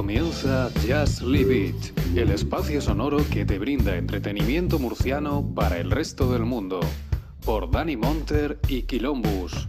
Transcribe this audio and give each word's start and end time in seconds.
Comienza 0.00 0.70
Just 0.88 1.20
Leave 1.20 1.54
It, 1.54 2.16
el 2.16 2.30
espacio 2.30 2.80
sonoro 2.80 3.18
que 3.30 3.44
te 3.44 3.58
brinda 3.58 3.94
entretenimiento 3.98 4.78
murciano 4.78 5.52
para 5.54 5.76
el 5.76 5.90
resto 5.90 6.32
del 6.32 6.46
mundo, 6.46 6.80
por 7.44 7.70
Dani 7.70 7.98
Monter 7.98 8.58
y 8.66 8.84
Quilombus. 8.84 9.68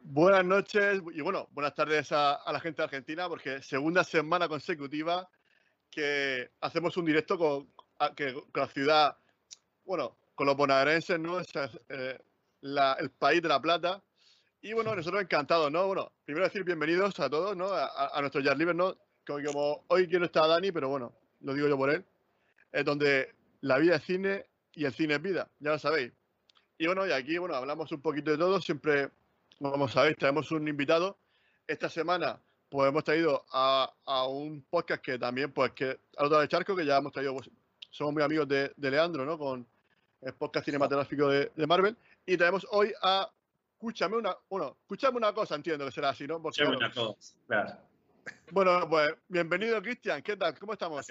Buenas 0.00 0.42
noches 0.42 1.02
y 1.14 1.20
bueno, 1.20 1.46
buenas 1.52 1.74
tardes 1.74 2.10
a, 2.12 2.40
la 2.50 2.58
gente 2.58 2.80
de 2.80 2.84
Argentina, 2.84 3.28
porque 3.28 3.60
segunda 3.60 4.04
semana 4.04 4.48
consecutiva 4.48 5.28
que 5.90 6.50
hacemos 6.62 6.96
un 6.96 7.04
directo 7.04 7.36
con, 7.36 7.68
la 8.54 8.68
ciudad, 8.68 9.18
bueno, 9.84 10.16
con 10.34 10.46
los 10.46 10.56
bonaerenses, 10.56 11.20
¿no? 11.20 11.40
Eh, 11.90 12.18
el 12.62 13.10
país 13.10 13.42
de 13.42 13.48
la 13.50 13.60
plata. 13.60 14.02
Y 14.64 14.72
bueno, 14.74 14.94
nosotros 14.94 15.20
encantados, 15.20 15.72
¿no? 15.72 15.88
Bueno, 15.88 16.12
primero 16.24 16.46
decir 16.46 16.62
bienvenidos 16.62 17.18
a 17.18 17.28
todos, 17.28 17.56
¿no? 17.56 17.66
A, 17.66 18.16
a 18.16 18.20
nuestros 18.20 18.44
Jazz 18.44 18.56
¿no? 18.56 18.96
Como, 19.26 19.84
hoy 19.88 20.08
que 20.08 20.20
no 20.20 20.26
está 20.26 20.46
Dani, 20.46 20.70
pero 20.70 20.88
bueno, 20.88 21.12
lo 21.40 21.52
digo 21.52 21.66
yo 21.66 21.76
por 21.76 21.90
él, 21.90 22.04
es 22.70 22.84
donde 22.84 23.34
la 23.60 23.78
vida 23.78 23.96
es 23.96 24.04
cine 24.04 24.46
y 24.72 24.84
el 24.84 24.92
cine 24.92 25.14
es 25.14 25.22
vida, 25.22 25.50
ya 25.58 25.70
lo 25.70 25.78
sabéis. 25.80 26.12
Y 26.78 26.86
bueno, 26.86 27.04
y 27.06 27.10
aquí, 27.10 27.38
bueno, 27.38 27.56
hablamos 27.56 27.90
un 27.90 28.00
poquito 28.00 28.30
de 28.30 28.38
todo, 28.38 28.60
siempre 28.60 29.10
como 29.58 29.88
sabéis, 29.88 30.16
tenemos 30.16 30.50
un 30.52 30.66
invitado. 30.68 31.18
Esta 31.66 31.88
semana, 31.88 32.40
pues 32.68 32.88
hemos 32.88 33.02
traído 33.02 33.44
a, 33.52 33.92
un 34.28 34.64
podcast 34.70 35.02
que 35.02 35.18
también, 35.18 35.52
pues 35.52 35.72
que 35.72 35.86
al 36.16 36.26
otro 36.26 36.38
lado 36.38 36.46
charco, 36.46 36.76
que 36.76 36.86
ya 36.86 36.98
hemos 36.98 37.12
traído, 37.12 37.34
pues, 37.34 37.50
somos 37.90 38.14
muy 38.14 38.22
amigos 38.22 38.46
de, 38.46 38.72
Leandro, 38.76 39.24
¿no? 39.24 39.38
Con 39.38 39.66
el 40.20 40.34
podcast 40.34 40.66
cinematográfico 40.66 41.28
de, 41.28 41.66
Marvel. 41.66 41.96
Y 42.26 42.36
tenemos 42.36 42.64
hoy 42.70 42.92
a, 43.02 43.28
escúchame 43.82 44.16
una, 44.16 44.36
bueno, 44.48 44.76
escúchame 44.80 45.16
una 45.16 45.32
cosa, 45.32 45.56
entiendo 45.56 45.84
que 45.84 45.90
será 45.90 46.10
así, 46.10 46.24
¿no? 46.24 46.36
escúchame 46.36 46.76
una 46.76 46.92
cosa, 46.92 47.34
claro. 47.48 47.78
Bueno, 48.52 48.88
pues 48.88 49.12
bienvenido, 49.26 49.82
Cristian. 49.82 50.22
¿Qué 50.22 50.36
tal? 50.36 50.56
¿Cómo 50.56 50.74
estamos? 50.74 51.04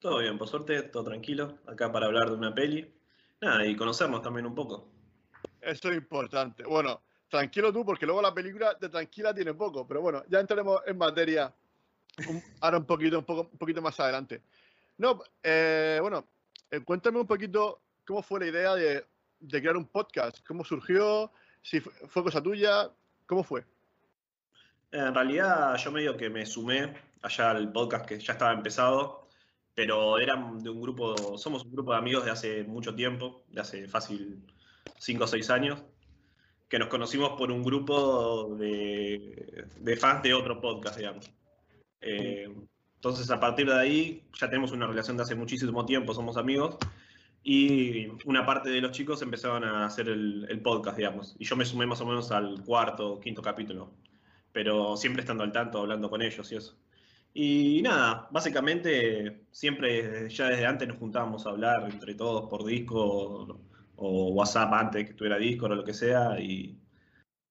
Todo 0.00 0.18
bien, 0.18 0.36
por 0.36 0.46
suerte, 0.46 0.82
todo 0.82 1.04
tranquilo. 1.04 1.60
Acá 1.66 1.90
para 1.90 2.04
hablar 2.04 2.28
de 2.28 2.36
una 2.36 2.54
peli. 2.54 2.92
Nada, 3.40 3.64
y 3.64 3.74
conocernos 3.74 4.20
también 4.20 4.44
un 4.44 4.54
poco. 4.54 4.86
Eso 5.62 5.90
es 5.90 5.96
importante. 5.96 6.64
Bueno, 6.64 7.00
tranquilo 7.30 7.72
tú, 7.72 7.86
porque 7.86 8.04
luego 8.04 8.20
la 8.20 8.34
película 8.34 8.74
de 8.74 8.90
tranquila 8.90 9.34
tiene 9.34 9.54
poco, 9.54 9.88
pero 9.88 10.02
bueno, 10.02 10.22
ya 10.28 10.40
entraremos 10.40 10.82
en 10.86 10.98
materia 10.98 11.54
ahora 12.60 12.76
un 12.76 12.84
poquito, 12.84 13.18
un, 13.18 13.24
poco, 13.24 13.48
un 13.50 13.56
poquito 13.56 13.80
más 13.80 13.98
adelante. 13.98 14.42
No, 14.98 15.22
eh, 15.42 15.98
bueno, 16.02 16.26
eh, 16.70 16.80
cuéntame 16.80 17.18
un 17.18 17.26
poquito 17.26 17.80
cómo 18.06 18.22
fue 18.22 18.40
la 18.40 18.46
idea 18.46 18.74
de, 18.74 19.06
crear 19.48 19.78
un 19.78 19.86
podcast, 19.86 20.46
cómo 20.46 20.64
surgió, 20.64 21.32
si 21.64 21.80
fue 21.80 22.22
cosa 22.22 22.42
tuya, 22.42 22.90
cómo 23.26 23.42
fue. 23.42 23.64
En 24.92 25.14
realidad 25.14 25.76
yo 25.76 25.90
medio 25.90 26.16
que 26.16 26.28
me 26.28 26.46
sumé 26.46 26.94
allá 27.22 27.50
al 27.50 27.72
podcast 27.72 28.06
que 28.06 28.20
ya 28.20 28.34
estaba 28.34 28.52
empezado, 28.52 29.26
pero 29.74 30.18
eran 30.18 30.62
de 30.62 30.70
un 30.70 30.80
grupo, 30.80 31.38
somos 31.38 31.64
un 31.64 31.72
grupo 31.72 31.92
de 31.92 31.98
amigos 31.98 32.24
de 32.24 32.30
hace 32.30 32.64
mucho 32.64 32.94
tiempo, 32.94 33.44
de 33.48 33.62
hace 33.62 33.88
fácil 33.88 34.44
5 34.98 35.24
o 35.24 35.26
6 35.26 35.50
años, 35.50 35.82
que 36.68 36.78
nos 36.78 36.88
conocimos 36.88 37.30
por 37.30 37.50
un 37.50 37.64
grupo 37.64 38.54
de, 38.56 39.66
fans 39.98 40.22
de 40.22 40.34
otro 40.34 40.60
podcast, 40.60 40.98
digamos. 40.98 41.30
Eh, 42.02 42.54
entonces, 42.96 43.30
a 43.30 43.40
partir 43.40 43.66
de 43.66 43.78
ahí, 43.78 44.28
ya 44.38 44.48
tenemos 44.48 44.70
una 44.70 44.86
relación 44.86 45.16
de 45.16 45.22
hace 45.22 45.34
muchísimo 45.34 45.86
tiempo, 45.86 46.12
somos 46.12 46.36
amigos, 46.36 46.76
y 47.44 48.08
una 48.24 48.46
parte 48.46 48.70
de 48.70 48.80
los 48.80 48.92
chicos 48.92 49.20
empezaron 49.22 49.64
a 49.64 49.86
hacer 49.86 50.08
el, 50.08 50.60
podcast, 50.62 50.96
digamos. 50.96 51.36
Y 51.38 51.44
yo 51.44 51.56
me 51.56 51.66
sumé 51.66 51.86
más 51.86 52.00
o 52.00 52.06
menos 52.06 52.32
al 52.32 52.62
cuarto, 52.64 53.20
quinto 53.20 53.42
capítulo, 53.42 53.92
pero 54.52 54.96
siempre 54.96 55.20
estando 55.22 55.44
al 55.44 55.52
tanto, 55.52 55.80
hablando 55.80 56.10
con 56.10 56.22
ellos 56.22 56.50
y 56.52 56.56
eso. 56.56 56.78
Y 57.34 57.82
nada, 57.82 58.28
básicamente 58.32 59.46
siempre, 59.50 60.28
ya 60.30 60.48
desde 60.48 60.66
antes 60.66 60.88
nos 60.88 60.98
juntábamos 60.98 61.46
a 61.46 61.50
hablar 61.50 61.88
entre 61.90 62.14
todos 62.14 62.48
por 62.48 62.64
disco 62.64 63.60
o 63.96 64.28
WhatsApp 64.30 64.72
antes 64.72 65.08
que 65.08 65.14
tuviera 65.14 65.38
Discord 65.38 65.72
o 65.72 65.76
lo 65.76 65.84
que 65.84 65.94
sea, 65.94 66.40
y 66.40 66.78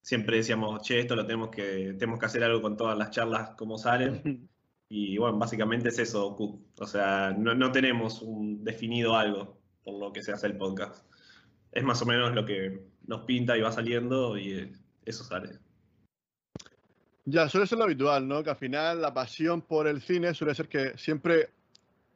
siempre 0.01 0.37
decíamos, 0.37 0.81
che, 0.83 0.99
esto 0.99 1.15
lo 1.15 1.25
tenemos 1.25 1.49
que, 1.49 1.93
tenemos 1.99 2.19
que 2.19 2.25
hacer 2.27 2.43
algo 2.43 2.61
con 2.61 2.77
todas 2.77 2.97
las 2.97 3.11
charlas 3.11 3.51
como 3.51 3.77
salen. 3.77 4.49
Y 4.95 5.17
bueno, 5.17 5.39
básicamente 5.39 5.89
es 5.89 5.97
eso, 5.97 6.35
O 6.37 6.85
sea, 6.85 7.35
no, 7.35 7.71
tenemos 7.71 8.21
un 8.21 8.63
definido 8.63 9.15
algo 9.17 9.62
por 9.83 9.99
lo 9.99 10.13
que 10.13 10.21
se 10.21 10.31
hace 10.31 10.47
el 10.47 10.57
podcast. 10.57 11.05
Es 11.71 11.83
más 11.83 12.01
o 12.01 12.05
menos 12.05 12.33
lo 12.33 12.45
que 12.45 12.81
nos 13.07 13.21
pinta 13.21 13.57
y 13.57 13.61
va 13.61 13.71
saliendo 13.71 14.37
y 14.37 14.71
eso 15.05 15.23
sale. 15.23 15.59
Ya, 17.25 17.47
suele 17.49 17.67
ser 17.67 17.77
lo 17.77 17.85
habitual, 17.85 18.27
¿no? 18.27 18.43
Que 18.43 18.49
al 18.49 18.57
final 18.57 19.01
la 19.01 19.13
pasión 19.13 19.61
por 19.61 19.87
el 19.87 20.01
cine 20.01 20.33
suele 20.33 20.53
ser 20.55 20.67
que 20.67 20.97
siempre 20.97 21.49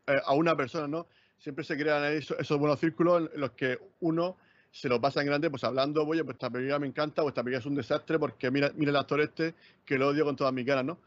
eh, 0.06 0.22
a 0.26 0.34
una 0.34 0.56
persona, 0.56 0.88
¿no? 0.88 1.08
siempre 1.40 1.64
se 1.64 1.78
crean 1.78 2.04
esos, 2.14 2.58
buenos 2.58 2.80
círculos 2.80 3.30
en 3.34 3.42
los 3.42 3.52
que 3.52 3.80
uno 4.00 4.38
se 4.72 4.90
lo 4.90 5.00
pasa 5.00 5.22
en 5.22 5.28
grande, 5.28 5.50
pues 5.50 5.64
hablando, 5.64 6.04
oye, 6.04 6.24
pues 6.24 6.36
esta 6.36 6.50
película 6.50 6.78
me 6.78 6.88
encanta, 6.88 7.24
o 7.24 7.30
esta 7.30 7.44
película 7.44 7.60
es 7.60 7.66
un 7.66 7.76
desastre, 7.76 8.20
porque 8.20 8.52
mira, 8.52 8.72
mira 8.76 8.92
el 8.92 8.98
actor 8.98 9.22
este, 9.22 9.56
que 9.86 9.98
lo 9.98 10.10
odio 10.10 10.26
con 10.26 10.36
todas 10.36 10.54
mis 10.54 10.66
ganas, 10.66 10.86
¿no? 10.86 11.00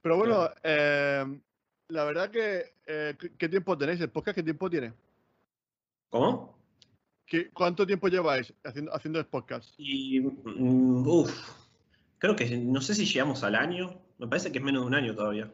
Pero 0.00 0.16
bueno, 0.16 0.48
eh, 0.62 1.24
la 1.88 2.04
verdad 2.04 2.30
que, 2.30 2.72
eh, 2.86 3.14
¿qué 3.36 3.48
tiempo 3.48 3.76
tenéis? 3.76 4.00
¿El 4.00 4.08
podcast 4.10 4.36
qué 4.36 4.42
tiempo 4.42 4.70
tiene? 4.70 4.92
¿Cómo? 6.10 6.58
¿Qué, 7.24 7.50
¿Cuánto 7.50 7.86
tiempo 7.86 8.08
lleváis 8.08 8.52
haciendo, 8.64 8.92
haciendo 8.92 9.20
el 9.20 9.26
podcast? 9.26 9.72
Y, 9.78 10.20
mm, 10.20 11.24
creo 12.18 12.34
que 12.34 12.56
no 12.58 12.80
sé 12.80 12.96
si 12.96 13.06
llegamos 13.06 13.44
al 13.44 13.54
año, 13.54 14.00
me 14.18 14.26
parece 14.26 14.50
que 14.50 14.58
es 14.58 14.64
menos 14.64 14.82
de 14.82 14.88
un 14.88 14.94
año 14.94 15.14
todavía. 15.14 15.52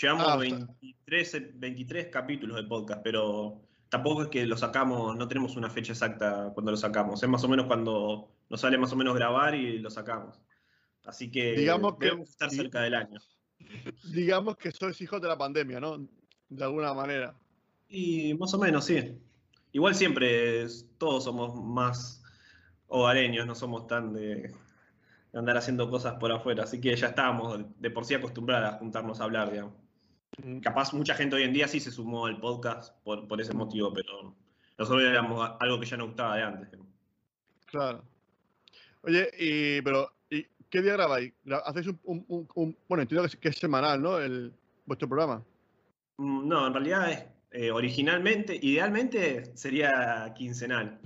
Llevamos 0.00 0.38
23, 0.38 1.34
ah, 1.34 1.38
23 1.54 2.06
capítulos 2.06 2.56
de 2.56 2.62
podcast, 2.62 3.02
pero 3.02 3.60
tampoco 3.88 4.22
es 4.22 4.28
que 4.28 4.46
lo 4.46 4.56
sacamos, 4.56 5.16
no 5.16 5.26
tenemos 5.26 5.56
una 5.56 5.68
fecha 5.68 5.92
exacta 5.92 6.52
cuando 6.54 6.70
lo 6.70 6.76
sacamos. 6.76 7.20
Es 7.20 7.28
más 7.28 7.42
o 7.42 7.48
menos 7.48 7.66
cuando 7.66 8.30
nos 8.48 8.60
sale 8.60 8.78
más 8.78 8.92
o 8.92 8.96
menos 8.96 9.16
grabar 9.16 9.56
y 9.56 9.80
lo 9.80 9.90
sacamos. 9.90 10.40
Así 11.04 11.30
que 11.30 11.54
digamos 11.54 11.96
que 11.96 12.08
estar 12.08 12.50
cerca 12.50 12.82
del 12.82 12.94
año. 12.94 13.18
Digamos 14.12 14.56
que 14.56 14.70
sois 14.70 15.00
hijos 15.00 15.20
de 15.20 15.26
la 15.26 15.36
pandemia, 15.36 15.80
¿no? 15.80 16.06
De 16.48 16.64
alguna 16.64 16.94
manera. 16.94 17.34
Y 17.88 18.34
más 18.34 18.54
o 18.54 18.58
menos, 18.58 18.84
sí. 18.84 19.18
Igual 19.72 19.94
siempre 19.94 20.66
todos 20.98 21.24
somos 21.24 21.54
más 21.54 22.22
hogareños, 22.86 23.46
no 23.46 23.54
somos 23.54 23.86
tan 23.86 24.12
de 24.12 24.52
andar 25.34 25.56
haciendo 25.56 25.90
cosas 25.90 26.14
por 26.14 26.32
afuera, 26.32 26.64
así 26.64 26.80
que 26.80 26.94
ya 26.96 27.08
estábamos 27.08 27.60
de 27.78 27.90
por 27.90 28.04
sí 28.04 28.14
acostumbrados 28.14 28.74
a 28.74 28.78
juntarnos 28.78 29.20
a 29.20 29.24
hablar, 29.24 29.50
digamos. 29.50 29.74
Capaz 30.62 30.92
mucha 30.92 31.14
gente 31.14 31.36
hoy 31.36 31.42
en 31.42 31.52
día 31.52 31.66
sí 31.66 31.80
se 31.80 31.90
sumó 31.90 32.26
al 32.26 32.38
podcast 32.38 32.94
por, 33.02 33.40
ese 33.40 33.54
motivo, 33.54 33.92
pero 33.92 34.34
nosotros 34.78 35.02
éramos 35.04 35.50
algo 35.58 35.80
que 35.80 35.86
ya 35.86 35.96
no 35.96 36.06
gustaba 36.06 36.36
de 36.36 36.42
antes. 36.42 36.80
Claro. 37.66 38.04
Oye, 39.02 39.28
y, 39.38 39.82
pero, 39.82 40.12
¿y 40.30 40.46
qué 40.70 40.80
día 40.80 40.92
grabáis? 40.92 41.32
¿Hacéis 41.64 41.88
un, 42.04 42.76
bueno, 42.88 43.02
entiendo 43.02 43.28
que 43.40 43.48
es, 43.48 43.56
semanal, 43.56 44.00
¿no? 44.00 44.18
El, 44.18 44.52
vuestro 44.86 45.08
programa. 45.08 45.42
Mm, 46.18 46.48
no, 46.48 46.66
en 46.68 46.72
realidad 46.72 47.10
es, 47.10 47.24
eh, 47.50 47.70
originalmente, 47.70 48.58
idealmente 48.60 49.56
sería 49.56 50.32
quincenal. 50.36 51.00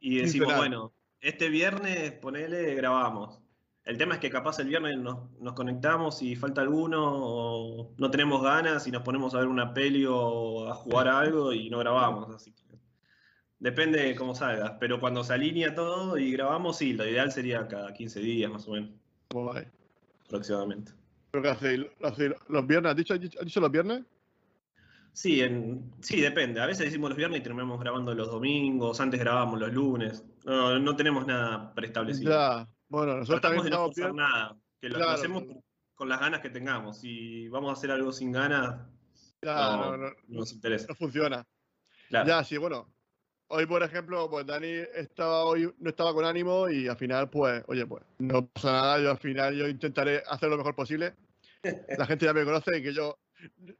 Y 0.00 0.16
decimos, 0.16 0.56
bueno, 0.56 0.92
este 1.20 1.48
viernes, 1.48 2.12
ponele, 2.12 2.74
grabamos. 2.74 3.40
El 3.84 3.98
tema 3.98 4.14
es 4.14 4.20
que 4.20 4.30
capaz 4.30 4.58
el 4.58 4.68
viernes 4.68 4.98
nos, 4.98 5.52
conectamos 5.54 6.22
y 6.22 6.36
falta 6.36 6.60
alguno, 6.60 7.02
o 7.02 7.94
no 7.98 8.10
tenemos 8.10 8.42
ganas 8.42 8.86
y 8.86 8.90
nos 8.90 9.02
ponemos 9.02 9.34
a 9.34 9.38
ver 9.38 9.48
una 9.48 9.72
peli 9.74 10.06
o 10.08 10.68
a 10.68 10.74
jugar 10.74 11.08
a 11.08 11.18
algo 11.18 11.52
y 11.52 11.70
no 11.70 11.78
grabamos. 11.78 12.34
Así 12.34 12.52
que 12.52 12.62
depende 13.58 14.02
de 14.02 14.16
cómo 14.16 14.34
salga. 14.34 14.78
Pero 14.78 15.00
cuando 15.00 15.22
se 15.24 15.34
alinea 15.34 15.74
todo 15.74 16.18
y 16.18 16.32
grabamos, 16.32 16.78
sí, 16.78 16.92
lo 16.92 17.06
ideal 17.06 17.30
sería 17.32 17.68
cada 17.68 17.92
15 17.92 18.20
días 18.20 18.50
más 18.50 18.66
o 18.68 18.72
menos. 18.72 18.90
Aproximadamente. 20.26 20.92
¿Pero 21.30 21.56
qué? 21.58 21.86
¿Los 22.48 22.66
viernes? 22.66 22.90
¿Has 22.90 22.96
dicho, 22.96 23.18
dicho 23.18 23.60
los 23.60 23.70
viernes? 23.70 24.02
Sí, 25.12 25.42
sí, 26.00 26.20
depende. 26.20 26.60
A 26.60 26.66
veces 26.66 26.86
decimos 26.86 27.10
los 27.10 27.16
viernes 27.16 27.40
y 27.40 27.42
terminamos 27.42 27.80
grabando 27.80 28.14
los 28.14 28.30
domingos, 28.30 29.00
antes 29.00 29.20
grabábamos 29.20 29.60
los 29.60 29.72
lunes. 29.72 30.24
No, 30.44 30.78
no 30.78 30.96
tenemos 30.96 31.26
nnada 31.26 31.74
preestablecido. 31.74 32.30
Ya. 32.30 32.68
Bueno, 32.88 33.16
nosotros 33.16 33.40
también 33.40 33.64
de 33.64 33.70
no 33.70 33.90
nada, 34.14 34.56
que 34.80 34.88
lo, 34.88 35.08
hacemos 35.08 35.44
con 35.94 36.08
las 36.08 36.20
ganas 36.20 36.40
que 36.40 36.50
tengamos. 36.50 36.98
Si 36.98 37.48
vamos 37.48 37.70
a 37.70 37.72
hacer 37.74 37.90
algo 37.90 38.12
sin 38.12 38.32
ganas, 38.32 38.80
no, 39.42 39.96
nos 40.28 40.52
interesa. 40.52 40.86
No 40.88 40.94
funciona. 40.94 41.46
Ya, 42.10 42.42
sí, 42.44 42.56
bueno. 42.56 42.92
Hoy, 43.52 43.66
por 43.66 43.82
ejemplo, 43.82 44.30
pues 44.30 44.46
Dani 44.46 44.84
estaba 44.94 45.44
hoy, 45.44 45.72
no 45.78 45.90
estaba 45.90 46.14
con 46.14 46.24
ánimo 46.24 46.68
y 46.68 46.86
al 46.86 46.96
final, 46.96 47.28
pues, 47.30 47.64
oye, 47.66 47.84
pues, 47.84 48.04
no 48.18 48.46
pasa 48.46 48.70
nada. 48.70 49.00
Yo 49.00 49.10
al 49.10 49.18
final 49.18 49.56
yo 49.56 49.66
intentaré 49.66 50.22
hacer 50.28 50.48
lo 50.48 50.56
mejor 50.56 50.76
posible. 50.76 51.14
La 51.98 52.06
gente 52.06 52.26
ya 52.26 52.32
me 52.32 52.44
conoce 52.44 52.78
y 52.78 52.82
que 52.82 52.94
yo 52.94 53.18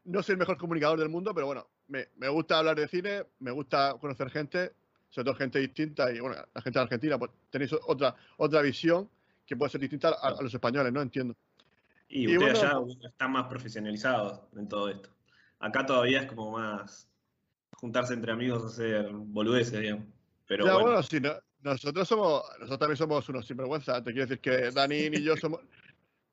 no 0.04 0.22
soy 0.22 0.34
el 0.34 0.38
mejor 0.38 0.56
comunicador 0.58 0.98
del 0.98 1.08
mundo, 1.08 1.34
pero 1.34 1.46
bueno, 1.46 1.66
me, 1.88 2.08
me 2.16 2.28
gusta 2.28 2.58
hablar 2.58 2.76
de 2.76 2.88
cine, 2.88 3.24
me 3.40 3.50
gusta 3.50 3.94
conocer 4.00 4.30
gente 4.30 4.72
sobre 5.10 5.24
todo 5.24 5.34
gente 5.34 5.58
distinta 5.58 6.12
y 6.12 6.20
bueno, 6.20 6.36
la 6.54 6.62
gente 6.62 6.78
de 6.78 6.82
Argentina, 6.84 7.18
pues 7.18 7.32
tenéis 7.50 7.72
otra, 7.72 8.14
otra 8.36 8.62
visión 8.62 9.10
que 9.44 9.56
puede 9.56 9.70
ser 9.70 9.80
distinta 9.80 10.10
a, 10.10 10.28
a 10.28 10.42
los 10.42 10.54
españoles, 10.54 10.92
¿no? 10.92 11.02
Entiendo. 11.02 11.34
Y, 12.08 12.22
Y 12.22 12.36
ustedes 12.38 12.60
bueno, 12.60 12.84
allá 12.84 13.08
están 13.08 13.32
más 13.32 13.48
profesionalizados 13.48 14.40
en 14.56 14.68
todo 14.68 14.88
esto. 14.88 15.10
Acá 15.58 15.84
todavía 15.84 16.20
es 16.20 16.26
como 16.26 16.52
más 16.52 17.08
juntarse 17.72 18.14
entre 18.14 18.30
amigos 18.30 18.62
a 18.62 18.66
hacer 18.68 19.10
boludeces, 19.12 19.80
digamos. 19.80 20.06
Pero 20.46 20.64
ya, 20.64 20.74
bueno, 20.74 20.88
bueno, 20.90 21.02
sí, 21.02 21.20
no- 21.20 21.34
nosotros 21.62 22.06
somos, 22.08 22.42
nosotros 22.60 22.78
también 22.78 22.96
somos 22.96 23.28
unos 23.28 23.46
sinvergüenza. 23.46 24.02
Te 24.04 24.12
quiero 24.12 24.26
decir 24.28 24.40
que 24.40 24.70
Dani 24.70 24.96
y 25.12 25.22
yo 25.24 25.36
somos, 25.36 25.60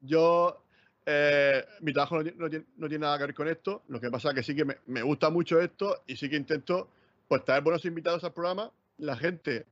yo, 0.01 0.63
eh, 1.09 1.63
mi 1.79 1.93
trabajo 1.93 2.17
no, 2.17 2.23
tiene- 2.23 2.37
no 2.37 2.49
tiene, 2.49 2.65
no 2.75 2.87
tiene 2.89 3.01
nada 3.05 3.17
que 3.17 3.23
ver 3.27 3.33
con 3.33 3.47
esto. 3.47 3.83
Lo 3.87 3.99
que 4.01 4.11
pasa 4.11 4.29
es 4.29 4.35
que 4.35 4.43
sí 4.43 4.53
que 4.53 4.65
me, 4.65 4.75
me 4.87 5.01
gusta 5.03 5.29
mucho 5.29 5.59
esto 5.61 6.03
y 6.05 6.17
sí 6.17 6.29
que 6.29 6.35
intento, 6.35 6.89
pues, 7.29 7.45
traer 7.45 7.63
buenos 7.63 7.85
invitados 7.85 8.23
al 8.25 8.33
programa. 8.33 8.69
La 8.97 9.15
gente, 9.15 9.65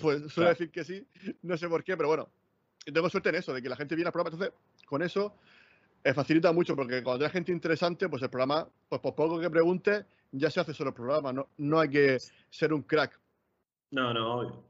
pues, 0.00 0.18
suele 0.22 0.30
Claro. 0.34 0.48
decir 0.50 0.70
que 0.70 0.82
sí. 0.84 1.06
No 1.42 1.56
sé 1.56 1.68
por 1.68 1.84
qué, 1.84 1.96
pero 1.96 2.08
bueno, 2.08 2.28
tengo 2.84 3.08
suerte 3.08 3.28
en 3.28 3.36
eso, 3.36 3.54
de 3.54 3.62
que 3.62 3.68
la 3.68 3.76
gente 3.76 3.94
viene 3.94 4.08
al 4.08 4.12
programa. 4.12 4.34
Entonces, 4.34 4.58
con 4.86 5.02
eso 5.02 5.36
eh, 6.02 6.12
facilita 6.14 6.50
mucho, 6.52 6.74
porque 6.74 7.00
cuando 7.00 7.24
hay 7.24 7.30
gente 7.30 7.52
interesante, 7.52 8.08
pues 8.08 8.20
el 8.22 8.28
programa, 8.30 8.68
pues 8.88 9.00
por 9.00 9.14
poco 9.14 9.38
que 9.38 9.48
pregunte, 9.48 10.04
ya 10.32 10.50
se 10.50 10.58
hace 10.58 10.74
solo 10.74 10.88
el 10.90 10.94
programa. 10.96 11.32
No, 11.32 11.48
no 11.58 11.78
hay 11.78 11.90
que 11.90 12.18
ser 12.50 12.72
un 12.72 12.82
crack. 12.82 13.20
no, 13.92 14.12
no, 14.12 14.34
obvio. 14.34 14.64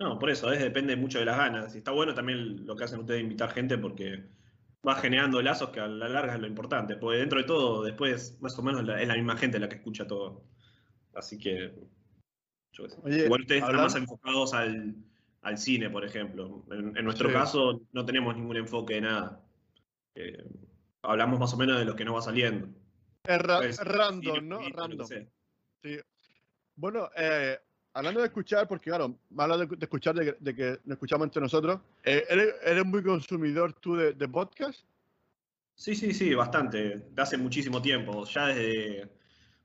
No, 0.00 0.18
por 0.18 0.28
eso, 0.30 0.50
es, 0.52 0.58
depende 0.60 0.96
mucho 0.96 1.20
de 1.20 1.24
las 1.26 1.36
ganas. 1.36 1.72
Y 1.76 1.78
está 1.78 1.92
bueno 1.92 2.12
también 2.12 2.66
lo 2.66 2.74
que 2.74 2.82
hacen 2.82 2.98
ustedes 2.98 3.18
de 3.18 3.22
invitar 3.22 3.52
gente 3.52 3.78
porque 3.78 4.24
va 4.86 4.96
generando 4.96 5.40
lazos 5.42 5.70
que 5.70 5.80
a 5.80 5.86
la 5.88 6.08
larga 6.08 6.34
es 6.34 6.40
lo 6.40 6.46
importante. 6.46 6.96
Porque 6.96 7.18
dentro 7.18 7.38
de 7.38 7.44
todo, 7.44 7.82
después, 7.82 8.38
más 8.40 8.58
o 8.58 8.62
menos, 8.62 8.84
la- 8.84 9.00
es 9.00 9.08
la 9.08 9.14
misma 9.14 9.36
gente 9.36 9.58
la 9.58 9.68
que 9.68 9.76
escucha 9.76 10.06
todo. 10.06 10.42
Así 11.14 11.38
que. 11.38 11.72
yo 12.72 12.84
qué 12.84 12.90
sé. 12.90 12.98
Oye, 13.04 13.24
Igual 13.26 13.42
ustedes 13.42 13.60
están 13.62 13.74
hablan- 13.76 13.84
más 13.86 13.94
enfocados 13.96 14.52
al, 14.54 14.94
al 15.42 15.58
cine, 15.58 15.90
por 15.90 16.04
ejemplo. 16.04 16.64
En, 16.70 16.96
en 16.96 17.04
nuestro 17.04 17.28
Sí. 17.28 17.34
caso, 17.34 17.80
no 17.92 18.04
tenemos 18.04 18.34
ningún 18.36 18.56
enfoque 18.56 18.94
de 18.94 19.00
nada. 19.02 19.40
Eh, 20.16 20.44
hablamos 21.02 21.38
más 21.38 21.54
o 21.54 21.56
menos 21.56 21.78
de 21.78 21.84
lo 21.84 21.94
que 21.96 22.04
nos 22.04 22.16
va 22.16 22.22
saliendo. 22.22 22.68
Es, 23.24 23.38
ra- 23.40 23.58
Puede 23.58 23.70
es 23.70 23.76
ser 23.76 23.88
random, 23.88 24.34
cine, 24.36 24.46
¿no? 24.48 24.58
que 24.58 24.68
Random. 24.70 25.06
Sí. 25.82 25.98
Bueno, 26.76 27.08
eh, 27.16 27.58
hablando 27.94 28.20
de 28.20 28.26
escuchar, 28.26 28.68
porque 28.68 28.90
claro, 28.90 29.14
hablas 29.38 29.60
de, 29.60 29.66
de 29.66 29.84
escuchar, 29.84 30.14
de, 30.14 30.24
que- 30.26 30.36
de 30.40 30.54
que 30.54 30.70
nos 30.84 30.96
escuchamos 30.96 31.26
entre 31.26 31.40
nosotros. 31.40 31.80
eh, 32.04 32.24
¿eres, 32.28 32.54
eres 32.64 32.84
muy 32.84 33.02
consumidor 33.02 33.72
tú 33.74 33.96
de, 33.96 34.12
de 34.12 34.28
podcast? 34.28 34.80
Sí, 35.76 35.94
sí, 35.94 36.12
sí, 36.12 36.34
bastante. 36.34 36.78
De 37.10 37.22
hace 37.22 37.36
muchísimo 37.36 37.80
tiempo. 37.82 38.24
Ya 38.26 38.46
desde, 38.46 39.08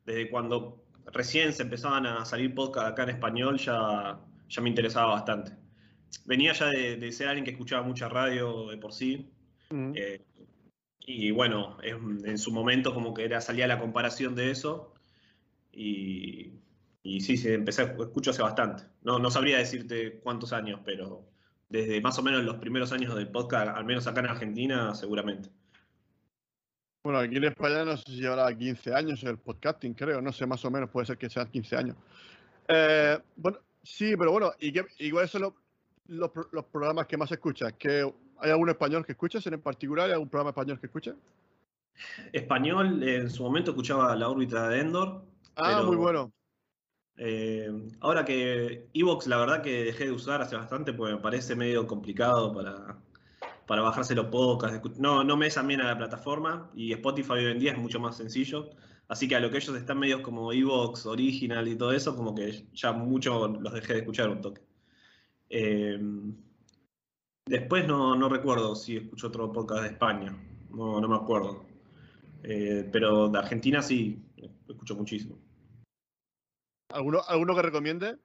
desde 0.06 0.30
cuando 0.30 0.84
recién 1.12 1.54
se 1.54 1.64
empezaban 1.64 2.06
a 2.06 2.26
salir 2.26 2.54
podcasts 2.56 2.92
acá 2.92 3.04
en 3.04 3.10
español, 3.10 3.58
ya, 3.58 4.20
ya 4.48 4.62
me 4.62 4.70
interesaba 4.70 5.12
bastante. 5.14 5.52
Venía 6.26 6.54
ya 6.54 6.68
de, 6.68 7.12
ser 7.12 7.28
alguien 7.28 7.46
que 7.46 7.52
escuchaba 7.52 7.84
mucha 7.84 8.10
radio 8.10 8.70
de 8.70 8.78
por 8.78 8.94
sí. 8.94 9.30
eh, 9.72 10.22
y 11.00 11.32
bueno, 11.32 11.78
en, 11.84 12.26
en 12.28 12.38
su 12.38 12.52
momento 12.52 12.94
como 12.94 13.14
que 13.14 13.26
era, 13.26 13.42
salía 13.42 13.68
la 13.68 13.80
comparación 13.80 14.36
de 14.36 14.52
eso. 14.52 14.94
Y, 15.72 16.54
y 17.04 17.22
sí, 17.22 17.38
sí, 17.38 17.50
empecé, 17.50 17.84
escucho 17.84 18.32
hace 18.32 18.42
bastante. 18.42 18.84
No, 19.04 19.20
no 19.20 19.32
sabría 19.32 19.58
decirte 19.58 20.20
cuántos 20.20 20.54
años, 20.54 20.82
pero 20.84 21.26
desde 21.70 22.02
más 22.02 22.18
o 22.20 22.24
menos 22.24 22.44
los 22.44 22.58
primeros 22.58 22.92
años 22.92 23.16
del 23.16 23.30
podcast, 23.30 23.76
al 23.76 23.86
menos 23.86 24.08
acá 24.08 24.20
en 24.20 24.28
Argentina, 24.28 24.94
seguramente. 24.96 25.50
Bueno, 27.04 27.20
aquí 27.20 27.38
en 27.38 27.46
España 27.46 27.86
no 27.86 27.96
sé 27.96 28.04
si 28.06 28.22
llevará 28.22 28.54
15 28.56 28.94
años 28.94 29.24
el 29.24 29.38
podcasting, 29.38 29.94
creo, 29.94 30.22
no 30.22 30.34
sé, 30.34 30.46
más 30.46 30.64
o 30.66 30.72
menos, 30.72 30.90
puede 30.90 31.06
ser 31.06 31.18
que 31.18 31.30
sean 31.30 31.50
15 31.50 31.76
años. 31.78 31.96
Eh, 32.68 33.18
bueno, 33.36 33.60
sí, 33.82 34.16
pero 34.18 34.32
bueno, 34.32 34.52
¿y, 34.60 34.74
qué, 34.74 34.86
y 35.00 35.10
cuáles 35.10 35.32
son 35.32 35.44
los, 35.44 35.54
los, 36.08 36.32
los 36.52 36.66
programas 36.66 37.08
que 37.08 37.18
más 37.18 37.32
escuchas? 37.32 37.74
¿Que 37.74 38.06
¿Hay 38.42 38.52
algún 38.52 38.70
español 38.70 39.06
que 39.06 39.14
escuches 39.14 39.46
en 39.48 39.60
particular? 39.62 40.08
¿Hay 40.08 40.14
algún 40.14 40.30
programa 40.30 40.52
español 40.52 40.80
que 40.80 40.88
escuches? 40.88 41.16
Español, 42.32 43.04
en 43.04 43.30
su 43.30 43.44
momento 43.44 43.72
escuchaba 43.72 44.16
La 44.16 44.30
órbita 44.30 44.70
de 44.70 44.80
Endor. 44.80 45.26
Ah, 45.56 45.76
pero, 45.78 45.88
muy 45.88 45.98
bueno. 45.98 46.32
Eh, 47.22 47.70
ahora 48.00 48.24
que 48.24 48.88
Evox, 48.94 49.28
la 49.28 49.38
verdad 49.38 49.62
que 49.62 49.84
dejé 49.84 50.06
de 50.06 50.12
usar 50.14 50.42
hace 50.42 50.56
bastante 50.56 50.94
porque 50.94 51.16
me 51.16 51.20
parece 51.20 51.54
medio 51.54 51.86
complicado 51.86 52.54
para, 52.54 52.98
para 53.68 53.82
bajarse 53.82 54.16
los 54.16 54.28
podcasts. 54.28 54.98
No, 54.98 55.26
no 55.26 55.36
me 55.36 55.48
es 55.48 55.58
amena 55.58 55.84
la 55.84 55.98
plataforma 55.98 56.72
y 56.74 56.94
Spotify 56.94 57.34
hoy 57.34 57.52
en 57.52 57.60
día 57.60 57.74
es 57.74 57.78
mucho 57.78 58.00
más 58.00 58.16
sencillo. 58.16 58.70
Así 59.10 59.28
que 59.28 59.36
a 59.36 59.42
lo 59.42 59.52
que 59.52 59.58
ellos 59.58 59.76
están 59.76 60.00
medios 60.00 60.22
como 60.22 60.54
Evox, 60.54 61.06
Original 61.08 61.68
y 61.68 61.76
todo 61.76 61.92
eso, 61.92 62.16
como 62.16 62.34
que 62.34 62.68
ya 62.74 62.94
mucho 62.94 63.50
los 63.50 63.74
dejé 63.74 63.94
de 63.94 64.00
escuchar 64.00 64.30
un 64.30 64.40
toque. 64.40 64.62
Eh, 65.50 66.00
después 67.48 67.86
no, 67.86 68.16
no 68.16 68.30
recuerdo 68.30 68.76
si 68.76 68.96
escucho 68.96 69.28
otro 69.28 69.52
podcast 69.52 69.82
de 69.82 69.90
España. 69.90 70.38
No, 70.70 71.02
no 71.02 71.08
me 71.10 71.18
acuerdo. 71.18 71.66
Eh, 72.44 72.88
pero 72.90 73.28
de 73.28 73.40
Argentina 73.40 73.82
sí, 73.82 74.24
escucho 74.70 74.96
muchísimo. 74.96 75.49
¿Alguno, 76.90 77.22
¿Alguno 77.28 77.56
que 77.56 77.62
recomiende? 77.62 78.18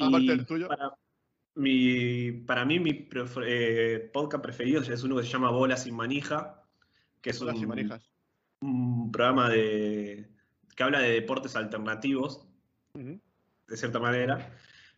Aparte 0.00 0.26
del 0.26 0.46
tuyo. 0.46 0.68
Para, 0.68 0.92
mi, 1.54 2.32
para 2.32 2.64
mí, 2.64 2.78
mi 2.80 2.92
prefer- 3.08 3.44
eh, 3.46 4.10
podcast 4.12 4.42
preferido 4.42 4.82
es 4.82 5.02
uno 5.04 5.16
que 5.16 5.22
se 5.22 5.28
llama 5.30 5.50
Bola 5.50 5.76
sin 5.76 5.94
manija, 5.94 6.62
que 7.20 7.30
es 7.30 7.40
Las 7.40 7.56
un, 7.56 7.68
manijas. 7.68 8.10
un 8.60 9.10
programa 9.10 9.48
de, 9.48 10.28
que 10.74 10.82
habla 10.82 11.00
de 11.00 11.12
deportes 11.12 11.56
alternativos, 11.56 12.46
de 12.94 13.76
cierta 13.76 13.98
manera, 13.98 14.52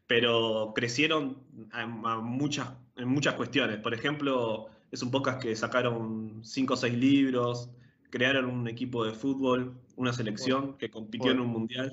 pero 0.06 0.72
crecieron 0.74 1.44
a- 1.72 1.82
a 1.82 2.20
muchas, 2.20 2.70
en 2.96 3.08
muchas 3.08 3.34
cuestiones. 3.34 3.78
Por 3.78 3.94
ejemplo, 3.94 4.68
es 4.90 5.02
un 5.02 5.10
podcast 5.10 5.40
que 5.42 5.54
sacaron 5.54 6.40
cinco 6.44 6.74
o 6.74 6.76
seis 6.76 6.94
libros, 6.94 7.70
crearon 8.10 8.46
un 8.46 8.66
equipo 8.68 9.04
de 9.04 9.12
fútbol, 9.12 9.78
una 9.96 10.12
selección 10.12 10.76
que 10.78 10.90
compitió 10.90 11.30
en 11.30 11.40
un 11.40 11.48
mundial. 11.48 11.92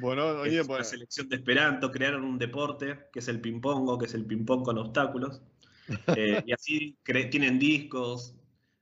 Bueno, 0.00 0.26
oye, 0.40 0.64
pues. 0.64 0.88
selección 0.88 1.28
de 1.28 1.36
Esperanto, 1.36 1.90
crearon 1.90 2.24
un 2.24 2.38
deporte 2.38 2.98
que 3.12 3.18
es 3.20 3.28
el 3.28 3.40
ping-pongo, 3.40 3.98
que 3.98 4.06
es 4.06 4.14
el 4.14 4.24
ping-pong 4.24 4.62
con 4.64 4.78
obstáculos. 4.78 5.42
Eh, 6.16 6.42
y 6.44 6.52
así 6.52 6.96
tienen 7.30 7.60
discos, 7.60 8.34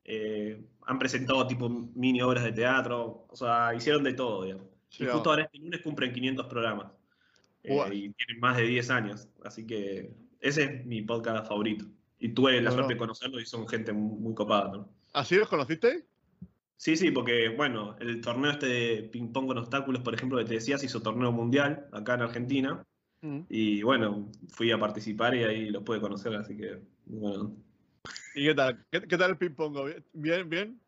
eh, 0.04 0.58
han 0.86 0.98
presentado 0.98 1.46
tipo 1.46 1.68
mini 1.68 2.22
obras 2.22 2.44
de 2.44 2.52
teatro, 2.52 3.26
o 3.28 3.36
sea, 3.36 3.74
hicieron 3.74 4.02
de 4.04 4.14
todo, 4.14 4.44
digamos. 4.44 4.66
sí, 4.88 5.04
y 5.04 5.06
justo 5.06 5.28
ahora 5.28 5.42
este 5.44 5.58
lunes 5.58 5.82
cumplen 5.82 6.14
500 6.14 6.46
programas. 6.46 6.92
Eh, 7.62 7.76
y 7.92 8.08
tienen 8.10 8.40
más 8.40 8.56
de 8.56 8.62
10 8.62 8.88
años, 8.90 9.28
así 9.44 9.66
que 9.66 10.14
ese 10.40 10.62
es 10.64 10.86
mi 10.86 11.02
podcast 11.02 11.46
favorito. 11.46 11.84
Y 12.18 12.30
tuve 12.30 12.52
la 12.52 12.70
Bueno. 12.70 12.72
suerte 12.72 12.94
de 12.94 12.98
conocerlos 12.98 13.42
y 13.42 13.46
son 13.46 13.68
gente 13.68 13.92
muy, 13.92 14.18
muy 14.18 14.34
copada, 14.34 14.70
¿no? 14.72 14.88
¿Así 15.12 15.36
los 15.36 15.48
conociste? 15.48 16.06
Sí, 16.84 16.96
sí, 16.96 17.10
porque 17.10 17.48
bueno, 17.48 17.96
el 17.98 18.20
torneo 18.20 18.50
este 18.50 18.66
de 18.66 19.02
ping-pong 19.04 19.46
con 19.46 19.56
obstáculos, 19.56 20.02
por 20.02 20.14
ejemplo, 20.14 20.36
que 20.36 20.44
te 20.44 20.52
decía, 20.56 20.76
se 20.76 20.84
hizo 20.84 21.00
torneo 21.00 21.32
mundial 21.32 21.88
acá 21.92 22.12
en 22.12 22.20
Argentina. 22.20 22.84
Ujú. 23.22 23.46
Y 23.48 23.82
bueno, 23.82 24.30
fui 24.50 24.70
a 24.70 24.78
participar 24.78 25.34
y 25.34 25.44
ahí 25.44 25.70
los 25.70 25.82
pude 25.82 25.98
conocer, 25.98 26.34
así 26.34 26.54
que 26.58 26.82
bueno. 27.06 27.56
¿Y 28.34 28.44
qué 28.44 28.54
tal? 28.54 28.84
¿Qué, 28.90 29.00
qué 29.00 29.16
tal 29.16 29.30
el 29.30 29.38
ping-pong? 29.38 29.78
¿Bien? 30.12 30.50
¿Bien? 30.50 30.78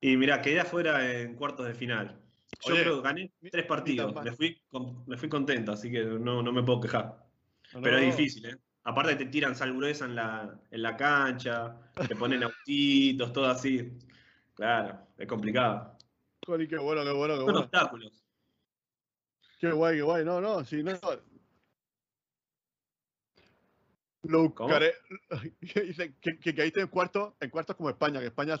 Y 0.00 0.16
mirá, 0.16 0.40
quedé 0.40 0.58
afuera 0.58 1.20
en 1.20 1.34
cuartos 1.34 1.66
de 1.66 1.74
final. 1.74 2.18
Yo 2.66 2.72
Oye, 2.72 2.84
creo 2.84 3.02
que 3.02 3.08
gané 3.08 3.32
tres 3.50 3.66
partidos. 3.66 4.24
Me 4.24 4.32
fui, 4.32 4.58
me 5.06 5.18
fui 5.18 5.28
contento, 5.28 5.72
así 5.72 5.90
que 5.90 6.02
no, 6.02 6.42
no 6.42 6.50
me 6.50 6.62
puedo 6.62 6.80
quejar. 6.80 7.26
No, 7.74 7.82
Pero 7.82 7.98
es 7.98 8.16
difícil, 8.16 8.46
¿eh? 8.46 8.56
Aparte 8.84 9.16
te 9.16 9.26
tiran 9.26 9.54
sal 9.54 9.76
gruesa 9.76 10.06
en 10.06 10.14
la, 10.14 10.58
en 10.70 10.82
la 10.82 10.96
cancha, 10.96 11.76
te 12.08 12.16
ponen 12.16 12.42
autitos, 12.42 13.34
todo 13.34 13.48
así. 13.48 13.92
Claro, 14.54 15.06
es 15.16 15.26
complicado. 15.28 15.96
Jolín, 16.46 16.68
qué 16.68 16.76
bueno, 16.78 17.02
qué 17.04 17.12
bueno, 17.12 17.34
qué 17.34 17.38
Son 17.38 17.44
bueno. 17.46 17.60
obstáculos. 17.60 18.24
Qué 19.60 19.70
guay, 19.70 19.96
qué 19.96 20.02
guay. 20.02 20.24
No, 20.24 20.40
no, 20.40 20.64
sí, 20.64 20.82
no. 20.82 20.98
Lo 24.24 24.42
buscaré. 24.48 24.94
Dice 25.60 26.14
que, 26.20 26.38
que 26.38 26.54
caíste 26.54 26.80
en 26.80 26.88
cuartos, 26.88 27.34
en 27.40 27.50
cuartos 27.50 27.76
como 27.76 27.90
España, 27.90 28.20
que 28.20 28.26
España 28.26 28.56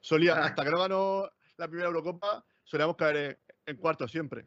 solía, 0.00 0.34
Ah. 0.36 0.46
hasta 0.46 0.64
que 0.64 0.70
no 0.70 0.78
ganó 0.78 1.30
la 1.56 1.68
primera 1.68 1.88
Eurocopa, 1.88 2.44
solíamos 2.64 2.96
caer 2.96 3.16
en, 3.16 3.38
en 3.66 3.76
cuartos 3.76 4.10
siempre. 4.10 4.46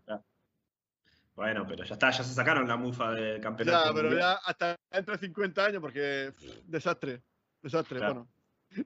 Bueno, 1.36 1.66
pero 1.68 1.84
ya 1.84 1.94
está, 1.94 2.12
ya 2.12 2.24
se 2.24 2.34
sacaron 2.34 2.68
la 2.68 2.76
mufa 2.78 3.12
del 3.12 3.42
campeonato. 3.42 3.86
Ya, 3.88 3.94
pero 3.94 4.10
mundial. 4.10 4.20
ya 4.20 4.50
hasta 4.50 4.76
entre 4.92 5.18
50 5.18 5.66
años, 5.66 5.82
porque 5.82 6.32
pff, 6.38 6.44
desastre, 6.66 7.24
desastre. 7.62 7.98
Claro. 7.98 8.14
Bueno. 8.14 8.30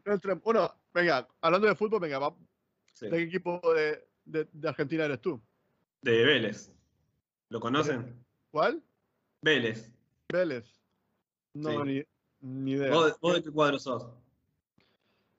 No 0.06 0.14
entre- 0.14 0.34
bueno, 0.36 0.74
venga, 0.98 1.28
hablando 1.42 1.68
de 1.68 1.76
fútbol, 1.76 2.00
venga, 2.00 2.20
va, 2.20 2.36
Sí. 2.94 3.06
¿de 3.10 3.18
qué 3.18 3.24
equipo 3.24 3.62
de, 3.74 4.08
de- 4.26 4.50
de 4.52 4.70
Argentina 4.70 5.06
eres 5.06 5.22
tú? 5.22 5.42
De 6.02 6.24
Vélez. 6.26 6.74
¿Lo 7.50 7.60
conocen? 7.60 8.26
¿Cuál? 8.52 8.84
Vélez. 9.42 9.94
Vélez. 10.30 10.66
No, 11.54 11.72
Sí. 11.72 11.78
ni, 11.86 12.04
ni 12.64 12.72
idea. 12.72 12.92
¿Vos, 12.92 13.20
vos 13.20 13.36
de 13.36 13.44
qué 13.44 13.52
cuadro 13.52 13.80
sos? 13.80 14.08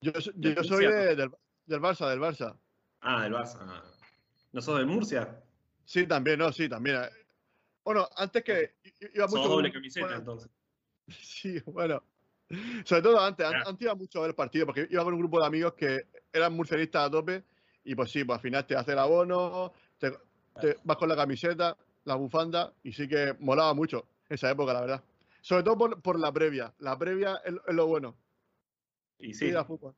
Yo, 0.00 0.12
so- 0.20 0.30
¿De 0.34 0.54
yo 0.54 0.64
soy 0.64 0.86
de- 0.86 1.16
del, 1.16 1.30
del 1.66 1.80
Barça, 1.80 2.08
del 2.08 2.20
Barça. 2.20 2.56
Ah, 3.00 3.22
del 3.24 3.32
Barça. 3.32 3.58
Ah. 3.60 3.82
¿No 4.52 4.62
sos 4.62 4.76
del 4.78 4.86
Murcia? 4.86 5.42
Sí, 5.84 6.06
también, 6.06 6.38
no, 6.38 6.52
sí, 6.52 6.68
también. 6.68 6.96
Bueno, 7.84 8.08
antes 8.16 8.44
que 8.44 8.74
iba 9.14 9.26
Sos 9.28 9.38
mucho. 9.40 9.48
doble 9.48 9.68
con- 9.70 9.74
camiseta, 9.80 10.06
bueno, 10.06 10.18
entonces. 10.20 10.50
sí, 11.08 11.60
bueno. 11.66 12.02
Sobre 12.84 13.02
todo 13.02 13.20
antes, 13.20 13.46
an- 13.46 13.54
Ah. 13.56 13.62
antes 13.66 13.82
iba 13.82 13.94
mucho 13.94 14.18
a 14.18 14.22
ver 14.22 14.30
el 14.30 14.34
partido, 14.36 14.66
porque 14.66 14.86
iba 14.90 15.04
con 15.04 15.14
un 15.14 15.20
grupo 15.20 15.40
de 15.40 15.46
amigos 15.46 15.74
que 15.74 16.06
eran 16.32 16.54
murcianistas 16.54 17.06
a 17.06 17.10
tope, 17.10 17.44
y 17.84 17.94
pues 17.94 18.10
sí, 18.10 18.24
pues 18.24 18.36
al 18.36 18.42
final 18.42 18.66
te 18.66 18.76
hace 18.76 18.92
el 18.92 18.98
abono, 18.98 19.72
te, 19.98 20.12
te 20.60 20.76
vas 20.84 20.96
con 20.96 21.08
la 21.08 21.16
camiseta, 21.16 21.76
la 22.04 22.14
bufanda, 22.16 22.72
y 22.82 22.92
sí 22.92 23.06
que 23.08 23.34
molaba 23.40 23.74
mucho 23.74 24.06
esa 24.28 24.50
época, 24.50 24.72
la 24.72 24.80
verdad. 24.80 25.04
Sobre 25.40 25.62
todo 25.62 25.78
por, 25.78 26.02
por 26.02 26.18
la 26.18 26.32
previa. 26.32 26.74
La 26.78 26.98
previa 26.98 27.40
es, 27.44 27.54
es 27.66 27.74
lo 27.74 27.86
bueno. 27.86 28.16
Y 29.18 29.34
sí, 29.34 29.52
fútbol. 29.66 29.94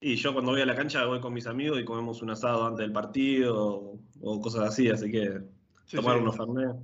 y 0.00 0.14
yo 0.16 0.32
cuando 0.32 0.52
voy 0.52 0.60
a 0.60 0.66
la 0.66 0.74
cancha 0.76 1.04
voy 1.06 1.20
con 1.20 1.32
mis 1.34 1.46
amigos 1.46 1.78
y 1.80 1.84
comemos 1.84 2.22
un 2.22 2.30
asado 2.30 2.66
antes 2.66 2.80
del 2.80 2.92
partido 2.92 3.56
o, 3.56 4.00
o 4.22 4.40
cosas 4.40 4.68
así, 4.68 4.88
así 4.90 5.10
que 5.10 5.40
Sí, 5.86 5.96
tomar 5.96 6.16
sí, 6.16 6.22
unos 6.22 6.36
fernet. 6.36 6.76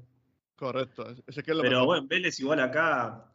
correcto. 0.57 1.09
Ese- 1.11 1.23
Ese 1.27 1.43
que 1.43 1.51
es 1.53 1.57
lo 1.57 1.63
Pero 1.63 1.73
mejor. 1.81 1.87
bueno, 1.87 2.07
Vélez 2.09 2.41
igual 2.41 2.61
acá, 2.61 3.33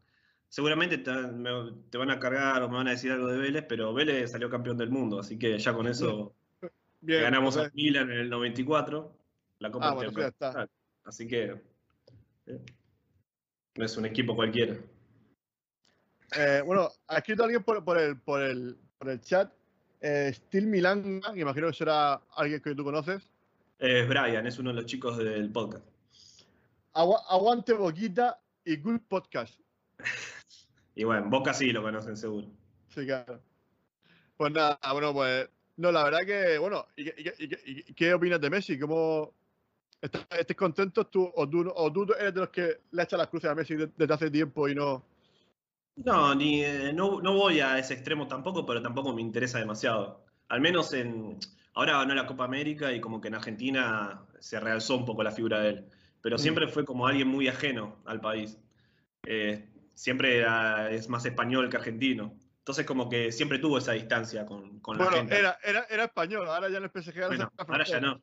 seguramente 0.50 0.98
te, 0.98 1.12
me- 1.12 1.74
te 1.90 1.98
van 1.98 2.10
a 2.12 2.20
cargar 2.20 2.62
o 2.64 2.70
me 2.70 2.76
van 2.76 2.88
a 2.88 2.92
decir 2.92 3.12
algo 3.12 3.28
de 3.28 3.38
Vélez, 3.38 3.66
pero 3.70 3.94
Vélez 3.94 4.32
salió 4.32 4.50
campeón 4.50 4.78
del 4.78 4.90
mundo, 4.90 5.20
así 5.20 5.38
que 5.40 5.58
ya 5.58 5.74
con 5.74 5.88
eso 5.88 6.34
Bien, 7.02 7.22
ganamos 7.22 7.56
a 7.58 7.70
Milan 7.74 8.12
en 8.12 8.18
el 8.20 8.30
94, 8.30 9.16
la 9.60 9.72
Copa 9.72 9.90
Ah, 9.90 9.94
bueno, 9.94 10.12
ya 10.12 10.28
está. 10.28 10.68
Así 11.06 11.28
que 11.28 11.62
eh, 12.48 12.60
no 13.76 13.86
es 13.86 13.96
un 13.96 14.06
equipo 14.06 14.36
cualquiera. 14.36 14.76
Eh, 16.36 16.62
bueno, 16.66 16.90
ha 17.08 17.18
escrito 17.18 17.44
alguien 17.44 17.64
por, 17.64 17.84
por 17.84 17.98
el, 17.98 18.18
por, 18.20 18.42
el, 18.42 18.78
por 18.98 19.10
el 19.10 19.22
chat. 19.22 19.52
Eh, 20.02 20.32
Steel 20.34 20.68
Milanga, 20.68 21.34
que 21.34 21.40
imagino 21.40 21.68
que 21.68 21.74
será 21.74 22.14
alguien 22.36 22.62
que 22.62 22.76
tú 22.76 22.84
conoces. 22.84 23.24
Es 23.80 24.08
Brian, 24.08 24.46
es 24.46 24.60
uno 24.60 24.70
de 24.72 24.76
los 24.76 24.86
chicos 24.86 25.18
del 25.18 25.50
podcast. 25.52 25.86
Agua- 26.94 27.24
aguante 27.30 27.74
Boquita 27.74 28.40
y 28.66 28.76
Good 28.78 29.02
Podcast. 29.08 29.60
Y 31.00 31.06
bueno, 31.06 31.30
Boca 31.30 31.54
sí 31.54 31.72
lo 31.72 31.82
conocen 31.82 32.18
seguro. 32.18 32.48
Sí, 32.90 33.06
claro. 33.06 33.40
Pues 34.36 34.52
nada, 34.52 34.78
bueno, 34.92 35.14
pues. 35.14 35.50
No, 35.78 35.94
la 35.94 36.04
verdad 36.04 36.26
que, 36.26 36.58
bueno, 36.58 36.88
¿y, 36.98 37.06
qué- 37.06 37.34
y 37.40 37.90
y 37.92 37.94
qué- 37.94 38.14
opinas 38.14 38.42
de 38.42 38.50
Messi? 38.50 38.78
¿Cómo 38.78 39.34
estás, 40.02 40.28
estás 40.38 40.58
contento 40.58 41.08
tú 41.08 41.32
o, 41.34 41.48
tú 41.50 41.72
o 41.74 41.90
tú 41.94 42.06
eres 42.20 42.34
de 42.34 42.42
los 42.42 42.50
que 42.50 42.82
le 42.92 43.04
echas 43.04 43.18
las 43.18 43.30
cruces 43.30 43.50
a 43.50 43.56
Messi 43.56 43.76
de- 43.76 43.90
desde 43.96 44.14
hace 44.14 44.30
tiempo 44.30 44.68
y 44.68 44.76
no? 44.76 45.02
No, 45.96 46.36
ni, 46.36 46.66
eh, 46.66 46.92
no, 46.94 47.22
no 47.22 47.34
voy 47.34 47.62
a 47.62 47.78
ese 47.80 47.94
extremo 47.94 48.28
tampoco, 48.28 48.66
pero 48.66 48.82
tampoco 48.82 49.14
me 49.14 49.22
interesa 49.22 49.58
demasiado. 49.60 50.26
Al 50.50 50.60
menos 50.60 50.92
en. 50.94 51.38
Ahora 51.76 51.94
ganó 52.00 52.14
la 52.14 52.28
Copa 52.28 52.44
América 52.44 52.92
y 52.92 53.00
como 53.00 53.22
que 53.22 53.30
en 53.30 53.36
Argentina 53.36 54.26
se 54.40 54.60
realzó 54.60 54.98
un 54.98 55.06
poco 55.06 55.24
la 55.24 55.32
figura 55.32 55.62
de 55.62 55.70
él. 55.70 55.86
Pero 56.22 56.36
Mm. 56.36 56.40
siempre 56.40 56.68
fue 56.68 56.84
como 56.84 57.08
alguien 57.08 57.30
muy 57.30 57.48
ajeno 57.48 57.96
al 58.06 58.20
país. 58.20 58.58
Eh, 59.26 59.69
siempre 60.00 60.38
era- 60.38 60.90
es 60.92 61.10
más 61.10 61.26
español 61.26 61.70
que 61.70 61.78
argentino. 61.78 62.34
Entonces 62.60 62.86
como 62.86 63.10
que 63.10 63.32
siempre 63.32 63.60
tuvo 63.60 63.78
esa 63.80 63.92
distancia 63.94 64.46
con, 64.46 64.80
con 64.80 64.98
la 64.98 65.04
Bueno, 65.06 65.18
gente. 65.18 65.38
era, 65.40 65.58
era, 65.64 65.84
era 65.90 66.04
español, 66.06 66.48
ahora 66.48 66.70
ya 66.70 66.78
en 66.78 66.84
el 66.86 66.90
PSG 66.92 67.16
ahora 67.24 67.28
Bueno, 67.28 67.52
ahora 67.58 67.84
ya 67.84 68.00
no. 68.00 68.22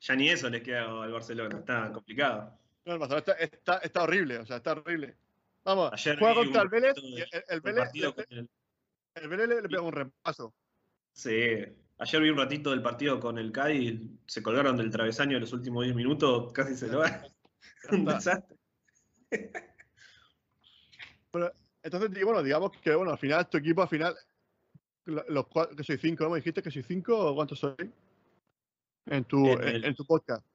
Ya 0.00 0.16
ni 0.16 0.28
eso 0.28 0.50
les 0.50 0.62
queda 0.62 1.02
al 1.02 1.12
Barcelona. 1.12 1.58
Está 1.58 1.90
complicado. 1.92 2.58
No, 2.84 3.02
está, 3.16 3.32
está, 3.34 3.78
está 3.78 4.02
horrible, 4.02 4.38
o 4.38 4.44
sea, 4.46 4.56
está 4.56 4.72
horrible. 4.72 5.16
Vamos, 5.64 5.92
Ayer 5.92 6.18
juega 6.18 6.34
contra 6.34 6.62
el 6.62 6.68
Vélez 6.68 6.94
el, 6.96 7.14
el 7.22 7.28
El 7.48 7.60
Vélez, 7.60 7.84
partido 7.84 8.14
le, 8.16 8.24
con 8.24 8.38
el- 8.38 8.50
el 9.14 9.28
Vélez 9.28 9.48
le, 9.48 9.62
le 9.62 9.68
pega 9.68 9.82
un 9.82 9.92
repaso. 9.92 10.54
Sí, 11.12 11.30
ayer 11.98 12.20
vi 12.22 12.30
un 12.30 12.36
ratito 12.38 12.70
del 12.70 12.82
partido 12.82 13.20
con 13.20 13.38
el 13.38 13.52
Cádiz, 13.52 14.00
se 14.26 14.42
colgaron 14.42 14.76
del 14.76 14.90
travesaño 14.90 15.36
en 15.36 15.42
los 15.42 15.52
últimos 15.52 15.84
10 15.84 15.94
minutos, 15.94 16.52
casi 16.52 16.74
se 16.74 16.88
lo 16.88 16.98
van. 16.98 17.22
Un 17.92 18.04
desastre. 18.04 18.56
Entonces, 21.82 22.10
di- 22.12 22.22
bueno, 22.22 22.42
digamos 22.42 22.72
que 22.80 22.94
bueno, 22.94 23.12
al 23.12 23.18
final 23.18 23.48
tu 23.48 23.58
equipo, 23.58 23.82
al 23.82 23.88
final, 23.88 24.14
lo- 25.06 25.24
los 25.28 25.46
cuatro, 25.48 25.74
que 25.76 25.84
soy 25.84 25.98
cinco, 25.98 26.24
¿no? 26.24 26.30
¿Me 26.30 26.36
dijiste 26.36 26.62
que 26.62 26.70
soy 26.70 26.82
cinco 26.82 27.18
o 27.30 27.34
cuántos 27.34 27.58
soy? 27.58 27.74
En 29.06 29.24
tu, 29.24 29.46
En 29.46 29.84
en, 29.84 29.94
tu 29.94 30.04
podcast. 30.04 30.46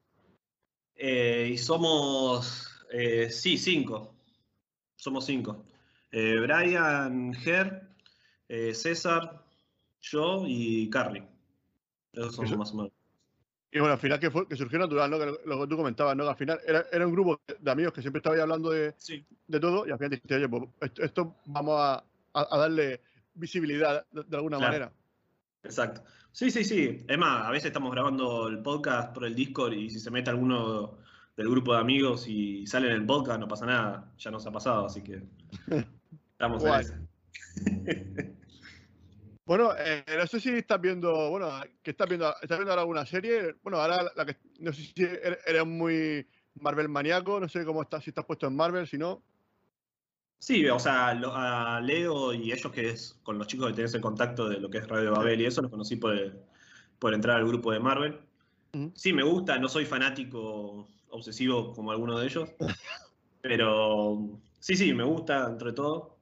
Eh, 0.94 1.50
y 1.52 1.58
somos, 1.58 2.70
eh, 2.90 3.30
sí, 3.30 3.58
cinco. 3.58 4.14
Somos 4.96 5.26
cinco. 5.26 5.64
Eh, 6.10 6.36
Brian, 6.40 7.34
Ger, 7.34 7.88
eh, 8.48 8.74
César, 8.74 9.44
yo 10.00 10.44
y 10.46 10.88
Carly. 10.90 11.22
Esos 12.12 12.34
son 12.36 12.58
más 12.58 12.72
o 12.72 12.76
menos. 12.76 12.92
Y 13.70 13.78
bueno, 13.80 13.92
al 13.94 13.98
final 14.00 14.18
que, 14.18 14.30
fue, 14.30 14.48
que 14.48 14.56
surgió 14.56 14.78
natural, 14.78 15.10
¿no? 15.10 15.18
Que 15.18 15.26
lo, 15.26 15.38
lo 15.44 15.60
que 15.60 15.66
tú 15.68 15.76
comentabas, 15.76 16.16
¿no? 16.16 16.24
Que 16.24 16.30
al 16.30 16.36
final 16.36 16.58
era, 16.66 16.86
era 16.90 17.06
un 17.06 17.12
grupo 17.12 17.40
de 17.58 17.70
amigos 17.70 17.92
que 17.92 18.00
siempre 18.00 18.18
estaba 18.20 18.40
hablando 18.40 18.70
de, 18.70 18.94
Sí. 18.96 19.24
de 19.46 19.60
todo 19.60 19.86
y 19.86 19.90
al 19.90 19.98
final 19.98 20.10
dijiste, 20.10 20.34
oye, 20.36 20.48
pues 20.48 20.62
esto, 20.80 21.02
esto 21.02 21.36
vamos 21.46 21.74
a, 21.78 22.02
a- 22.32 22.58
darle 22.58 23.02
visibilidad 23.34 24.06
de, 24.10 24.24
de 24.24 24.36
alguna 24.36 24.56
Claro. 24.56 24.72
manera. 24.72 24.92
Exacto. 25.62 26.02
Sí, 26.32 26.50
sí, 26.50 26.64
sí. 26.64 27.04
Es 27.06 27.18
más, 27.18 27.46
a 27.46 27.50
veces 27.50 27.66
estamos 27.66 27.92
grabando 27.92 28.48
el 28.48 28.62
podcast 28.62 29.12
por 29.12 29.24
el 29.26 29.34
Discord 29.34 29.72
y 29.74 29.90
si 29.90 30.00
se 30.00 30.10
mete 30.10 30.30
alguno 30.30 30.98
del 31.36 31.48
grupo 31.50 31.74
de 31.74 31.80
amigos 31.80 32.26
y 32.26 32.66
sale 32.66 32.86
en 32.88 32.94
el 32.94 33.04
podcast, 33.06 33.38
no 33.38 33.48
pasa 33.48 33.66
nada. 33.66 34.12
Ya 34.18 34.30
nos 34.30 34.46
ha 34.46 34.50
pasado, 34.52 34.86
así 34.86 35.02
que 35.02 35.22
estamos 36.32 36.64
en 36.64 36.68
Guay. 36.68 36.84
Bueno, 39.48 39.70
eh, 39.78 40.04
no 40.14 40.26
sé 40.26 40.40
si 40.40 40.50
estás 40.50 40.78
viendo, 40.78 41.30
bueno, 41.30 41.50
que 41.82 41.92
estás 41.92 42.06
viendo, 42.06 42.34
estás 42.42 42.58
viendo 42.58 42.70
ahora 42.70 42.82
alguna 42.82 43.06
serie. 43.06 43.54
Bueno, 43.62 43.80
ahora 43.80 44.12
la 44.14 44.26
que, 44.26 44.36
no 44.60 44.74
sé 44.74 44.82
si 44.82 45.02
eres 45.02 45.38
eres 45.46 45.64
muy 45.66 46.28
Marvel 46.56 46.90
maníaco, 46.90 47.40
no 47.40 47.48
sé 47.48 47.64
cómo 47.64 47.80
estás, 47.80 48.04
si 48.04 48.10
estás 48.10 48.26
puesto 48.26 48.46
en 48.46 48.54
Marvel, 48.54 48.86
si 48.86 48.98
no. 48.98 49.22
Sí, 50.38 50.68
o 50.68 50.78
sea, 50.78 51.14
lo- 51.14 51.34
a 51.34 51.80
Leo 51.80 52.34
y 52.34 52.52
ellos 52.52 52.70
que 52.70 52.90
es 52.90 53.18
con 53.22 53.38
los 53.38 53.46
chicos 53.46 53.68
que 53.68 53.76
tenés 53.76 53.94
el 53.94 54.02
contacto 54.02 54.50
de 54.50 54.60
lo 54.60 54.68
que 54.68 54.78
es 54.78 54.86
Radio 54.86 55.12
Babel 55.12 55.40
y 55.40 55.46
eso, 55.46 55.62
los 55.62 55.70
conocí 55.70 55.96
por, 55.96 56.14
por 56.98 57.14
entrar 57.14 57.38
al 57.38 57.48
grupo 57.48 57.72
de 57.72 57.80
Marvel. 57.80 58.20
Sí, 58.94 59.14
me 59.14 59.22
gusta, 59.22 59.58
no 59.58 59.70
soy 59.70 59.86
fanático 59.86 60.86
obsesivo 61.08 61.72
como 61.72 61.90
alguno 61.90 62.18
de 62.18 62.26
ellos, 62.26 62.50
pero 63.40 64.28
sí, 64.60 64.76
sí, 64.76 64.92
me 64.92 65.04
gusta 65.04 65.46
entre 65.48 65.72
todo. 65.72 66.18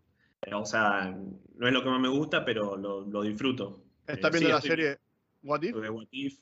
O 0.52 0.64
sea, 0.64 1.12
no 1.56 1.66
es 1.66 1.72
lo 1.72 1.82
que 1.82 1.90
más 1.90 2.00
me 2.00 2.08
gusta, 2.08 2.44
pero 2.44 2.76
lo, 2.76 3.00
lo 3.02 3.22
disfruto. 3.22 3.82
Estás 4.06 4.28
Eh, 4.28 4.38
viendo 4.38 4.48
sí, 4.48 4.52
la 4.54 4.60
serie 4.60 4.98
What 5.42 5.62
If. 5.62 5.76
de 5.76 5.90
What 5.90 6.06
If. 6.10 6.38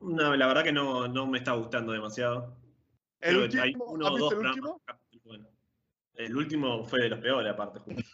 No, 0.00 0.36
la 0.36 0.46
verdad 0.46 0.62
que 0.64 0.72
no, 0.72 1.08
no 1.08 1.26
me 1.26 1.38
está 1.38 1.52
gustando 1.52 1.92
demasiado. 1.92 2.56
El 3.20 3.48
que 3.50 3.58
hay 3.60 3.68
último, 3.70 3.84
uno 3.86 4.06
¿has 4.06 4.12
visto 4.14 4.24
dos 4.24 4.32
el 4.32 4.46
último? 4.46 4.82
El 6.14 6.36
último 6.36 6.84
fue 6.84 7.02
de 7.02 7.08
los 7.10 7.18
peores, 7.20 7.52
aparte. 7.52 7.80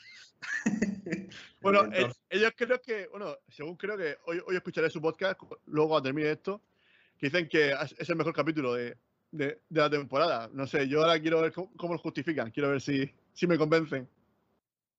Bueno, 1.61 1.85
eh, 1.93 2.11
ellos 2.31 2.53
creo 2.57 2.81
que, 2.81 3.07
bueno, 3.09 3.37
según 3.49 3.77
creo 3.77 3.97
que 3.97 4.17
hoy, 4.27 4.41
hoy 4.47 4.57
escucharé 4.57 4.89
su 4.91 5.01
podcast, 5.01 5.41
luego 5.67 5.91
cuando 5.91 6.05
termine 6.09 6.31
esto, 6.31 6.61
que 7.19 7.27
dicen 7.27 7.49
que 7.49 7.73
es 7.73 7.95
es 7.99 8.09
el 8.09 8.17
mejor 8.17 8.35
capítulo 8.35 8.75
de, 8.75 8.97
de- 9.31 9.61
de 9.69 9.81
la 9.81 9.91
temporada. 9.91 10.49
No 10.53 10.67
sé, 10.67 10.89
yo 10.89 11.01
ahora 11.03 11.21
quiero 11.21 11.41
ver 11.43 11.53
cómo, 11.53 11.71
cómo 11.77 11.93
lo 11.95 11.99
justifican, 11.99 12.51
quiero 12.51 12.71
ver 12.71 12.81
si, 12.81 13.11
si 13.33 13.47
me 13.47 13.59
convencen. 13.59 14.09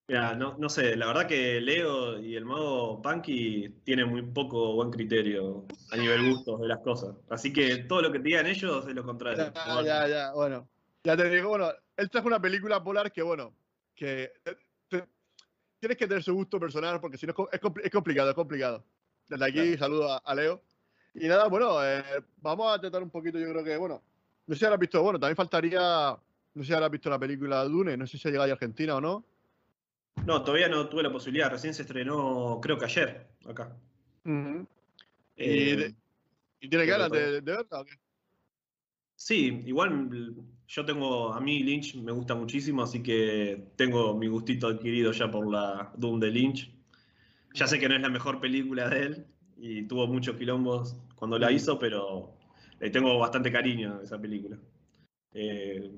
Mira, 0.07 0.35
no, 0.35 0.55
no 0.57 0.69
sé, 0.69 0.95
la 0.95 1.07
verdad 1.07 1.27
que 1.27 1.59
Leo 1.61 2.19
y 2.19 2.35
el 2.35 2.45
mago 2.45 3.01
Punky 3.01 3.69
tienen 3.83 4.09
muy 4.09 4.21
poco 4.21 4.73
buen 4.75 4.91
criterio 4.91 5.65
a 5.91 5.97
nivel 5.97 6.29
gustos 6.33 6.61
de 6.61 6.67
las 6.67 6.79
cosas. 6.79 7.15
Así 7.29 7.51
que 7.51 7.77
todo 7.79 8.01
lo 8.03 8.11
que 8.11 8.19
te 8.19 8.25
digan 8.25 8.45
ellos 8.45 8.87
es 8.87 8.93
lo 8.93 9.03
contrario. 9.03 9.51
Ya, 9.53 9.81
ya, 9.83 10.07
ya, 10.07 10.33
bueno. 10.33 10.69
Ya 11.03 11.15
te 11.15 11.29
digo, 11.29 11.49
bueno, 11.49 11.69
él 11.97 12.09
trajo 12.09 12.27
una 12.27 12.39
película 12.41 12.83
polar 12.83 13.11
que, 13.11 13.21
bueno, 13.21 13.53
que 13.95 14.31
te- 14.43 14.57
te- 14.87 15.07
tienes 15.79 15.97
que 15.97 16.07
tener 16.07 16.23
su 16.23 16.33
gusto 16.33 16.59
personal 16.59 16.99
porque 16.99 17.17
si 17.17 17.25
no 17.25 17.31
es, 17.31 17.35
co- 17.35 17.49
es 17.51 17.61
compli- 17.61 17.81
es 17.83 17.91
complicado, 17.91 18.29
es 18.29 18.35
complicado. 18.35 18.83
Desde 19.27 19.45
aquí 19.45 19.53
Claro. 19.53 19.77
saludo 19.77 20.11
a, 20.13 20.17
a 20.17 20.35
Leo. 20.35 20.61
Y 21.13 21.27
nada, 21.27 21.47
bueno, 21.47 21.83
eh, 21.83 22.03
vamos 22.37 22.75
a 22.75 22.79
tratar 22.79 23.01
un 23.01 23.09
poquito, 23.09 23.37
yo 23.39 23.49
creo 23.49 23.63
que, 23.63 23.77
bueno, 23.77 24.01
no 24.47 24.53
sé 24.55 24.59
si 24.59 24.65
habrás 24.65 24.79
visto, 24.79 25.01
bueno, 25.01 25.19
también 25.19 25.35
faltaría, 25.35 25.79
no 26.53 26.63
sé 26.63 26.67
si 26.67 26.73
habrás 26.73 26.91
visto 26.91 27.09
la 27.09 27.17
película 27.19 27.63
Dune, 27.63 27.95
no 27.97 28.05
sé 28.05 28.17
si 28.17 28.27
ha 28.27 28.31
llegado 28.31 28.49
a 28.49 28.53
Argentina 28.53 28.95
o 28.95 29.01
no. 29.01 29.23
No, 30.23 30.43
todavía 30.43 30.69
no 30.69 30.87
tuve 30.87 31.03
la 31.03 31.11
posibilidad. 31.11 31.51
Recién 31.51 31.73
se 31.73 31.83
estrenó, 31.83 32.59
creo 32.61 32.77
que 32.77 32.85
ayer, 32.85 33.27
acá. 33.47 33.75
Y, 34.23 34.31
Eh, 35.37 35.75
de- 35.75 35.95
¿y 36.61 36.69
tiene 36.69 36.85
ganas 36.85 37.11
de, 37.11 37.31
de 37.31 37.41
verla 37.41 37.81
o 37.81 37.85
qué? 37.85 37.93
Sí, 39.17 39.61
igual 39.65 40.35
yo 40.67 40.85
tengo, 40.85 41.33
a 41.33 41.39
mí 41.39 41.63
Lynch 41.63 41.95
me 41.95 42.11
gusta 42.11 42.35
muchísimo, 42.35 42.83
así 42.83 43.01
que 43.01 43.67
tengo 43.75 44.15
mi 44.15 44.27
gustito 44.27 44.67
adquirido 44.67 45.11
ya 45.11 45.29
por 45.31 45.49
la 45.49 45.91
Doom 45.95 46.19
de 46.19 46.31
Lynch. 46.31 46.71
Ya 47.53 47.67
sé 47.67 47.79
que 47.79 47.87
no 47.87 47.95
es 47.95 48.01
la 48.01 48.09
mejor 48.09 48.41
película 48.41 48.89
de 48.89 49.01
él 49.03 49.25
y 49.57 49.83
tuvo 49.83 50.07
muchos 50.07 50.35
quilombos 50.35 50.97
cuando 51.15 51.39
la 51.39 51.51
hizo, 51.51 51.79
pero 51.79 52.35
le 52.79 52.89
tengo 52.89 53.17
bastante 53.17 53.51
cariño 53.51 53.99
a 53.99 54.03
esa 54.03 54.19
película. 54.19 54.57
Eh, 55.33 55.91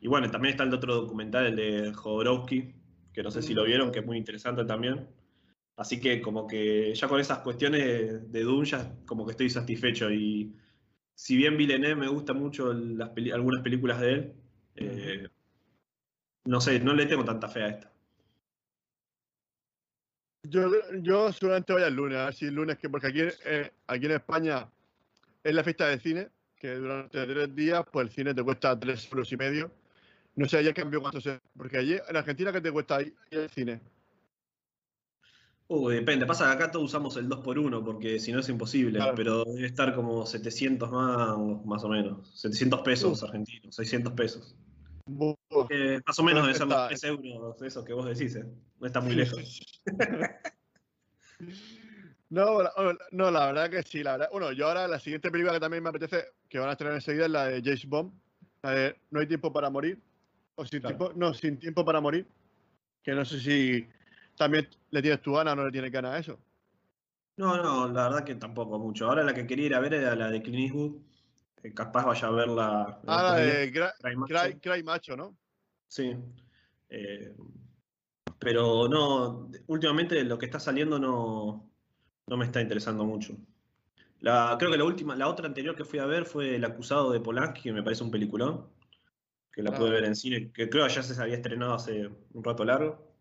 y 0.00 0.06
bueno, 0.08 0.30
también 0.30 0.52
está 0.52 0.64
el 0.64 0.74
otro 0.74 0.94
documental, 0.94 1.46
el 1.46 1.56
de 1.56 1.94
Jodorowsky, 1.94 2.74
que 3.18 3.24
no 3.24 3.32
sé 3.32 3.42
si 3.42 3.52
lo 3.52 3.64
vieron, 3.64 3.90
que 3.90 3.98
es 3.98 4.06
muy 4.06 4.16
interesante 4.16 4.64
también. 4.64 5.08
Así 5.76 5.98
que 5.98 6.22
como 6.22 6.46
que 6.46 6.94
ya 6.94 7.08
con 7.08 7.18
esas 7.18 7.38
cuestiones 7.40 8.30
de 8.30 8.42
Doom 8.44 8.62
ya 8.62 8.94
como 9.06 9.26
que 9.26 9.32
estoy 9.32 9.50
satisfecho 9.50 10.08
y 10.08 10.54
si 11.14 11.36
bien 11.36 11.56
Villeneuve 11.56 11.96
me 11.96 12.06
gusta 12.08 12.32
mucho 12.32 12.72
las 12.72 13.08
peli- 13.10 13.32
algunas 13.32 13.60
películas 13.62 14.00
de 14.00 14.12
él, 14.12 14.32
eh, 14.76 15.28
no 16.44 16.60
sé, 16.60 16.78
no 16.78 16.94
le 16.94 17.06
tengo 17.06 17.24
tanta 17.24 17.48
fe 17.48 17.62
a 17.64 17.68
esta. 17.70 17.92
Yo, 20.44 20.70
yo 21.02 21.32
seguramente 21.32 21.72
vaya 21.72 21.88
el 21.88 21.94
lunes, 21.94 22.18
a 22.18 22.26
ver 22.26 22.34
si 22.34 22.44
el 22.46 22.54
lunes, 22.54 22.78
que 22.78 22.88
porque 22.88 23.08
aquí, 23.08 23.22
eh, 23.46 23.72
aquí 23.88 24.06
en 24.06 24.12
España 24.12 24.68
es 25.42 25.54
la 25.54 25.64
fiesta 25.64 25.88
de 25.88 25.98
cine, 25.98 26.28
que 26.56 26.76
durante 26.76 27.26
tres 27.26 27.52
días, 27.56 27.84
pues 27.92 28.06
el 28.06 28.12
cine 28.12 28.32
te 28.32 28.44
cuesta 28.44 28.78
tres 28.78 29.08
euros 29.10 29.32
y 29.32 29.36
medio. 29.36 29.72
No 30.38 30.46
sé, 30.48 30.58
allá 30.58 30.72
cambio 30.72 31.00
cuánto 31.00 31.20
sea, 31.20 31.40
porque 31.56 31.78
allí 31.78 31.96
en 32.08 32.16
Argentina, 32.16 32.52
¿qué 32.52 32.60
te 32.60 32.70
cuesta 32.70 32.96
ahí 32.98 33.12
el 33.32 33.50
cine? 33.50 33.80
Uy, 35.66 35.96
depende. 35.96 36.26
Pasa 36.26 36.44
que 36.46 36.52
acá 36.52 36.70
todos 36.70 36.84
usamos 36.86 37.16
el 37.16 37.28
2x1 37.28 37.84
porque 37.84 38.20
si 38.20 38.30
no 38.30 38.38
es 38.38 38.48
imposible, 38.48 38.98
Claro. 39.00 39.14
pero 39.16 39.44
debe 39.44 39.66
estar 39.66 39.92
como 39.96 40.24
700 40.24 40.90
más, 40.92 41.36
más 41.66 41.82
o 41.82 41.88
menos. 41.88 42.30
700 42.40 42.80
pesos 42.82 43.20
Uh. 43.20 43.26
argentinos, 43.26 43.74
600 43.74 44.12
pesos. 44.12 44.54
Eh, 45.70 46.00
más 46.06 46.18
o 46.18 46.22
menos 46.22 46.44
debe 46.46 46.56
ser 46.56 46.68
los 46.68 46.86
3 46.86 47.04
euros, 47.04 47.62
eso 47.62 47.84
que 47.84 47.92
vos 47.92 48.06
decís, 48.06 48.36
¿eh? 48.36 48.44
No 48.78 48.86
está 48.86 49.00
muy 49.00 49.14
lejos. 49.16 49.60
No, 52.30 52.62
la, 52.62 52.72
oh, 52.76 52.92
no, 53.10 53.30
la 53.30 53.46
verdad 53.46 53.70
que 53.70 53.82
sí, 53.82 54.02
la 54.02 54.12
verdad. 54.12 54.28
Bueno, 54.30 54.52
yo 54.52 54.68
ahora 54.68 54.86
la 54.86 55.00
siguiente 55.00 55.30
película 55.30 55.54
que 55.54 55.60
también 55.60 55.82
me 55.82 55.88
apetece, 55.88 56.26
que 56.48 56.58
van 56.58 56.68
a 56.68 56.72
estrenar 56.72 56.94
enseguida, 56.94 57.24
es 57.24 57.30
la 57.30 57.46
de 57.46 57.62
James 57.62 57.86
Bond, 57.86 58.12
la 58.62 58.70
de 58.72 58.96
No 59.10 59.20
hay 59.20 59.26
tiempo 59.26 59.52
para 59.52 59.70
morir, 59.70 59.98
o 60.58 60.64
sin 60.66 60.80
Claro. 60.80 60.96
tiempo, 60.96 61.14
no, 61.16 61.32
sin 61.32 61.58
tiempo 61.58 61.84
para 61.84 62.00
morir, 62.00 62.26
que 63.02 63.12
no 63.12 63.24
sé 63.24 63.38
si 63.38 63.86
también 64.36 64.68
le 64.90 65.00
tienes 65.00 65.22
tu 65.22 65.32
gana 65.32 65.52
o 65.52 65.56
no 65.56 65.64
le 65.64 65.70
tienes 65.70 65.92
gana 65.92 66.14
a 66.14 66.18
eso. 66.18 66.36
No, 67.36 67.56
no, 67.62 67.86
la 67.88 68.08
verdad 68.08 68.24
que 68.24 68.34
tampoco 68.34 68.78
mucho. 68.80 69.06
Ahora 69.06 69.22
la 69.22 69.32
que 69.32 69.46
quería 69.46 69.66
ir 69.66 69.74
a 69.76 69.80
ver 69.80 69.94
era 69.94 70.16
la 70.16 70.28
de 70.28 70.42
Clint 70.42 70.64
Eastwood. 70.64 70.96
capaz 71.74 72.04
vaya 72.04 72.26
a 72.26 72.30
verla. 72.32 73.00
Ah, 73.06 73.22
la 73.22 73.34
de 73.36 73.72
Cry, 73.72 73.82
Cry 74.00 74.16
Macho. 74.16 74.58
Cry 74.60 74.82
Macho, 74.82 75.16
¿no? 75.16 75.36
Sí. 75.86 76.16
Eh, 76.90 77.36
pero 78.40 78.88
no, 78.88 79.48
últimamente 79.68 80.24
lo 80.24 80.38
que 80.38 80.46
está 80.46 80.58
saliendo 80.58 80.98
no, 80.98 81.70
no 82.26 82.36
me 82.36 82.44
está 82.44 82.60
interesando 82.60 83.04
mucho. 83.04 83.36
La, 84.20 84.56
creo 84.58 84.72
que 84.72 84.78
la 84.78 84.84
última, 84.84 85.14
la 85.14 85.28
otra 85.28 85.46
anterior 85.46 85.76
que 85.76 85.84
fui 85.84 86.00
a 86.00 86.06
ver 86.06 86.24
fue 86.24 86.56
El 86.56 86.64
acusado 86.64 87.12
de 87.12 87.20
Polanski, 87.20 87.62
que 87.62 87.72
me 87.72 87.84
parece 87.84 88.02
un 88.02 88.10
peliculón, 88.10 88.66
que 89.58 89.64
la 89.64 89.70
Ah. 89.72 89.76
pude 89.76 89.90
ver 89.90 90.04
en 90.04 90.14
cine, 90.14 90.52
que 90.52 90.70
creo 90.70 90.86
que 90.86 90.92
ya 90.94 91.02
se 91.02 91.20
había 91.20 91.34
estrenado 91.34 91.74
hace 91.74 92.08
un 92.32 92.44
rato 92.44 92.64
largo. 92.64 93.12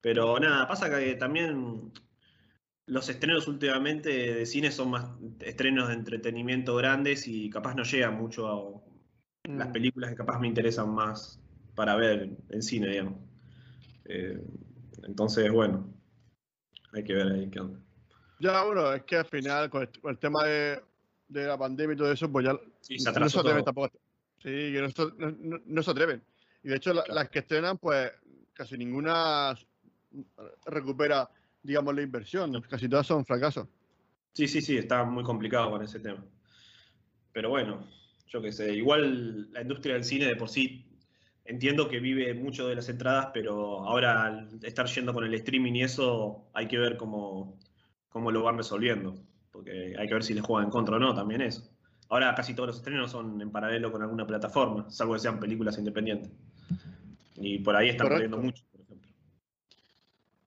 Pero 0.00 0.40
nada, 0.40 0.66
pasa 0.66 0.88
que 0.88 1.14
también 1.16 1.92
los 2.86 3.06
estrenos 3.06 3.46
últimamente 3.46 4.08
de 4.08 4.46
cine 4.46 4.70
son 4.72 4.92
más 4.92 5.10
estrenos 5.40 5.88
de 5.88 5.94
entretenimiento 5.94 6.74
grandes 6.74 7.28
y 7.28 7.50
capaz 7.50 7.74
no 7.74 7.82
llegan 7.82 8.16
mucho 8.16 8.48
a, 8.48 8.80
las 9.50 9.68
Mm. 9.68 9.72
películas 9.72 10.10
que 10.10 10.16
capaz 10.16 10.38
me 10.40 10.48
interesan 10.48 10.88
más 10.94 11.38
para 11.74 11.96
ver 11.96 12.30
en 12.48 12.62
cine, 12.62 12.88
digamos. 12.88 13.18
Eh, 14.06 14.40
entonces, 15.02 15.52
bueno, 15.52 15.86
hay 16.94 17.04
que 17.04 17.12
ver 17.12 17.30
ahí 17.30 17.50
qué 17.50 17.60
onda. 17.60 17.78
Ya, 18.38 18.64
bueno, 18.64 18.90
es 18.94 19.02
que 19.02 19.16
al 19.16 19.26
final, 19.26 19.68
con 19.68 19.82
el, 19.82 19.88
con 20.00 20.12
el 20.12 20.18
tema 20.18 20.44
de, 20.46 20.80
de 21.28 21.46
la 21.46 21.58
pandemia 21.58 21.92
y 21.92 21.98
todo 21.98 22.10
eso, 22.10 22.32
pues 22.32 22.46
ya 22.46 22.58
Sí, 22.80 22.94
no 22.94 23.00
se 23.00 23.08
atrasó 23.10 23.40
atreven 23.40 23.64
todo. 23.64 23.74
tampoco. 23.74 23.99
Sí, 24.42 24.48
que 24.72 24.80
no, 24.80 24.90
se- 24.90 25.14
no- 25.18 25.30
no- 25.38 25.60
no 25.64 25.82
se 25.82 25.90
atreven. 25.90 26.22
Y 26.62 26.68
de 26.68 26.76
hecho, 26.76 26.92
la- 26.94 27.02
Claro. 27.04 27.20
las 27.20 27.30
que 27.30 27.38
estrenan, 27.40 27.78
pues 27.78 28.10
casi 28.54 28.76
ninguna 28.76 29.54
recupera, 30.66 31.30
digamos, 31.62 31.94
la 31.94 32.02
inversión. 32.02 32.60
Casi 32.62 32.88
todas 32.88 33.06
son 33.06 33.24
fracasos. 33.24 33.68
Sí, 34.32 34.46
sí, 34.48 34.60
sí, 34.60 34.76
está 34.76 35.04
muy 35.04 35.24
complicado 35.24 35.70
con 35.70 35.82
ese 35.82 36.00
tema. 36.00 36.24
Pero 37.32 37.50
bueno, 37.50 37.86
yo 38.26 38.40
qué 38.42 38.52
sé, 38.52 38.74
igual 38.74 39.50
la 39.52 39.62
industria 39.62 39.94
del 39.94 40.04
cine 40.04 40.26
de 40.26 40.36
por 40.36 40.48
sí 40.48 40.86
entiendo 41.44 41.88
que 41.88 41.98
vive 42.00 42.32
mucho 42.34 42.68
de 42.68 42.76
las 42.76 42.88
entradas, 42.88 43.28
pero 43.34 43.84
ahora 43.84 44.24
al 44.24 44.48
estar 44.62 44.86
yendo 44.86 45.12
con 45.12 45.24
el 45.24 45.34
streaming 45.34 45.74
y 45.74 45.82
eso, 45.82 46.48
hay 46.54 46.68
que 46.68 46.78
ver 46.78 46.96
cómo, 46.96 47.58
cómo 48.08 48.30
lo 48.30 48.42
van 48.42 48.56
resolviendo, 48.56 49.14
porque 49.50 49.94
hay 49.98 50.06
que 50.06 50.14
ver 50.14 50.22
si 50.22 50.34
les 50.34 50.44
juegan 50.44 50.66
en 50.66 50.70
contra 50.70 50.96
o 50.96 50.98
no, 51.00 51.12
también 51.14 51.40
eso. 51.40 51.68
Ahora 52.10 52.34
casi 52.34 52.54
todos 52.54 52.66
los 52.68 52.76
estrenos 52.76 53.10
son 53.10 53.40
en 53.40 53.50
paralelo 53.50 53.90
con 53.92 54.02
alguna 54.02 54.26
plataforma, 54.26 54.90
salvo 54.90 55.14
que 55.14 55.20
sean 55.20 55.38
películas 55.38 55.78
independientes. 55.78 56.30
Y 57.36 57.58
por 57.60 57.76
ahí 57.76 57.88
están 57.90 58.08
perdiendo 58.08 58.36
mucho, 58.36 58.64
por 58.72 58.80
ejemplo. 58.82 59.08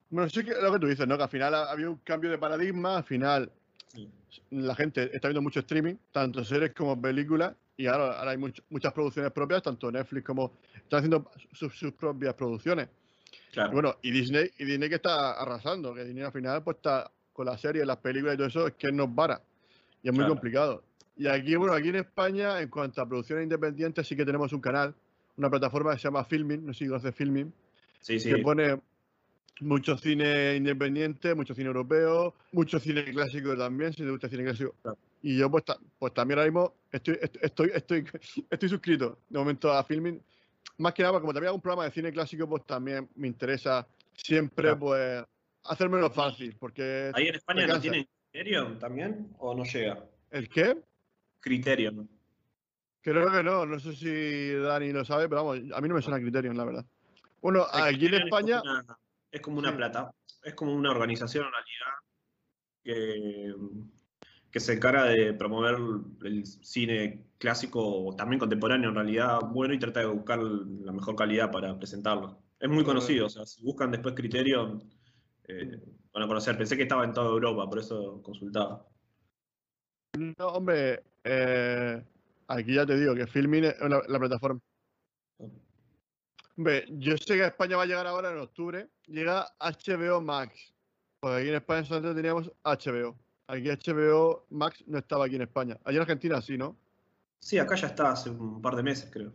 Bueno, 0.09 0.29
sí 0.29 0.43
que 0.43 0.53
lo 0.61 0.73
que 0.73 0.79
tú 0.79 0.87
dices, 0.87 1.07
¿no? 1.07 1.17
Que 1.17 1.23
al 1.23 1.29
final 1.29 1.55
ha- 1.55 1.71
había 1.71 1.89
un 1.89 1.95
cambio 1.97 2.29
de 2.29 2.37
paradigma, 2.37 2.97
al 2.97 3.03
final 3.05 3.51
Sí. 3.93 4.09
la 4.51 4.75
gente 4.75 5.09
está 5.15 5.29
viendo 5.29 5.41
mucho 5.41 5.61
streaming, 5.61 5.95
tanto 6.11 6.43
series 6.43 6.73
como 6.73 7.01
películas, 7.01 7.55
y 7.77 7.87
ahora, 7.87 8.19
ahora 8.19 8.31
hay 8.31 8.37
much- 8.37 8.61
muchas 8.69 8.91
producciones 8.93 9.31
propias, 9.31 9.63
tanto 9.63 9.89
Netflix 9.91 10.25
como 10.25 10.51
están 10.75 10.99
haciendo 10.99 11.31
sus, 11.53 11.73
sus 11.75 11.93
propias 11.93 12.33
producciones. 12.35 12.89
Claro. 13.53 13.69
Y 13.71 13.73
bueno, 13.73 13.95
y 14.01 14.11
Disney, 14.11 14.51
y 14.59 14.65
Disney 14.65 14.89
que 14.89 14.95
está 14.95 15.31
arrasando, 15.41 15.93
que 15.93 16.03
Disney 16.03 16.23
al 16.23 16.31
final 16.33 16.61
pues 16.61 16.77
está 16.77 17.09
con 17.31 17.45
las 17.45 17.59
series, 17.61 17.85
las 17.87 17.97
películas 17.97 18.35
y 18.35 18.37
todo 18.37 18.47
eso, 18.47 18.67
es 18.67 18.73
que 18.73 18.91
no 18.91 19.13
para. 19.15 19.41
Y 20.03 20.09
es 20.09 20.13
muy 20.13 20.19
Claro. 20.19 20.33
complicado. 20.33 20.83
Y 21.15 21.27
aquí, 21.27 21.55
bueno, 21.55 21.73
aquí 21.73 21.89
en 21.89 21.97
España, 21.97 22.59
en 22.61 22.69
cuanto 22.69 23.01
a 23.01 23.07
producciones 23.07 23.43
independientes, 23.43 24.07
sí 24.07 24.15
que 24.15 24.25
tenemos 24.25 24.51
un 24.53 24.61
canal, 24.61 24.95
una 25.37 25.49
plataforma 25.49 25.91
que 25.93 25.99
se 25.99 26.03
llama 26.05 26.23
Filming, 26.25 26.65
no 26.65 26.73
sé 26.73 26.79
si 26.79 26.87
conoces 26.87 27.15
Filming, 27.15 27.53
sí, 27.99 28.19
sí. 28.19 28.29
que 28.29 28.37
pone 28.39 28.79
mucho 29.61 29.97
cine 29.97 30.55
independiente, 30.55 31.35
mucho 31.35 31.53
cine 31.53 31.67
europeo, 31.67 32.33
mucho 32.51 32.79
cine 32.79 33.03
clásico 33.05 33.55
también, 33.55 33.93
si 33.93 34.03
te 34.03 34.09
gusta 34.09 34.27
el 34.27 34.31
cine 34.31 34.43
clásico. 34.43 34.75
Claro. 34.81 34.97
Y 35.21 35.37
yo 35.37 35.49
pues, 35.49 35.63
pues 35.99 36.13
también 36.13 36.39
ahora 36.39 36.49
mismo 36.51 36.73
estoy, 36.91 37.17
est- 37.21 37.37
estoy, 37.41 37.71
estoy, 37.73 38.05
estoy 38.49 38.69
suscrito 38.69 39.19
de 39.29 39.39
momento 39.39 39.71
a 39.71 39.83
Filming. 39.83 40.19
Más 40.79 40.93
que 40.93 41.03
nada, 41.03 41.19
como 41.19 41.31
también 41.31 41.49
hago 41.49 41.55
un 41.57 41.61
programa 41.61 41.85
de 41.85 41.91
cine 41.91 42.11
clásico, 42.11 42.49
pues 42.49 42.65
también 42.65 43.07
me 43.15 43.27
interesa 43.27 43.87
siempre 44.15 44.63
Claro. 44.63 44.79
pues 44.79 45.23
hacérmelo 45.65 46.09
fácil, 46.09 46.55
porque 46.59 47.11
¿Ahí 47.13 47.27
en 47.27 47.35
España 47.35 47.67
no 47.67 47.79
tienen 47.79 48.07
Criterion 48.31 48.79
también? 48.79 49.29
¿O 49.37 49.53
no 49.55 49.63
llega? 49.63 50.03
¿el 50.31 50.49
qué? 50.49 50.75
Criterion. 51.43 52.09
Creo 53.01 53.29
que 53.29 53.43
no, 53.43 53.65
no 53.65 53.79
sé 53.79 53.93
si 53.93 54.53
Dani 54.53 54.93
lo 54.93 55.03
sabe, 55.03 55.27
pero 55.27 55.43
vamos, 55.43 55.61
a 55.75 55.81
mí 55.81 55.89
no 55.89 55.95
me 55.95 56.01
suena 56.01 56.21
Criterion, 56.21 56.55
la 56.55 56.63
verdad. 56.63 56.85
Bueno, 57.41 57.65
aquí 57.69 58.05
en 58.05 58.13
es 58.13 58.19
como 58.21 58.37
España, 58.37 58.61
una- 58.61 58.97
Es 59.29 59.41
como 59.41 59.57
una 59.59 59.71
Sí. 59.71 59.75
plata, 59.77 60.11
es 60.43 60.53
como 60.53 60.73
una 60.73 60.91
organización 60.91 61.45
en 61.47 61.51
realidad 61.51 61.93
que, 62.83 63.55
que 64.51 64.59
se 64.59 64.73
encarga 64.73 65.05
de 65.05 65.33
promover 65.33 65.75
el 66.23 66.45
cine 66.45 67.25
clásico 67.39 67.81
o 68.05 68.15
también 68.15 68.39
contemporáneo 68.39 68.89
en 68.89 68.95
realidad 68.95 69.39
bueno 69.51 69.73
y 69.73 69.79
trata 69.79 69.99
de 70.01 70.05
buscar 70.05 70.39
la 70.39 70.91
mejor 70.93 71.15
calidad 71.15 71.51
para 71.51 71.77
presentarlo. 71.77 72.37
Es 72.59 72.69
muy 72.69 72.83
conocido, 72.85 73.25
o 73.25 73.29
sea, 73.29 73.45
si 73.45 73.63
buscan 73.63 73.91
después 73.91 74.13
Criterion 74.13 74.81
eh, 75.49 75.81
van 76.13 76.23
a 76.23 76.27
conocer. 76.27 76.57
Pensé 76.57 76.77
que 76.77 76.83
estaba 76.83 77.03
en 77.03 77.11
toda 77.11 77.27
Europa, 77.31 77.67
por 77.67 77.79
eso 77.79 78.21
consultaba. 78.21 78.87
no, 80.37 80.47
hombre, 80.47 81.03
eh, 81.23 82.03
aquí 82.47 82.73
ya 82.75 82.85
te 82.85 82.97
digo 82.97 83.15
que 83.15 83.27
Filming 83.27 83.65
es 83.65 83.79
la, 83.79 84.01
la 84.07 84.19
plataforma. 84.19 84.59
Hombre, 86.55 86.85
yo 86.89 87.17
sé 87.17 87.35
que 87.35 87.43
a 87.43 87.47
España 87.47 87.77
va 87.77 87.83
a 87.83 87.87
llegar 87.87 88.05
ahora 88.05 88.31
en 88.31 88.37
octubre. 88.37 88.89
Llega 89.07 89.47
HBO 89.59 90.21
Max. 90.21 90.73
Pues 91.19 91.35
aquí 91.35 91.49
en 91.49 91.55
España 91.55 91.83
solamente 91.83 92.15
teníamos 92.15 92.51
HBO. 92.63 93.17
Aquí 93.47 93.69
HBO 93.69 94.45
Max 94.49 94.83
no 94.87 94.99
estaba 94.99 95.25
aquí 95.25 95.35
en 95.35 95.41
España. 95.43 95.79
Allí 95.83 95.97
en 95.97 96.01
Argentina 96.01 96.41
sí, 96.41 96.57
¿no? 96.57 96.77
Sí, 97.39 97.57
acá 97.57 97.75
ya 97.75 97.87
está 97.87 98.11
hace 98.11 98.29
un 98.29 98.61
par 98.61 98.75
de 98.75 98.83
meses, 98.83 99.09
creo. 99.11 99.33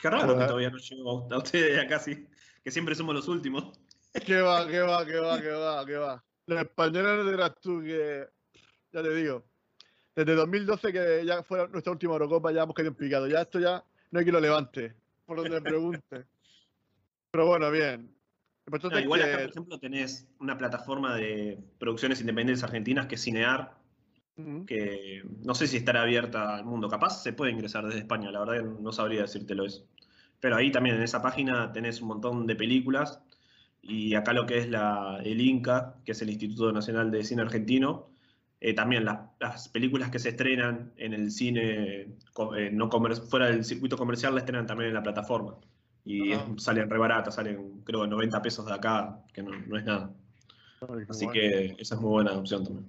Qué 0.00 0.08
raro 0.08 0.38
que 0.38 0.44
todavía 0.44 0.70
no 0.70 0.78
llegó 0.78 1.28
a 1.30 1.38
ustedes 1.38 1.78
acá, 1.78 1.98
sí, 1.98 2.26
que 2.62 2.70
siempre 2.70 2.94
somos 2.94 3.14
los 3.14 3.28
últimos. 3.28 3.78
¿Qué 4.24 4.40
va, 4.40 4.66
qué 4.66 4.80
va, 4.80 5.04
qué 5.04 5.18
va, 5.18 5.40
qué 5.40 5.50
va, 5.50 5.86
qué 5.86 5.96
va? 5.96 6.24
Los 6.46 6.60
españoles 6.62 7.24
no 7.24 7.30
dirás 7.30 7.54
tú 7.60 7.80
que. 7.82 8.26
Ya 8.92 9.02
te 9.02 9.14
digo. 9.14 9.44
Desde 10.14 10.34
2012, 10.34 10.92
que 10.92 11.22
ya 11.24 11.42
fue 11.42 11.68
nuestra 11.68 11.92
última 11.92 12.12
Eurocopa, 12.14 12.52
ya 12.52 12.62
hemos 12.62 12.74
quedado 12.74 12.90
en 12.90 12.94
picado. 12.96 13.26
Ya 13.28 13.42
esto 13.42 13.60
ya 13.60 13.84
no 14.10 14.18
hay 14.18 14.24
que 14.24 14.32
lo 14.32 14.40
levante. 14.40 14.94
Por 15.24 15.36
donde 15.36 15.50
me 15.52 15.60
pregunte. 15.62 16.24
Pero 17.30 17.46
bueno, 17.46 17.70
bien. 17.70 18.10
No, 18.66 18.98
igual 19.00 19.20
que- 19.20 19.26
acá, 19.26 19.38
por 19.38 19.50
ejemplo, 19.50 19.78
tenés 19.78 20.28
una 20.38 20.56
plataforma 20.58 21.16
de 21.16 21.58
producciones 21.78 22.20
independientes 22.20 22.62
argentinas 22.62 23.06
que 23.06 23.14
es 23.16 23.22
Cinear, 23.22 23.76
Ujú. 24.36 24.66
que 24.66 25.22
no 25.44 25.54
sé 25.54 25.66
si 25.66 25.76
estará 25.76 26.02
abierta 26.02 26.56
al 26.56 26.64
mundo. 26.64 26.88
Capaz 26.88 27.22
se 27.22 27.32
puede 27.32 27.52
ingresar 27.52 27.84
desde 27.86 28.00
España, 28.00 28.30
la 28.30 28.40
verdad 28.40 28.62
no 28.62 28.92
sabría 28.92 29.22
decírtelo 29.22 29.64
eso. 29.66 29.86
Pero 30.40 30.56
ahí 30.56 30.70
también 30.70 30.96
en 30.96 31.02
esa 31.02 31.20
página 31.20 31.72
tenés 31.72 32.00
un 32.00 32.08
montón 32.08 32.46
de 32.46 32.56
películas 32.56 33.20
y 33.82 34.14
acá 34.14 34.32
lo 34.32 34.46
que 34.46 34.58
es 34.58 34.68
la, 34.68 35.20
el 35.24 35.40
INCA, 35.40 35.96
que 36.04 36.12
es 36.12 36.22
el 36.22 36.30
Instituto 36.30 36.72
Nacional 36.72 37.10
de 37.10 37.24
Cine 37.24 37.42
Argentino, 37.42 38.09
eh, 38.60 38.74
también 38.74 39.04
las, 39.04 39.20
las 39.40 39.68
películas 39.70 40.10
que 40.10 40.18
se 40.18 40.30
estrenan 40.30 40.92
en 40.96 41.14
el 41.14 41.30
cine 41.30 42.00
eh, 42.56 42.70
no 42.72 42.88
comer- 42.90 43.16
fuera 43.16 43.46
del 43.46 43.64
circuito 43.64 43.96
comercial 43.96 44.34
las 44.34 44.42
estrenan 44.42 44.66
también 44.66 44.88
en 44.88 44.94
la 44.94 45.02
plataforma. 45.02 45.56
Y 46.04 46.32
Ah. 46.32 46.46
es- 46.56 46.62
salen 46.62 46.88
re 46.90 46.98
baratas, 46.98 47.34
salen 47.34 47.80
creo 47.84 48.06
90 48.06 48.40
pesos 48.42 48.66
de 48.66 48.74
acá, 48.74 49.22
que 49.32 49.42
no, 49.42 49.50
no 49.66 49.76
es 49.78 49.84
nada. 49.84 50.12
Ay, 50.82 51.04
Así 51.08 51.24
guay. 51.26 51.38
que 51.38 51.76
esa 51.78 51.94
es 51.94 52.00
muy 52.00 52.10
buena 52.10 52.32
opción 52.32 52.64
también. 52.64 52.86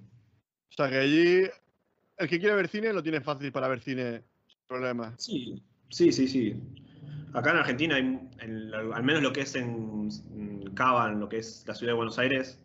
O 0.70 0.74
sea 0.74 0.88
que 0.88 0.96
allí 0.98 1.42
el 2.18 2.28
que 2.28 2.38
quiere 2.38 2.54
ver 2.54 2.68
cine 2.68 2.92
lo 2.92 3.02
tiene 3.02 3.20
fácil 3.20 3.52
para 3.52 3.68
ver 3.68 3.80
cine 3.80 4.22
sin 4.46 4.58
problemas. 4.66 5.14
Sí, 5.22 5.62
sí, 5.90 6.12
sí, 6.12 6.28
sí. 6.28 6.56
acá 7.34 7.50
en 7.50 7.56
Argentina, 7.58 7.96
hay, 7.96 8.18
al 8.40 9.02
menos 9.04 9.22
lo 9.22 9.32
que 9.32 9.40
es 9.42 9.54
en, 9.54 10.08
Cava, 10.74 11.10
en 11.10 11.20
lo 11.20 11.28
que 11.28 11.38
es 11.38 11.64
la 11.66 11.74
ciudad 11.74 11.92
de 11.92 11.96
Buenos 11.96 12.18
Aires, 12.18 12.58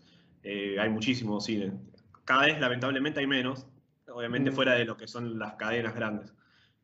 eh, 0.43 0.77
hay 0.79 0.89
muchísimo 0.89 1.39
cine. 1.41 1.71
Cada 2.27 2.45
vez, 2.45 2.59
lamentablemente, 2.59 3.21
hay 3.21 3.25
menos, 3.25 3.65
obviamente 4.09 4.51
mm. 4.51 4.53
fuera 4.53 4.73
de 4.73 4.83
lo 4.83 4.97
que 4.97 5.07
son 5.07 5.39
las 5.39 5.53
cadenas 5.53 5.95
grandes. 5.95 6.33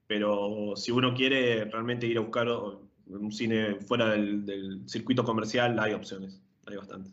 Pero 0.08 0.74
si 0.78 0.90
uno 0.90 1.14
quiere 1.14 1.66
realmente 1.66 2.08
ir 2.08 2.18
a 2.18 2.22
buscar 2.22 2.48
un 2.48 3.30
cine 3.30 3.76
fuera 3.82 4.12
del, 4.12 4.84
circuito 4.86 5.26
comercial, 5.26 5.78
hay 5.80 5.92
opciones, 5.92 6.42
hay 6.66 6.78
bastantes. 6.78 7.12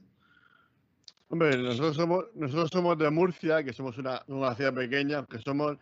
Hombre, 1.28 1.58
nosotros 1.58 1.96
somos, 1.96 2.24
nosotros 2.36 2.70
somos 2.72 2.96
de 2.98 3.10
Murcia, 3.10 3.64
que 3.64 3.72
somos 3.72 3.98
una, 3.98 4.22
una 4.28 4.54
ciudad 4.54 4.74
pequeña, 4.74 5.26
que 5.26 5.40
somos 5.40 5.76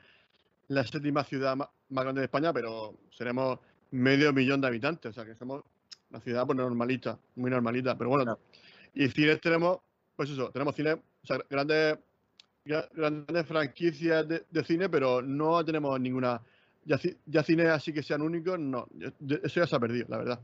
la 0.68 0.86
séptima 0.86 1.24
ciudad 1.24 1.54
más, 1.54 1.68
grande 1.90 2.22
de 2.22 2.26
España, 2.26 2.54
pero 2.54 2.94
seremos 3.10 3.58
medio 3.90 4.32
millón 4.32 4.62
de 4.62 4.68
habitantes, 4.68 5.10
o 5.10 5.12
sea 5.12 5.26
que 5.26 5.34
somos 5.34 5.64
una 6.08 6.20
ciudad 6.20 6.46
pues 6.46 6.56
normalita, 6.56 7.18
muy 7.36 7.50
normalita, 7.50 7.98
pero 7.98 8.08
bueno, 8.08 8.38
y 8.94 9.06
cines 9.08 9.38
tenemos, 9.42 9.80
pues 10.16 10.30
eso, 10.30 10.50
tenemos 10.50 10.74
cine, 10.74 10.92
o 10.92 11.26
sea, 11.26 11.38
grandes, 11.50 11.98
grandes 12.92 13.46
franquicias 13.46 14.26
de, 14.28 14.64
cine, 14.64 14.88
pero 14.88 15.22
no 15.22 15.64
tenemos 15.64 15.98
ninguna, 16.00 16.40
ya, 16.84 16.98
ya 17.26 17.42
cines 17.42 17.68
así 17.68 17.92
que 17.92 18.02
sean 18.02 18.22
únicos, 18.22 18.58
no, 18.58 18.86
eso 19.42 19.60
ya 19.60 19.66
se 19.66 19.76
ha 19.76 19.80
perdido, 19.80 20.06
la 20.08 20.18
verdad. 20.18 20.40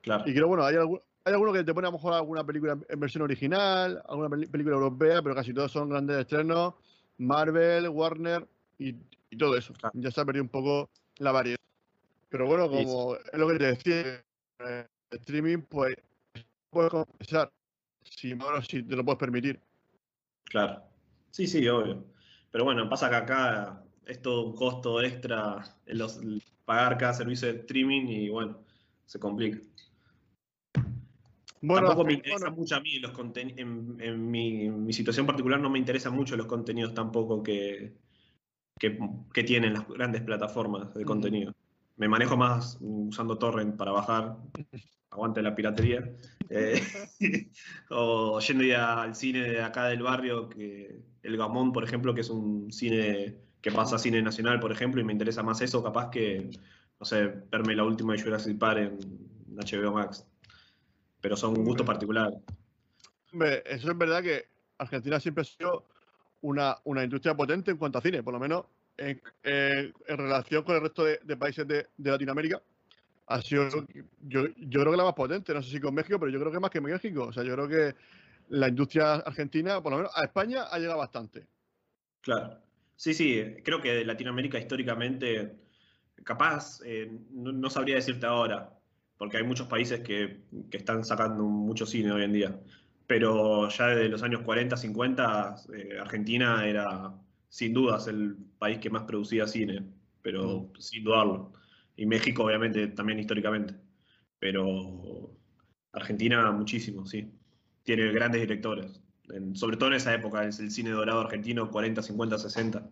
Claro. 0.00 0.24
Y 0.26 0.34
creo, 0.34 0.48
bueno, 0.48 0.64
hay, 0.64 0.76
algún, 0.76 1.00
hay 1.24 1.32
algunos 1.32 1.54
que 1.54 1.64
te 1.64 1.74
pone 1.74 1.86
a 1.86 1.90
lo 1.90 1.96
mejor 1.96 2.14
alguna 2.14 2.44
película 2.44 2.78
en 2.88 3.00
versión 3.00 3.22
original, 3.22 4.02
alguna 4.08 4.28
película 4.28 4.74
europea, 4.74 5.22
pero 5.22 5.34
casi 5.34 5.52
todos 5.52 5.70
son 5.70 5.90
grandes 5.90 6.18
estrenos, 6.18 6.74
Marvel, 7.18 7.88
Warner 7.88 8.46
y, 8.78 8.94
todo 9.38 9.56
eso. 9.56 9.72
Ya 9.94 10.10
se 10.10 10.20
ha 10.20 10.24
perdido 10.26 10.44
un 10.44 10.50
poco 10.50 10.90
la 11.18 11.32
variedad. 11.32 11.58
Pero 12.28 12.46
bueno, 12.46 12.68
como 12.68 13.16
es 13.16 13.38
lo 13.38 13.48
que 13.48 13.58
te 13.58 13.64
decía, 13.64 14.24
el 14.58 14.86
streaming, 15.10 15.62
pues 15.62 15.94
puedes 16.68 16.90
compensar 16.90 17.50
si, 18.02 18.34
si 18.68 18.82
te 18.82 18.96
lo 18.96 19.04
puedes 19.04 19.18
permitir. 19.18 19.58
Claro. 20.44 20.91
Sí, 21.32 21.46
sí, 21.46 21.66
obvio. 21.66 22.04
Pero 22.50 22.64
bueno, 22.64 22.88
pasa 22.88 23.08
que 23.08 23.16
acá 23.16 23.82
es 24.06 24.20
todo 24.20 24.46
un 24.46 24.54
costo 24.54 25.02
extra 25.02 25.64
en 25.86 25.98
los, 25.98 26.20
pagar 26.64 26.98
cada 26.98 27.14
servicio 27.14 27.48
de 27.48 27.60
streaming 27.60 28.06
y 28.06 28.28
bueno, 28.28 28.58
se 29.06 29.18
complica. 29.18 29.58
Bueno, 31.62 31.86
Tampoco 31.86 32.06
me 32.06 32.14
interesa 32.14 32.50
mucho 32.50 32.76
a 32.76 32.80
mí 32.80 32.98
los 32.98 33.12
contenidos. 33.12 33.58
En, 33.58 34.30
mi, 34.30 34.92
situación 34.92 35.26
particular 35.26 35.58
no 35.58 35.70
me 35.70 35.78
interesan 35.78 36.14
mucho 36.14 36.36
los 36.36 36.46
contenidos 36.46 36.92
tampoco 36.92 37.42
que, 37.42 37.94
que, 38.78 39.44
tienen 39.44 39.72
las 39.72 39.88
grandes 39.88 40.22
plataformas 40.22 40.92
de 40.92 41.04
contenido. 41.04 41.54
Me 41.96 42.08
manejo 42.08 42.36
más 42.36 42.76
usando 42.80 43.38
torrent 43.38 43.76
para 43.76 43.92
bajar, 43.92 44.36
aguante 45.12 45.42
la 45.42 45.54
piratería, 45.54 46.10
eh, 46.48 46.82
o 47.90 48.40
yendo 48.40 48.78
al 48.78 49.14
cine 49.14 49.40
de 49.40 49.62
acá 49.62 49.86
del 49.86 50.02
barrio, 50.02 50.48
que 50.48 51.00
el 51.22 51.36
Gamón, 51.36 51.72
por 51.72 51.84
ejemplo, 51.84 52.14
que 52.14 52.22
es 52.22 52.30
un 52.30 52.72
cine 52.72 53.36
que 53.60 53.70
pasa 53.70 53.96
a 53.96 53.98
cine 53.98 54.22
nacional, 54.22 54.58
por 54.58 54.72
ejemplo, 54.72 55.00
y 55.00 55.04
me 55.04 55.12
interesa 55.12 55.42
más 55.42 55.60
eso, 55.60 55.82
capaz 55.82 56.10
que, 56.10 56.50
no 56.98 57.06
sé, 57.06 57.26
verme 57.50 57.76
la 57.76 57.84
última 57.84 58.14
de 58.14 58.22
Jurassic 58.22 58.58
Park 58.58 58.78
en 58.78 59.56
HBO 59.56 59.92
Max. 59.92 60.26
Pero 61.20 61.36
son 61.36 61.56
un 61.56 61.64
gusto 61.64 61.84
particular. 61.84 62.32
Eso 63.64 63.90
es 63.90 63.98
verdad 63.98 64.22
que 64.22 64.46
Argentina 64.78 65.20
siempre 65.20 65.42
ha 65.42 65.44
sido 65.44 65.86
una, 66.40 66.76
una 66.84 67.04
industria 67.04 67.36
potente 67.36 67.70
en 67.70 67.76
cuanto 67.76 67.98
a 67.98 68.02
cine, 68.02 68.22
por 68.22 68.32
lo 68.32 68.40
menos 68.40 68.64
en, 68.96 69.92
relación 70.06 70.64
con 70.64 70.76
el 70.76 70.82
resto 70.82 71.04
de, 71.04 71.36
países 71.36 71.66
de, 71.66 71.86
Latinoamérica, 71.98 72.62
ha 73.26 73.40
sido, 73.40 73.68
yo, 74.20 74.46
yo 74.56 74.80
creo 74.80 74.90
que 74.90 74.96
la 74.96 75.04
más 75.04 75.14
potente, 75.14 75.54
no 75.54 75.62
sé 75.62 75.70
si 75.70 75.80
con 75.80 75.94
México, 75.94 76.18
pero 76.18 76.30
yo 76.30 76.40
creo 76.40 76.52
que 76.52 76.60
más 76.60 76.70
que 76.70 76.80
México. 76.80 77.24
O 77.24 77.32
sea, 77.32 77.42
yo 77.42 77.54
creo 77.54 77.68
que 77.68 77.94
la 78.48 78.68
industria 78.68 79.14
argentina, 79.14 79.82
por 79.82 79.92
lo 79.92 79.98
menos 79.98 80.12
a 80.14 80.24
España, 80.24 80.64
ha 80.64 80.78
llegado 80.78 80.98
bastante. 80.98 81.46
Claro. 82.20 82.58
Sí, 82.96 83.14
sí, 83.14 83.42
creo 83.64 83.80
que 83.80 84.04
Latinoamérica 84.04 84.58
históricamente, 84.58 85.56
capaz, 86.22 86.80
eh, 86.84 87.10
no, 87.32 87.70
sabría 87.70 87.96
decirte 87.96 88.26
ahora, 88.26 88.78
porque 89.16 89.38
hay 89.38 89.42
muchos 89.42 89.66
países 89.66 90.00
que, 90.00 90.42
que, 90.70 90.76
están 90.76 91.04
sacando 91.04 91.44
mucho 91.44 91.86
cine 91.86 92.12
hoy 92.12 92.24
en 92.24 92.32
día. 92.32 92.60
Pero 93.06 93.68
ya 93.68 93.88
desde 93.88 94.08
los 94.08 94.22
años 94.22 94.42
40, 94.42 94.76
50, 94.76 95.56
eh, 95.74 95.98
Argentina 96.00 96.66
era 96.66 97.14
sin 97.48 97.74
dudas 97.74 98.06
el 98.06 98.36
país 98.58 98.78
que 98.78 98.90
más 98.90 99.02
producía 99.02 99.46
cine, 99.46 99.84
pero 100.22 100.60
mm. 100.60 100.80
sin 100.80 101.04
dudarlo. 101.04 101.52
Y 101.96 102.06
México, 102.06 102.44
obviamente, 102.44 102.88
también 102.88 103.18
históricamente. 103.18 103.74
Pero 104.38 105.36
Argentina, 105.92 106.50
muchísimo, 106.52 107.06
sí. 107.06 107.30
Tiene 107.82 108.12
grandes 108.12 108.40
directores. 108.40 109.00
sobre 109.54 109.76
todo 109.76 109.88
en 109.90 109.96
esa 109.96 110.14
época, 110.14 110.44
es 110.44 110.58
el 110.60 110.70
cine 110.70 110.90
dorado 110.90 111.20
argentino, 111.20 111.70
40, 111.70 112.02
50, 112.02 112.38
60. 112.38 112.90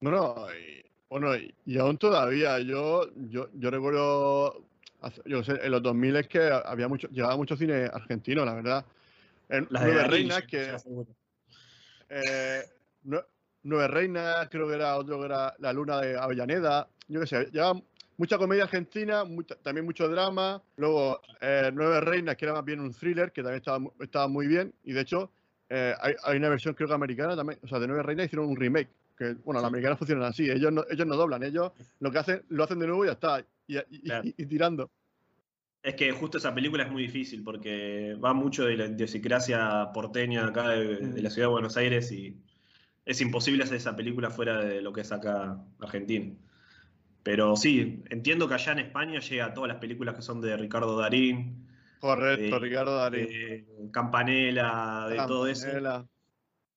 Bueno, 0.00 0.46
y, 0.52 0.84
bueno, 1.08 1.30
y 1.64 1.78
aún 1.78 1.96
todavía, 1.96 2.58
yo, 2.58 3.08
yo, 3.28 3.48
yo 3.54 3.70
recuerdo, 3.70 4.66
yo 5.26 5.44
sé, 5.44 5.60
en 5.62 5.70
los 5.70 5.82
2000 5.82 6.16
es 6.16 6.28
que 6.28 6.40
había 6.40 6.88
mucho, 6.88 7.08
llevaba 7.08 7.36
mucho 7.36 7.56
cine 7.56 7.84
argentino, 7.92 8.44
la 8.44 8.54
verdad. 8.54 8.84
En 9.48 9.68
Nueve 9.70 10.08
Reinas, 10.08 10.42
que, 10.42 10.76
eh, 12.08 12.62
Nueve 13.62 13.88
Reinas, 13.88 14.48
creo 14.50 14.66
que 14.66 14.74
era 14.74 14.96
otro 14.96 15.20
que 15.20 15.26
era 15.26 15.54
La 15.58 15.72
Luna 15.72 16.00
de 16.00 16.16
Avellaneda. 16.18 16.88
Yo 17.08 17.20
qué 17.20 17.26
sé, 17.26 17.48
llevaba 17.52 17.80
mucha 18.16 18.38
comedia 18.38 18.64
argentina, 18.64 19.24
también 19.62 19.84
mucho 19.84 20.08
drama. 20.08 20.62
Luego 20.76 21.20
eh, 21.40 21.70
Nueve 21.74 22.00
Reinas, 22.00 22.36
que 22.36 22.44
era 22.44 22.54
más 22.54 22.64
bien 22.64 22.80
un 22.80 22.92
thriller, 22.92 23.32
que 23.32 23.42
también 23.42 23.58
estaba, 23.58 23.84
estaba 24.00 24.28
muy 24.28 24.46
bien. 24.46 24.72
Y 24.84 24.92
de 24.92 25.00
hecho, 25.00 25.30
eh, 25.68 25.94
hay, 26.00 26.36
una 26.36 26.50
versión 26.50 26.74
creo 26.74 26.86
que 26.86 26.94
americana 26.94 27.34
también, 27.34 27.58
o 27.62 27.66
sea, 27.66 27.78
de 27.78 27.86
Nueve 27.86 28.02
Reinas 28.02 28.26
hicieron 28.26 28.48
un 28.48 28.56
remake. 28.56 28.90
Que, 29.16 29.34
bueno, 29.44 29.60
las 29.60 29.68
americanas 29.68 29.98
funcionan 29.98 30.24
así, 30.24 30.50
ellos 30.50 30.72
no, 30.72 30.84
ellos 30.90 31.06
no 31.06 31.16
doblan, 31.16 31.42
ellos 31.42 31.72
lo 32.00 32.10
que 32.10 32.18
hacen, 32.18 32.42
lo 32.48 32.64
hacen 32.64 32.78
de 32.78 32.86
nuevo 32.86 33.04
y 33.04 33.08
ya 33.08 33.12
está, 33.12 33.44
y, 33.66 34.46
tirando. 34.46 34.90
Es 35.82 35.94
que 35.94 36.12
justo 36.12 36.38
esa 36.38 36.54
película 36.54 36.84
es 36.84 36.90
muy 36.90 37.02
difícil 37.02 37.42
porque 37.42 38.16
va 38.22 38.34
mucho 38.34 38.64
de 38.64 38.76
la 38.76 38.86
idiosincrasia 38.86 39.90
porteña 39.92 40.46
acá 40.46 40.70
de, 40.70 41.22
la 41.22 41.30
ciudad 41.30 41.48
de 41.48 41.52
Buenos 41.52 41.76
Aires 41.76 42.12
y 42.12 42.36
es 43.04 43.20
imposible 43.20 43.64
hacer 43.64 43.78
esa 43.78 43.96
película 43.96 44.30
fuera 44.30 44.64
de 44.64 44.80
lo 44.80 44.92
que 44.92 45.00
es 45.02 45.12
acá 45.12 45.58
Argentina. 45.80 46.34
Pero 47.22 47.56
sí, 47.56 48.02
entiendo 48.10 48.48
que 48.48 48.54
allá 48.54 48.72
en 48.72 48.80
España 48.80 49.20
llega 49.20 49.46
a 49.46 49.54
todas 49.54 49.68
las 49.68 49.78
películas 49.78 50.14
que 50.14 50.22
son 50.22 50.40
de 50.40 50.56
Ricardo 50.56 50.96
Darín. 50.98 51.68
Correcto, 52.00 52.58
Ricardo 52.58 52.96
Darín. 52.96 53.90
Campanella, 53.92 55.06
de 55.08 55.16
todo 55.16 55.46
eso. 55.46 56.08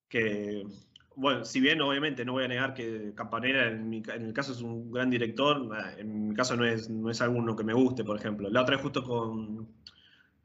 Que 0.08 0.64
bueno, 1.16 1.46
si 1.46 1.60
bien 1.60 1.82
obviamente 1.82 2.26
no 2.26 2.34
voy 2.34 2.44
a 2.44 2.48
negar 2.48 2.74
que 2.74 3.14
Campanera 3.16 3.68
en, 3.68 3.94
el 3.94 4.34
caso 4.34 4.52
es 4.52 4.62
un 4.62 4.92
gran 4.92 5.10
director, 5.10 5.70
en 5.98 6.30
mi 6.30 6.36
caso 6.36 6.56
no 6.56 6.66
es, 6.66 6.90
no 6.90 7.10
es 7.10 7.22
alguno 7.22 7.56
que 7.56 7.64
me 7.64 7.74
guste, 7.74 8.04
por 8.04 8.18
ejemplo. 8.18 8.50
La 8.50 8.62
otra 8.62 8.76
vez 8.76 8.84
justo 8.84 9.04
con, 9.04 9.68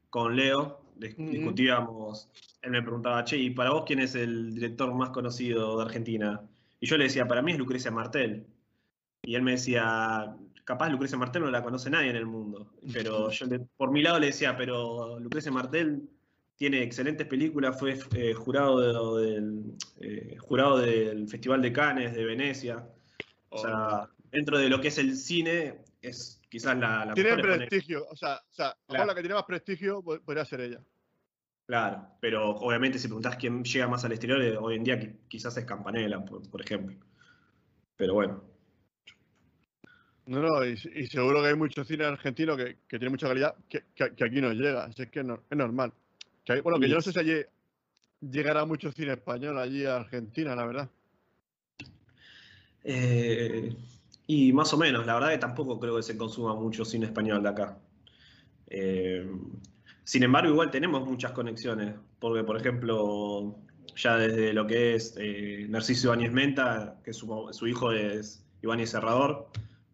con 0.09 0.35
Leo 0.35 0.81
discutíamos, 0.95 2.29
él 2.61 2.71
me 2.71 2.81
preguntaba, 2.81 3.23
che, 3.25 3.37
¿y 3.37 3.49
para 3.49 3.71
vos 3.71 3.83
quién 3.85 3.99
es 3.99 4.15
el 4.15 4.53
director 4.53 4.93
más 4.93 5.09
conocido 5.09 5.77
de 5.77 5.83
Argentina? 5.83 6.41
Y 6.79 6.87
yo 6.87 6.97
le 6.97 7.05
decía, 7.05 7.27
para 7.27 7.41
mí 7.41 7.51
es 7.51 7.57
Lucrecia 7.57 7.91
Martel. 7.91 8.45
Y 9.23 9.35
él 9.35 9.41
me 9.41 9.51
decía, 9.51 10.35
capaz 10.63 10.89
Lucrecia 10.89 11.17
Martel 11.17 11.43
no 11.43 11.51
la 11.51 11.63
conoce 11.63 11.89
nadie 11.89 12.09
en 12.09 12.15
el 12.15 12.25
mundo. 12.25 12.73
Pero 12.91 13.29
yo 13.29 13.47
por 13.77 13.91
mi 13.91 14.01
lado 14.01 14.19
le 14.19 14.27
decía, 14.27 14.55
pero 14.57 15.19
Lucrecia 15.19 15.51
Martel 15.51 16.09
tiene 16.55 16.83
excelentes 16.83 17.27
películas, 17.27 17.79
fue 17.79 17.97
eh, 18.15 18.33
jurado, 18.33 19.17
del, 19.17 19.75
eh, 19.99 20.37
jurado 20.39 20.77
del 20.77 21.27
Festival 21.27 21.61
de 21.61 21.73
Cannes, 21.73 22.15
de 22.15 22.23
Venecia. 22.23 22.87
O 23.49 23.57
sea, 23.57 24.09
dentro 24.31 24.57
de 24.57 24.69
lo 24.69 24.79
que 24.79 24.89
es 24.89 24.97
el 24.97 25.15
cine, 25.15 25.83
es 26.01 26.41
quizás 26.49 26.77
la, 26.77 27.05
la 27.05 27.13
Tiene 27.13 27.37
prestigio, 27.37 28.05
o 28.09 28.15
sea, 28.15 28.41
o 28.49 28.53
sea 28.53 29.05
la 29.05 29.15
que 29.15 29.21
tiene 29.21 29.35
más 29.35 29.45
prestigio 29.45 30.03
podría 30.03 30.45
ser 30.45 30.61
ella. 30.61 30.81
Claro, 31.65 32.05
pero 32.19 32.49
obviamente 32.49 32.99
si 32.99 33.07
preguntás 33.07 33.37
quién 33.37 33.63
llega 33.63 33.87
más 33.87 34.03
al 34.03 34.11
exterior, 34.11 34.41
eh, 34.41 34.57
hoy 34.57 34.75
en 34.75 34.83
día 34.83 34.99
quizás 35.29 35.55
es 35.57 35.65
Campanella, 35.65 36.23
por, 36.23 36.61
ejemplo. 36.61 36.97
Pero 37.95 38.13
bueno. 38.13 38.43
No, 40.27 40.39
no, 40.41 40.65
y, 40.65 40.77
seguro 41.07 41.41
que 41.41 41.49
hay 41.49 41.55
mucho 41.55 41.83
cine 41.83 42.05
argentino 42.05 42.55
que, 42.55 42.77
tiene 42.87 43.09
mucha 43.09 43.27
calidad 43.27 43.55
que, 43.67 43.83
aquí 44.03 44.39
no 44.41 44.53
llega, 44.53 44.85
así 44.85 45.07
que 45.07 45.21
es 45.21 45.57
normal 45.57 45.91
bueno, 46.63 46.79
que 46.79 46.89
yo 46.89 46.95
no 46.95 47.01
sé 47.01 47.11
si 47.11 47.19
allí 47.19 47.41
llegará 48.21 48.65
mucho 48.65 48.91
cine 48.91 49.13
español 49.13 49.57
allí 49.57 49.85
a 49.85 49.97
Argentina, 49.97 50.55
la 50.55 50.65
verdad. 50.65 50.89
Eh, 52.83 53.75
y 54.27 54.53
más 54.53 54.73
o 54.73 54.77
menos, 54.77 55.05
la 55.05 55.15
verdad 55.15 55.29
que 55.31 55.37
tampoco 55.37 55.79
creo 55.79 55.97
que 55.97 56.03
se 56.03 56.17
consuma 56.17 56.55
mucho 56.55 56.83
cine 56.85 57.05
español 57.05 57.43
de 57.43 57.49
acá. 57.49 57.77
Eh, 58.67 59.29
sin 60.03 60.23
embargo, 60.23 60.51
igual 60.51 60.71
tenemos 60.71 61.07
muchas 61.07 61.31
conexiones, 61.31 61.95
porque 62.19 62.43
por 62.43 62.57
ejemplo, 62.57 63.55
ya 63.95 64.17
desde 64.17 64.53
lo 64.53 64.65
que 64.65 64.95
es 64.95 65.15
eh, 65.17 65.65
Narciso 65.69 66.07
Ibáñez 66.07 66.31
Menta, 66.31 66.99
que 67.03 67.13
su, 67.13 67.67
hijo 67.67 67.91
es 67.91 68.43
Ibáñez 68.61 68.91
Serrador, 68.91 69.47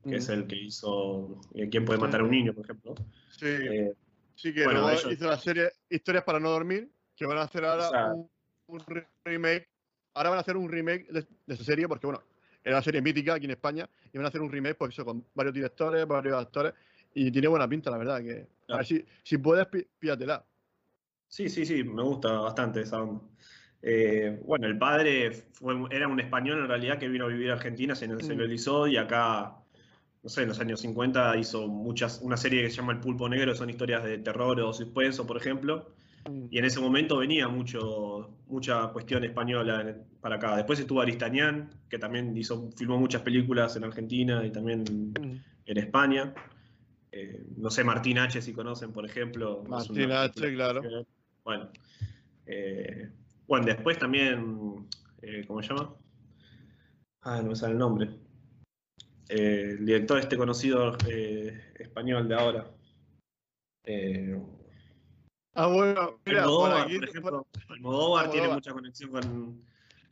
que 0.09 0.17
es 0.17 0.29
Mm. 0.29 0.31
el 0.33 0.47
que 0.47 0.55
hizo 0.55 1.41
eh, 1.53 1.67
¿Quién 1.69 1.85
puede 1.85 1.99
Sí. 1.99 2.05
matar 2.05 2.21
a 2.21 2.23
un 2.23 2.31
niño, 2.31 2.53
por 2.53 2.63
ejemplo? 2.65 2.95
Sí, 3.31 3.45
Eh, 3.45 3.93
sí 4.35 4.53
que 4.53 4.63
bueno, 4.65 4.89
ellos- 4.89 5.11
hizo 5.11 5.27
la 5.27 5.37
serie 5.37 5.71
Historias 5.89 6.23
para 6.23 6.39
no 6.39 6.49
dormir, 6.49 6.89
que 7.15 7.25
van 7.25 7.37
a 7.37 7.43
hacer 7.43 7.65
ahora 7.65 7.85
Exacto. 7.87 8.15
un, 8.15 8.29
un 8.67 8.79
re- 8.87 9.07
remake. 9.25 9.67
Ahora 10.13 10.29
van 10.29 10.37
a 10.37 10.41
hacer 10.41 10.57
un 10.57 10.69
remake 10.69 11.07
de, 11.11 11.21
de 11.45 11.53
esa 11.53 11.63
serie, 11.63 11.87
porque 11.87 12.07
bueno, 12.07 12.21
era 12.63 12.75
una 12.75 12.83
serie 12.83 13.01
mítica 13.01 13.35
aquí 13.35 13.45
en 13.45 13.51
España, 13.51 13.87
y 14.11 14.17
van 14.17 14.25
a 14.25 14.29
hacer 14.29 14.41
un 14.41 14.51
remake 14.51 14.75
pues 14.75 14.93
eso, 14.93 15.05
con 15.05 15.23
varios 15.35 15.53
directores, 15.53 16.05
varios 16.07 16.35
actores, 16.41 16.73
y 17.13 17.31
tiene 17.31 17.47
buena 17.47 17.67
pinta, 17.67 17.89
la 17.91 17.97
verdad, 17.97 18.21
que 18.21 18.31
a 18.41 18.65
Claro. 18.65 18.77
ver 18.79 18.85
si, 18.85 19.05
si 19.23 19.37
puedes, 19.37 19.65
pi- 19.67 19.87
pídatela. 19.99 20.43
Sí, 21.29 21.49
sí, 21.49 21.65
sí, 21.65 21.83
me 21.83 22.03
gusta 22.03 22.31
bastante 22.39 22.81
esa 22.81 23.01
onda. 23.01 23.23
Eh, 23.81 24.39
bueno, 24.43 24.65
el 24.67 24.77
padre 24.77 25.31
fue, 25.31 25.75
era 25.91 26.07
un 26.07 26.19
español 26.19 26.59
en 26.59 26.67
realidad 26.67 26.97
que 26.97 27.07
vino 27.07 27.25
a 27.25 27.27
vivir 27.27 27.51
a 27.51 27.53
Argentina, 27.53 27.95
se 27.95 28.07
nacionalizó 28.07 28.87
y 28.87 28.97
acá, 28.97 29.55
no 30.27 30.31
sé, 30.31 30.41
en 30.41 30.49
los 30.49 30.59
años 30.59 30.81
50 30.81 31.37
hizo 31.37 31.69
muchas, 31.69 32.19
una 32.21 32.35
serie 32.35 32.61
que 32.63 32.69
se 32.69 32.75
llama 32.75 32.91
El 32.91 32.99
Pulpo 32.99 33.29
Negro, 33.29 33.55
son 33.55 33.69
historias 33.69 34.03
de 34.03 34.17
terror 34.17 34.59
o 34.59 34.73
suspenso, 34.73 35.25
por 35.25 35.37
ejemplo, 35.37 35.93
y 36.51 36.57
en 36.57 36.65
ese 36.65 36.81
momento 36.81 37.15
venía 37.19 37.47
mucho, 37.47 38.29
mucha 38.49 38.87
cuestión 38.89 39.23
española 39.23 39.95
para 40.19 40.35
acá. 40.35 40.57
Después 40.57 40.81
estuvo 40.81 40.99
Aristañán, 40.99 41.69
que 41.89 41.97
también 41.97 42.35
hizo, 42.35 42.69
filmó 42.75 42.97
muchas 42.97 43.21
películas 43.21 43.77
en 43.77 43.85
Argentina 43.85 44.45
y 44.45 44.51
también 44.51 45.13
en 45.65 45.77
España. 45.77 46.33
Eh, 47.13 47.45
no 47.55 47.69
sé, 47.69 47.85
Martín 47.85 48.19
H, 48.19 48.41
si 48.41 48.51
conocen, 48.51 48.91
por 48.91 49.05
ejemplo. 49.05 49.63
Martín 49.65 50.11
H, 50.11 50.53
claro. 50.55 50.81
que- 50.81 51.05
Bueno, 51.45 51.69
eh, 52.47 53.09
bueno, 53.47 53.65
después 53.65 53.97
también, 53.97 54.85
eh, 55.21 55.45
¿cómo 55.47 55.63
se 55.63 55.69
llama? 55.69 55.93
Ah, 57.21 57.41
no 57.41 57.51
me 57.51 57.55
sale 57.55 57.71
el 57.71 57.79
nombre. 57.79 58.09
Eh, 59.29 59.75
el 59.77 59.85
director 59.85 60.19
este 60.19 60.37
conocido 60.37 60.97
eh, 61.07 61.73
español 61.79 62.27
de 62.27 62.35
ahora. 62.35 62.71
Eh, 63.83 64.39
Ah, 65.59 65.65
bueno, 65.65 66.19
mira, 66.23 66.43
Almodóvar, 66.43 66.81
aquí, 66.85 66.99
por 66.99 67.09
ejemplo. 67.09 67.47
Almodóvar 67.69 68.29
tiene 68.29 68.45
Almodóvar. 68.45 68.57
mucha 68.57 68.73
conexión 68.73 69.09
con, 69.09 69.65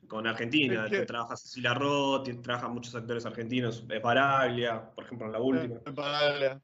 con 0.08 0.26
Argentina. 0.26 0.86
Es 0.86 0.90
que- 0.92 1.06
trabaja 1.06 1.38
Cecilia 1.38 1.76
Roth, 1.76 2.24
tiene- 2.24 2.42
trabajan 2.42 2.72
muchos 2.74 2.96
actores 2.96 3.28
argentinos. 3.28 3.86
Es 3.88 4.02
Baraglia, 4.02 4.90
por 4.96 5.04
ejemplo, 5.06 5.28
en 5.28 5.34
la 5.34 5.40
última. 5.40 5.76
eh, 5.76 5.92
Baraglia. 5.94 6.62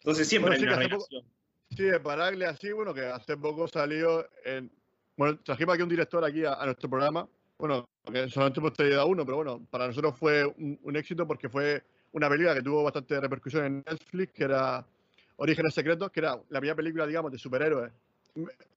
Entonces 0.00 0.26
siempre 0.26 0.50
Bueno, 0.50 0.54
hay 0.54 0.60
sí, 0.60 0.66
una 0.66 0.76
hace 0.78 0.88
poco- 0.88 1.06
relación. 1.10 1.32
Sí, 1.70 1.82
de 1.84 1.98
Baraglia, 1.98 2.56
sí, 2.56 2.72
bueno, 2.72 2.92
que 2.92 3.04
hace 3.06 3.36
poco 3.36 3.68
salió 3.68 4.26
en... 4.44 4.68
Bueno, 5.16 5.38
trajimos 5.44 5.74
aquí 5.74 5.82
un 5.84 5.88
director 5.88 6.24
aquí 6.24 6.44
a, 6.44 6.54
a 6.54 6.64
nuestro 6.66 6.90
programa, 6.90 7.28
bueno, 7.58 7.88
que 8.12 8.28
solamente 8.30 8.60
hemos 8.60 8.98
a 8.98 9.04
uno, 9.04 9.24
pero 9.24 9.36
bueno, 9.38 9.66
para 9.70 9.86
nosotros 9.86 10.16
fue 10.18 10.44
un, 10.44 10.78
un 10.82 10.96
éxito 10.96 11.26
porque 11.26 11.48
fue 11.48 11.82
una 12.12 12.28
película 12.28 12.54
que 12.54 12.62
tuvo 12.62 12.84
bastante 12.84 13.20
repercusión 13.20 13.64
en 13.64 13.84
Netflix, 13.86 14.32
que 14.32 14.44
era 14.44 14.86
Orígenes 15.36 15.74
Secretos, 15.74 16.10
que 16.10 16.20
era 16.20 16.40
la 16.48 16.60
primera 16.60 16.76
película, 16.76 17.06
digamos, 17.06 17.32
de 17.32 17.38
superhéroes. 17.38 17.92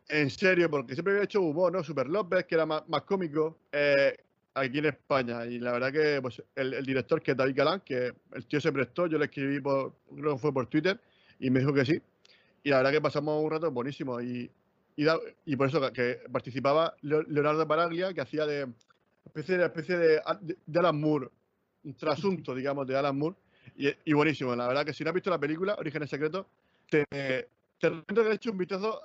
En 0.09 0.29
serio, 0.29 0.69
porque 0.69 0.93
siempre 0.93 1.13
había 1.13 1.23
hecho 1.23 1.41
humor, 1.41 1.71
¿no? 1.71 1.83
Super 1.83 2.07
López, 2.07 2.45
que 2.45 2.55
era 2.55 2.65
más, 2.65 2.87
más 2.89 3.03
cómico, 3.03 3.57
eh, 3.71 4.17
aquí 4.55 4.79
en 4.79 4.85
España. 4.85 5.45
Y 5.45 5.59
la 5.59 5.73
verdad 5.73 5.91
que 5.91 6.21
pues, 6.21 6.43
el, 6.55 6.73
el 6.73 6.85
director, 6.85 7.21
que 7.21 7.31
es 7.31 7.37
David 7.37 7.55
Galán, 7.55 7.81
que 7.81 8.13
el 8.33 8.45
tío 8.47 8.59
se 8.59 8.71
prestó, 8.71 9.07
yo 9.07 9.17
le 9.17 9.25
escribí, 9.25 9.61
por, 9.61 9.93
creo 10.15 10.33
que 10.33 10.39
fue 10.39 10.53
por 10.53 10.67
Twitter, 10.67 10.99
y 11.39 11.49
me 11.49 11.59
dijo 11.59 11.73
que 11.73 11.85
sí. 11.85 12.01
Y 12.63 12.69
la 12.69 12.77
verdad 12.77 12.91
que 12.91 13.01
pasamos 13.01 13.43
un 13.43 13.51
rato 13.51 13.71
buenísimo. 13.71 14.19
Y, 14.21 14.49
y, 14.95 15.03
da- 15.03 15.19
y 15.45 15.55
por 15.55 15.67
eso 15.67 15.91
que, 15.93 16.19
participaba 16.31 16.95
Leo- 17.01 17.23
Leonardo 17.27 17.65
Baraglia, 17.65 18.13
que 18.13 18.21
hacía 18.21 18.45
de 18.45 18.67
especie 19.25 19.57
de, 19.57 19.65
especie 19.65 19.97
de, 19.97 20.21
de, 20.41 20.57
de 20.65 20.79
Alan 20.79 20.99
Moore, 20.99 21.29
un 21.83 21.93
trasunto, 21.95 22.53
digamos, 22.55 22.85
de 22.87 22.97
Alan 22.97 23.17
Moore. 23.17 23.35
Y, 23.75 23.89
y 24.05 24.13
buenísimo. 24.13 24.55
La 24.55 24.67
verdad 24.67 24.85
que 24.85 24.93
si 24.93 25.03
no 25.03 25.09
has 25.09 25.13
visto 25.13 25.29
la 25.29 25.39
película, 25.39 25.75
Orígenes 25.75 26.09
Secretos, 26.09 26.45
te, 26.89 27.05
te 27.09 27.47
recomiendo 27.81 28.23
que 28.23 28.29
le 28.29 28.35
eches 28.35 28.51
un 28.51 28.57
vistazo 28.57 29.01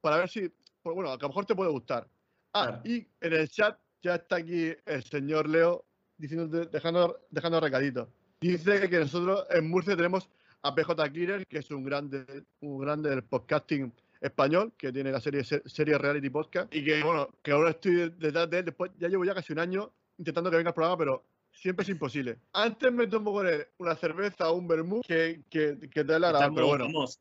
para 0.00 0.16
ver 0.16 0.28
si, 0.28 0.50
pues 0.82 0.94
bueno, 0.94 1.10
a 1.12 1.16
lo 1.16 1.28
mejor 1.28 1.44
te 1.46 1.54
puede 1.54 1.70
gustar. 1.70 2.06
Ah, 2.52 2.66
Claro. 2.66 2.82
y 2.84 3.06
en 3.20 3.32
el 3.32 3.48
chat 3.48 3.78
ya 4.02 4.16
está 4.16 4.36
aquí 4.36 4.72
el 4.86 5.04
señor 5.04 5.48
Leo 5.48 5.84
diciendo, 6.18 6.64
dejando, 6.66 7.20
dejando 7.30 7.60
recaditos. 7.60 8.08
Dice 8.40 8.88
que 8.88 8.98
nosotros 8.98 9.46
en 9.50 9.68
Murcia 9.70 9.94
tenemos 9.96 10.28
a 10.62 10.74
PJ 10.74 11.10
Clearer, 11.12 11.46
que 11.46 11.58
es 11.58 11.70
un 11.70 11.84
grande, 11.84 12.44
un 12.60 12.78
grande 12.80 13.10
del 13.10 13.22
podcasting 13.22 13.92
español, 14.20 14.72
que 14.76 14.92
tiene 14.92 15.10
la 15.10 15.20
serie, 15.20 15.42
serie 15.44 15.98
Reality 15.98 16.30
Podcast, 16.30 16.74
y 16.74 16.84
que 16.84 17.02
bueno, 17.02 17.28
que 17.42 17.52
ahora 17.52 17.70
estoy 17.70 18.10
detrás 18.10 18.50
de 18.50 18.58
él, 18.58 18.64
después 18.66 18.90
ya 18.98 19.08
llevo 19.08 19.24
ya 19.24 19.34
casi 19.34 19.52
un 19.52 19.60
año 19.60 19.92
intentando 20.18 20.50
que 20.50 20.56
venga 20.56 20.70
al 20.70 20.74
programa, 20.74 20.98
pero 20.98 21.24
siempre 21.52 21.82
es 21.82 21.88
imposible. 21.88 22.38
Antes 22.52 22.92
me 22.92 23.06
tomo 23.06 23.32
con 23.32 23.46
él 23.46 23.66
una 23.78 23.94
cerveza 23.96 24.50
o 24.50 24.56
un 24.56 24.68
vermouth 24.68 25.06
que, 25.06 25.42
que, 25.48 25.78
que 25.90 26.04
te 26.04 26.18
la 26.18 26.32
pero 26.54 26.66
bueno. 26.66 26.84
famoso. 26.84 27.18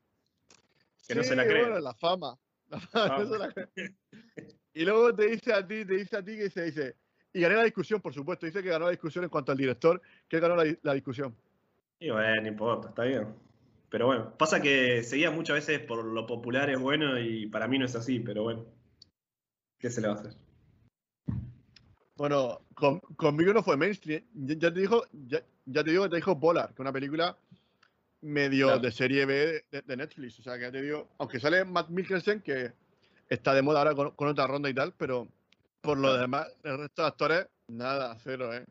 Que 1.08 1.16
no 1.16 1.24
se 1.24 1.36
la 1.36 1.46
cree. 1.46 1.64
bueno, 1.64 1.80
la 1.80 1.94
fama. 1.94 2.38
La 2.68 2.80
fama, 2.80 3.08
Fama. 3.08 3.24
no 3.24 3.30
se 3.30 3.40
la 3.40 3.54
cree. 3.54 3.96
Y 4.74 4.86
luego 4.86 5.16
te 5.16 5.28
dice 5.28 5.54
a 5.54 5.66
ti, 5.66 5.84
te 5.86 5.96
dice 5.96 6.18
a 6.18 6.24
ti 6.24 6.38
que 6.38 6.50
se 6.50 6.66
dice, 6.66 6.96
y 7.34 7.42
gané 7.42 7.56
la 7.56 7.64
discusión, 7.64 8.02
por 8.02 8.14
supuesto, 8.14 8.46
dice 8.46 8.62
que 8.62 8.70
ganó 8.70 8.86
la 8.86 8.92
discusión 8.92 9.24
en 9.24 9.30
cuanto 9.30 9.52
al 9.52 9.58
director, 9.58 10.02
que 10.28 10.40
ganó 10.40 10.56
la, 10.56 10.76
la 10.84 10.94
discusión. 10.94 11.36
Y 12.00 12.10
bueno, 12.12 12.42
no 12.42 12.48
importa, 12.48 12.90
está 12.90 13.04
bien. 13.04 13.28
Pero 13.90 14.06
bueno, 14.06 14.38
pasa 14.38 14.62
que 14.62 15.04
seguía 15.04 15.32
muchas 15.32 15.56
veces 15.56 15.80
por 15.80 16.04
lo 16.06 16.28
popular 16.28 16.70
es 16.70 16.80
bueno 16.80 17.20
y 17.20 17.48
para 17.48 17.68
mí 17.68 17.80
no 17.80 17.86
es 17.86 17.96
así, 17.96 18.20
pero 18.20 18.44
bueno. 18.44 18.66
¿Qué 19.80 19.90
se 19.90 20.02
le 20.02 20.08
va 20.10 20.14
a 20.16 20.18
hacer? 20.18 20.34
Bueno, 22.16 22.62
con- 22.76 23.00
conmigo 23.16 23.54
no 23.54 23.64
fue 23.64 23.78
mainstream. 23.78 24.24
Ya, 24.34 24.56
ya 24.56 24.74
te 24.74 24.80
dijo, 24.82 25.06
ya, 25.28 25.42
ya 25.66 25.84
te 25.84 25.92
digo 25.92 26.04
que 26.04 26.10
te 26.10 26.16
dijo 26.18 26.40
Polar, 26.40 26.68
que 26.68 26.74
es 26.74 26.80
una 26.80 26.92
película 26.92 27.38
medio 28.22 28.68
Claro. 28.68 28.82
de 28.82 28.92
serie 28.92 29.26
B 29.26 29.64
de, 29.72 29.82
de 29.82 29.98
Netflix. 29.98 30.40
O 30.40 30.44
sea, 30.44 30.56
que 30.56 30.64
ya 30.64 30.72
te 30.72 30.82
digo, 30.82 31.08
aunque 31.18 31.40
sale 31.40 31.64
Matt 31.64 31.90
Mikkelsen, 31.90 32.42
que 32.42 32.74
está 33.30 33.54
de 33.54 33.62
moda 33.62 33.80
ahora 33.80 33.96
con, 33.96 34.12
con 34.12 34.28
otra 34.28 34.48
ronda 34.48 34.70
y 34.70 34.74
tal, 34.74 34.94
pero 34.98 35.28
por 35.82 35.98
lo 35.98 36.16
demás, 36.18 36.48
el 36.64 36.78
resto 36.78 37.02
de 37.04 37.08
actores, 37.08 37.48
nada, 37.70 38.18
cero, 38.22 38.54
¿eh? 38.54 38.66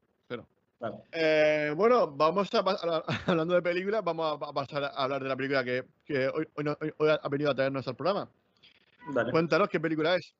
Eh, 1.12 1.72
bueno, 1.76 2.08
vamos 2.12 2.48
a, 2.54 2.58
hablando 3.26 3.54
de 3.54 3.62
películas, 3.62 4.02
vamos 4.04 4.38
a, 4.40 4.44
a 4.48 4.52
pasar 4.52 4.84
a 4.84 4.88
hablar 4.88 5.22
de 5.22 5.28
la 5.28 5.36
película 5.36 5.64
que, 5.64 5.84
que 6.04 6.28
hoy, 6.28 6.46
hoy 6.54 6.64
no- 6.64 6.76
hoy- 6.80 6.92
hoy 6.98 7.10
ha 7.20 7.28
venido 7.28 7.50
a 7.50 7.54
traernos 7.54 7.86
al 7.88 7.96
programa. 7.96 8.30
Dale. 9.12 9.30
Cuéntanos 9.32 9.68
qué 9.68 9.80
película 9.80 10.16
es. 10.16 10.34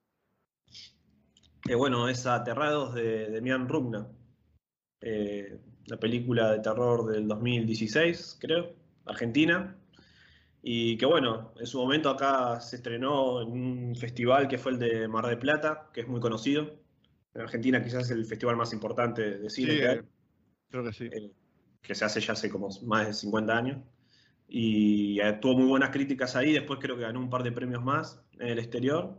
Eh, 1.69 1.75
bueno, 1.75 2.09
es 2.09 2.27
Aterrados 2.27 2.95
de 2.95 3.31
Demian 3.31 3.69
Rugna. 3.69 4.07
Eh, 5.01 5.59
la 5.87 5.97
película 5.97 6.53
de 6.53 6.61
terror 6.61 7.07
del 7.07 7.27
2016, 7.27 8.39
creo, 8.41 8.75
Argentina. 9.07 9.77
Y 10.63 10.97
que 10.99 11.07
bueno, 11.07 11.53
en 11.59 11.67
su 11.67 11.79
momento 11.79 12.11
acá 12.11 12.61
se 12.61 12.77
estrenó 12.77 13.41
en 13.43 13.49
un 13.53 13.97
festival 13.97 14.49
que 14.49 14.59
fue 14.59 14.73
el 14.73 14.79
de 14.79 15.09
Mar 15.09 15.27
del 15.27 15.39
Plata, 15.39 15.89
que 15.93 16.03
es 16.03 16.09
muy 16.09 16.21
conocido. 16.21 16.75
En 17.35 17.41
Argentina 17.43 17.83
quizás 17.83 18.05
es 18.05 18.11
el 18.11 18.25
festival 18.25 18.57
más 18.57 18.73
importante 18.73 19.39
de 19.39 19.51
cine 19.51 19.73
Sí, 19.73 19.79
que 19.79 19.89
hay. 19.89 20.01
Creo 20.71 20.85
que 20.85 20.93
sí. 20.93 21.05
eh, 21.13 21.33
que 21.83 21.95
se 21.95 22.05
hace 22.05 22.21
ya 22.21 22.33
hace 22.35 22.51
como 22.51 22.69
más 22.87 23.07
de 23.07 23.15
50 23.15 23.57
años. 23.57 23.79
Y 24.49 25.21
eh, 25.21 25.35
tuvo 25.41 25.59
muy 25.59 25.67
buenas 25.69 25.91
críticas 25.91 26.35
ahí, 26.37 26.53
después 26.53 26.79
creo 26.81 26.97
que 26.97 27.03
ganó 27.03 27.21
un 27.21 27.31
par 27.31 27.43
de 27.43 27.53
premios 27.53 27.83
más 27.85 28.23
en 28.39 28.49
el 28.49 28.59
exterior. 28.59 29.19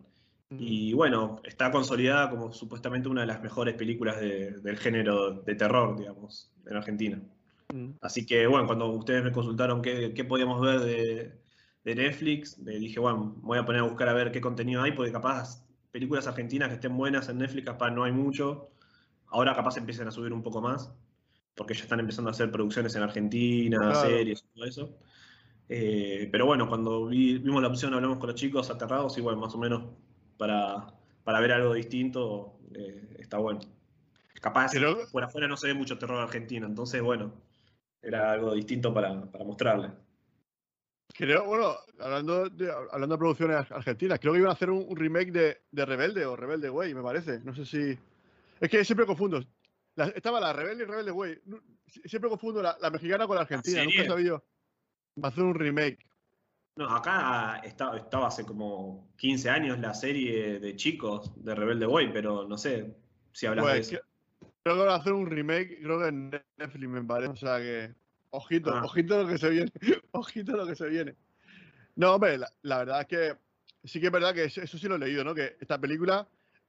Y 0.58 0.94
bueno, 0.94 1.42
está 1.44 1.70
consolidada 1.72 2.30
como 2.32 2.52
supuestamente 2.52 3.08
una 3.08 3.22
de 3.22 3.28
las 3.28 3.40
mejores 3.42 3.76
películas 3.76 4.20
de- 4.20 4.52
del 4.62 4.78
género 4.78 5.32
de 5.44 5.54
terror, 5.56 5.96
digamos, 5.98 6.52
en 6.66 6.76
Argentina. 6.76 7.22
Mm. 7.72 7.92
Así 8.02 8.26
que 8.26 8.48
bueno, 8.48 8.66
cuando 8.66 8.88
ustedes 8.92 9.24
me 9.24 9.32
consultaron 9.32 9.82
qué, 9.84 10.14
qué 10.16 10.26
podíamos 10.26 10.60
ver 10.62 10.80
de, 10.80 11.40
de 11.84 11.96
Netflix, 11.96 12.58
le 12.60 12.80
dije, 12.80 13.00
bueno, 13.00 13.36
voy 13.42 13.60
a 13.60 13.66
poner 13.66 13.82
a 13.82 13.84
buscar 13.86 14.10
a 14.10 14.14
ver 14.14 14.32
qué 14.32 14.42
contenido 14.42 14.82
hay, 14.82 14.94
porque 14.94 15.12
capaz 15.12 15.64
películas 15.92 16.26
argentinas 16.26 16.70
que 16.70 16.76
estén 16.76 16.98
buenas 16.98 17.30
en 17.30 17.38
Netflix, 17.38 17.66
capaz 17.68 17.92
no 17.92 18.04
hay 18.04 18.12
mucho. 18.12 18.70
Ahora 19.28 19.56
capaz 19.56 19.78
empiezan 19.78 20.08
a 20.08 20.12
subir 20.12 20.34
un 20.34 20.42
poco 20.42 20.62
más, 20.62 20.92
porque 21.60 21.74
ya 21.74 21.84
están 21.84 22.00
empezando 22.00 22.30
a 22.30 22.32
hacer 22.32 22.50
producciones 22.52 22.96
en 22.96 23.04
Argentina, 23.04 23.78
Claro. 23.80 23.96
series 24.00 24.42
y 24.46 24.56
todo 24.56 24.66
eso. 24.66 24.98
Eh, 25.68 26.30
pero 26.32 26.46
bueno, 26.46 26.70
cuando 26.70 27.08
vi- 27.08 27.38
vimos 27.38 27.62
la 27.62 27.68
opción, 27.68 27.94
hablamos 27.94 28.18
con 28.18 28.28
los 28.28 28.36
chicos 28.40 28.70
aterrados 28.70 29.18
y 29.18 29.22
bueno, 29.22 29.42
más 29.42 29.54
o 29.54 29.58
menos 29.58 29.84
para, 30.38 30.88
para 31.26 31.42
ver 31.42 31.52
algo 31.52 31.74
distinto, 31.74 32.58
eh, 32.74 33.18
está 33.20 33.40
bueno. 33.40 33.60
Capaz 34.40 34.72
por 35.12 35.22
afuera 35.22 35.50
no 35.50 35.58
se 35.58 35.68
ve 35.68 35.74
mucho 35.74 35.98
terror 35.98 36.22
argentino, 36.22 36.66
entonces 36.66 37.02
bueno, 37.02 37.34
era 38.02 38.32
algo 38.32 38.54
distinto 38.56 38.94
para, 38.94 39.30
para 39.30 39.44
mostrarle. 39.44 39.90
Creo, 41.14 41.44
bueno, 41.46 41.76
hablando 42.00 42.50
de, 42.50 42.72
hablando 42.72 43.16
de 43.16 43.20
producciones 43.20 43.58
ar- 43.58 43.74
argentinas, 43.74 44.18
creo 44.20 44.32
que 44.32 44.40
iban 44.40 44.52
a 44.52 44.54
hacer 44.54 44.70
un, 44.70 44.86
un 44.88 44.96
remake 44.96 45.32
de, 45.34 45.58
de 45.70 45.86
Rebelde 45.86 46.26
o 46.26 46.38
Rebelde 46.38 46.70
Way, 46.70 46.94
me 46.96 47.04
parece. 47.04 47.42
No 47.42 47.54
sé 47.54 47.66
si. 47.66 48.00
Es 48.62 48.70
que 48.70 48.86
siempre 48.86 49.06
confundo. 49.06 49.44
La- 49.96 50.08
estaba 50.08 50.40
la 50.40 50.54
Rebelde 50.54 50.84
y 50.84 50.88
Rebelde 50.88 51.42
si- 51.88 52.02
Siempre 52.08 52.30
confundo 52.30 52.62
la, 52.62 52.78
la 52.82 52.90
mexicana 52.90 53.28
con 53.28 53.36
la 53.36 53.42
argentina. 53.42 53.84
Nunca 53.84 54.02
he 54.02 54.08
sabido. 54.08 54.44
Va 55.22 55.28
a 55.30 55.32
hacer 55.32 55.44
un 55.44 55.56
remake. 55.56 56.06
No, 56.76 56.90
acá 56.90 57.62
estaba, 57.64 57.98
estaba 57.98 58.28
hace 58.28 58.46
como 58.46 59.10
15 59.18 59.50
años 59.50 59.80
la 59.80 59.94
serie 59.94 60.60
de 60.60 60.76
chicos 60.78 61.34
de 61.44 61.54
Rebelde 61.56 61.86
Way, 61.88 62.14
pero 62.14 62.48
no 62.48 62.58
sé 62.58 62.96
si 63.34 63.46
hablas 63.48 63.66
de 63.66 63.80
eso. 63.80 63.92
que- 63.92 64.02
creo 64.64 64.76
que 64.76 64.82
van 64.84 64.90
a 64.92 64.96
hacer 64.96 65.14
un 65.14 65.30
remake, 65.30 65.80
creo 65.82 66.00
que 66.00 66.08
en 66.08 66.30
Netflix 66.58 66.88
me 66.90 67.04
parece. 67.04 67.32
O 67.32 67.36
sea 67.36 67.58
que. 67.60 67.94
Ojito, 68.32 68.72
Ah. 68.74 68.84
ojito 68.86 69.24
lo 69.24 69.28
que 69.28 69.38
se 69.40 69.50
viene. 69.50 69.72
Ojito 70.12 70.56
lo 70.56 70.66
que 70.68 70.76
se 70.76 70.88
viene. 70.88 71.16
No, 71.96 72.14
hombre, 72.16 72.38
la, 72.38 72.50
la 72.62 72.78
verdad 72.78 73.02
es 73.02 73.08
que 73.08 73.38
sí 73.84 74.00
que 74.00 74.06
es 74.06 74.12
verdad 74.12 74.34
que 74.34 74.46
eso, 74.46 74.62
eso 74.62 74.78
sí 74.78 74.88
lo 74.88 74.96
he 74.96 75.00
leído, 75.00 75.24
¿no? 75.24 75.34
Que 75.34 75.58
esta 75.60 75.80
película 75.82 76.28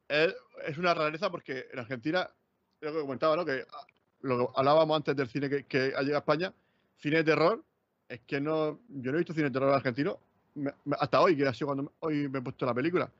es, 0.08 0.34
es 0.66 0.78
una 0.78 0.94
rareza 0.94 1.30
porque 1.30 1.66
en 1.72 1.78
Argentina, 1.78 2.28
lo 2.80 2.92
que 2.92 3.00
comentaba, 3.00 3.36
¿no? 3.36 3.44
Que 3.44 3.64
ah, 3.72 3.86
lo 4.22 4.38
que 4.38 4.52
hablábamos 4.56 4.96
antes 4.96 5.16
del 5.16 5.28
cine 5.28 5.48
que, 5.48 5.64
que 5.64 5.78
ha 5.96 6.00
llegado 6.02 6.16
a 6.16 6.18
España, 6.18 6.52
cine 6.96 7.16
de 7.18 7.24
terror, 7.24 7.62
es 8.08 8.20
que 8.26 8.40
no, 8.40 8.80
yo 8.88 9.10
no 9.12 9.16
he 9.16 9.20
visto 9.20 9.32
cine 9.32 9.44
de 9.46 9.50
terror 9.52 9.72
argentino 9.74 10.18
me- 10.54 10.72
me- 10.84 10.96
hasta 10.98 11.20
hoy, 11.20 11.36
que 11.36 11.46
ha 11.46 11.54
sido 11.54 11.68
cuando 11.68 11.84
me- 11.84 11.90
hoy 12.00 12.28
me 12.28 12.38
he 12.40 12.42
puesto 12.42 12.66
la 12.66 12.74
película. 12.74 13.10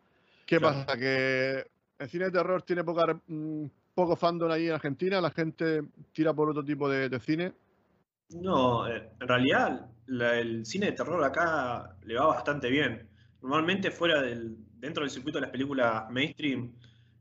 ¿Qué 0.47 0.59
Claro. 0.59 0.85
pasa? 0.85 0.99
Que 0.99 1.65
el 1.99 2.09
cine 2.09 2.25
de 2.27 2.31
terror 2.33 2.63
tiene 2.63 2.83
poca, 2.83 3.07
re- 3.07 3.21
mm, 3.27 3.67
poco 3.95 4.17
fandom 4.17 4.51
ahí 4.51 4.67
en 4.67 4.73
Argentina, 4.73 5.21
la 5.21 5.31
gente 5.31 5.83
tira 6.13 6.33
por 6.35 6.49
otro 6.51 6.65
tipo 6.65 6.89
de, 6.89 7.09
de 7.09 7.21
cine. 7.21 7.53
No, 8.31 8.87
eh, 8.89 9.11
en 9.21 9.29
realidad 9.29 9.87
la- 10.07 10.39
el 10.39 10.65
cine 10.67 10.87
de 10.87 10.93
terror 10.93 11.23
acá 11.25 11.97
le 12.05 12.15
va 12.17 12.27
bastante 12.27 12.69
bien. 12.71 13.09
Normalmente 13.43 13.91
fuera 13.91 14.21
del, 14.23 14.57
dentro 14.79 15.03
del 15.03 15.11
circuito 15.11 15.39
de 15.39 15.43
las 15.43 15.51
películas 15.51 16.11
mainstream, 16.11 16.73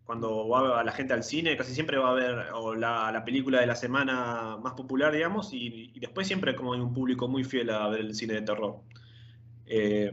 cuando 0.09 0.47
va 0.47 0.83
la 0.83 0.91
gente 0.91 1.13
al 1.13 1.23
cine, 1.23 1.55
casi 1.55 1.71
siempre 1.71 1.99
va 1.99 2.09
a 2.09 2.13
ver 2.15 2.47
o 2.55 2.73
la, 2.73 3.11
la 3.11 3.23
película 3.23 3.61
de 3.61 3.67
la 3.67 3.75
semana 3.75 4.57
más 4.57 4.73
popular, 4.73 5.13
digamos, 5.13 5.53
y, 5.53 5.91
y 5.93 5.99
después 5.99 6.25
siempre 6.25 6.55
como 6.55 6.73
hay 6.73 6.79
un 6.79 6.95
público 6.95 7.27
muy 7.27 7.43
fiel 7.43 7.69
a 7.69 7.87
ver 7.89 7.99
el 7.99 8.15
cine 8.15 8.33
de 8.33 8.41
terror. 8.41 8.79
Eh, 9.67 10.11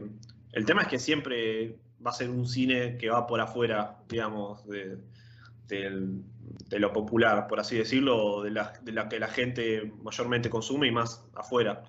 el 0.51 0.65
tema 0.65 0.83
es 0.83 0.87
que 0.87 0.99
siempre 0.99 1.79
va 2.05 2.11
a 2.11 2.13
ser 2.13 2.29
un 2.29 2.47
cine 2.47 2.95
que 2.99 3.09
va 3.09 3.25
por 3.25 3.41
afuera, 3.41 3.97
digamos, 4.07 4.63
de, 4.67 4.99
lo 6.77 6.93
popular, 6.93 7.47
por 7.47 7.59
así 7.59 7.75
decirlo, 7.75 8.43
de 8.43 8.51
la, 8.51 8.73
de 8.79 8.91
la 8.91 9.09
que 9.09 9.19
la 9.19 9.29
gente 9.29 9.91
mayormente 10.03 10.47
consume 10.47 10.85
y 10.89 10.91
más 10.91 11.25
afuera. 11.33 11.81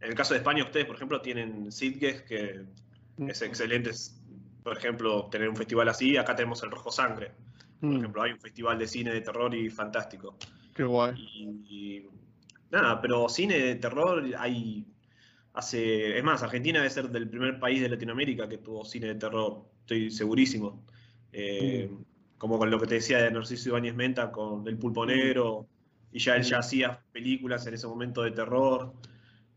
En 0.00 0.10
el 0.10 0.14
caso 0.14 0.32
de 0.32 0.38
España, 0.38 0.62
ustedes, 0.62 0.86
por 0.86 0.94
ejemplo, 0.94 1.20
tienen 1.20 1.72
Sitges, 1.72 2.22
que 2.22 2.66
es 3.26 3.42
excelente, 3.42 3.90
por 4.62 4.78
ejemplo, 4.78 5.26
tener 5.28 5.48
un 5.48 5.56
festival 5.56 5.88
así. 5.88 6.16
Acá 6.16 6.36
tenemos 6.36 6.62
el 6.62 6.70
Rojo 6.70 6.92
Sangre, 6.92 7.32
por 7.86 7.96
Mm, 7.96 7.98
ejemplo, 7.98 8.22
hay 8.22 8.32
un 8.32 8.40
festival 8.40 8.78
de 8.78 8.86
cine 8.86 9.12
de 9.12 9.20
terror 9.20 9.54
y 9.54 9.70
fantástico. 9.70 10.38
Qué 10.74 10.84
guay. 10.84 11.14
Y, 11.14 11.66
y 11.68 12.10
nada, 12.70 13.00
pero 13.00 13.28
cine 13.28 13.58
de 13.58 13.76
terror 13.76 14.24
hay 14.38 14.86
hace, 15.52 16.18
es 16.18 16.24
más, 16.24 16.42
Argentina 16.42 16.78
debe 16.80 16.90
ser 16.90 17.10
del 17.10 17.28
primer 17.30 17.58
país 17.60 17.80
de 17.80 17.88
Latinoamérica 17.88 18.48
que 18.48 18.58
tuvo 18.58 18.84
cine 18.84 19.08
de 19.08 19.14
terror, 19.16 19.70
estoy 19.80 20.10
segurísimo. 20.10 20.86
Eh, 21.32 21.90
Como 22.38 22.58
con 22.58 22.70
lo 22.70 22.80
que 22.80 22.86
te 22.86 22.96
decía 22.96 23.18
de 23.18 23.30
Narciso 23.32 23.70
Ibáñez 23.70 23.94
Menta 23.94 24.30
con 24.32 24.66
El 24.68 24.78
Pulpo 24.78 25.04
Negro, 25.06 25.68
y 26.12 26.20
ya 26.20 26.36
él 26.36 26.42
ya 26.44 26.58
hacía 26.60 27.04
películas 27.12 27.66
en 27.66 27.74
ese 27.74 27.86
momento 27.88 28.22
de 28.22 28.30
terror. 28.32 28.94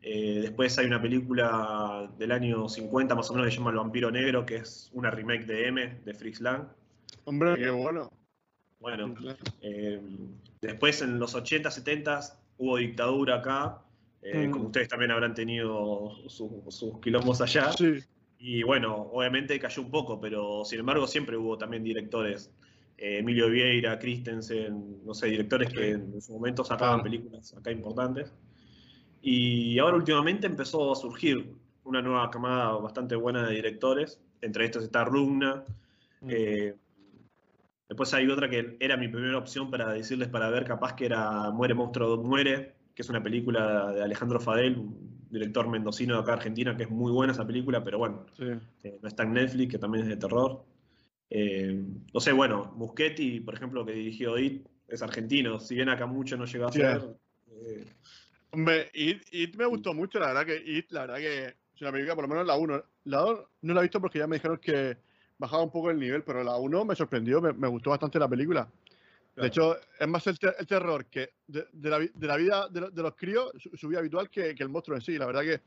Eh, 0.01 0.39
después 0.41 0.77
hay 0.79 0.88
una 0.88 1.01
película 1.01 2.12
del 2.17 2.31
año 2.31 2.67
50 2.69 3.15
más 3.15 3.29
o 3.29 3.34
menos 3.34 3.47
que 3.47 3.51
se 3.51 3.57
llama 3.57 3.71
El 3.71 3.77
Vampiro 3.77 4.12
Negro, 4.12 4.45
que 4.45 4.57
es 4.57 4.89
una 4.93 5.12
remake 5.12 5.45
de 5.45 5.67
M, 5.67 6.01
de 6.05 6.13
Fritz 6.13 6.41
Lang. 6.41 6.69
Hombre, 7.25 7.55
qué 7.55 7.69
bueno. 7.69 8.12
Bueno, 8.79 9.13
eh, 9.62 10.01
después 10.62 11.01
en 11.01 11.19
los 11.19 11.36
80, 11.36 11.69
70 11.69 12.19
hubo 12.57 12.77
dictadura 12.77 13.36
acá, 13.36 13.81
eh, 14.23 14.47
Mm. 14.47 14.51
como 14.51 14.65
ustedes 14.67 14.88
también 14.88 15.12
habrán 15.12 15.34
tenido 15.36 16.12
su- 16.27 16.63
sus 16.69 16.99
quilombos 16.99 17.41
allá. 17.41 17.71
Sí, 17.73 17.99
Y 18.43 18.63
bueno, 18.63 18.95
obviamente 19.13 19.60
cayó 19.60 19.84
un 19.84 19.91
poco, 19.91 20.19
pero 20.19 20.65
sin 20.65 20.79
embargo 20.79 21.05
siempre 21.05 21.38
hubo 21.38 21.57
también 21.57 21.84
directores. 21.84 22.51
eh, 22.97 23.17
Emilio 23.19 23.49
Vieira, 23.49 23.97
Christensen, 23.97 25.03
no 25.03 25.15
sé, 25.15 25.25
directores 25.27 25.73
que 25.73 25.91
en 25.91 26.21
su 26.21 26.34
momento 26.34 26.63
sacaban 26.63 26.99
Claro. 26.99 27.03
películas 27.03 27.51
acá 27.57 27.71
importantes. 27.71 28.31
Y 29.23 29.79
ahora 29.79 29.97
últimamente 29.97 30.45
empezó 30.45 30.91
a 30.91 30.95
surgir 30.95 31.51
una 31.84 32.01
nueva 32.01 32.29
camada 32.29 32.73
bastante 32.77 33.15
buena 33.15 33.47
de 33.47 33.55
directores. 33.55 34.19
Entre 34.41 34.65
estos 34.65 34.84
está 34.84 35.03
Rugna. 35.03 35.63
eh, 36.27 36.75
después 37.91 38.13
hay 38.13 38.25
otra 38.30 38.49
que 38.49 38.77
era 38.80 38.95
mi 38.95 39.10
primera 39.10 39.38
opción 39.38 39.69
para 39.69 39.91
decirles 39.91 40.30
para 40.30 40.49
ver, 40.49 40.63
capaz 40.63 40.95
que 40.95 41.06
era 41.08 41.51
Muere 41.51 41.73
Monstruo 41.73 42.23
Muere, 42.23 42.73
que 42.95 43.01
es 43.01 43.10
una 43.10 43.21
película 43.21 43.91
de 43.91 44.01
Alejandro 44.01 44.39
Fadel, 44.39 44.77
un 44.77 45.27
director 45.30 45.67
mendocino 45.67 46.15
de 46.15 46.21
acá 46.21 46.34
Argentina, 46.34 46.77
que 46.77 46.84
es 46.84 46.89
muy 46.89 47.12
buena 47.12 47.34
esa 47.34 47.45
película, 47.45 47.84
pero 47.84 47.97
bueno, 47.97 48.25
sí. 48.38 48.45
eh, 48.84 48.97
no 49.01 49.10
está 49.10 49.23
en 49.23 49.34
Netflix, 49.34 49.71
que 49.71 49.77
también 49.77 50.04
es 50.06 50.10
de 50.10 50.15
terror. 50.15 50.63
Eh, 51.30 51.84
no 52.13 52.19
sé, 52.21 52.32
bueno, 52.32 52.73
Muschetti, 52.77 53.41
por 53.41 53.56
ejemplo, 53.56 53.86
que 53.86 53.91
dirigió 53.91 54.39
It, 54.39 54.65
es 54.88 55.01
argentino. 55.01 55.60
Si 55.60 55.75
bien 55.75 55.89
acá 55.89 56.06
mucho 56.06 56.38
no 56.38 56.45
llegó 56.45 56.67
a 56.67 56.71
ser. 56.71 57.01
eh, 57.49 57.86
Hombre, 58.51 58.89
It, 58.93 59.23
It 59.34 59.56
me 59.58 59.65
gustó 59.65 59.93
mucho, 59.93 60.17
la 60.17 60.27
verdad 60.27 60.45
que 60.45 60.63
It, 60.65 60.91
la 60.91 61.01
verdad 61.01 61.17
que 61.17 61.45
es 61.47 61.82
una 61.82 61.91
película, 61.91 62.15
por 62.15 62.23
lo 62.23 62.30
menos 62.30 62.47
la 62.47 62.56
1. 62.56 62.84
La 63.04 63.17
2 63.19 63.39
no 63.63 63.73
la 63.73 63.82
he 63.82 63.84
visto 63.84 63.99
porque 63.99 64.19
ya 64.19 64.27
me 64.27 64.38
dijeron 64.38 64.60
que 64.62 64.97
bajaba 65.41 65.63
un 65.63 65.71
poco 65.71 65.89
el 65.89 65.99
nivel, 65.99 66.23
pero 66.23 66.43
la 66.43 66.56
1 66.56 66.86
me 66.86 66.95
sorprendió, 66.95 67.41
me, 67.41 67.51
me 67.54 67.67
gustó 67.67 67.89
bastante 67.89 68.19
la 68.19 68.30
película. 68.30 68.62
De 68.65 68.69
claro. 69.36 69.47
hecho, 69.47 69.77
es 69.99 70.08
más 70.08 70.25
el, 70.27 70.38
te- 70.38 70.54
el 70.60 70.67
terror 70.67 71.06
que 71.06 71.32
de, 71.47 71.65
de 71.71 71.89
la, 71.89 71.99
de 71.99 72.27
la 72.27 72.36
vida 72.38 72.67
de, 72.69 72.82
lo- 72.82 72.89
de 72.91 73.01
los 73.01 73.15
críos, 73.15 73.51
su, 73.75 73.88
vida 73.88 73.99
habitual, 73.99 74.30
que, 74.30 74.54
que 74.54 74.63
el 74.63 74.69
monstruo 74.69 74.95
en 74.97 75.01
sí. 75.01 75.17
La 75.17 75.25
verdad 75.25 75.41
que 75.41 75.54
es 75.54 75.62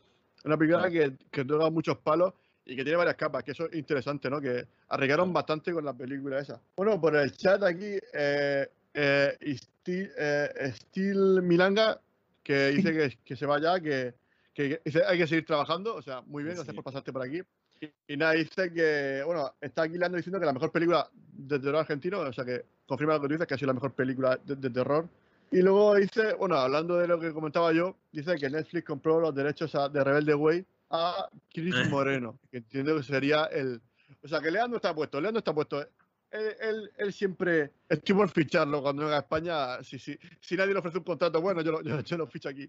una 0.45 0.57
película 0.57 0.89
que, 0.91 1.17
que 1.31 1.45
toca 1.45 1.69
muchos 1.71 1.99
palos 1.99 2.33
y 2.67 2.77
que 2.77 2.83
tiene 2.85 2.97
varias 2.97 3.17
capas, 3.17 3.43
que 3.43 3.51
eso 3.53 3.67
es 3.69 3.75
interesante, 3.75 4.31
¿no? 4.31 4.41
Que 4.41 4.67
arriesgaron 4.89 5.33
bastante 5.33 5.73
con 5.73 5.85
la 5.85 5.93
película 5.93 6.39
esa. 6.39 6.61
Bueno, 6.77 7.01
por 7.01 7.17
el 7.17 7.33
chat 7.33 7.63
aquí, 7.63 7.99
eh, 8.13 8.69
eh, 8.95 9.57
Steel, 9.57 10.11
eh, 10.17 10.73
Steel 10.77 11.43
Milanga, 11.43 12.01
que 12.43 12.69
dice 12.69 12.93
que, 12.93 13.19
que 13.25 13.37
se 13.37 13.45
vaya, 13.47 13.81
que, 13.81 14.15
que, 14.55 14.79
que 14.85 15.03
hay 15.07 15.19
que 15.19 15.27
seguir 15.27 15.45
trabajando, 15.47 15.95
o 15.95 16.03
sea, 16.03 16.21
muy 16.23 16.43
bien, 16.43 16.55
gracias 16.55 16.73
Sí. 16.73 16.77
por 16.77 16.85
pasarte 16.85 17.13
por 17.13 17.23
aquí. 17.23 17.43
Y, 17.81 17.91
y 18.15 18.17
nada, 18.17 18.33
dice 18.33 18.73
que, 18.73 19.23
bueno, 19.27 19.53
está 19.61 19.83
aquí 19.83 19.99
Leandro 19.99 20.17
diciendo 20.17 20.39
que 20.41 20.47
la 20.47 20.53
mejor 20.53 20.71
película 20.73 21.09
de 21.13 21.59
terror 21.59 21.77
argentino, 21.81 22.21
o 22.21 22.33
sea 22.33 22.45
que 22.45 22.65
confirma 22.87 23.15
lo 23.15 23.21
que 23.23 23.29
tú 23.29 23.33
dices, 23.35 23.47
que 23.47 23.55
ha 23.55 23.59
sido 23.59 23.69
la 23.69 23.75
mejor 23.75 23.93
película 23.93 24.39
de, 24.45 24.57
de 24.57 24.71
terror. 24.71 25.09
Y 25.51 25.63
luego 25.63 25.95
dice, 25.97 26.35
bueno, 26.35 26.57
hablando 26.57 26.97
de 26.97 27.07
lo 27.07 27.19
que 27.21 27.33
comentaba 27.33 27.73
yo, 27.73 27.97
dice 28.13 28.37
que 28.37 28.49
Netflix 28.51 28.85
compró 28.87 29.21
los 29.21 29.35
derechos 29.35 29.75
a- 29.75 29.89
de 29.89 30.03
Rebelde 30.03 30.35
Way 30.35 30.65
a 30.91 31.29
Chris 31.53 31.75
Eh. 31.75 31.89
Moreno, 31.89 32.39
que 32.51 32.59
entiendo 32.59 32.97
que 32.97 33.03
sería 33.03 33.45
el... 33.47 33.81
O 34.23 34.29
sea, 34.29 34.41
que 34.41 34.51
Leandro 34.51 34.77
está 34.77 34.95
puesto, 34.95 35.21
Leandro 35.21 35.39
está 35.41 35.53
puesto. 35.55 35.81
Él, 35.83 36.57
él, 36.61 36.91
él 36.97 37.13
siempre 37.13 37.71
estoy 37.89 38.15
por 38.17 38.29
ficharlo 38.31 38.83
cuando 38.83 39.03
venga 39.03 39.17
a 39.17 39.21
España. 39.21 39.83
Si, 39.85 39.99
si, 39.99 40.19
si 40.41 40.57
nadie 40.57 40.73
le 40.73 40.79
ofrece 40.81 40.99
un 40.99 41.05
contrato 41.05 41.41
bueno, 41.41 41.61
yo 41.61 41.73
lo, 41.73 41.83
yo, 41.83 42.01
yo 42.05 42.17
lo 42.17 42.27
ficho 42.27 42.49
aquí. 42.49 42.69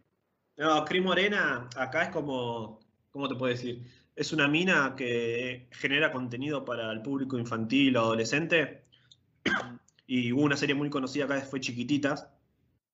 No, 0.57 0.83
Cris 0.85 1.01
Morena, 1.03 1.67
acá 1.75 2.03
es 2.03 2.09
como. 2.09 2.79
¿Cómo 3.09 3.27
te 3.29 3.35
puedo 3.35 3.51
decir? 3.51 3.81
Es 4.15 4.31
una 4.31 4.47
mina 4.47 4.95
que 4.95 5.67
genera 5.71 6.11
contenido 6.11 6.63
para 6.63 6.91
el 6.91 7.01
público 7.01 7.37
infantil 7.37 7.97
o 7.97 8.01
adolescente. 8.01 8.85
Y 10.07 10.31
hubo 10.31 10.43
una 10.43 10.55
serie 10.55 10.75
muy 10.75 10.91
conocida 10.91 11.25
acá, 11.25 11.41
fue 11.41 11.59
Chiquititas, 11.59 12.29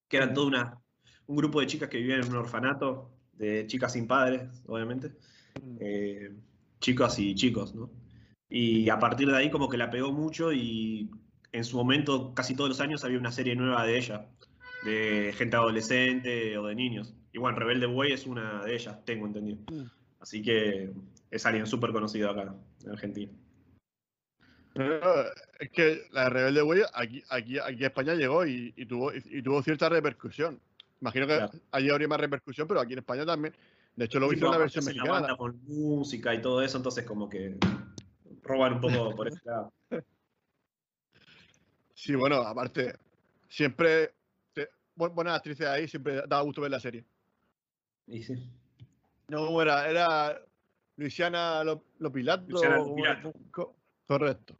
que 0.07 0.15
eran 0.15 0.33
todo 0.33 0.47
una, 0.47 0.79
un 1.27 1.35
grupo 1.35 1.59
de 1.59 1.67
chicas 1.67 1.89
que 1.89 1.97
vivían 1.97 2.21
en 2.21 2.29
un 2.29 2.37
orfanato, 2.37 3.11
de 3.33 3.67
chicas 3.67 3.91
sin 3.91 4.07
padres, 4.07 4.43
obviamente. 4.65 5.11
eh, 5.81 6.31
chicas 6.79 7.19
y 7.19 7.35
chicos, 7.35 7.75
¿no? 7.75 7.91
Y 8.47 8.89
a 8.89 8.97
partir 8.97 9.27
de 9.27 9.35
ahí 9.35 9.51
como 9.51 9.67
que 9.67 9.77
la 9.77 9.89
pegó 9.89 10.13
mucho 10.13 10.53
y 10.53 11.09
en 11.51 11.63
su 11.65 11.75
momento, 11.75 12.33
casi 12.33 12.55
todos 12.55 12.69
los 12.69 12.79
años, 12.79 13.03
había 13.03 13.19
una 13.19 13.31
serie 13.31 13.55
nueva 13.55 13.85
de 13.85 13.97
ella, 13.97 14.29
de 14.85 15.33
gente 15.37 15.57
adolescente 15.57 16.57
o 16.57 16.67
de 16.67 16.75
niños. 16.75 17.13
Y 17.33 17.39
bueno, 17.39 17.59
Rebelde 17.59 17.87
Way 17.87 18.13
es 18.13 18.25
una 18.25 18.63
de 18.63 18.75
ellas, 18.75 19.03
tengo 19.05 19.25
entendido. 19.25 19.59
Así 20.21 20.41
que 20.41 20.91
es 21.31 21.45
alguien 21.45 21.65
súper 21.65 21.91
conocido 21.91 22.29
acá, 22.29 22.55
en 22.83 22.89
Argentina. 22.91 23.31
Pero 24.73 25.25
es 25.59 25.69
que 25.71 26.03
la 26.11 26.25
de 26.25 26.29
Rebelde 26.29 26.61
Way 26.61 26.81
aquí, 26.93 27.23
aquí, 27.29 27.59
aquí 27.59 27.83
a 27.83 27.87
España 27.87 28.13
llegó 28.13 28.45
y, 28.45 28.73
y 28.77 28.85
tuvo, 28.85 29.11
y, 29.13 29.21
y 29.25 29.41
tuvo 29.41 29.61
cierta 29.63 29.89
repercusión. 29.89 30.59
Imagino 31.01 31.27
que 31.27 31.35
Claro. 31.37 31.51
allí 31.71 31.89
habría 31.89 32.07
más 32.07 32.19
repercusión, 32.19 32.67
pero 32.67 32.79
aquí 32.79 32.93
en 32.93 32.99
España 32.99 33.25
también. 33.25 33.53
De 33.95 34.05
hecho, 34.05 34.19
lo 34.19 34.29
Sí, 34.29 34.37
hizo 34.37 34.45
en 34.45 34.51
la 34.51 34.57
no, 34.57 34.63
versión 34.63 34.85
mexicana. 34.85 35.11
banda 35.11 35.35
con 35.35 35.59
música 35.65 36.33
y 36.33 36.41
todo 36.41 36.61
eso, 36.61 36.77
entonces 36.77 37.03
como 37.03 37.27
que 37.27 37.57
roban 38.43 38.73
un 38.75 38.81
poco 38.81 39.15
por 39.15 39.27
ese 39.27 39.39
lado. 39.43 39.73
Sí, 41.93 42.15
bueno, 42.15 42.37
aparte, 42.37 42.95
siempre. 43.47 44.15
te- 44.53 44.69
bu- 44.95 45.13
buenas 45.13 45.35
actrices 45.35 45.67
ahí, 45.67 45.87
siempre 45.87 46.23
da 46.27 46.41
gusto 46.41 46.61
ver 46.61 46.71
la 46.71 46.79
serie. 46.79 47.05
Y 48.07 48.23
sí. 48.23 48.49
No, 49.31 49.45
¿cómo 49.45 49.61
era? 49.61 49.89
Era 49.89 50.41
Luisiana 50.97 51.63
Lo- 51.63 51.85
Lopilato. 51.99 52.43
Luciana. 52.49 52.77
Lopilato. 52.79 53.31
Co- 53.49 53.77
Correcto. 54.05 54.57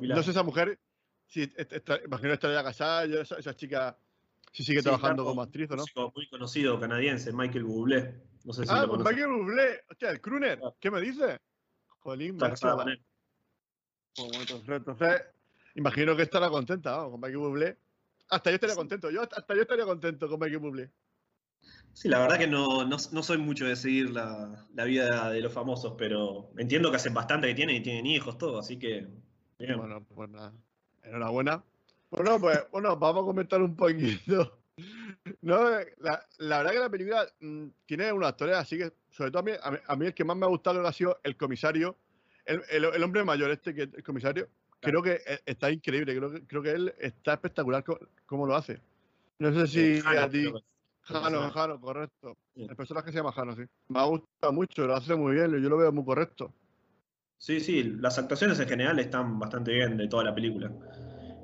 No 0.00 0.22
sé 0.22 0.30
esa 0.30 0.42
mujer, 0.42 0.78
si 1.26 1.42
est- 1.42 1.72
está- 1.74 2.00
imagino 2.02 2.30
que 2.30 2.34
estaría 2.34 2.62
casada, 2.64 3.04
esa, 3.04 3.36
esa 3.36 3.54
chica 3.54 3.94
si 4.50 4.64
sigue 4.64 4.78
Sí, 4.78 4.84
trabajando 4.84 5.24
como 5.24 5.42
actriz 5.42 5.68
o 5.70 5.74
un 5.74 5.76
no. 5.76 5.82
músico 5.82 6.12
muy 6.16 6.26
conocido 6.30 6.80
canadiense, 6.80 7.34
Michael 7.34 7.64
Bublé. 7.64 8.14
No 8.44 8.54
sé 8.54 8.64
si 8.64 8.70
Ah, 8.72 8.82
lo 8.82 8.88
conoces. 8.92 9.12
Michael 9.14 9.32
Bublé, 9.34 9.80
hostia, 9.90 10.08
el 10.10 10.20
crooner. 10.22 10.58
¿qué 10.80 10.90
me 10.90 11.00
dice? 11.02 11.38
Jolín, 12.00 12.34
Está 12.36 12.48
casado 12.50 12.76
con 12.78 12.88
él. 12.88 13.04
Entonces, 14.68 15.22
imagino 15.74 16.16
que 16.16 16.22
estará 16.22 16.48
contenta 16.48 16.96
¿no? 16.96 17.10
con 17.10 17.20
Michael 17.20 17.36
Bublé. 17.38 17.76
Hasta 18.30 18.50
yo 18.50 18.54
estaría 18.54 18.74
Sí. 18.74 18.78
contento, 18.78 19.10
yo 19.10 19.20
hasta 19.22 19.54
yo 19.54 19.60
estaría 19.60 19.84
contento 19.84 20.28
con 20.30 20.40
Michael 20.40 20.60
Bublé. 20.60 20.90
Sí, 21.94 22.08
la 22.08 22.18
verdad 22.18 22.38
que 22.38 22.48
no, 22.48 22.84
no, 22.84 22.96
no 23.12 23.22
soy 23.22 23.38
mucho 23.38 23.66
de 23.66 23.76
seguir 23.76 24.10
la, 24.10 24.66
la, 24.74 24.84
vida 24.84 25.30
de 25.30 25.40
los 25.40 25.52
famosos, 25.52 25.94
pero 25.96 26.50
entiendo 26.58 26.90
que 26.90 26.96
hacen 26.96 27.14
bastante 27.14 27.46
que 27.46 27.54
tienen 27.54 27.76
y 27.76 27.82
tienen 27.82 28.04
hijos, 28.06 28.36
todo, 28.36 28.58
así 28.58 28.78
que. 28.78 29.06
Bien. 29.58 29.78
Bueno, 29.78 30.04
pues 30.12 30.28
nada. 30.28 30.52
Enhorabuena. 31.04 31.62
Bueno, 32.10 32.40
pues 32.40 32.58
bueno, 32.72 32.96
vamos 32.96 33.22
a 33.22 33.26
comentar 33.26 33.62
un 33.62 33.74
poquito. 33.74 34.58
No, 35.40 35.70
la, 36.00 36.26
la 36.38 36.58
verdad 36.58 36.72
que 36.72 36.78
la 36.80 36.90
película 36.90 37.26
mmm, 37.38 37.68
tiene 37.86 38.12
unos 38.12 38.28
actores 38.28 38.56
así 38.56 38.76
que, 38.76 38.92
sobre 39.08 39.30
todo 39.30 39.40
a 39.40 39.42
mí, 39.44 39.52
a 39.86 39.96
mí, 39.96 40.06
el 40.06 40.12
que 40.12 40.24
más 40.24 40.36
me 40.36 40.44
ha 40.44 40.48
gustado 40.48 40.84
ha 40.84 40.92
sido 40.92 41.18
el 41.22 41.36
comisario, 41.36 41.96
el, 42.44 42.60
el, 42.68 42.84
el 42.84 43.02
hombre 43.02 43.22
mayor 43.22 43.50
este, 43.52 43.72
que 43.72 43.82
el 43.82 44.02
comisario, 44.02 44.48
creo 44.80 45.00
que 45.00 45.22
e, 45.26 45.40
está 45.46 45.70
increíble, 45.70 46.16
creo 46.16 46.32
que, 46.32 46.46
creo 46.46 46.62
que 46.62 46.70
él 46.72 46.94
está 46.98 47.34
espectacular 47.34 47.84
cómo 48.26 48.46
lo 48.46 48.56
hace. 48.56 48.80
No 49.38 49.52
sé 49.54 49.66
si 49.68 50.06
a 50.06 50.28
ti... 50.28 50.52
Jano, 51.04 51.50
Jano, 51.50 51.80
correcto. 51.80 52.36
Sí. 52.54 52.64
El 52.68 52.76
personaje 52.76 53.10
se 53.10 53.18
llama 53.18 53.32
Jano, 53.32 53.54
sí. 53.54 53.62
Me 53.88 54.00
ha 54.00 54.04
gustado 54.04 54.52
mucho, 54.52 54.86
lo 54.86 54.94
hace 54.94 55.14
muy 55.14 55.34
bien, 55.34 55.50
yo 55.62 55.68
lo 55.68 55.76
veo 55.76 55.92
muy 55.92 56.04
correcto. 56.04 56.52
Sí, 57.36 57.60
sí, 57.60 57.82
las 57.82 58.18
actuaciones 58.18 58.58
en 58.60 58.68
general 58.68 58.98
están 58.98 59.38
bastante 59.38 59.72
bien 59.72 59.96
de 59.98 60.08
toda 60.08 60.24
la 60.24 60.34
película. 60.34 60.72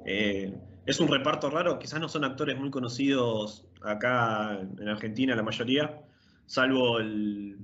Eh, 0.06 0.58
es 0.86 0.98
un 0.98 1.08
reparto 1.08 1.50
raro, 1.50 1.78
quizás 1.78 2.00
no 2.00 2.08
son 2.08 2.24
actores 2.24 2.58
muy 2.58 2.70
conocidos 2.70 3.66
acá 3.82 4.58
en 4.60 4.88
Argentina, 4.88 5.36
la 5.36 5.42
mayoría, 5.42 6.00
salvo 6.46 6.98
el, 6.98 7.58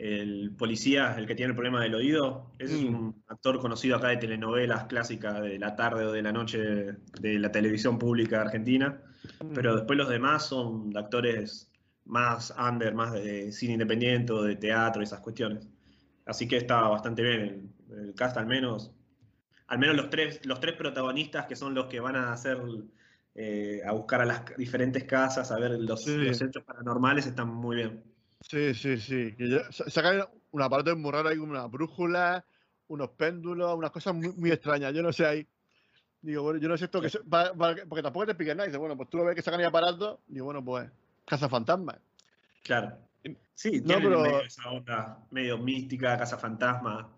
el 0.00 0.52
policía, 0.56 1.14
el 1.18 1.26
que 1.26 1.34
tiene 1.34 1.50
el 1.50 1.54
problema 1.54 1.82
del 1.82 1.94
oído. 1.94 2.52
Ese 2.58 2.74
mm. 2.74 2.78
es 2.78 2.84
un 2.84 3.22
actor 3.28 3.58
conocido 3.60 3.96
acá 3.96 4.08
de 4.08 4.16
telenovelas 4.16 4.84
clásicas 4.84 5.40
de 5.42 5.58
la 5.58 5.76
tarde 5.76 6.06
o 6.06 6.12
de 6.12 6.22
la 6.22 6.32
noche 6.32 6.58
de 6.58 7.38
la 7.38 7.52
televisión 7.52 7.98
pública 7.98 8.40
argentina. 8.40 9.02
Mm. 9.42 9.52
Pero 9.54 9.76
después 9.76 9.98
los 9.98 10.08
demás 10.08 10.46
son 10.46 10.96
actores 10.96 11.70
más 12.04 12.54
under, 12.58 12.94
más 12.94 13.12
de 13.12 13.52
cine 13.52 13.74
independiente 13.74 14.32
o 14.32 14.42
de 14.42 14.56
teatro, 14.56 15.02
esas 15.02 15.20
cuestiones. 15.20 15.68
Así 16.26 16.48
que 16.48 16.56
está 16.56 16.80
bastante 16.88 17.22
bien 17.22 17.40
el, 17.90 17.98
el 18.08 18.14
cast 18.14 18.36
al 18.36 18.46
menos 18.46 18.92
al 19.70 19.78
menos 19.78 19.96
los 19.96 20.10
tres, 20.10 20.44
los 20.44 20.58
tres 20.60 20.74
protagonistas 20.74 21.46
que 21.46 21.54
son 21.54 21.74
los 21.74 21.86
que 21.86 22.00
van 22.00 22.16
a 22.16 22.32
hacer 22.32 22.58
eh, 23.36 23.80
a 23.86 23.92
buscar 23.92 24.20
a 24.20 24.24
las 24.24 24.42
diferentes 24.56 25.04
casas, 25.04 25.52
a 25.52 25.58
ver 25.58 25.70
los, 25.78 26.02
sí. 26.02 26.16
los, 26.16 26.42
hechos 26.42 26.64
paranormales, 26.64 27.26
están 27.26 27.48
muy 27.48 27.76
bien. 27.76 28.02
Sí, 28.40 28.74
sí, 28.74 28.98
sí. 28.98 29.36
Sacan 29.88 30.24
una 30.52 30.68
parte 30.68 30.94
muy 30.94 31.10
rara, 31.10 31.30
hay 31.30 31.38
una 31.38 31.66
brújula, 31.66 32.44
unos 32.88 33.10
péndulos, 33.10 33.76
unas 33.76 33.90
cosas 33.90 34.14
muy, 34.14 34.32
muy 34.32 34.50
extrañas. 34.50 34.92
Yo 34.94 35.02
no 35.02 35.12
sé 35.12 35.26
ahí. 35.26 35.46
Digo, 36.22 36.42
bueno, 36.42 36.58
yo 36.60 36.68
no 36.68 36.76
sé 36.76 36.84
esto 36.86 37.00
que 37.00 37.08
se, 37.08 37.18
va, 37.20 37.52
va, 37.52 37.74
porque 37.88 38.02
tampoco 38.02 38.26
te 38.26 38.32
explican 38.32 38.56
nada. 38.56 38.66
Dice, 38.66 38.78
bueno, 38.78 38.96
pues 38.96 39.08
tú 39.08 39.18
lo 39.18 39.24
ves 39.24 39.34
que 39.34 39.42
sacan 39.42 39.60
ahí 39.60 39.66
aparatos. 39.66 40.18
Digo, 40.26 40.46
bueno, 40.46 40.64
pues, 40.64 40.90
casa 41.24 41.48
fantasma. 41.48 41.98
Claro. 42.62 42.96
Sí, 43.54 43.82
no, 43.84 43.96
pero... 43.96 44.22
medio 44.22 44.40
esa 44.42 44.70
onda 44.70 45.18
medio 45.30 45.58
mística, 45.58 46.16
casa 46.16 46.38
fantasma. 46.38 47.10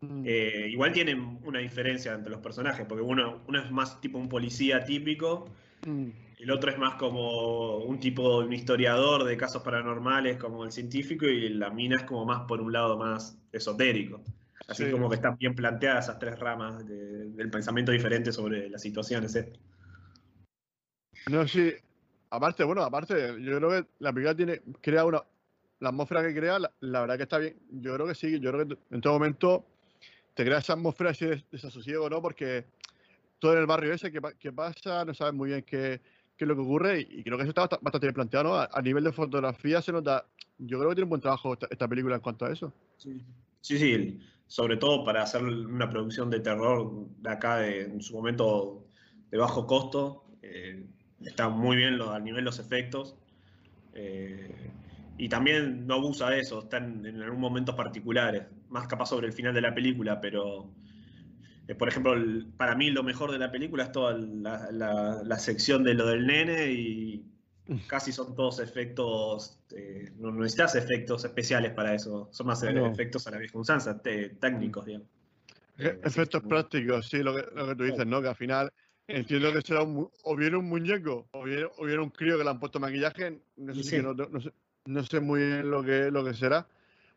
Mm. 0.00 0.22
Eh, 0.24 0.68
igual 0.70 0.92
tienen 0.92 1.40
una 1.44 1.58
diferencia 1.58 2.14
entre 2.14 2.30
los 2.30 2.40
personajes, 2.40 2.86
porque 2.86 3.02
uno, 3.02 3.42
uno 3.48 3.60
es 3.60 3.70
más 3.70 4.00
tipo 4.00 4.18
un 4.18 4.28
policía 4.28 4.84
típico, 4.84 5.48
mm. 5.84 6.08
El 6.38 6.50
otro 6.50 6.70
es 6.70 6.78
más 6.78 6.94
como 6.94 7.78
un 7.78 7.98
tipo, 7.98 8.38
un 8.38 8.52
historiador 8.52 9.24
de 9.24 9.36
casos 9.36 9.62
paranormales, 9.62 10.36
como 10.36 10.64
el 10.64 10.70
científico, 10.70 11.26
y 11.26 11.48
la 11.48 11.70
mina 11.70 11.96
es 11.96 12.04
como 12.04 12.24
más 12.24 12.42
por 12.42 12.60
un 12.60 12.72
lado 12.72 12.96
más 12.96 13.36
esotérico. 13.50 14.22
Así 14.68 14.84
sí. 14.84 14.90
como 14.90 15.08
que 15.08 15.16
están 15.16 15.36
bien 15.36 15.54
planteadas 15.54 16.04
esas 16.04 16.18
tres 16.18 16.38
ramas 16.38 16.86
de, 16.86 17.30
del 17.30 17.50
pensamiento 17.50 17.90
diferente 17.90 18.32
sobre 18.32 18.68
las 18.68 18.82
situaciones. 18.82 19.34
¿eh? 19.34 19.52
No, 21.30 21.48
sí. 21.48 21.72
Aparte, 22.30 22.62
bueno, 22.62 22.82
aparte, 22.82 23.36
yo 23.40 23.56
creo 23.56 23.70
que 23.70 23.88
la 23.98 24.12
película 24.12 24.36
tiene, 24.36 24.60
crea 24.80 25.06
una, 25.06 25.22
la 25.80 25.88
atmósfera 25.88 26.22
que 26.22 26.34
crea, 26.34 26.58
la, 26.58 26.70
la, 26.80 27.00
verdad 27.00 27.16
que 27.16 27.22
está 27.22 27.38
bien. 27.38 27.56
Yo 27.70 27.94
creo 27.94 28.06
que 28.06 28.14
sí, 28.14 28.38
yo 28.38 28.52
creo 28.52 28.68
que 28.68 28.76
en 28.90 29.00
todo 29.00 29.14
momento 29.14 29.66
te 30.34 30.44
crea 30.44 30.58
esa 30.58 30.74
atmósfera 30.74 31.12
de 31.12 31.42
desasosiego, 31.50 32.08
¿no? 32.08 32.20
Porque 32.20 32.66
todo 33.38 33.54
en 33.54 33.60
el 33.60 33.66
barrio 33.66 33.92
ese 33.92 34.12
que, 34.12 34.20
que 34.38 34.52
pasa, 34.52 35.04
no 35.04 35.14
sabes 35.14 35.34
muy 35.34 35.48
bien 35.48 35.62
qué, 35.62 36.00
qué, 36.38 36.44
es 36.44 36.48
lo 36.48 36.54
que 36.54 36.62
ocurre 36.62 37.00
y, 37.00 37.22
creo 37.22 37.36
que 37.36 37.42
eso 37.42 37.50
está 37.50 37.68
bastante 37.80 38.12
planteado, 38.12 38.48
¿no? 38.48 38.56
A, 38.56 38.82
nivel 38.82 39.04
de 39.04 39.12
fotografía 39.12 39.82
se 39.82 39.92
nota, 39.92 40.24
yo 40.58 40.78
creo 40.78 40.90
que 40.90 40.96
tiene 40.96 41.04
un 41.04 41.10
buen 41.10 41.20
trabajo 41.20 41.56
esta, 41.68 41.88
película 41.88 42.16
en 42.16 42.20
cuanto 42.20 42.46
a 42.46 42.52
eso. 42.52 42.72
Sí. 42.96 43.20
sí, 43.60 44.20
sobre 44.46 44.76
todo 44.76 45.04
para 45.04 45.22
hacer 45.22 45.42
una 45.42 45.90
producción 45.90 46.30
de 46.30 46.40
terror 46.40 47.06
de 47.18 47.30
acá, 47.30 47.58
de, 47.58 47.82
en 47.82 48.00
su 48.00 48.14
momento 48.14 48.86
de 49.30 49.38
bajo 49.38 49.66
costo, 49.66 50.24
eh, 50.42 50.86
está 51.24 51.48
muy 51.48 51.76
bien 51.76 51.98
lo, 51.98 52.12
a 52.12 52.20
nivel 52.20 52.44
los 52.44 52.58
efectos. 52.58 53.16
Eh, 53.92 54.70
y 55.18 55.28
también 55.28 55.86
no 55.86 55.94
abusa 55.94 56.30
de 56.30 56.40
eso, 56.40 56.60
están 56.60 57.04
en, 57.04 57.20
en 57.20 57.40
momentos 57.40 57.74
particulares, 57.74 58.44
más 58.68 58.86
capaz 58.86 59.06
sobre 59.06 59.26
el 59.26 59.32
final 59.32 59.52
de 59.52 59.60
la 59.60 59.74
película, 59.74 60.20
pero 60.20 60.70
eh, 61.68 61.74
por 61.74 61.88
ejemplo, 61.88 62.14
el, 62.14 62.46
para 62.56 62.74
mí 62.74 62.90
lo 62.90 63.02
mejor 63.02 63.30
de 63.30 63.38
la 63.38 63.52
película 63.52 63.84
es 63.84 63.92
toda 63.92 64.14
la, 64.14 64.70
la, 64.72 65.22
la, 65.22 65.38
sección 65.38 65.84
de 65.84 65.92
lo 65.92 66.06
del 66.06 66.26
nene 66.26 66.72
y 66.72 67.24
casi 67.86 68.10
son 68.10 68.34
todos 68.34 68.58
efectos, 68.60 69.60
eh, 69.76 70.10
no 70.18 70.32
necesitas 70.32 70.74
efectos 70.76 71.26
especiales 71.26 71.72
para 71.72 71.94
eso, 71.94 72.30
son 72.32 72.46
más 72.46 72.62
no. 72.62 72.86
efectos 72.86 73.26
a 73.26 73.32
la 73.32 73.38
vieja 73.38 73.58
usanza, 73.58 74.00
técnicos, 74.00 74.86
digamos. 74.86 75.08
Eh, 75.76 76.00
efectos 76.02 76.42
prácticos, 76.42 77.06
sí, 77.06 77.18
lo 77.18 77.34
que, 77.36 77.44
lo 77.54 77.68
que 77.68 77.74
tú 77.76 77.84
dices, 77.84 78.06
¿no? 78.06 78.22
Que 78.22 78.28
al 78.28 78.36
final 78.36 78.72
entiendo 79.06 79.52
que 79.52 79.60
será 79.60 79.82
un, 79.82 80.10
o 80.24 80.36
bien 80.36 80.54
un 80.54 80.66
muñeco 80.66 81.28
o 81.32 81.44
bien, 81.44 81.68
o 81.76 81.84
bien 81.84 82.00
un 82.00 82.10
crío 82.10 82.38
que 82.38 82.44
le 82.44 82.50
han 82.50 82.58
puesto 82.58 82.80
maquillaje, 82.80 83.38
no 83.58 83.74
sé, 83.74 83.82
sí. 83.82 83.90
si 83.90 84.02
no, 84.02 84.14
no, 84.14 84.40
sé, 84.40 84.50
no 84.86 85.04
sé 85.04 85.20
muy 85.20 85.40
bien 85.40 85.70
lo 85.70 85.82
que, 85.84 86.10
lo 86.10 86.24
que 86.24 86.32
será. 86.32 86.66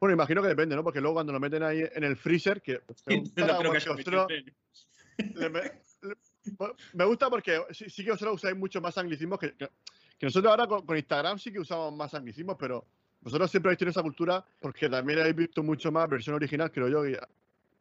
Bueno, 0.02 0.16
imagino 0.16 0.41
que 0.41 0.47
depende, 0.47 0.76
¿no? 0.76 0.84
Porque 0.84 0.99
luego 0.99 1.14
cuando 1.14 1.32
lo 1.32 1.39
meten 1.39 1.62
ahí 1.62 1.88
en 1.93 2.04
el 2.04 2.18
freezer, 2.18 2.60
que 2.60 2.82
me 6.93 7.06
gusta, 7.06 7.30
porque 7.30 7.62
sí, 7.70 7.88
sí, 7.88 8.04
que 8.04 8.10
vosotros 8.10 8.38
usáis 8.38 8.58
mucho 8.58 8.82
más 8.82 8.97
anglicismos 8.97 9.38
que, 9.38 9.54
que, 9.54 9.70
que 10.18 10.26
nosotros 10.26 10.49
ahora 10.49 10.66
con, 10.66 10.88
con, 10.88 10.97
Instagram 10.97 11.38
sí 11.38 11.52
que 11.52 11.60
usamos 11.60 11.95
más 11.95 12.16
anglicismos, 12.16 12.58
pero 12.60 12.84
vosotros 13.22 13.52
siempre 13.52 13.70
habéis 13.70 13.78
tenido 13.78 13.91
esa 13.91 14.02
cultura 14.02 14.43
porque 14.60 14.89
también 14.89 15.20
habéis 15.20 15.36
visto 15.36 15.62
mucho 15.62 15.91
más 15.91 16.10
versión 16.10 16.36
original, 16.36 16.72
creo 16.72 16.88
yo, 16.88 17.08
y 17.08 17.16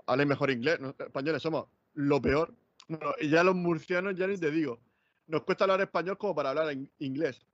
habléis 0.05 0.29
mejor 0.29 0.51
inglés. 0.51 0.79
Españoles 0.99 1.41
somos 1.41 1.69
lo 1.95 2.21
peor. 2.21 2.55
Bueno, 2.87 3.15
y 3.19 3.31
ya 3.31 3.43
los 3.43 3.55
murcianos, 3.55 4.15
ya 4.15 4.27
ni 4.27 4.37
te 4.37 4.51
digo, 4.51 4.79
nos 5.27 5.43
cuesta 5.45 5.65
hablar 5.65 5.81
español 5.81 6.19
como 6.19 6.35
para 6.35 6.51
hablar 6.51 6.71
en 6.71 6.91
inglés. 6.99 7.47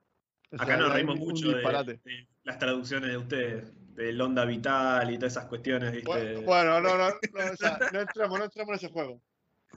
O 0.51 0.57
sea, 0.57 0.65
Acá 0.65 0.77
nos 0.77 0.93
reímos 0.93 1.17
mucho 1.17 1.49
de, 1.49 1.57
de, 1.57 2.27
las 2.43 2.57
traducciones 2.57 3.09
de 3.09 3.17
ustedes, 3.17 3.73
del 3.95 4.19
onda 4.21 4.45
vital 4.45 5.11
y 5.11 5.17
todas 5.17 5.33
esas 5.33 5.45
cuestiones, 5.45 5.91
¿viste? 5.91 6.07
Bueno, 6.07 6.41
bueno 6.43 6.81
no, 6.81 6.97
no, 6.97 7.09
no, 7.09 7.51
o 7.51 7.55
sea, 7.57 7.77
no, 7.91 7.99
entramos, 7.99 8.39
no 8.39 8.45
entramos 8.45 8.69
en 8.69 8.75
ese 8.75 8.89
juego. 8.89 9.21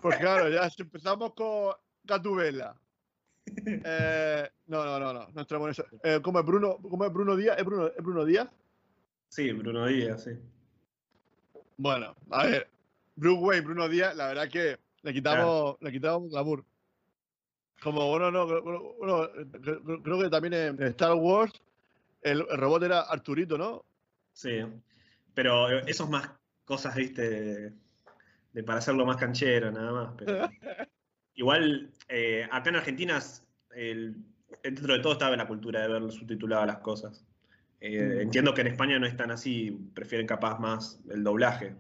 Porque 0.01 0.19
claro, 0.19 0.49
ya 0.49 0.71
si 0.71 0.83
empezamos 0.83 1.35
con 1.35 1.75
Gatubela. 2.05 2.77
Eh, 3.67 4.49
no, 4.67 4.85
no, 4.85 5.01
no, 5.01 5.13
no, 5.13 5.29
no 5.33 5.41
entramos 5.41 5.67
en 5.67 5.71
eso. 5.73 5.85
Eh, 6.05 6.21
¿Cómo 6.23 6.39
es 6.39 6.47
Bruno? 6.47 6.77
¿Cómo 6.77 7.05
es 7.05 7.13
Bruno 7.13 7.35
Díaz? 7.35 7.59
¿Es 7.59 7.65
Bruno, 7.65 7.89
¿Es 7.89 8.03
Bruno 8.03 8.25
Díaz? 8.25 8.49
Sí, 9.29 9.51
Bruno 9.53 9.87
Díaz, 9.87 10.23
sí. 10.23 10.31
Bueno, 11.77 12.15
a 12.31 12.47
ver, 12.47 12.69
Bruce 13.17 13.41
Wayne, 13.41 13.65
Bruno 13.65 13.89
Díaz, 13.89 14.15
la 14.15 14.29
verdad 14.29 14.49
que 14.49 14.79
le 15.03 15.13
quitamos, 15.13 15.77
claro. 15.77 15.79
le 15.81 15.93
quitamos 15.93 16.31
glamour. 16.31 16.65
Como, 17.83 18.09
bueno, 18.09 18.31
no, 18.31 18.47
bueno, 18.99 19.29
creo 20.03 20.21
que 20.21 20.29
también 20.29 20.55
en 20.55 20.83
Star 20.83 21.15
Wars 21.15 21.53
el, 22.23 22.45
el, 22.51 22.59
robot 22.59 22.83
era 22.83 23.01
Arturito, 23.01 23.57
¿no? 23.57 23.85
Sí, 24.33 24.61
pero 25.35 25.69
eso 25.81 26.05
es 26.05 26.11
más 26.11 26.31
cosas, 26.65 26.95
viste, 26.95 27.29
de, 27.29 27.73
de 28.53 28.63
para 28.65 28.79
hacerlo 28.79 29.07
más 29.07 29.17
canchero, 29.17 29.73
nada 29.73 29.93
más. 29.93 30.15
Pero... 30.19 30.49
Igual, 31.35 31.91
eh, 32.09 32.47
acá 32.51 32.69
en 32.69 32.77
Argentina, 32.77 33.19
el, 33.75 34.17
dentro 34.63 34.93
de 34.93 35.01
todo 35.01 35.15
estaba 35.15 35.37
la 35.37 35.47
cultura 35.47 35.81
de 35.81 35.89
ver 35.89 36.13
subtituladas 36.13 36.67
las 36.67 36.79
cosas. 36.79 37.25
Eh, 37.81 38.17
mm. 38.17 38.21
Entiendo 38.21 38.53
que 38.53 38.61
en 38.61 38.67
España 38.67 38.99
no 38.99 39.07
es 39.07 39.17
tan 39.17 39.31
así, 39.31 39.71
prefieren 39.95 40.27
capaz 40.27 40.59
más 40.59 41.01
el 41.09 41.25
doblaje. 41.25 41.75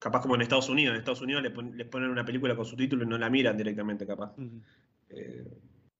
Capaz 0.00 0.22
como 0.22 0.34
en 0.34 0.40
Estados 0.40 0.68
Unidos. 0.68 0.94
En 0.94 0.98
Estados 0.98 1.20
Unidos 1.20 1.42
les, 1.42 1.52
pon, 1.52 1.76
les 1.76 1.86
ponen 1.86 2.10
una 2.10 2.24
película 2.24 2.56
con 2.56 2.64
subtítulos 2.64 3.06
y 3.06 3.08
no 3.10 3.18
la 3.18 3.30
miran 3.30 3.56
directamente, 3.56 4.06
capaz. 4.06 4.32
Uh 4.38 4.42
-huh. 4.42 4.62
eh, 5.10 5.44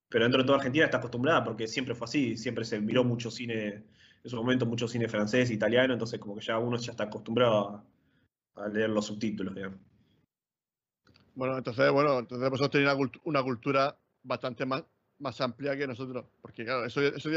pero 0.08 0.24
dentro 0.24 0.40
de 0.42 0.46
toda 0.46 0.58
Argentina 0.58 0.86
está 0.86 0.98
acostumbrada 0.98 1.44
porque 1.44 1.68
siempre 1.68 1.94
fue 1.94 2.06
así, 2.06 2.36
siempre 2.36 2.64
se 2.64 2.80
miró 2.80 3.04
mucho 3.04 3.30
cine, 3.30 3.84
en 4.24 4.30
su 4.30 4.36
momento 4.36 4.66
mucho 4.66 4.88
cine 4.88 5.06
francés, 5.06 5.50
italiano, 5.50 5.92
entonces 5.92 6.18
como 6.18 6.34
que 6.34 6.44
ya 6.44 6.58
uno 6.58 6.76
ya 6.78 6.92
está 6.92 7.04
acostumbrado 7.04 7.84
a, 8.56 8.64
a 8.64 8.68
leer 8.68 8.90
los 8.90 9.06
subtítulos, 9.06 9.54
digamos. 9.54 9.78
Bueno, 11.34 11.56
entonces, 11.58 11.92
bueno, 11.92 12.18
entonces 12.18 12.50
vosotros 12.50 12.70
tenéis 12.72 12.92
una, 12.92 13.10
una 13.24 13.42
cultura 13.42 13.96
bastante 14.24 14.66
más, 14.66 14.82
más 15.18 15.40
amplia 15.40 15.76
que 15.76 15.86
nosotros, 15.86 16.24
porque 16.42 16.64
claro, 16.64 16.84
eso, 16.84 17.00
eso 17.02 17.30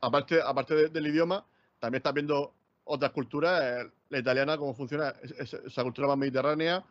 aparte, 0.00 0.40
aparte 0.44 0.74
de, 0.74 0.88
del 0.88 1.06
idioma, 1.06 1.46
también 1.78 2.00
estás 2.00 2.14
viendo 2.14 2.52
otras 2.84 3.12
culturas, 3.12 3.62
eh, 3.62 3.90
la 4.08 4.18
italiana, 4.18 4.56
cómo 4.56 4.74
funciona 4.74 5.14
esa 5.38 5.82
cultura 5.82 6.08
más 6.08 6.18
mediterránea, 6.18 6.84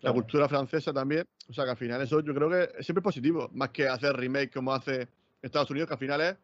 la 0.00 0.12
cultura 0.12 0.48
francesa 0.48 0.92
también. 0.92 1.26
O 1.48 1.52
sea 1.52 1.64
que 1.64 1.70
al 1.70 1.76
final 1.76 2.02
eso 2.02 2.20
yo 2.20 2.34
creo 2.34 2.50
que 2.50 2.78
es 2.78 2.86
siempre 2.86 3.02
positivo, 3.02 3.50
más 3.52 3.70
que 3.70 3.88
hacer 3.88 4.14
remake 4.16 4.52
como 4.52 4.72
hace 4.72 5.08
Estados 5.42 5.70
Unidos, 5.70 5.88
que 5.88 5.94
al 5.94 6.00
final 6.00 6.20
es 6.20 6.36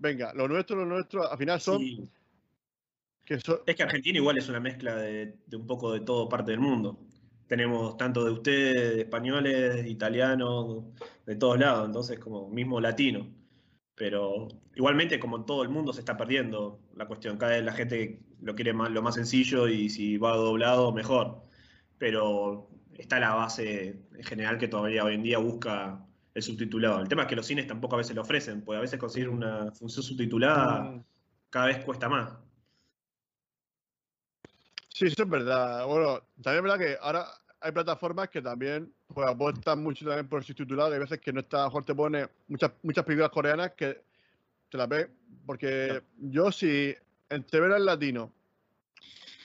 venga, 0.00 0.32
lo 0.34 0.48
nuestro, 0.48 0.76
lo 0.76 0.86
nuestro, 0.86 1.30
al 1.30 1.38
final 1.38 1.60
son... 1.60 1.78
Sí. 1.78 2.08
Que 3.24 3.38
son 3.38 3.60
Es 3.66 3.76
que 3.76 3.82
Argentina 3.82 4.18
igual 4.18 4.38
es 4.38 4.48
una 4.48 4.58
mezcla 4.58 4.96
de, 4.96 5.36
de 5.46 5.56
un 5.56 5.66
poco 5.66 5.92
de 5.92 6.00
todo 6.00 6.28
parte 6.28 6.50
del 6.50 6.60
mundo. 6.60 6.98
Tenemos 7.46 7.96
tanto 7.96 8.24
de 8.24 8.32
ustedes, 8.32 8.96
de 8.96 9.00
españoles, 9.02 9.82
de 9.82 9.88
italianos, 9.88 10.84
de 11.26 11.36
todos 11.36 11.58
lados, 11.58 11.86
entonces 11.86 12.18
como 12.18 12.48
mismo 12.48 12.80
latino. 12.80 13.28
Pero 14.00 14.48
igualmente 14.74 15.20
como 15.20 15.36
en 15.36 15.44
todo 15.44 15.62
el 15.62 15.68
mundo 15.68 15.92
se 15.92 16.00
está 16.00 16.16
perdiendo 16.16 16.80
la 16.96 17.04
cuestión. 17.04 17.36
Cada 17.36 17.52
vez 17.52 17.62
la 17.62 17.74
gente 17.74 18.22
lo 18.40 18.54
quiere 18.54 18.72
más, 18.72 18.90
lo 18.90 19.02
más 19.02 19.16
sencillo 19.16 19.68
y 19.68 19.90
si 19.90 20.16
va 20.16 20.34
doblado, 20.34 20.90
mejor. 20.90 21.42
Pero 21.98 22.70
está 22.96 23.20
la 23.20 23.34
base 23.34 24.00
en 24.14 24.24
general 24.24 24.56
que 24.56 24.68
todavía 24.68 25.04
hoy 25.04 25.16
en 25.16 25.22
día 25.22 25.36
busca 25.36 26.02
el 26.32 26.42
subtitulado. 26.42 27.02
El 27.02 27.08
tema 27.08 27.22
es 27.24 27.28
que 27.28 27.36
los 27.36 27.44
cines 27.44 27.66
tampoco 27.66 27.96
a 27.96 27.98
veces 27.98 28.16
lo 28.16 28.22
ofrecen, 28.22 28.62
porque 28.62 28.78
a 28.78 28.80
veces 28.80 28.98
conseguir 28.98 29.28
una 29.28 29.70
función 29.72 30.02
subtitulada 30.02 30.80
Mm, 30.80 31.04
cada 31.50 31.66
vez 31.66 31.84
cuesta 31.84 32.08
más. 32.08 32.32
Sí, 34.88 35.08
eso 35.08 35.24
es 35.24 35.28
verdad. 35.28 35.86
Bueno, 35.86 36.22
también 36.42 36.64
es 36.64 36.70
verdad 36.70 36.78
que 36.78 36.96
ahora 37.02 37.26
hay 37.60 37.72
plataformas 37.72 38.28
que 38.28 38.40
también 38.40 38.92
pues, 39.08 39.28
apuestan 39.28 39.82
mucho 39.82 40.04
también 40.04 40.28
por 40.28 40.40
el 40.40 40.44
subtitulado. 40.44 40.92
Hay 40.92 40.98
veces 40.98 41.20
que 41.20 41.32
no 41.32 41.40
está, 41.40 41.64
mejor 41.64 41.84
te 41.84 41.94
pone 41.94 42.28
muchas, 42.48 42.72
muchas 42.82 43.04
películas 43.04 43.30
coreanas 43.30 43.72
que 43.72 44.02
te 44.70 44.78
las 44.78 44.88
ves. 44.88 45.08
Porque 45.46 46.02
yo, 46.18 46.50
si 46.52 46.94
entre 47.28 47.60
verla 47.60 47.76
en 47.76 47.84
latino 47.84 48.32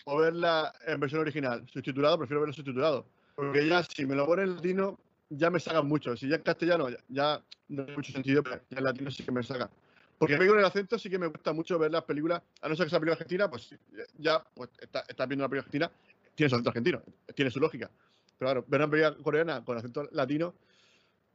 o 0.05 0.17
verla 0.17 0.73
en 0.85 0.99
versión 0.99 1.21
original, 1.21 1.65
subtitulado, 1.71 2.17
prefiero 2.17 2.41
verla 2.41 2.53
subtitulado. 2.55 3.05
Porque 3.35 3.67
ya, 3.67 3.83
si 3.83 4.05
me 4.05 4.15
lo 4.15 4.25
ponen 4.25 4.49
en 4.49 4.55
latino, 4.55 4.99
ya 5.29 5.49
me 5.49 5.59
sacan 5.59 5.87
mucho. 5.87 6.15
Si 6.15 6.27
ya 6.29 6.37
en 6.37 6.43
castellano, 6.43 6.89
ya, 6.89 6.97
ya 7.09 7.41
no 7.67 7.83
tiene 7.83 7.97
mucho 7.97 8.11
sentido, 8.11 8.43
pero 8.43 8.61
ya 8.69 8.77
en 8.77 8.83
latino 8.83 9.11
sí 9.11 9.23
que 9.23 9.31
me 9.31 9.43
sacan. 9.43 9.69
Porque 10.17 10.35
a 10.35 10.39
mí 10.39 10.47
con 10.47 10.57
el 10.57 10.63
acento 10.63 10.97
sí 10.97 11.09
que 11.09 11.19
me 11.19 11.27
gusta 11.27 11.51
mucho 11.51 11.77
ver 11.77 11.91
las 11.91 12.03
películas, 12.03 12.41
a 12.61 12.69
no 12.69 12.75
ser 12.75 12.85
que 12.85 12.91
sea 12.91 12.99
película 12.99 13.13
argentina, 13.15 13.49
pues 13.49 13.75
ya 14.17 14.41
pues, 14.53 14.69
está- 14.79 15.03
estás 15.07 15.27
viendo 15.27 15.43
una 15.43 15.49
película 15.49 15.65
argentina, 15.65 15.91
tiene 16.35 16.49
su 16.49 16.55
acento 16.55 16.69
argentino, 16.69 17.01
tiene 17.33 17.49
su 17.49 17.59
lógica. 17.59 17.89
Pero 18.37 18.51
claro, 18.51 18.65
ver 18.67 18.81
una 18.81 18.89
película 18.89 19.23
coreana 19.23 19.63
con 19.63 19.77
acento 19.77 20.07
latino. 20.11 20.55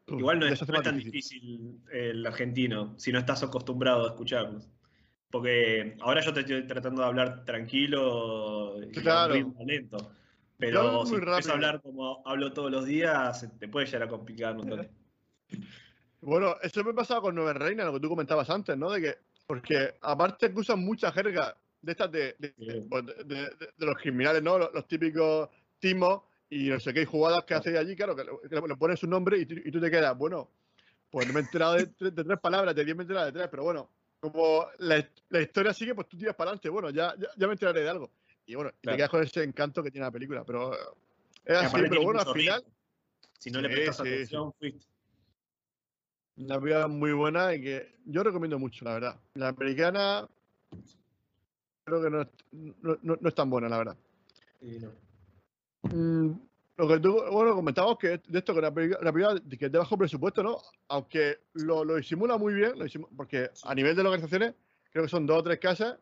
Igual 0.07 0.41
no 0.41 0.47
es, 0.47 0.69
no 0.69 0.83
tan 0.83 0.97
difícil. 0.99 1.41
difícil 1.41 1.81
el 1.93 2.27
argentino 2.27 2.95
si 2.99 3.13
no 3.13 3.19
estás 3.19 3.43
acostumbrado 3.43 4.05
a 4.05 4.09
escucharnos. 4.09 4.69
Porque 5.31 5.97
ahora 6.01 6.21
yo 6.21 6.33
te 6.33 6.41
estoy 6.41 6.67
tratando 6.67 7.03
de 7.03 7.09
hablar 7.09 7.45
tranquilo 7.45 8.83
y 8.83 8.91
Claro. 8.91 9.35
ritmo 9.35 9.65
lento. 9.65 10.13
Pero 10.59 11.07
si 11.07 11.15
empiezas 11.15 11.49
a 11.49 11.53
hablar 11.53 11.81
como 11.81 12.23
hablo 12.27 12.53
todos 12.53 12.71
los 12.71 12.85
días, 12.85 13.49
te 13.59 13.69
puede 13.69 13.87
llegar 13.87 14.03
a 14.03 14.09
complicar 14.09 14.57
un 14.57 14.69
toque. 14.69 14.91
Bueno, 16.21 16.57
eso 16.63 16.85
me 16.85 16.93
pasaba 16.93 17.23
con 17.23 17.35
Nueva 17.35 17.55
Reina, 17.55 17.85
lo 17.85 17.95
que 17.95 18.01
tú 18.01 18.09
comentabas 18.11 18.51
antes, 18.51 18.77
¿no? 18.77 18.91
De 18.91 19.01
que, 19.01 19.15
porque 19.47 19.95
aparte 20.03 20.53
que 20.53 20.61
usan 20.61 20.81
mucha 20.81 21.11
jerga 21.13 21.57
de 21.83 21.93
estas 21.93 22.11
de, 22.13 22.37
de, 22.39 22.55
Sí. 22.59 22.87
pues, 22.89 23.07
de- 23.07 23.25
de- 23.25 23.51
los 23.79 23.97
criminales, 23.97 24.43
¿no? 24.43 24.59
Los, 24.59 24.73
los 24.75 24.87
típicos 24.87 25.49
timos 25.79 26.23
y 26.49 26.69
no 26.69 26.79
sé 26.81 26.93
qué 26.93 27.07
jugadas 27.07 27.45
que 27.45 27.55
hacéis 27.55 27.79
allí, 27.79 27.95
claro, 27.97 28.15
que 28.17 28.25
le, 28.25 28.33
le 28.69 28.77
pones 28.77 28.99
su 29.01 29.07
nombre 29.07 29.39
y, 29.39 29.47
tú- 29.47 29.55
y 29.65 29.71
tú 29.71 29.81
te 29.81 29.91
quedas, 29.91 30.17
bueno, 30.17 30.51
pues 31.11 31.27
no 31.27 31.33
me 31.33 31.41
he 31.41 31.43
enterado 31.43 31.75
de, 31.75 31.89
tre- 31.95 32.13
de 32.13 32.25
tres 32.25 32.39
palabras, 32.41 32.75
de 32.75 32.85
diez 32.85 32.97
me 32.97 33.03
he 33.03 33.05
enterado 33.05 33.27
de 33.27 33.33
tres, 33.33 33.49
pero 33.51 33.63
bueno, 33.65 33.91
como 34.21 34.67
la, 34.79 35.09
la 35.31 35.41
historia 35.41 35.73
sigue, 35.73 35.95
pues 35.95 36.09
tú 36.09 36.19
tiras 36.19 36.35
para 36.37 36.51
adelante, 36.51 36.69
bueno, 36.69 36.91
ya, 36.91 37.15
ya, 37.19 37.29
ya 37.37 37.47
me 37.47 37.53
enteraré 37.55 37.81
de 37.83 37.89
algo. 37.89 38.11
Y 38.47 38.55
bueno, 38.57 38.71
y 38.71 38.81
Claro. 38.83 38.95
te 38.95 38.97
quedas 38.99 39.11
con 39.11 39.23
ese 39.23 39.43
encanto 39.45 39.83
que 39.83 39.91
tiene 39.91 40.07
la 40.07 40.11
película, 40.11 40.45
pero 40.45 40.73
es 41.45 41.57
así, 41.57 41.77
pero 41.89 42.03
bueno, 42.03 42.21
al 42.21 42.33
final. 42.35 42.65
Si 43.39 43.51
no 43.51 43.61
le 43.63 43.69
Sí, 43.69 43.75
prestas 43.75 43.97
sí, 43.97 44.03
sí. 44.03 44.13
atención, 44.13 44.53
fuiste. 44.59 44.87
Una 46.37 46.61
película 46.61 46.89
muy 46.89 47.13
buena 47.13 47.55
y 47.55 47.63
que 47.63 47.95
yo 48.05 48.23
recomiendo 48.23 48.59
mucho, 48.59 48.85
la 48.85 48.95
verdad. 48.95 49.21
La 49.35 49.49
americana 49.49 50.29
creo 51.91 52.03
que 52.03 52.11
no 52.11 52.21
es, 52.23 52.29
no, 52.53 52.99
no- 53.03 53.19
no 53.21 53.29
es 53.29 53.35
tan 53.35 53.51
buena, 53.51 53.69
la 53.69 53.79
verdad. 53.79 53.97
No. 54.63 54.93
Mm, 55.83 56.41
lo 56.77 56.89
que 56.89 56.99
tú, 56.99 57.23
bueno, 57.31 57.55
comentábamos 57.55 57.99
que 57.99 58.21
de 58.27 58.39
esto, 58.39 58.55
que 58.55 58.61
la 58.63 58.73
película, 58.73 59.41
que 59.59 59.67
es 59.67 59.73
de 59.73 59.79
bajo 59.79 59.99
presupuesto, 59.99 60.43
¿no? 60.43 60.59
Aunque 60.89 61.39
lo, 61.55 61.85
lo 61.85 61.97
disimula 61.97 62.39
muy 62.39 62.55
bien, 62.55 62.79
lo 62.79 62.85
disimula- 62.85 63.11
porque 63.17 63.51
a 63.65 63.75
nivel 63.75 63.95
de 63.97 64.03
localizaciones 64.03 64.55
creo 64.91 65.05
que 65.05 65.11
son 65.11 65.27
dos 65.27 65.39
o 65.39 65.43
tres 65.43 65.59
casas 65.59 65.99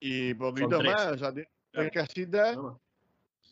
y 0.00 0.34
poquito 0.34 0.80
más, 0.82 1.12
o 1.12 1.18
sea, 1.18 1.32
Claro. 1.32 1.48
tres 1.72 1.90
casitas 1.92 2.56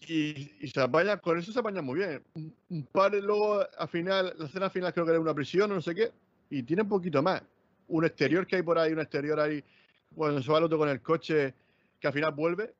y, 0.06 0.64
y 0.64 0.68
se 0.68 0.80
apaña, 0.80 1.16
con 1.16 1.38
eso 1.38 1.50
se 1.52 1.58
apaña 1.58 1.82
muy 1.82 1.98
bien. 1.98 2.22
Un, 2.34 2.54
un 2.70 2.82
par 2.86 3.12
luego 3.14 3.64
al 3.76 3.88
final, 3.88 4.34
la 4.38 4.46
escena 4.46 4.70
final 4.70 4.92
creo 4.92 5.04
que 5.04 5.12
era 5.12 5.20
una 5.20 5.34
prisión 5.34 5.70
o 5.72 5.74
no 5.74 5.80
sé 5.80 5.94
qué, 5.94 6.12
y 6.50 6.62
tiene 6.62 6.82
un 6.82 6.88
poquito 6.88 7.22
más. 7.22 7.42
Un 7.88 8.04
exterior 8.04 8.46
que 8.46 8.56
hay 8.56 8.62
por 8.62 8.78
ahí, 8.78 8.92
un 8.92 9.00
exterior 9.00 9.38
ahí, 9.40 9.62
cuando 10.14 10.42
se 10.42 10.50
va 10.50 10.58
el 10.58 10.64
otro 10.64 10.78
con 10.78 10.88
el 10.88 11.00
coche, 11.02 11.54
que 12.00 12.06
al 12.06 12.12
final 12.12 12.32
vuelve, 12.32 12.74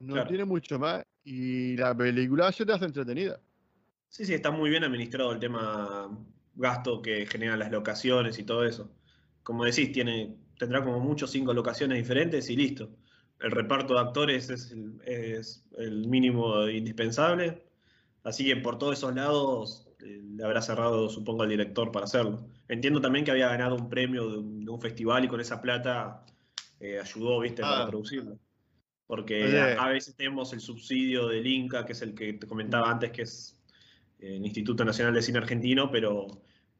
no 0.00 0.14
Claro. 0.14 0.28
tiene 0.28 0.44
mucho 0.44 0.78
más. 0.78 1.04
Y 1.24 1.76
la 1.76 1.94
película 1.96 2.50
se 2.52 2.64
te 2.64 2.72
hace 2.72 2.86
entretenida. 2.86 3.40
Sí, 4.08 4.24
sí, 4.24 4.34
está 4.34 4.50
muy 4.50 4.70
bien 4.70 4.84
administrado 4.84 5.32
el 5.32 5.38
tema 5.38 6.08
gasto 6.54 7.02
que 7.02 7.26
generan 7.26 7.58
las 7.58 7.70
locaciones 7.70 8.38
y 8.38 8.44
todo 8.44 8.64
eso. 8.64 8.90
Como 9.42 9.64
decís, 9.64 9.92
tiene, 9.92 10.34
tendrá 10.58 10.82
como 10.82 10.98
mucho 11.00 11.26
cinco 11.26 11.52
locaciones 11.52 11.98
diferentes 11.98 12.48
y 12.50 12.56
listo. 12.56 12.90
El 13.40 13.50
reparto 13.50 13.94
de 13.94 14.00
actores 14.00 14.50
es 14.50 14.72
el, 14.72 15.00
es 15.04 15.64
el 15.76 16.08
mínimo 16.08 16.66
indispensable. 16.68 17.62
Así 18.24 18.44
que 18.44 18.56
por 18.56 18.78
todos 18.78 18.98
esos 18.98 19.14
lados 19.14 19.88
eh, 20.00 20.20
le 20.24 20.44
habrá 20.44 20.60
cerrado, 20.62 21.08
supongo, 21.08 21.42
al 21.44 21.48
director 21.50 21.92
para 21.92 22.04
hacerlo. 22.06 22.46
Entiendo 22.68 23.00
también 23.00 23.24
que 23.24 23.30
había 23.30 23.48
ganado 23.48 23.76
un 23.76 23.88
premio 23.88 24.28
de 24.30 24.38
un, 24.38 24.64
de 24.64 24.70
un 24.70 24.80
festival 24.80 25.24
y 25.24 25.28
con 25.28 25.40
esa 25.40 25.60
plata 25.62 26.24
eh, 26.80 26.98
ayudó, 27.00 27.40
viste, 27.40 27.62
para 27.62 27.84
Ah. 27.84 27.88
producirlo. 27.88 28.38
Porque 29.06 29.42
Oye. 29.44 29.60
a, 29.60 29.82
a 29.84 29.88
veces 29.88 30.14
tenemos 30.16 30.52
el 30.52 30.60
subsidio 30.60 31.28
del 31.28 31.46
Inca, 31.46 31.86
que 31.86 31.92
es 31.92 32.02
el 32.02 32.14
que 32.14 32.34
te 32.34 32.46
comentaba 32.46 32.90
antes, 32.90 33.10
que 33.10 33.22
es 33.22 33.58
eh, 34.18 34.36
el 34.36 34.44
Instituto 34.44 34.84
Nacional 34.84 35.14
de 35.14 35.22
Cine 35.22 35.38
Argentino, 35.38 35.90
pero 35.90 36.26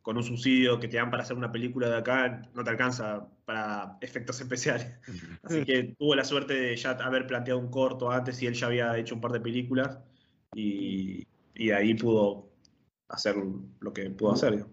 con 0.03 0.17
un 0.17 0.23
subsidio 0.23 0.79
que 0.79 0.89
te 0.89 0.97
dan 0.99 1.11
para 1.11 1.23
hacer 1.23 1.37
una 1.37 1.51
película 1.53 1.89
de 1.89 1.97
acá, 1.97 2.49
no 2.55 2.65
te 2.65 2.71
alcanza 2.71 3.27
para 3.45 3.97
efectos 4.01 4.41
especiales. 4.41 4.95
Así 5.43 5.65
que 5.65 5.95
tuvo 5.99 6.15
la 6.15 6.25
suerte 6.25 6.55
de 6.55 6.77
ya 6.77 6.91
haber 6.93 7.27
planteado 7.27 7.59
un 7.61 7.71
corto 7.71 8.11
antes 8.11 8.41
y 8.43 8.47
él 8.47 8.55
ya 8.55 8.67
había 8.69 8.97
hecho 8.99 9.15
un 9.15 9.21
par 9.21 9.33
de 9.33 9.41
películas 9.41 9.99
y, 10.55 11.27
y 11.55 11.71
ahí 11.71 11.95
pudo 11.95 12.51
hacer 13.09 13.37
lo 13.81 13.93
que 13.93 14.09
pudo 14.11 14.33
hacer. 14.33 14.65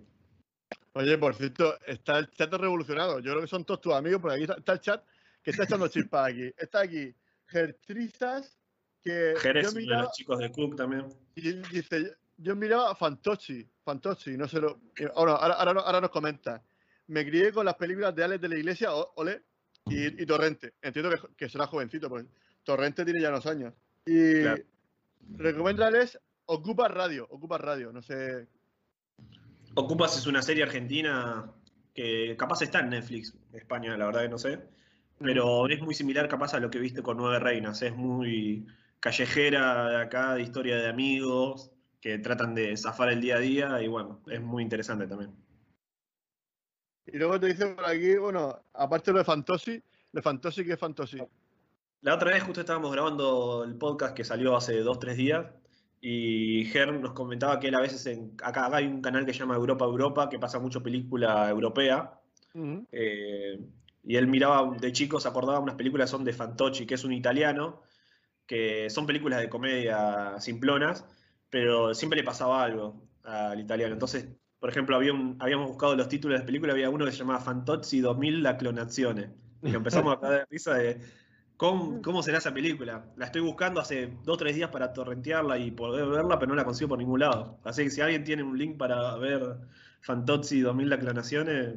Oye, 0.93 1.17
por 1.17 1.35
cierto, 1.35 1.75
está 1.85 2.19
el 2.19 2.29
chat 2.31 2.53
revolucionado. 2.53 3.19
Yo 3.19 3.31
creo 3.31 3.41
que 3.41 3.47
son 3.47 3.65
todos 3.65 3.81
tus 3.81 3.93
amigos, 3.93 4.21
porque 4.21 4.35
aquí 4.35 4.43
está, 4.43 4.55
está 4.57 4.73
el 4.73 4.79
chat 4.79 5.03
que 5.45 5.51
está 5.51 5.63
echando 5.63 5.87
chispas 5.87 6.31
aquí. 6.31 6.51
Está 6.57 6.81
aquí 6.81 7.13
Gertrizas, 7.47 8.57
que 9.01 9.35
Jerez, 9.37 9.71
yo 9.73 9.79
de 9.79 9.85
los 9.85 10.11
chicos 10.11 10.39
de 10.39 10.51
Cook 10.51 10.75
también. 10.75 11.05
y 11.35 11.53
dice, 11.71 12.17
yo 12.37 12.55
miraba 12.55 12.91
a 12.91 12.95
Fantocci, 12.95 13.65
Fantocci, 13.83 14.35
no 14.35 14.47
sé 14.47 14.59
lo... 14.59 14.81
eh, 14.97 15.07
Ahora, 15.15 15.33
ahora, 15.35 15.53
ahora, 15.55 15.73
no- 15.73 15.79
ahora 15.81 16.01
nos 16.01 16.09
comenta. 16.09 16.61
Me 17.07 17.23
crié 17.23 17.51
con 17.53 17.65
las 17.65 17.75
películas 17.75 18.15
de 18.15 18.23
Alex 18.23 18.41
de 18.41 18.49
la 18.49 18.57
Iglesia, 18.57 18.93
Ole, 18.93 19.43
y, 19.85 20.23
y 20.23 20.25
Torrente. 20.25 20.73
Entiendo 20.81 21.11
que, 21.11 21.17
que 21.37 21.47
será 21.49 21.67
jovencito, 21.67 22.09
pues 22.09 22.25
Torrente 22.63 23.05
tiene 23.05 23.21
ya 23.21 23.29
unos 23.29 23.45
años. 23.45 23.73
Y 24.07 24.41
Claro. 24.41 24.63
recomiéndales 25.37 26.19
Ocupa 26.47 26.87
Radio, 26.87 27.27
Ocupa 27.29 27.57
Radio, 27.59 27.91
no 27.93 28.01
sé... 28.01 28.47
Ocupas 29.75 30.17
es 30.17 30.25
una 30.25 30.41
serie 30.41 30.63
argentina 30.63 31.51
que 31.93 32.35
capaz 32.37 32.61
está 32.61 32.79
en 32.79 32.89
Netflix, 32.89 33.33
España, 33.53 33.95
la 33.97 34.05
verdad 34.07 34.21
que 34.23 34.29
no 34.29 34.37
sé. 34.37 34.59
Pero 35.19 35.67
es 35.67 35.81
muy 35.81 35.95
similar 35.95 36.27
capaz 36.27 36.53
a 36.53 36.59
lo 36.59 36.69
que 36.69 36.79
viste 36.79 37.01
con 37.01 37.17
Nueve 37.17 37.39
Reinas. 37.39 37.81
Es 37.81 37.95
muy 37.95 38.65
callejera 38.99 39.89
de 39.89 39.97
acá, 39.97 40.33
de 40.35 40.41
historia 40.41 40.77
de 40.77 40.87
amigos 40.87 41.71
que 42.01 42.19
tratan 42.19 42.53
de 42.53 42.77
zafar 42.77 43.09
el 43.09 43.19
día 43.19 43.37
a 43.37 43.39
día 43.39 43.81
y 43.81 43.87
bueno, 43.87 44.21
es 44.29 44.39
muy 44.39 44.61
interesante 44.61 45.07
también. 45.07 45.31
Y 47.07 47.17
luego 47.17 47.39
te 47.39 47.47
dice 47.47 47.67
por 47.67 47.85
aquí, 47.85 48.15
bueno, 48.17 48.59
aparte 48.73 49.09
de 49.09 49.13
lo 49.13 49.19
de 49.19 49.25
Fantosi, 49.25 49.81
de 50.11 50.21
Fantosi, 50.21 50.63
¿qué 50.63 50.73
es 50.73 50.79
Fantosi? 50.79 51.17
La 52.01 52.13
otra 52.13 52.31
vez 52.31 52.43
justo 52.43 52.61
estábamos 52.61 52.91
grabando 52.91 53.63
el 53.63 53.75
podcast 53.75 54.15
que 54.15 54.23
salió 54.23 54.55
hace 54.55 54.79
dos, 54.81 54.99
tres 54.99 55.17
días 55.17 55.47
y 55.99 56.65
Ger 56.65 56.93
nos 56.93 57.13
comentaba 57.13 57.59
que 57.59 57.69
él 57.69 57.75
a 57.75 57.81
veces 57.81 58.05
en, 58.05 58.33
acá, 58.43 58.67
acá 58.67 58.77
hay 58.77 58.85
un 58.85 59.01
canal 59.01 59.25
que 59.25 59.33
se 59.33 59.39
llama 59.39 59.55
Europa 59.55 59.85
Europa 59.85 60.29
que 60.29 60.37
pasa 60.37 60.59
mucho 60.59 60.83
película 60.83 61.49
europea. 61.49 62.19
Eh, 62.91 63.59
y 64.05 64.15
él 64.17 64.27
miraba 64.27 64.75
de 64.77 64.91
chico, 64.91 65.19
se 65.19 65.27
acordaba 65.27 65.59
unas 65.59 65.75
películas 65.75 66.09
son 66.09 66.23
de 66.23 66.33
Fantocci, 66.33 66.85
que 66.85 66.95
es 66.95 67.03
un 67.03 67.13
italiano, 67.13 67.81
que 68.45 68.89
son 68.89 69.05
películas 69.07 69.39
de 69.41 69.49
comedia 69.49 70.39
simplonas, 70.39 71.05
pero 71.49 71.93
siempre 71.95 72.17
le 72.19 72.23
pasaba 72.23 72.63
algo 72.63 73.03
al 73.23 73.59
italiano. 73.59 73.93
Entonces, 73.93 74.27
por 74.59 74.69
ejemplo, 74.69 74.95
había 74.95 75.13
un- 75.13 75.37
habíamos 75.39 75.67
buscado 75.69 75.95
los 75.95 76.09
títulos 76.09 76.35
de 76.35 76.39
las 76.39 76.45
películas, 76.45 76.73
había 76.73 76.89
uno 76.89 77.05
que 77.05 77.11
se 77.11 77.17
llamaba 77.19 77.39
Fantozzi 77.39 78.01
2000 78.01 78.43
La 78.43 78.57
clonazione. 78.57 79.31
Y 79.63 79.73
empezamos 79.73 80.15
a 80.15 80.19
caer 80.19 80.39
de 80.41 80.45
risa 80.49 80.75
de 80.75 81.01
¿cómo, 81.57 82.01
cómo 82.01 82.21
será 82.23 82.37
esa 82.37 82.53
película. 82.53 83.05
La 83.17 83.25
estoy 83.25 83.41
buscando 83.41 83.79
hace 83.81 84.07
dos 84.23 84.35
o 84.35 84.37
tres 84.37 84.55
días 84.55 84.69
para 84.69 84.93
torrentearla 84.93 85.57
y 85.57 85.71
poder 85.71 86.07
verla, 86.07 86.37
pero 86.39 86.49
no 86.49 86.55
la 86.55 86.65
consigo 86.65 86.89
por 86.89 86.99
ningún 86.99 87.21
lado. 87.21 87.59
Así 87.63 87.83
que 87.83 87.89
si 87.89 88.01
alguien 88.01 88.23
tiene 88.23 88.43
un 88.43 88.57
link 88.57 88.77
para 88.77 89.15
ver 89.17 89.57
Fantozzi 90.01 90.61
2000 90.61 90.89
La 90.89 90.99
clonazione, 90.99 91.75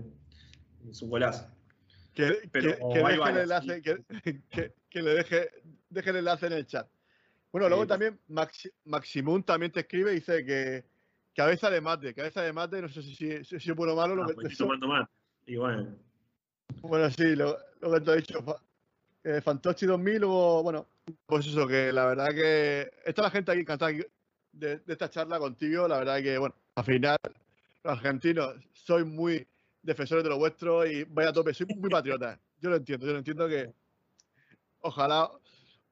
es 0.90 1.02
un 1.02 1.10
golazo. 1.10 1.46
Que, 2.18 2.48
Pero 2.50 2.72
que, 2.72 2.78
que 2.78 2.98
hay 2.98 3.04
deje 3.04 3.12
el 3.12 3.18
varias, 3.20 3.42
enlace, 3.44 3.74
sí. 3.76 3.82
que, 3.82 4.42
que- 4.50 4.72
que 4.90 5.02
le 5.02 5.14
deje, 5.14 5.50
deje 5.88 6.10
el 6.10 6.16
enlace 6.16 6.46
en 6.48 6.52
el 6.54 6.66
chat. 6.66 6.88
Bueno, 7.52 7.68
luego 7.68 7.86
también 7.86 8.18
Maxi, 8.26 8.68
Maximum 8.86 9.44
también 9.44 9.70
te 9.70 9.80
escribe 9.80 10.10
y 10.10 10.16
dice 10.16 10.44
que 10.44 10.84
cabeza 11.32 11.70
de 11.70 11.80
mate, 11.80 12.12
cabeza 12.14 12.42
de 12.42 12.52
mate, 12.52 12.82
no 12.82 12.88
sé 12.88 13.02
si, 13.02 13.14
si, 13.14 13.44
si, 13.44 13.60
si 13.60 13.70
es 13.70 13.76
bueno 13.76 13.92
o 13.92 13.96
malo. 13.96 14.14
Ah, 14.14 14.26
lo 14.26 14.34
pues 14.34 14.58
tomando 14.58 14.88
mate. 14.88 15.12
Y 15.46 15.56
bueno, 16.82 17.08
sí, 17.10 17.36
lo, 17.36 17.56
lo 17.80 17.92
que 17.94 18.00
te 18.00 18.10
he 18.10 18.16
dicho. 18.16 18.44
eh, 19.22 19.40
Fantochi 19.40 19.86
2000, 19.86 20.18
luego, 20.18 20.62
bueno, 20.64 20.88
pues 21.24 21.46
eso, 21.46 21.68
que 21.68 21.92
la 21.92 22.06
verdad 22.06 22.30
que 22.30 22.90
está 23.04 23.22
la 23.22 23.30
gente 23.30 23.52
aquí 23.52 23.60
encantada 23.60 23.92
de, 23.92 24.78
de 24.78 24.92
esta 24.92 25.08
charla 25.08 25.38
contigo. 25.38 25.86
La 25.86 25.98
verdad 25.98 26.20
que, 26.20 26.36
bueno, 26.36 26.56
al 26.74 26.84
final, 26.84 27.16
los 27.84 27.92
argentinos, 27.92 28.56
soy 28.72 29.04
muy 29.04 29.46
defensores 29.82 30.24
de 30.24 30.30
lo 30.30 30.38
vuestro 30.38 30.86
y 30.86 31.04
vaya 31.04 31.30
a 31.30 31.32
tope, 31.32 31.54
soy 31.54 31.66
muy 31.66 31.90
patriota. 31.90 32.38
Yo 32.60 32.70
lo 32.70 32.76
entiendo, 32.76 33.06
yo 33.06 33.12
lo 33.12 33.18
entiendo 33.18 33.48
que 33.48 33.72
ojalá, 34.80 35.30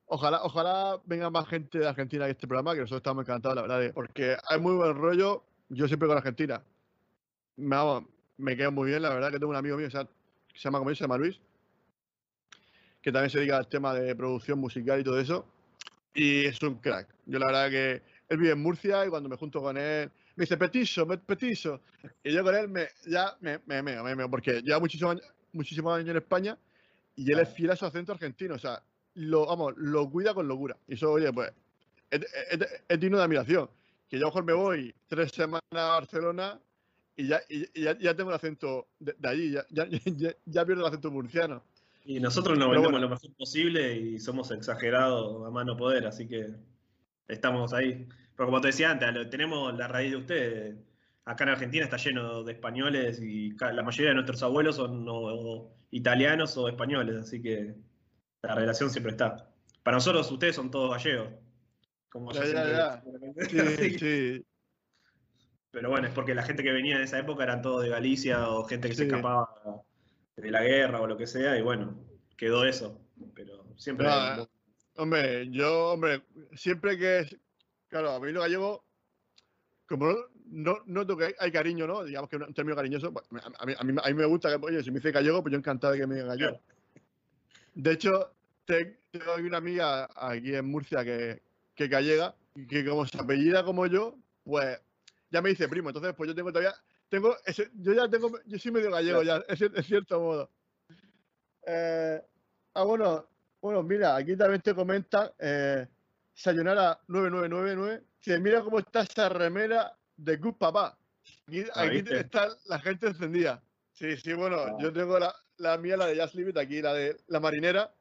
ojalá, 0.07 0.43
ojalá 0.43 1.01
venga 1.05 1.31
más 1.31 1.49
gente 1.49 1.79
de 1.79 1.89
Argentina 1.89 2.25
a 2.25 2.29
este 2.29 2.47
programa, 2.47 2.75
que 2.75 2.81
nosotros 2.81 3.01
estamos 3.01 3.25
encantados, 3.25 3.57
la 3.57 3.63
verdad, 3.63 3.93
porque 3.95 4.37
hay 4.49 4.61
muy 4.61 4.75
buen 4.75 4.95
rollo. 4.97 5.45
Yo 5.69 5.89
siempre 5.89 6.09
con 6.09 6.17
Argentina. 6.17 6.63
Me, 7.57 7.77
me 8.37 8.57
quedo 8.57 8.71
muy 8.71 8.91
bien, 8.91 9.03
la 9.03 9.11
verdad 9.11 9.31
que 9.31 9.39
tengo 9.39 9.51
un 9.51 9.57
amigo 9.57 9.77
mío, 9.77 9.89
que 9.89 9.93
se 9.93 10.07
llama 10.55 10.79
como 10.79 10.91
yo, 10.91 10.97
se 10.97 11.05
llama 11.05 11.17
Luis, 11.17 11.41
que 13.03 13.11
también 13.11 13.31
se 13.31 13.39
dedica 13.39 13.57
al 13.57 13.69
tema 13.69 13.95
de 13.95 14.15
producción 14.15 14.59
musical 14.59 15.01
y 15.01 15.05
todo 15.05 15.19
eso. 15.19 15.47
Y 16.15 16.47
es 16.47 16.63
un 16.63 16.77
crack. 16.77 17.09
Yo 17.27 17.39
la 17.39 17.47
verdad 17.47 17.71
que 17.71 18.03
él 18.29 18.39
vive 18.39 18.53
en 18.53 18.63
Murcia 18.63 19.05
y 19.05 19.11
cuando 19.11 19.29
me 19.29 19.37
junto 19.37 19.61
con 19.61 19.77
él, 19.77 20.11
me 20.37 20.43
dice 20.45 20.57
petiso, 20.57 21.07
petiso. 21.07 21.81
Y 22.23 22.33
yo 22.33 22.45
con 22.45 22.55
él 22.55 22.69
me, 22.69 22.89
ya 23.07 23.37
me, 23.41 23.59
me 23.67 23.83
meo, 23.83 24.05
me 24.05 24.15
meo, 24.15 24.31
porque 24.31 24.61
lleva 24.63 24.79
muchísimos 24.79 25.13
años, 25.13 25.27
muchísimos 25.53 25.97
años 25.97 26.11
en 26.11 26.17
España 26.19 26.57
y 27.17 27.31
él 27.33 27.41
es 27.41 27.49
fiel 27.49 27.71
a 27.71 27.77
su 27.77 27.87
acento 27.87 28.13
argentino. 28.13 28.55
O 28.55 28.59
sea, 28.59 28.83
lo, 29.15 29.47
vamos, 29.47 29.75
lo 29.79 30.09
cuida 30.11 30.35
con 30.35 30.47
locura. 30.47 30.77
Y 30.87 30.95
eso, 30.95 31.11
oye, 31.13 31.33
pues, 31.33 31.51
es, 32.11 32.21
es- 32.51 32.83
es 32.89 33.01
digno 33.01 33.17
de 33.19 33.25
admiración. 33.25 33.69
Que 34.09 34.19
yo 34.19 34.27
a 34.27 34.29
lo 34.29 34.31
mejor 34.31 34.45
me 34.45 34.53
voy 34.53 34.95
tres 35.09 35.33
semanas 35.33 35.63
a 35.73 35.87
Barcelona 35.87 36.61
y 37.17 37.27
ya, 37.29 37.41
y, 37.49 37.65
y 37.81 37.83
ya, 37.85 37.99
ya 37.99 38.15
tengo 38.15 38.29
el 38.31 38.37
acento 38.37 38.87
de, 39.01 39.15
de 39.19 39.29
allí, 39.29 39.51
ya, 39.53 39.65
ya, 39.71 40.65
pierdo 40.67 40.83
el 40.83 40.89
acento 40.89 41.11
murciano. 41.11 41.63
y 42.05 42.21
nosotros 42.21 42.57
nos 42.59 42.69
vendemos 42.69 42.93
bueno. 42.93 43.07
lo 43.09 43.15
mejor 43.15 43.35
posible 43.37 43.97
y 43.97 44.19
somos 44.21 44.51
exagerados 44.53 45.45
a 45.47 45.51
mano 45.51 45.77
poder, 45.77 46.07
así 46.07 46.29
que 46.29 46.51
estamos 47.27 47.73
ahí. 47.73 48.07
Pero 48.37 48.47
como 48.47 48.61
te 48.61 48.69
decía 48.69 48.91
antes, 48.91 49.31
tenemos 49.31 49.77
la 49.77 49.89
raíz 49.89 50.11
de 50.11 50.17
ustedes. 50.17 50.77
Acá 51.25 51.45
en 51.45 51.51
Argentina 51.51 51.85
está 51.85 51.97
lleno 51.97 52.45
de 52.45 52.53
españoles 52.53 53.21
y 53.21 53.51
la 53.59 53.83
mayoría 53.83 54.11
de 54.11 54.15
nuestros 54.15 54.43
abuelos 54.43 54.77
son 54.77 55.07
o 55.09 55.75
italianos 55.91 56.57
o 56.57 56.69
españoles, 56.69 57.17
así 57.17 57.43
que 57.43 57.75
la 58.43 58.55
relación 58.55 58.91
siempre 58.91 59.13
está. 59.13 59.51
Para 59.83 59.97
nosotros 59.97 60.31
ustedes 60.31 60.55
son 60.55 60.71
todos 60.71 60.91
gallegos. 60.91 61.29
Como 62.11 62.33
Ya, 62.33 62.45
ya, 62.45 62.65
ya. 62.71 63.03
Sí, 63.49 63.91
sí. 63.99 64.47
Pero 65.71 65.91
bueno, 65.91 66.07
es 66.07 66.15
porque 66.15 66.35
la 66.35 66.43
gente 66.43 66.63
que 66.63 66.73
venía 66.73 66.97
en 66.97 67.03
esa 67.03 67.19
época 67.19 67.43
eran 67.45 67.61
todos 67.61 67.83
de 67.83 67.89
Galicia 67.89 68.49
o 68.49 68.65
gente 68.65 68.89
que 68.89 68.95
se 68.95 69.05
escapaba 69.05 69.49
de 70.37 70.51
la 70.51 70.63
guerra 70.63 71.01
o 71.01 71.07
lo 71.07 71.17
que 71.17 71.27
sea, 71.27 71.59
y 71.59 71.63
bueno, 71.63 71.99
quedó 72.37 72.65
eso. 72.65 73.01
Pero 73.35 73.67
siempre. 73.77 74.07
No, 74.07 74.43
eh, 74.43 74.47
Hombre, 74.99 75.51
yo, 75.51 75.93
hombre, 75.93 76.23
siempre 76.55 76.97
que. 76.97 77.27
Claro, 77.89 78.11
a 78.11 78.21
mí 78.21 78.33
lo 78.33 78.41
gallego, 78.41 78.85
como 79.89 80.13
no, 80.47 80.79
no 80.87 81.17
que 81.17 81.35
hay, 81.39 81.53
cariño, 81.53 81.87
¿no? 81.87 82.05
Digamos 82.05 82.29
que 82.29 82.37
un 82.37 82.53
término 82.55 82.77
cariñoso. 82.77 83.13
pues, 83.13 83.25
A, 83.45 83.65
mí, 83.67 83.75
a, 83.79 83.85
mí, 83.85 83.95
a 84.03 84.07
mí 84.09 84.15
me 84.15 84.25
gusta 84.27 84.49
que, 84.51 84.65
oye, 84.65 84.83
si 84.83 84.91
me 84.91 84.97
dice 84.99 85.13
gallego, 85.13 85.43
pues 85.43 85.53
yo 85.53 85.59
encantado 85.59 85.93
de 85.93 86.01
que 86.01 86.07
me 86.07 86.17
diga 86.17 86.27
gallego. 86.29 86.61
De 87.75 87.93
hecho, 87.93 88.33
te- 88.65 89.01
tengo 89.11 89.35
una 89.37 89.59
amiga 89.59 90.09
aquí 90.17 90.55
en 90.55 90.67
Murcia 90.67 91.05
que, 91.05 91.43
que 91.75 91.89
gallega 91.89 92.35
y 92.55 92.67
que 92.67 92.85
como 92.85 93.07
se 93.07 93.21
apellida 93.21 93.65
como 93.65 93.87
yo, 93.87 94.17
pues 94.45 94.81
ya 95.31 95.43
me 95.43 95.51
dice 95.51 95.69
primo. 95.69 95.91
Entonces, 95.91 96.15
pues 96.17 96.29
yo 96.29 96.35
tengo 96.35 96.51
todavía. 96.51 96.75
Tengo 97.09 97.37
yo 97.75 97.93
ya 97.93 98.09
tengo. 98.09 98.31
Yo 98.47 98.59
soy 98.59 98.73
medio 98.73 98.91
gallego 98.91 99.23
ya, 99.23 99.43
en 99.49 99.85
cierto 99.85 100.21
modo. 100.21 100.51
Eh, 101.67 102.21
ah, 102.75 102.85
bueno, 102.85 103.29
bueno, 103.61 103.83
mira, 103.83 104.17
aquí 104.17 104.37
también 104.37 104.63
te 104.63 104.75
comenta 104.75 105.35
eh, 105.39 105.87
Sayonara 106.37 107.01
9999. 107.09 108.03
Dice, 108.25 108.39
mira 108.41 108.61
cómo 108.63 108.79
está 108.79 109.01
esa 109.01 109.29
remera 109.31 109.97
de 110.17 110.37
Good 110.37 110.55
Papá. 110.57 110.97
Aquí, 111.49 111.65
Ah, 111.75 111.83
aquí 111.83 112.05
está 112.11 112.49
la 112.67 112.79
gente 112.79 113.09
encendida. 113.09 113.63
Sí, 113.93 114.17
sí, 114.19 114.35
bueno, 114.35 114.57
Ah. 114.59 114.77
yo 114.79 114.93
tengo 114.93 115.19
la, 115.19 115.35
la 115.57 115.79
mía, 115.79 115.97
la 115.97 116.07
de 116.07 116.21
Just 116.21 116.35
Leave 116.35 116.51
It, 116.51 116.59
aquí 116.59 116.83
la 116.83 116.93
de 116.93 117.17
la 117.29 117.41
marinera, 117.41 117.93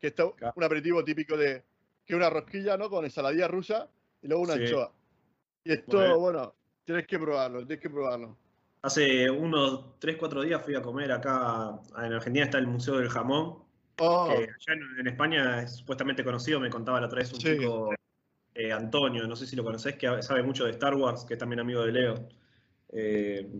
que 0.00 0.08
está 0.08 0.30
Claro. 0.32 0.54
un 0.56 0.64
aperitivo 0.64 1.04
típico 1.04 1.36
de 1.36 1.62
que 2.04 2.14
una 2.16 2.28
rosquilla, 2.28 2.76
¿no? 2.76 2.90
Con 2.90 3.04
ensaladilla 3.04 3.46
rusa 3.48 3.88
y 4.20 4.26
luego 4.28 4.42
una 4.42 4.54
Sí. 4.54 4.64
anchoa. 4.64 4.92
Y 5.64 5.72
esto, 5.72 5.98
bien. 5.98 6.18
bueno, 6.18 6.54
tienes 6.84 7.06
que 7.06 7.18
probarlo, 7.18 7.60
tienes 7.66 7.80
que 7.80 7.88
probarlo. 7.90 8.36
Hace 8.82 9.30
unos 9.30 9.98
3, 10.00 10.16
4 10.18 10.42
días 10.42 10.60
fui 10.62 10.74
a 10.74 10.82
comer 10.82 11.10
acá. 11.12 11.78
En 11.96 12.12
Argentina 12.12 12.44
está 12.44 12.58
el 12.58 12.66
Museo 12.66 12.98
del 12.98 13.08
Jamón, 13.08 13.63
Oh, 13.98 14.26
que 14.28 14.34
allá 14.44 14.48
en, 14.80 15.00
en 15.00 15.06
España 15.06 15.62
es 15.62 15.76
supuestamente 15.76 16.24
conocido. 16.24 16.60
Me 16.60 16.70
contaba 16.70 17.00
la 17.00 17.06
otra 17.06 17.18
vez 17.18 17.32
un 17.32 17.40
Sí. 17.40 17.56
chico, 17.58 17.90
eh, 18.54 18.72
Antonio, 18.72 19.26
no 19.26 19.36
sé 19.36 19.46
si 19.46 19.56
lo 19.56 19.64
conocés, 19.64 19.96
que 19.96 20.22
sabe 20.22 20.42
mucho 20.42 20.64
de 20.64 20.70
Star 20.72 20.94
Wars, 20.94 21.24
que 21.24 21.34
es 21.34 21.38
también 21.38 21.60
amigo 21.60 21.84
de 21.84 21.92
Leo. 21.92 22.28
Eh, 22.90 23.50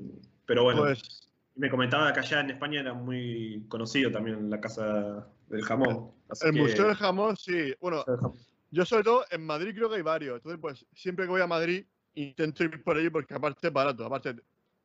pero 0.46 0.64
bueno, 0.64 0.82
pues 0.82 1.30
me 1.56 1.70
comentaba 1.70 2.12
que 2.12 2.20
allá 2.20 2.40
en 2.40 2.50
España 2.50 2.80
era 2.80 2.94
muy 2.94 3.64
conocido 3.68 4.10
también 4.10 4.50
la 4.50 4.60
casa 4.60 5.28
del 5.48 5.62
jamón. 5.62 6.12
Así 6.28 6.46
el 6.46 6.52
que- 6.52 6.58
Museo 6.60 6.86
del 6.86 6.96
Jamón, 6.96 7.36
sí. 7.36 7.74
Bueno, 7.80 8.02
Jamón. 8.04 8.36
Yo 8.70 8.84
sobre 8.84 9.04
todo 9.04 9.24
en 9.30 9.46
Madrid 9.46 9.72
creo 9.74 9.88
que 9.88 9.96
hay 9.96 10.02
varios. 10.02 10.36
Entonces, 10.38 10.60
pues 10.60 10.84
siempre 10.92 11.26
que 11.26 11.30
voy 11.30 11.40
a 11.40 11.46
Madrid 11.46 11.84
intento 12.14 12.64
ir 12.64 12.82
por 12.82 12.96
allí 12.96 13.08
porque 13.08 13.32
aparte 13.34 13.68
es 13.68 13.72
barato. 13.72 14.04
Aparte 14.04 14.34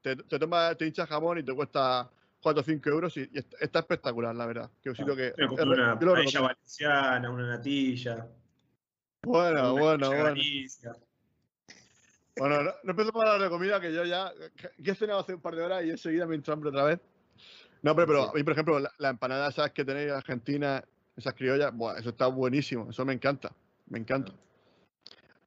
te, 0.02 0.16
te 0.16 0.38
tomas, 0.40 0.78
te 0.78 0.86
hinchas 0.86 1.10
jamón 1.10 1.40
y 1.40 1.44
te 1.44 1.54
cuesta 1.56 2.08
4 2.42 2.62
o 2.62 2.64
5 2.64 2.90
euros 2.90 3.18
y, 3.18 3.30
y 3.32 3.40
está, 3.40 3.58
está 3.60 3.80
espectacular, 3.80 4.36
la 4.36 4.46
verdad. 4.46 4.70
Que 4.82 4.96
sitio 4.96 5.16
que... 5.16 5.34
Es- 5.38 5.52
una 5.52 6.00
yo 6.00 6.14
paella 6.14 6.42
valenciana, 6.42 7.30
una 7.30 7.48
natilla. 7.48 8.28
Bueno, 9.24 9.74
una 9.74 9.82
bueno, 9.82 10.08
bueno. 10.08 10.24
Galicia. 10.24 10.96
Bueno, 12.38 12.64
no, 12.64 12.72
no 12.84 12.90
empiezo 12.92 13.12
para 13.12 13.38
la 13.38 13.50
comida 13.50 13.82
que 13.82 13.94
yo 13.94 14.06
ya... 14.06 14.32
Que 14.82 14.92
he 14.92 14.96
cenado 14.96 15.20
hace 15.20 15.34
un 15.34 15.42
par 15.42 15.56
de 15.56 15.64
horas 15.64 15.84
y 15.84 15.90
enseguida 15.90 16.26
me 16.26 16.36
entra 16.36 16.54
hambre 16.54 16.70
otra 16.70 16.86
vez. 16.86 17.00
No, 17.82 17.96
pero, 17.96 18.08
pero 18.08 18.30
a 18.30 18.34
mí, 18.34 18.44
por 18.44 18.54
ejemplo, 18.54 18.80
la, 18.80 18.92
la 18.98 19.10
empanada 19.10 19.50
esas 19.50 19.72
que 19.72 19.86
tenéis 19.86 20.10
en 20.10 20.16
Argentina, 20.16 20.84
esas 21.16 21.34
criollas, 21.34 21.74
buah, 21.76 21.98
eso 21.98 22.10
está 22.10 22.28
buenísimo. 22.28 22.90
Eso 22.90 23.06
me 23.06 23.14
encanta. 23.14 23.54
Me 23.88 24.00
encanta. 24.00 24.32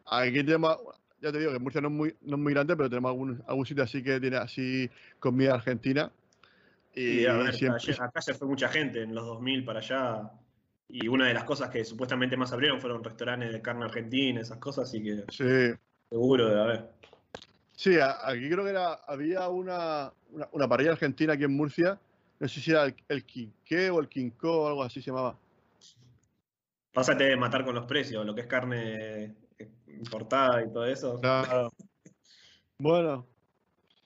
Aquí 0.06 0.44
tenemos, 0.44 0.78
ya 1.20 1.32
te 1.32 1.38
digo 1.38 1.52
que 1.52 1.58
Murcia 1.58 1.80
no 1.80 1.88
es 1.88 1.94
muy, 1.94 2.16
no 2.22 2.36
es 2.36 2.42
muy 2.42 2.52
grande, 2.52 2.76
pero 2.76 2.88
tenemos 2.90 3.10
algún, 3.10 3.42
algún 3.46 3.64
sitio 3.64 3.82
así 3.84 4.02
que 4.02 4.20
tiene 4.20 4.36
así 4.36 4.90
comida 5.18 5.54
argentina. 5.54 6.10
Y, 6.94 7.20
Y 7.20 7.26
a 7.26 7.34
ver, 7.34 7.54
siempre, 7.54 7.94
acá 7.98 8.20
se 8.20 8.34
fue 8.34 8.46
mucha 8.48 8.68
gente 8.68 9.02
en 9.02 9.14
los 9.14 9.24
2000 9.26 9.64
para 9.64 9.78
allá. 9.80 10.30
Y 10.88 11.08
una 11.08 11.26
de 11.26 11.34
las 11.34 11.44
cosas 11.44 11.70
que 11.70 11.84
supuestamente 11.84 12.36
más 12.36 12.52
abrieron 12.52 12.80
fueron 12.80 13.02
restaurantes 13.02 13.52
de 13.52 13.62
carne 13.62 13.84
argentina, 13.86 14.40
esas 14.40 14.58
cosas, 14.58 14.88
así 14.88 15.02
que 15.02 15.24
sí, 15.30 15.78
seguro 16.10 16.48
debe 16.48 16.60
haber. 16.60 16.90
sí, 17.74 17.96
aquí 17.98 18.50
creo 18.50 18.62
que 18.62 18.70
era, 18.70 18.94
había 19.06 19.48
una, 19.48 20.12
una, 20.32 20.48
una 20.52 20.68
parrilla 20.68 20.92
argentina 20.92 21.32
aquí 21.32 21.44
en 21.44 21.56
Murcia. 21.56 21.98
No 22.38 22.48
sé 22.48 22.60
si 22.60 22.72
era 22.72 22.84
el, 22.84 22.94
el 23.08 23.24
Quinqué 23.24 23.88
o 23.90 24.00
el 24.00 24.08
Quincó 24.08 24.64
o 24.64 24.68
algo 24.68 24.82
así 24.82 25.00
se 25.00 25.10
llamaba. 25.10 25.38
Pásate 26.92 27.24
de 27.24 27.36
matar 27.36 27.64
con 27.64 27.74
los 27.74 27.86
precios, 27.86 28.26
lo 28.26 28.34
que 28.34 28.42
es 28.42 28.46
carne 28.46 29.36
eh, 29.58 29.68
importada 29.88 30.62
y 30.62 30.70
todo 30.70 30.84
eso. 30.84 31.18
Claro. 31.20 31.70
Bueno, 32.78 33.24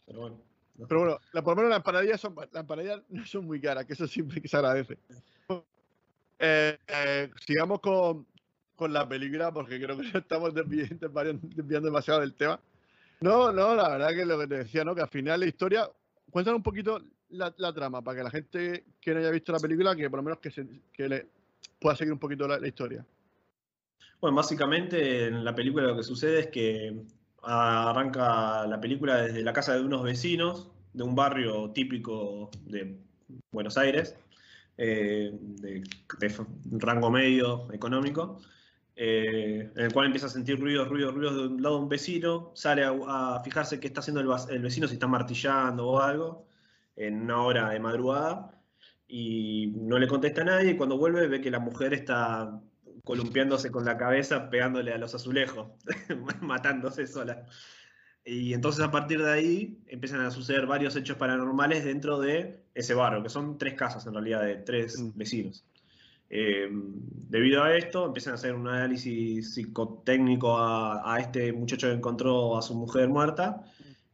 Pero 0.05 0.20
bueno. 0.20 0.45
Pero 0.89 1.01
bueno, 1.01 1.20
la, 1.33 1.43
por 1.43 1.53
lo 1.53 1.57
menos 1.57 1.70
las 1.70 1.79
empanadillas, 1.79 2.20
son, 2.20 2.35
las 2.35 2.61
empanadillas 2.62 3.03
no 3.09 3.24
son 3.27 3.47
muy 3.47 3.61
caras, 3.61 3.87
que 3.87 3.95
eso 3.95 4.07
siempre 4.07 4.41
que 4.41 4.49
se 4.49 4.57
agradece. 4.57 4.99
Eh, 6.39 6.79
eh, 6.87 7.31
sigamos 7.47 7.81
con, 7.81 8.27
con 8.74 8.93
la 8.93 9.09
película, 9.09 9.53
porque 9.53 9.81
creo 9.81 9.97
que 9.97 10.03
nos 10.12 10.14
estamos 10.14 10.55
desviando, 10.55 11.09
desviando 11.09 11.87
demasiado 11.89 12.20
del 12.20 12.35
tema. 12.35 12.61
No, 13.20 13.51
no, 13.51 13.74
la 13.74 13.89
verdad 13.89 14.11
que 14.11 14.27
lo 14.27 14.39
que 14.39 14.47
te 14.47 14.59
decía, 14.59 14.85
¿no? 14.85 14.95
Que 14.95 15.03
al 15.03 15.09
final 15.09 15.41
la 15.41 15.47
historia. 15.47 15.91
Cuéntanos 16.31 16.59
un 16.59 16.62
poquito 16.62 17.01
la, 17.31 17.55
la 17.57 17.72
trama, 17.72 18.03
para 18.03 18.18
que 18.18 18.24
la 18.24 18.31
gente 18.31 18.85
que 19.01 19.14
no 19.14 19.20
haya 19.20 19.31
visto 19.31 19.53
la 19.53 19.59
película, 19.59 19.97
que 19.97 20.11
por 20.11 20.18
lo 20.18 20.24
menos 20.24 20.39
que, 20.39 20.51
se, 20.51 20.66
que 20.93 21.09
le 21.09 21.27
pueda 21.81 21.97
seguir 21.97 22.12
un 22.12 22.18
poquito 22.18 22.47
la, 22.47 22.59
la 22.59 22.68
historia. 22.68 23.07
Bueno, 24.20 24.37
básicamente 24.37 25.27
en 25.27 25.45
la 25.45 25.55
película 25.55 25.87
lo 25.87 25.97
que 25.97 26.03
sucede 26.03 26.41
es 26.41 26.47
que 26.49 27.07
arranca 27.47 28.66
la 28.66 28.80
película 28.80 29.22
desde 29.22 29.42
la 29.42 29.53
casa 29.53 29.74
de 29.74 29.82
unos 29.82 30.03
vecinos 30.03 30.70
de 30.92 31.03
un 31.03 31.14
barrio 31.14 31.70
típico 31.72 32.51
de 32.64 32.99
Buenos 33.51 33.76
Aires, 33.76 34.16
eh, 34.78 35.30
de, 35.32 35.84
rango 36.78 37.11
medio 37.11 37.70
económico, 37.72 38.40
eh, 38.97 39.70
en 39.76 39.84
el 39.84 39.92
cual 39.92 40.07
empieza 40.07 40.26
a 40.26 40.30
sentir 40.30 40.59
ruidos, 40.59 40.88
ruidos, 40.88 41.14
ruidos 41.14 41.34
de 41.34 41.47
un 41.49 41.62
lado 41.62 41.76
de 41.76 41.82
un 41.82 41.88
vecino, 41.88 42.51
sale 42.55 42.82
a, 42.84 43.40
fijarse 43.44 43.78
qué 43.78 43.88
está 43.88 44.01
haciendo 44.01 44.20
el, 44.20 44.28
el 44.55 44.62
vecino, 44.62 44.88
si 44.88 44.94
está 44.94 45.07
martillando 45.07 45.86
o 45.86 46.01
algo, 46.01 46.47
en 46.97 47.22
una 47.22 47.42
hora 47.42 47.70
de 47.70 47.80
madrugada, 47.80 48.53
y 49.09 49.74
no 49.76 49.99
le 49.99 50.09
contesta 50.09 50.42
a 50.42 50.44
nadie. 50.44 50.72
Y 50.72 50.76
cuando 50.76 50.99
vuelve 50.99 51.28
ve 51.28 51.40
que 51.40 51.51
la 51.51 51.59
mujer 51.61 51.94
está 51.94 52.61
columpiándose 53.07 53.71
con 53.71 53.85
la 53.85 53.97
cabeza, 53.97 54.51
pegándole 54.51 54.93
a 54.93 54.99
los 54.99 55.15
azulejos, 55.15 55.69
matándose 56.43 57.07
sola. 57.07 57.47
Y 58.25 58.53
entonces 58.53 58.85
a 58.85 58.91
partir 58.91 59.23
de 59.23 59.33
ahí 59.33 59.79
empiezan 59.87 60.21
a 60.23 60.33
suceder 60.33 60.67
varios 60.67 60.97
hechos 60.97 61.17
paranormales 61.17 61.85
dentro 61.85 62.19
de 62.19 62.65
ese 62.75 62.95
barrio, 62.95 63.23
que 63.23 63.29
son 63.29 63.59
tres 63.59 63.75
casas 63.75 64.05
en 64.09 64.15
realidad 64.15 64.43
de 64.43 64.57
tres 64.57 64.99
Mm. 65.01 65.11
vecinos. 65.15 65.65
Eh, 66.31 66.69
debido 66.73 67.63
a 67.63 67.77
esto, 67.77 68.07
empiezan 68.07 68.33
a 68.33 68.35
hacer 68.35 68.57
un 68.57 68.67
análisis 68.67 69.55
psicotécnico 69.55 70.59
a, 70.59 71.15
a 71.15 71.21
este 71.21 71.53
muchacho 71.53 71.87
que 71.87 71.95
encontró 71.95 72.59
a 72.59 72.63
su 72.63 72.75
mujer 72.75 73.09
muerta 73.09 73.63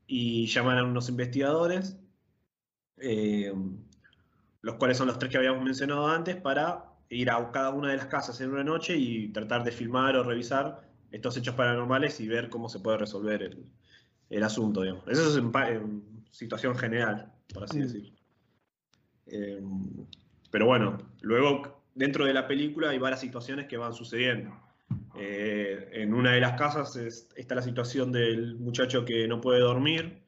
y 0.06 0.44
llaman 0.48 0.76
a 0.76 0.84
unos 0.84 1.08
investigadores, 1.08 1.96
eh, 2.98 3.54
los 4.60 4.74
cuales 4.74 4.98
son 4.98 5.06
los 5.06 5.18
tres 5.18 5.32
que 5.32 5.38
habíamos 5.38 5.64
mencionado 5.64 6.06
antes, 6.06 6.36
para 6.36 6.91
ir 7.14 7.30
a 7.30 7.50
cada 7.52 7.70
una 7.70 7.90
de 7.90 7.96
las 7.96 8.06
casas 8.06 8.40
en 8.40 8.50
una 8.50 8.64
noche 8.64 8.96
y 8.96 9.28
tratar 9.28 9.64
de 9.64 9.72
filmar 9.72 10.16
o 10.16 10.22
revisar 10.22 10.88
estos 11.10 11.36
hechos 11.36 11.54
paranormales 11.54 12.18
y 12.20 12.28
ver 12.28 12.48
cómo 12.48 12.68
se 12.68 12.80
puede 12.80 12.96
resolver 12.98 13.42
el, 13.42 13.64
el 14.30 14.42
asunto. 14.42 14.82
Digamos. 14.82 15.06
Eso 15.08 15.28
es 15.30 15.36
en, 15.36 16.02
situación 16.30 16.74
general, 16.76 17.30
por 17.52 17.64
así 17.64 17.78
Mm. 17.78 17.82
decirlo. 17.82 18.10
Eh, 19.26 19.60
pero 20.50 20.66
bueno, 20.66 20.98
luego 21.20 21.82
dentro 21.94 22.24
de 22.24 22.32
la 22.34 22.46
película 22.48 22.90
hay 22.90 22.98
varias 22.98 23.20
situaciones 23.20 23.66
que 23.68 23.76
van 23.76 23.92
sucediendo. 23.92 24.50
Eh, 25.16 25.90
en 25.92 26.14
una 26.14 26.32
de 26.32 26.40
las 26.40 26.58
casas 26.58 26.96
es- 26.96 27.28
está 27.36 27.54
la 27.54 27.62
situación 27.62 28.12
del 28.12 28.56
muchacho 28.56 29.04
que 29.04 29.28
no 29.28 29.40
puede 29.40 29.60
dormir 29.60 30.22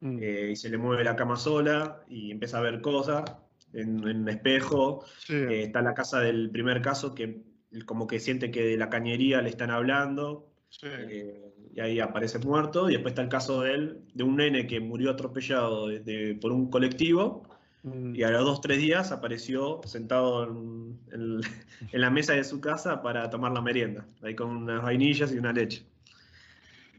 Mm. 0.00 0.18
eh, 0.22 0.48
y 0.52 0.56
se 0.56 0.68
le 0.70 0.78
mueve 0.78 1.04
la 1.04 1.14
cama 1.16 1.36
sola 1.36 2.02
y 2.08 2.30
empieza 2.30 2.58
a 2.58 2.62
ver 2.62 2.80
cosas 2.80 3.24
en, 3.72 4.06
en 4.06 4.28
espejo. 4.28 5.04
Sí. 5.18 5.34
Eh, 5.34 5.62
está 5.64 5.82
la 5.82 5.94
casa 5.94 6.20
del 6.20 6.50
primer 6.50 6.80
caso 6.82 7.14
que 7.14 7.42
como 7.86 8.06
que 8.06 8.18
siente 8.20 8.50
que 8.50 8.64
de 8.64 8.76
la 8.76 8.88
cañería 8.90 9.40
le 9.42 9.48
están 9.50 9.70
hablando 9.70 10.48
sí. 10.70 10.86
eh, 10.90 11.52
y 11.74 11.80
ahí 11.80 12.00
aparece 12.00 12.38
muerto. 12.40 12.88
Y 12.90 12.94
después 12.94 13.12
está 13.12 13.22
el 13.22 13.28
caso 13.28 13.62
de 13.62 13.74
él, 13.74 14.00
de 14.14 14.24
un 14.24 14.36
nene 14.36 14.66
que 14.66 14.80
murió 14.80 15.10
atropellado 15.10 15.88
de- 15.88 16.00
de- 16.00 16.34
por 16.34 16.52
un 16.52 16.70
colectivo 16.70 17.46
Mm. 17.82 18.14
y 18.14 18.22
a 18.24 18.30
los 18.30 18.44
dos, 18.44 18.60
tres 18.60 18.76
días 18.76 19.10
apareció 19.10 19.80
sentado 19.86 20.44
en, 20.44 20.98
en- 21.12 21.40
en 21.92 22.00
la 22.02 22.10
mesa 22.10 22.34
de 22.34 22.44
su 22.44 22.60
casa 22.60 23.00
para 23.00 23.30
tomar 23.30 23.52
la 23.52 23.62
merienda, 23.62 24.06
ahí 24.20 24.34
con 24.34 24.50
unas 24.50 24.82
vainillas 24.82 25.32
y 25.32 25.38
una 25.38 25.50
leche. 25.50 25.86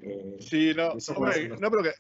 Eh, 0.01 0.37
Sí, 0.39 0.71
no, 0.75 0.93
hombre, 1.15 1.49
no, 1.49 1.69
pero 1.69 1.83
que 1.83 1.91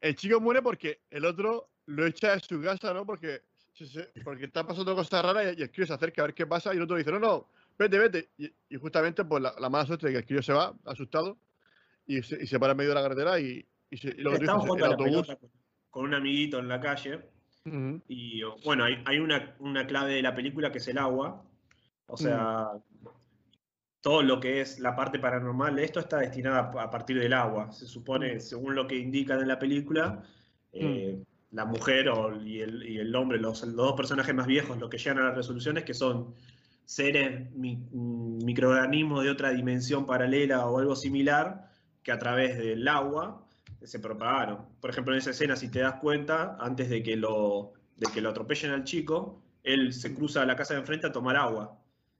el 0.00 0.16
chico 0.16 0.40
muere 0.40 0.60
porque 0.60 1.02
el 1.10 1.24
otro 1.24 1.68
lo 1.86 2.04
echa 2.04 2.34
de 2.34 2.40
su 2.40 2.60
casa, 2.60 2.92
¿no? 2.92 3.06
Porque, 3.06 3.42
se- 3.76 3.86
se- 3.86 4.10
porque 4.24 4.44
está 4.46 4.66
pasando 4.66 4.94
cosas 4.94 5.22
raras 5.24 5.54
y, 5.56 5.62
el 5.62 5.70
crío 5.70 5.86
se 5.86 5.92
acerca 5.92 6.22
a 6.22 6.26
ver 6.26 6.34
qué 6.34 6.46
pasa 6.46 6.72
y 6.72 6.76
el 6.76 6.82
otro 6.82 6.96
dice, 6.96 7.12
no, 7.12 7.18
no, 7.18 7.48
vete, 7.78 7.98
vete. 7.98 8.28
Y, 8.38 8.50
y 8.70 8.76
justamente, 8.76 9.24
pues 9.24 9.42
la, 9.42 9.54
la 9.58 9.68
mala 9.68 9.84
suerte 9.86 10.06
es 10.06 10.12
que 10.12 10.18
el 10.18 10.24
crío 10.26 10.42
se 10.42 10.52
va, 10.52 10.74
asustado, 10.84 11.36
y 12.06 12.22
se, 12.22 12.42
y 12.42 12.46
se 12.46 12.58
para 12.58 12.72
en 12.72 12.78
medio 12.78 12.90
de 12.90 12.94
la 12.94 13.02
carretera 13.02 13.38
y, 13.40 13.66
y, 13.90 13.96
se- 13.98 14.08
y 14.16 14.20
lo 14.22 14.30
jugando 14.32 14.74
el 14.76 14.92
autobús. 14.92 15.26
pelota 15.26 15.36
con- 15.90 16.04
un 16.04 16.14
amiguito 16.14 16.58
en 16.58 16.68
la 16.68 16.80
calle 16.80 17.20
y 18.08 18.42
bueno, 18.64 18.84
hay, 18.84 19.02
hay 19.06 19.18
una, 19.18 19.56
una 19.58 19.86
clave 19.86 20.14
de 20.14 20.22
la 20.22 20.34
película 20.34 20.70
que 20.70 20.78
es 20.78 20.86
el 20.88 20.98
agua. 20.98 21.42
O 22.06 22.16
sea, 22.16 22.68
todo 24.00 24.22
lo 24.22 24.38
que 24.38 24.60
es 24.60 24.78
la 24.78 24.94
parte 24.94 25.18
paranormal 25.18 25.74
de 25.74 25.84
esto 25.84 25.98
está 25.98 26.18
destinada 26.18 26.70
a 26.80 26.90
partir 26.90 27.18
del 27.18 27.32
agua. 27.32 27.72
Se 27.72 27.86
supone, 27.86 28.36
Mm. 28.36 28.40
según 28.40 28.74
lo 28.76 28.86
que 28.86 28.96
indican 28.96 29.40
en 29.40 29.48
la 29.48 29.58
película, 29.58 30.22
eh, 30.72 31.20
la 31.56 31.64
mujer 31.64 32.08
o- 32.10 32.40
y, 32.42 32.60
el, 32.60 32.82
y 32.88 32.98
el 32.98 33.14
hombre, 33.16 33.38
los, 33.38 33.62
los 33.64 33.74
dos 33.76 33.92
personajes 33.94 34.34
más 34.34 34.46
viejos, 34.46 34.78
lo 34.78 34.88
que 34.90 34.98
llegan 34.98 35.18
a 35.18 35.24
la 35.30 35.34
resolución 35.34 35.78
es 35.78 35.84
que 35.84 35.94
son 35.94 36.34
seres, 36.84 37.50
mi- 37.54 37.76
mm, 37.76 38.44
microorganismos 38.44 39.24
de 39.24 39.30
otra 39.30 39.50
dimensión 39.50 40.04
paralela 40.06 40.66
o 40.66 40.78
algo 40.78 40.94
similar, 40.94 41.70
que 42.02 42.12
a 42.12 42.18
través 42.18 42.58
del 42.58 42.86
agua 42.86 43.42
se 43.82 43.98
propagaron. 43.98 44.58
Por 44.80 44.90
ejemplo, 44.90 45.12
en 45.14 45.18
esa 45.18 45.30
escena, 45.30 45.56
si 45.56 45.70
te 45.70 45.80
das 45.80 45.94
cuenta, 45.94 46.56
antes 46.60 46.88
de 46.90 47.02
que 47.02 47.16
lo, 47.16 47.72
de 47.96 48.06
que 48.12 48.20
lo 48.20 48.30
atropellen 48.30 48.72
al 48.72 48.84
chico, 48.84 49.42
él 49.64 49.92
se 49.92 50.14
cruza 50.14 50.42
a 50.42 50.46
la 50.46 50.56
casa 50.56 50.74
de 50.74 50.80
enfrente 50.80 51.06
a 51.06 51.12
tomar 51.12 51.36
agua. 51.36 51.76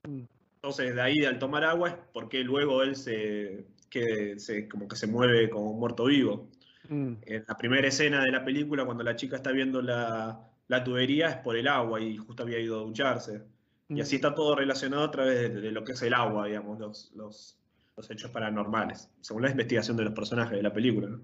Mm. 0.09 0.23
Entonces, 0.57 0.95
de 0.95 1.01
ahí 1.03 1.25
al 1.25 1.39
tomar 1.39 1.63
agua 1.65 1.89
es 1.91 1.95
porque 2.13 2.43
luego 2.43 2.83
él 2.83 2.97
se, 2.97 3.67
que 3.91 4.39
se 4.39 4.67
como 4.69 4.89
que 4.89 4.97
se 4.97 5.07
mueve 5.07 5.49
como 5.51 5.71
un 5.73 5.79
muerto 5.79 6.05
vivo. 6.07 6.49
Mm, 6.89 7.13
En 7.23 7.45
la 7.49 7.57
primera 7.57 7.89
escena 7.89 8.23
de 8.23 8.31
la 8.31 8.45
película, 8.45 8.85
cuando 8.85 9.03
la 9.05 9.17
chica 9.17 9.37
está 9.37 9.53
viendo 9.53 9.83
la, 9.83 10.51
la 10.69 10.85
tubería, 10.85 11.29
es 11.31 11.37
por 11.39 11.57
el 11.57 11.69
agua 11.69 12.01
y 12.01 12.17
justo 12.17 12.43
había 12.43 12.59
ido 12.61 12.81
a 12.81 12.83
ducharse. 12.85 13.43
Y 13.89 13.95
mm. 13.95 14.01
así 14.01 14.17
está 14.17 14.35
todo 14.35 14.57
relacionado 14.57 15.05
a 15.05 15.11
través 15.11 15.39
de, 15.41 15.61
de 15.61 15.73
lo 15.73 15.85
que 15.85 15.93
es 15.93 16.03
el 16.03 16.15
agua, 16.15 16.47
digamos, 16.47 16.79
los, 16.79 17.13
los, 17.15 17.59
los 17.97 18.11
hechos 18.11 18.31
paranormales, 18.31 19.11
según 19.21 19.43
la 19.43 19.51
investigación 19.51 19.97
de 19.97 20.05
los 20.05 20.13
personajes 20.15 20.57
de 20.57 20.63
la 20.63 20.73
película. 20.73 21.09
¿no? 21.09 21.21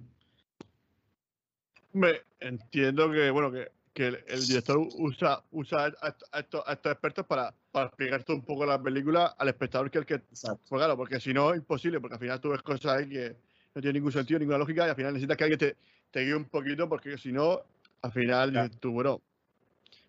Hombre, 1.95 2.23
entiendo 2.41 3.11
que, 3.11 3.31
bueno, 3.31 3.53
que, 3.53 3.71
que 3.93 4.07
el, 4.09 4.25
el 4.27 4.47
director 4.47 4.79
usa, 4.79 5.45
usa 5.51 5.85
a, 6.01 6.17
a- 6.33 6.41
estos, 6.41 6.63
a 6.67 6.73
estos 6.73 6.93
expertos 6.93 7.27
para, 7.27 7.55
para 7.71 7.87
explicarte 7.87 8.33
un 8.33 8.43
poco 8.43 8.65
la 8.65 8.83
película 8.83 9.27
al 9.39 9.49
espectador 9.49 9.91
que 9.91 9.99
el 9.99 10.07
que 10.07 10.15
Exacto. 10.15 10.63
Pues 10.69 10.79
claro, 10.81 10.97
porque 10.97 11.21
si 11.21 11.35
no 11.35 11.51
es 11.53 11.59
imposible, 11.59 12.01
porque 12.01 12.15
al 12.15 12.21
final 12.21 12.41
tú 12.41 12.51
ves 12.51 12.63
cosas 12.63 12.99
ahí 12.99 13.09
que 13.09 13.37
no 13.75 13.81
tienen 13.81 13.95
ningún 13.95 14.13
sentido, 14.13 14.39
ninguna 14.39 14.59
lógica, 14.59 14.87
y 14.87 14.91
al 14.91 14.97
final 14.97 15.13
necesitas 15.15 15.37
que 15.37 15.45
alguien 15.45 15.59
te, 15.59 15.77
te 16.11 16.21
guíe 16.21 16.35
un 16.37 16.49
poquito, 16.49 16.89
porque 16.89 17.17
si 17.19 17.33
no, 17.33 17.61
al 18.03 18.13
final 18.13 18.51
Claro. 18.51 18.71
tú, 18.81 18.93
bueno. 18.93 19.21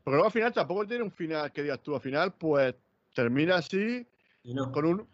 Porque 0.03 0.15
luego 0.15 0.25
al 0.25 0.31
final 0.31 0.53
tampoco 0.53 0.85
tiene 0.87 1.03
un 1.03 1.11
final 1.11 1.51
que 1.51 1.63
digas 1.63 1.81
tú, 1.81 1.95
al 1.95 2.01
final, 2.01 2.33
pues 2.35 2.75
termina 3.13 3.55
así, 3.57 4.05
no. 4.43 4.71
con 4.71 4.85
un. 4.85 5.09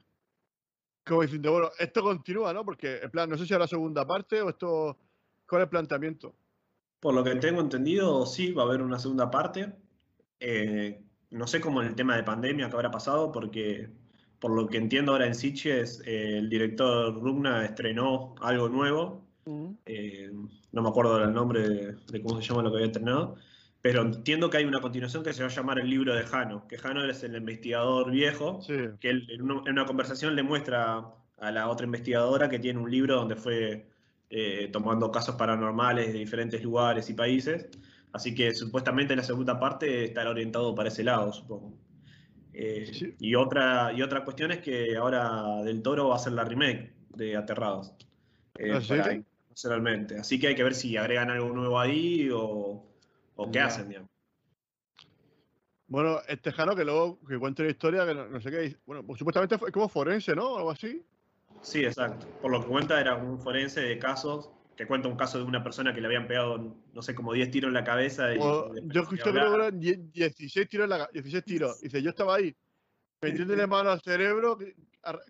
Como 1.06 1.22
diciendo, 1.24 1.52
bueno, 1.52 1.70
esto 1.80 2.02
continúa, 2.04 2.54
¿no? 2.54 2.64
Porque, 2.64 2.97
en 3.02 3.12
plan, 3.12 3.30
no 3.30 3.38
sé 3.38 3.45
si 3.45 3.54
habrá 3.54 3.68
segunda 3.68 4.06
parte 4.06 4.41
o 4.41 4.50
esto. 4.50 4.97
¿Cuál 5.47 5.62
es 5.62 5.66
el 5.66 5.70
planteamiento? 5.70 6.36
Por 7.00 7.14
lo 7.14 7.24
que 7.24 7.36
tengo 7.36 7.62
entendido, 7.62 8.26
sí, 8.26 8.52
va 8.52 8.64
a 8.64 8.66
haber 8.66 8.82
una 8.82 9.00
segunda 9.00 9.32
parte. 9.32 9.74
Eh, 10.39 11.06
no 11.32 11.47
sé 11.47 11.62
cómo 11.62 11.82
el 11.82 11.95
tema 11.95 12.16
de 12.18 12.24
pandemia 12.24 12.70
que 12.70 12.76
habrá 12.76 12.91
pasado, 12.91 13.32
porque 13.32 13.89
por 14.40 14.52
lo 14.52 14.68
que 14.68 14.78
entiendo 14.78 15.12
ahora 15.14 15.28
en 15.28 15.36
Sitges, 15.36 16.02
eh, 16.06 16.38
el 16.40 16.50
director 16.50 17.14
Rugna 17.22 17.66
estrenó 17.66 18.36
algo 18.42 18.70
nuevo. 18.70 19.26
eh, 19.86 20.32
no 20.72 20.82
me 20.84 20.90
acuerdo 20.90 21.24
el 21.24 21.34
nombre 21.34 21.68
de, 21.68 21.94
de 22.12 22.22
cómo 22.22 22.40
se 22.42 22.48
llama 22.48 22.62
lo 22.64 22.70
que 22.72 22.78
había 22.78 22.88
estrenado, 22.88 23.36
pero 23.82 24.02
entiendo 24.04 24.50
que 24.50 24.58
hay 24.58 24.66
una 24.66 24.82
continuación 24.82 25.24
que 25.24 25.34
se 25.34 25.42
va 25.42 25.48
a 25.50 25.52
llamar 25.52 25.80
el 25.80 25.90
libro 25.90 26.14
de 26.14 26.24
Jano, 26.24 26.68
que 26.68 26.78
Jano 26.78 27.04
es 27.06 27.24
el 27.24 27.36
investigador 27.36 28.12
viejo, 28.12 28.62
Sí. 28.62 28.74
que 29.00 29.10
él 29.10 29.28
en, 29.32 29.42
una, 29.44 29.62
en 29.66 29.72
una 29.72 29.86
conversación 29.86 30.36
le 30.36 30.44
muestra 30.44 31.06
a 31.38 31.52
la 31.52 31.70
otra 31.70 31.86
investigadora 31.86 32.50
que 32.50 32.60
tiene 32.60 32.80
un 32.80 32.92
libro 32.92 33.16
donde 33.16 33.36
fue 33.36 33.90
eh, 34.30 34.70
tomando 34.72 35.12
casos 35.12 35.36
paranormales 35.36 36.14
de 36.14 36.20
diferentes 36.20 36.62
lugares 36.64 37.10
y 37.10 37.14
países. 37.14 37.70
Así 38.12 38.36
que 38.36 38.54
supuestamente 38.54 39.16
la 39.16 39.24
segunda 39.24 39.60
parte 39.60 40.04
estará 40.06 40.30
orientado 40.30 40.76
para 40.76 40.90
ese 40.90 41.04
lado, 41.04 41.32
supongo. 41.34 41.74
Eh, 42.62 42.91
Sí. 42.93 43.16
y, 43.20 43.36
otra, 43.36 43.93
y 43.93 44.01
otra 44.01 44.26
cuestión 44.26 44.51
es 44.51 44.60
que 44.60 44.97
ahora 44.97 45.64
Del 45.64 45.82
Toro 45.82 46.10
va 46.10 46.16
a 46.16 46.18
hacer 46.18 46.34
la 46.34 46.43
remake 46.43 46.93
de 47.16 47.38
Aterrados. 47.38 47.93
eh, 48.57 48.74
¿Ah, 48.76 48.82
sí? 48.82 48.95
internacionalmente. 48.95 50.18
Así 50.20 50.38
que 50.38 50.47
hay 50.47 50.55
que 50.55 50.64
ver 50.66 50.76
si 50.76 50.97
agregan 50.97 51.30
algo 51.30 51.47
nuevo 51.53 51.80
ahí 51.80 52.30
o, 52.34 52.86
o 53.36 53.51
qué 53.51 53.62
hacen, 53.62 53.88
digamos. 53.88 54.10
Bueno, 55.88 56.18
este 56.28 56.51
Jano 56.51 56.76
que 56.76 56.84
luego 56.84 57.18
que 57.26 57.39
cuenta 57.39 57.64
una 57.64 57.72
historia 57.72 58.05
que 58.05 58.14
no, 58.14 58.28
no 58.28 58.41
sé 58.41 58.51
qué. 58.51 58.57
dice- 58.60 58.78
Bueno, 58.86 59.03
pues 59.05 59.18
supuestamente 59.20 59.57
fue 59.57 59.72
como 59.72 59.88
forense, 59.88 60.36
¿no? 60.36 60.57
Algo 60.57 60.72
así. 60.72 61.01
Sí, 61.62 61.84
exacto. 61.86 62.28
Por 62.41 62.51
lo 62.51 62.62
que 62.62 62.68
cuenta 62.68 62.99
era 62.99 63.16
un 63.16 63.39
forense 63.39 63.80
de 63.82 63.97
casos, 63.97 64.49
que 64.80 64.88
cuenta 64.88 65.09
un 65.09 65.17
caso 65.17 65.38
de 65.38 65.43
una 65.43 65.61
persona 65.61 65.93
que 65.93 65.99
le 65.99 66.07
habían 66.07 66.25
pegado, 66.25 66.77
no 66.93 67.01
sé, 67.01 67.13
como 67.13 67.34
10 67.34 67.51
tiros 67.51 67.67
en 67.67 67.73
la 67.73 67.84
cabeza. 67.84 68.34
Y, 68.34 68.38
O- 68.39 68.73
y 68.77 68.88
yo 68.93 69.03
creo 69.03 69.34
que 69.34 69.38
eran 69.38 69.77
die- 69.77 69.99
16 70.13 70.69
tiros, 70.69 70.86
en 70.86 70.89
la, 70.91 70.99
ca- 70.99 71.09
16 71.11 71.43
tiros. 71.43 71.82
Dice, 71.82 72.01
yo 72.01 72.11
estaba 72.11 72.36
ahí, 72.36 72.55
metiéndole 73.21 73.67
mano 73.67 73.91
al 73.91 73.99
cerebro, 73.99 74.57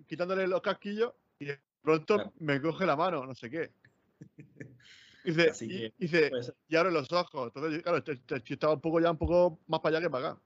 quitándole 0.06 0.48
los 0.48 0.62
casquillos, 0.62 1.14
y 1.40 1.46
de 1.46 1.60
pronto 1.82 2.14
Claro. 2.14 2.34
me 2.38 2.62
coge 2.62 2.86
la 2.86 2.96
mano, 2.96 3.26
no 3.26 3.34
sé 3.34 3.50
qué. 3.50 3.72
Dice, 5.26 5.52
y, 5.66 5.92
dice, 5.98 6.32
y 6.68 6.76
abre 6.76 6.92
los 6.92 7.12
ojos. 7.12 7.52
Entonces, 7.54 7.82
claro, 7.82 7.98
este, 7.98 8.12
este 8.14 8.54
estaba 8.54 8.74
un 8.76 8.82
poco 8.82 9.00
ya 9.00 9.10
un 9.10 9.18
poco 9.18 9.60
más 9.68 9.80
para 9.80 9.98
allá 9.98 10.06
que 10.06 10.12
para 10.12 10.30
acá. 10.30 10.42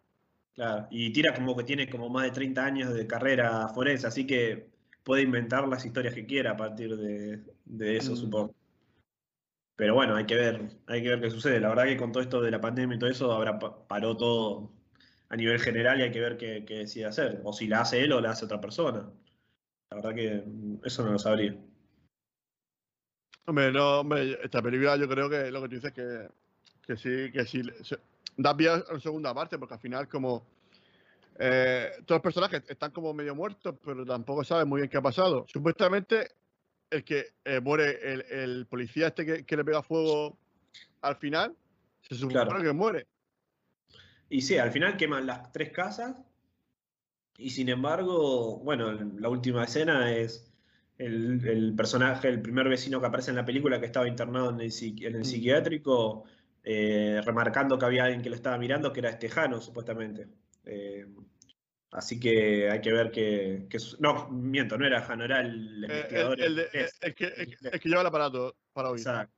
Claro, 0.56 0.88
y 0.92 1.12
tira 1.12 1.34
como 1.34 1.58
que 1.58 1.64
tiene 1.66 1.90
como 1.90 2.10
más 2.10 2.24
de 2.24 2.32
30 2.32 2.64
años 2.66 2.94
de 2.94 3.06
carrera 3.06 3.68
forense, 3.68 4.08
así 4.08 4.26
que 4.26 4.70
puede 5.04 5.24
inventar 5.24 5.68
las 5.68 5.86
historias 5.86 6.14
que 6.14 6.26
quiera 6.26 6.52
a 6.52 6.58
partir 6.58 6.96
de, 6.96 7.44
de 7.66 7.98
eso, 7.98 8.14
Mm. 8.14 8.16
supongo. 8.16 8.56
Pero 9.76 9.96
bueno, 9.96 10.16
hay 10.16 10.26
que 10.26 10.36
ver, 10.36 10.70
hay 10.88 11.02
que 11.04 11.10
ver 11.10 11.22
qué 11.22 11.30
sucede. 11.32 11.60
La 11.60 11.70
verdad 11.70 11.86
que 11.86 11.98
con 11.98 12.12
todo 12.12 12.22
esto 12.24 12.42
de 12.42 12.52
la 12.52 12.62
pandemia 12.62 12.96
y 12.96 13.00
todo 13.00 13.10
eso, 13.10 13.32
habrá 13.32 13.58
pa- 13.60 13.88
paró 13.88 14.16
todo 14.18 14.72
a 15.30 15.36
nivel 15.36 15.60
general 15.60 16.00
y 16.00 16.04
hay 16.04 16.12
que 16.12 16.20
ver 16.22 16.38
qué, 16.38 16.62
decide 16.62 17.06
hacer. 17.06 17.42
O 17.44 17.54
si 17.54 17.68
la 17.68 17.82
hace 17.82 18.04
él 18.04 18.14
o 18.14 18.22
la 18.22 18.32
hace 18.32 18.46
otra 18.46 18.62
persona. 18.62 19.12
La 19.90 19.98
verdad 19.98 20.16
que 20.16 20.44
mm, 20.46 20.82
eso 20.86 21.04
no 21.06 21.14
lo 21.14 21.20
sabría. 21.20 21.58
Hombre, 23.46 23.72
no, 23.72 24.00
hombre, 24.02 24.40
esta 24.44 24.62
película 24.62 24.96
yo 24.98 25.08
creo 25.10 25.30
que 25.30 25.52
lo 25.52 25.62
que 25.62 25.70
tú 25.70 25.76
dices 25.76 25.94
que, 25.94 26.30
que 26.88 26.98
sí, 26.98 27.32
que 27.32 27.46
sí. 27.46 27.62
se- 27.84 28.00
da 28.38 28.56
pie 28.56 28.70
a 28.70 28.84
una 28.90 29.00
segunda 29.00 29.34
parte, 29.34 29.58
porque 29.60 29.76
al 29.76 29.80
final 29.80 30.08
como 30.08 30.46
eh, 31.40 31.92
todos 32.06 32.18
los 32.18 32.22
personajes 32.22 32.64
están 32.70 32.92
como 32.92 33.14
medio 33.14 33.36
muertos, 33.36 33.76
pero 33.84 34.06
tampoco 34.06 34.44
saben 34.44 34.68
muy 34.68 34.82
bien 34.82 34.90
qué 34.90 34.98
ha 34.98 35.02
pasado. 35.02 35.46
Supuestamente 35.48 36.30
el 36.94 37.04
que 37.04 37.34
eh, 37.46 37.60
muere, 37.60 38.00
el, 38.02 38.22
el, 38.30 38.66
policía 38.68 39.08
este 39.08 39.26
que, 39.26 39.46
que, 39.46 39.58
le 39.58 39.66
pega 39.66 39.84
fuego 39.84 40.38
al 41.02 41.16
final, 41.18 41.56
se 42.02 42.16
supone 42.16 42.34
claro. 42.34 42.62
que 42.62 42.72
muere. 42.72 43.08
Y 44.30 44.42
sí, 44.42 44.58
al 44.58 44.72
final 44.72 44.98
queman 44.98 45.26
las 45.26 45.52
tres 45.52 45.72
casas 45.72 46.16
y 47.38 47.50
sin 47.50 47.70
embargo, 47.70 48.60
bueno, 48.60 48.94
la 48.94 49.30
última 49.30 49.64
escena 49.64 50.16
es 50.16 50.52
el, 50.98 51.46
el, 51.48 51.76
personaje, 51.76 52.30
el 52.30 52.42
primer 52.42 52.70
vecino 52.70 53.00
que 53.00 53.08
aparece 53.08 53.32
en 53.32 53.38
la 53.38 53.46
película 53.46 53.80
que 53.80 53.88
estaba 53.88 54.08
internado 54.08 54.52
en 54.52 54.62
el, 54.62 54.72
en 54.72 55.16
el 55.16 55.22
mm. 55.22 55.26
psiquiátrico, 55.26 56.24
eh, 56.64 57.22
remarcando 57.26 57.78
que 57.78 57.86
había 57.86 58.06
alguien 58.06 58.22
que 58.22 58.30
lo 58.30 58.36
estaba 58.36 58.58
mirando, 58.58 58.94
que 58.94 59.00
era 59.00 59.10
Estejano, 59.10 59.60
supuestamente. 59.60 60.28
Eh, 60.66 61.06
así 61.94 62.20
que 62.20 62.70
hay 62.70 62.82
que 62.82 62.92
ver 62.92 63.12
que, 63.12 63.68
que, 63.70 63.78
No, 64.00 64.30
miento, 64.30 64.78
no 64.78 64.86
era 64.86 65.02
Jano, 65.02 65.24
era 65.24 65.42
el 65.42 65.86
eh, 65.86 65.88
investigador. 65.88 66.42
el, 66.42 66.60
el, 66.60 66.70
el, 67.02 67.16
que, 67.16 67.26
el, 67.26 67.80
que, 67.80 67.90
lleva 67.90 68.02
el 68.02 68.08
aparato 68.08 68.56
para 68.74 68.90
oír. 68.90 69.00
Exacto. 69.00 69.34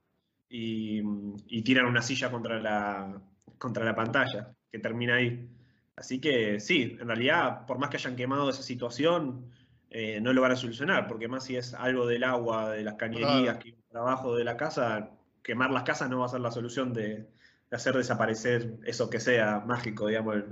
Y, 0.49 1.01
y, 1.47 1.61
tiran 1.63 1.85
una 1.85 2.01
silla 2.01 2.31
contra 2.31 2.59
la, 2.59 3.21
contra 3.57 3.83
la 3.83 3.95
pantalla, 3.95 4.55
que 4.71 4.79
termina 4.79 5.15
ahí. 5.15 5.49
Así 5.95 6.19
que 6.19 6.59
sí, 6.59 6.97
en 6.99 7.07
realidad, 7.07 7.65
por 7.65 7.79
más 7.79 7.89
que 7.89 7.97
hayan 7.97 8.15
quemado 8.15 8.49
esa 8.49 8.63
situación, 8.63 9.51
eh, 9.89 10.19
no 10.21 10.33
lo 10.33 10.41
van 10.41 10.51
a 10.51 10.55
solucionar, 10.55 11.07
porque 11.07 11.27
más 11.27 11.45
si 11.45 11.55
es 11.55 11.73
algo 11.73 12.05
del 12.05 12.23
agua, 12.23 12.71
de 12.71 12.83
las 12.83 12.95
cañerías, 12.95 13.57
que 13.57 13.75
trabajo 13.89 14.35
de 14.35 14.43
la 14.43 14.57
casa, 14.57 15.11
quemar 15.41 15.71
las 15.71 15.83
casas 15.83 16.09
no 16.09 16.19
va 16.19 16.25
a 16.25 16.29
ser 16.29 16.41
la 16.41 16.51
solución 16.51 16.93
de, 16.93 17.27
de 17.69 17.75
hacer 17.75 17.95
desaparecer 17.95 18.77
eso 18.85 19.09
que 19.09 19.19
sea 19.19 19.61
mágico, 19.61 20.07
digamos, 20.07 20.43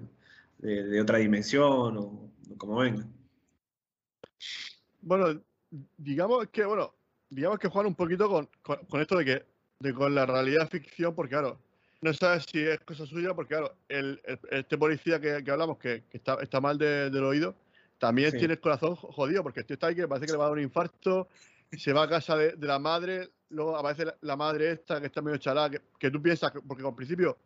de, 0.64 0.84
de 0.84 1.02
otra 1.02 1.18
dimensión 1.18 1.98
o, 1.98 2.32
o, 2.50 2.58
como 2.58 2.78
venga. 2.78 3.06
Bueno, 5.02 5.42
digamos 5.98 6.48
que, 6.48 6.64
bueno, 6.66 6.94
digamos 7.30 7.60
que 7.60 7.68
juegan 7.68 7.88
un 7.88 7.96
poquito 7.96 8.30
con, 8.30 8.50
con, 8.62 8.78
con 8.86 9.02
esto 9.02 9.18
de 9.18 9.26
que 9.26 9.46
de 9.80 9.94
con 9.94 10.16
la 10.16 10.26
realidad 10.26 10.70
ficción, 10.70 11.14
porque 11.14 11.32
claro, 11.32 11.60
no 12.02 12.14
sabes 12.14 12.46
si 12.50 12.60
es 12.62 12.80
cosa 12.82 13.06
suya, 13.06 13.34
porque 13.34 13.56
claro, 13.56 13.76
el, 13.90 14.22
el, 14.24 14.40
este 14.52 14.78
policía 14.78 15.20
que, 15.20 15.44
que 15.44 15.52
hablamos, 15.52 15.78
que, 15.78 16.06
que, 16.10 16.18
está, 16.18 16.36
está 16.42 16.62
mal 16.62 16.78
de, 16.78 17.10
del 17.10 17.24
oído, 17.26 17.56
también 17.98 18.32
sí. 18.32 18.38
tiene 18.38 18.54
el 18.54 18.62
corazón 18.62 18.96
jodido, 18.96 19.44
porque 19.44 19.60
este 19.60 19.74
está 19.74 19.88
ahí 19.88 19.96
que 19.96 20.08
parece 20.08 20.28
que 20.28 20.32
le 20.32 20.38
va 20.38 20.46
a 20.46 20.48
dar 20.48 20.58
un 20.58 20.64
infarto, 20.64 21.28
se 21.72 21.92
va 21.92 22.04
a 22.04 22.10
casa 22.10 22.38
de, 22.38 22.54
de 22.54 22.68
la 22.68 22.80
madre, 22.80 23.30
luego 23.50 23.76
aparece 23.76 24.06
la, 24.06 24.16
la, 24.22 24.38
madre 24.38 24.72
esta 24.72 25.02
que 25.02 25.08
está 25.08 25.22
medio 25.22 25.38
chalada, 25.38 25.72
que, 25.72 25.82
que 26.00 26.10
tú 26.10 26.22
piensas, 26.22 26.54
que, 26.54 26.62
porque 26.62 26.86
al 26.86 26.96
principio 26.96 27.38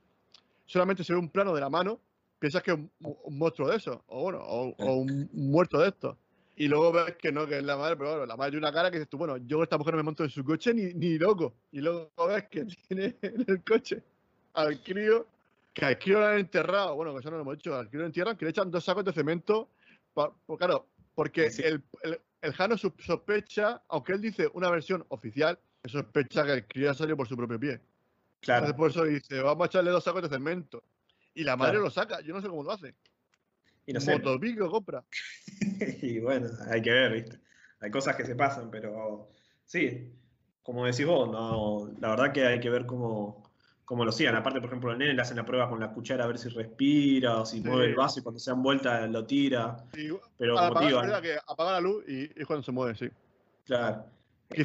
solamente 0.68 1.03
se 1.03 1.13
ve 1.13 1.20
un 1.20 1.30
plano 1.30 1.55
de 1.55 1.61
la 1.61 1.70
mano, 1.70 1.99
piensas 2.40 2.64
que 2.64 2.72
es 2.72 2.78
un, 2.78 2.92
un 3.00 3.38
monstruo 3.38 3.70
de 3.70 3.78
eso, 3.78 4.04
o 4.08 4.24
bueno, 4.24 4.40
o, 4.42 4.76
o 4.78 4.96
un, 4.96 5.30
muerto 5.34 5.80
de 5.80 5.90
estos 5.90 6.18
y 6.60 6.68
luego 6.68 6.92
ves 6.92 7.16
que 7.18 7.32
no, 7.32 7.46
que 7.46 7.60
es 7.60 7.64
la 7.64 7.78
madre, 7.78 7.96
pero 7.96 8.10
bueno, 8.10 8.26
la 8.26 8.36
madre 8.36 8.52
tiene 8.52 8.66
una 8.66 8.74
cara 8.74 8.90
que 8.90 8.98
dices 8.98 9.10
tú, 9.10 9.20
bueno, 9.20 9.38
yo 9.38 9.62
esta 9.62 9.78
mujer 9.78 9.94
no 9.94 9.98
me 9.98 10.04
monto 10.04 10.24
en 10.24 10.32
su 10.32 10.44
coche 10.44 10.74
ni, 10.74 10.92
ni 10.96 11.20
loco. 11.20 11.54
Y 11.72 11.82
luego 11.82 12.10
ves 12.28 12.46
que 12.50 12.66
tiene 12.88 13.16
en 13.22 13.46
el 13.48 13.64
coche 13.64 14.02
al 14.56 14.82
crío, 14.82 15.28
que 15.72 15.86
al 15.86 16.00
crío 16.00 16.20
lo 16.20 16.26
han 16.26 16.40
enterrado, 16.40 16.96
bueno, 16.96 17.14
que 17.14 17.20
eso 17.20 17.30
no 17.30 17.38
lo 17.38 17.44
hemos 17.44 17.58
dicho, 17.58 17.76
al 17.76 17.88
crío 17.90 18.02
lo 18.02 18.08
entierran, 18.08 18.36
que 18.36 18.46
le 18.46 18.50
echan 18.50 18.72
dos 18.72 18.84
sacos 18.84 19.06
de 19.06 19.14
cemento, 19.14 19.70
pa, 20.16 20.34
por, 20.48 20.58
claro, 20.58 20.88
porque 21.14 21.52
sí. 21.52 21.62
el, 21.64 21.84
el, 22.02 22.20
el, 22.42 22.54
Jano 22.54 22.76
sospecha, 22.76 23.84
aunque 23.88 24.14
él 24.14 24.22
dice 24.22 24.50
una 24.54 24.72
versión 24.72 25.06
oficial, 25.10 25.60
que 25.84 25.90
sospecha 25.90 26.44
que 26.44 26.54
el 26.54 26.66
crío 26.66 26.90
ha 26.90 26.96
salido 26.96 27.18
por 27.18 27.28
su 27.28 27.38
propio 27.38 27.60
pie. 27.60 27.80
Claro. 28.40 28.66
Entonces 28.66 28.78
por 28.78 28.90
eso 28.90 29.04
dice, 29.04 29.42
vamos 29.44 29.66
a 29.66 29.68
echarle 29.68 29.92
dos 29.92 30.04
sacos 30.04 30.24
de 30.24 30.30
cemento. 30.30 30.82
Y 31.38 31.44
la 31.44 31.56
madre 31.56 31.74
claro. 31.74 31.86
lo 31.86 31.92
saca, 31.92 32.20
yo 32.22 32.34
no 32.34 32.42
sé 32.42 32.48
cómo 32.48 32.64
lo 32.64 32.72
hace. 32.72 32.96
Y 33.86 33.94
no 33.94 34.02
sé. 34.02 34.12
Motopico 34.12 34.72
compra. 34.72 35.04
y 36.02 36.20
bueno, 36.20 36.50
hay 36.68 36.82
que 36.82 36.90
ver, 36.90 37.14
¿viste? 37.14 37.40
Hay 37.80 37.92
cosas 37.92 38.16
que 38.16 38.26
se 38.26 38.36
pasan, 38.36 38.72
pero 38.72 39.30
sí, 39.64 40.12
como 40.64 40.84
decís 40.88 41.06
vos, 41.06 41.30
no, 41.30 41.94
la 42.00 42.10
verdad 42.10 42.34
que 42.34 42.48
hay 42.48 42.60
que 42.60 42.72
ver 42.72 42.88
cómo, 42.88 43.44
cómo 43.86 44.04
lo 44.04 44.12
sigan. 44.12 44.36
Aparte, 44.36 44.60
por 44.60 44.70
ejemplo, 44.70 44.92
el 44.92 44.98
nene 44.98 45.14
le 45.14 45.22
hacen 45.22 45.38
la 45.38 45.46
prueba 45.46 45.70
con 45.70 45.80
la 45.80 45.94
cuchara 45.94 46.24
a 46.24 46.28
ver 46.28 46.40
si 46.40 46.50
respira 46.50 47.42
o 47.42 47.46
si 47.46 47.62
sí. 47.62 47.68
mueve 47.70 47.86
el 47.86 47.96
vaso 47.96 48.20
y 48.20 48.24
cuando 48.24 48.40
se 48.40 48.50
dan 48.50 48.64
vuelta 48.64 49.06
lo 49.06 49.24
tira. 49.24 49.78
Sí, 49.94 50.10
pero 50.40 50.56
como 50.56 50.80
digo, 50.82 51.02
que 51.22 51.38
apaga 51.46 51.74
la 51.74 51.82
luz 51.82 52.04
y 52.08 52.32
es 52.36 52.48
cuando 52.48 52.64
se 52.64 52.72
mueve, 52.72 52.96
sí. 52.96 53.10
Claro. 53.64 54.06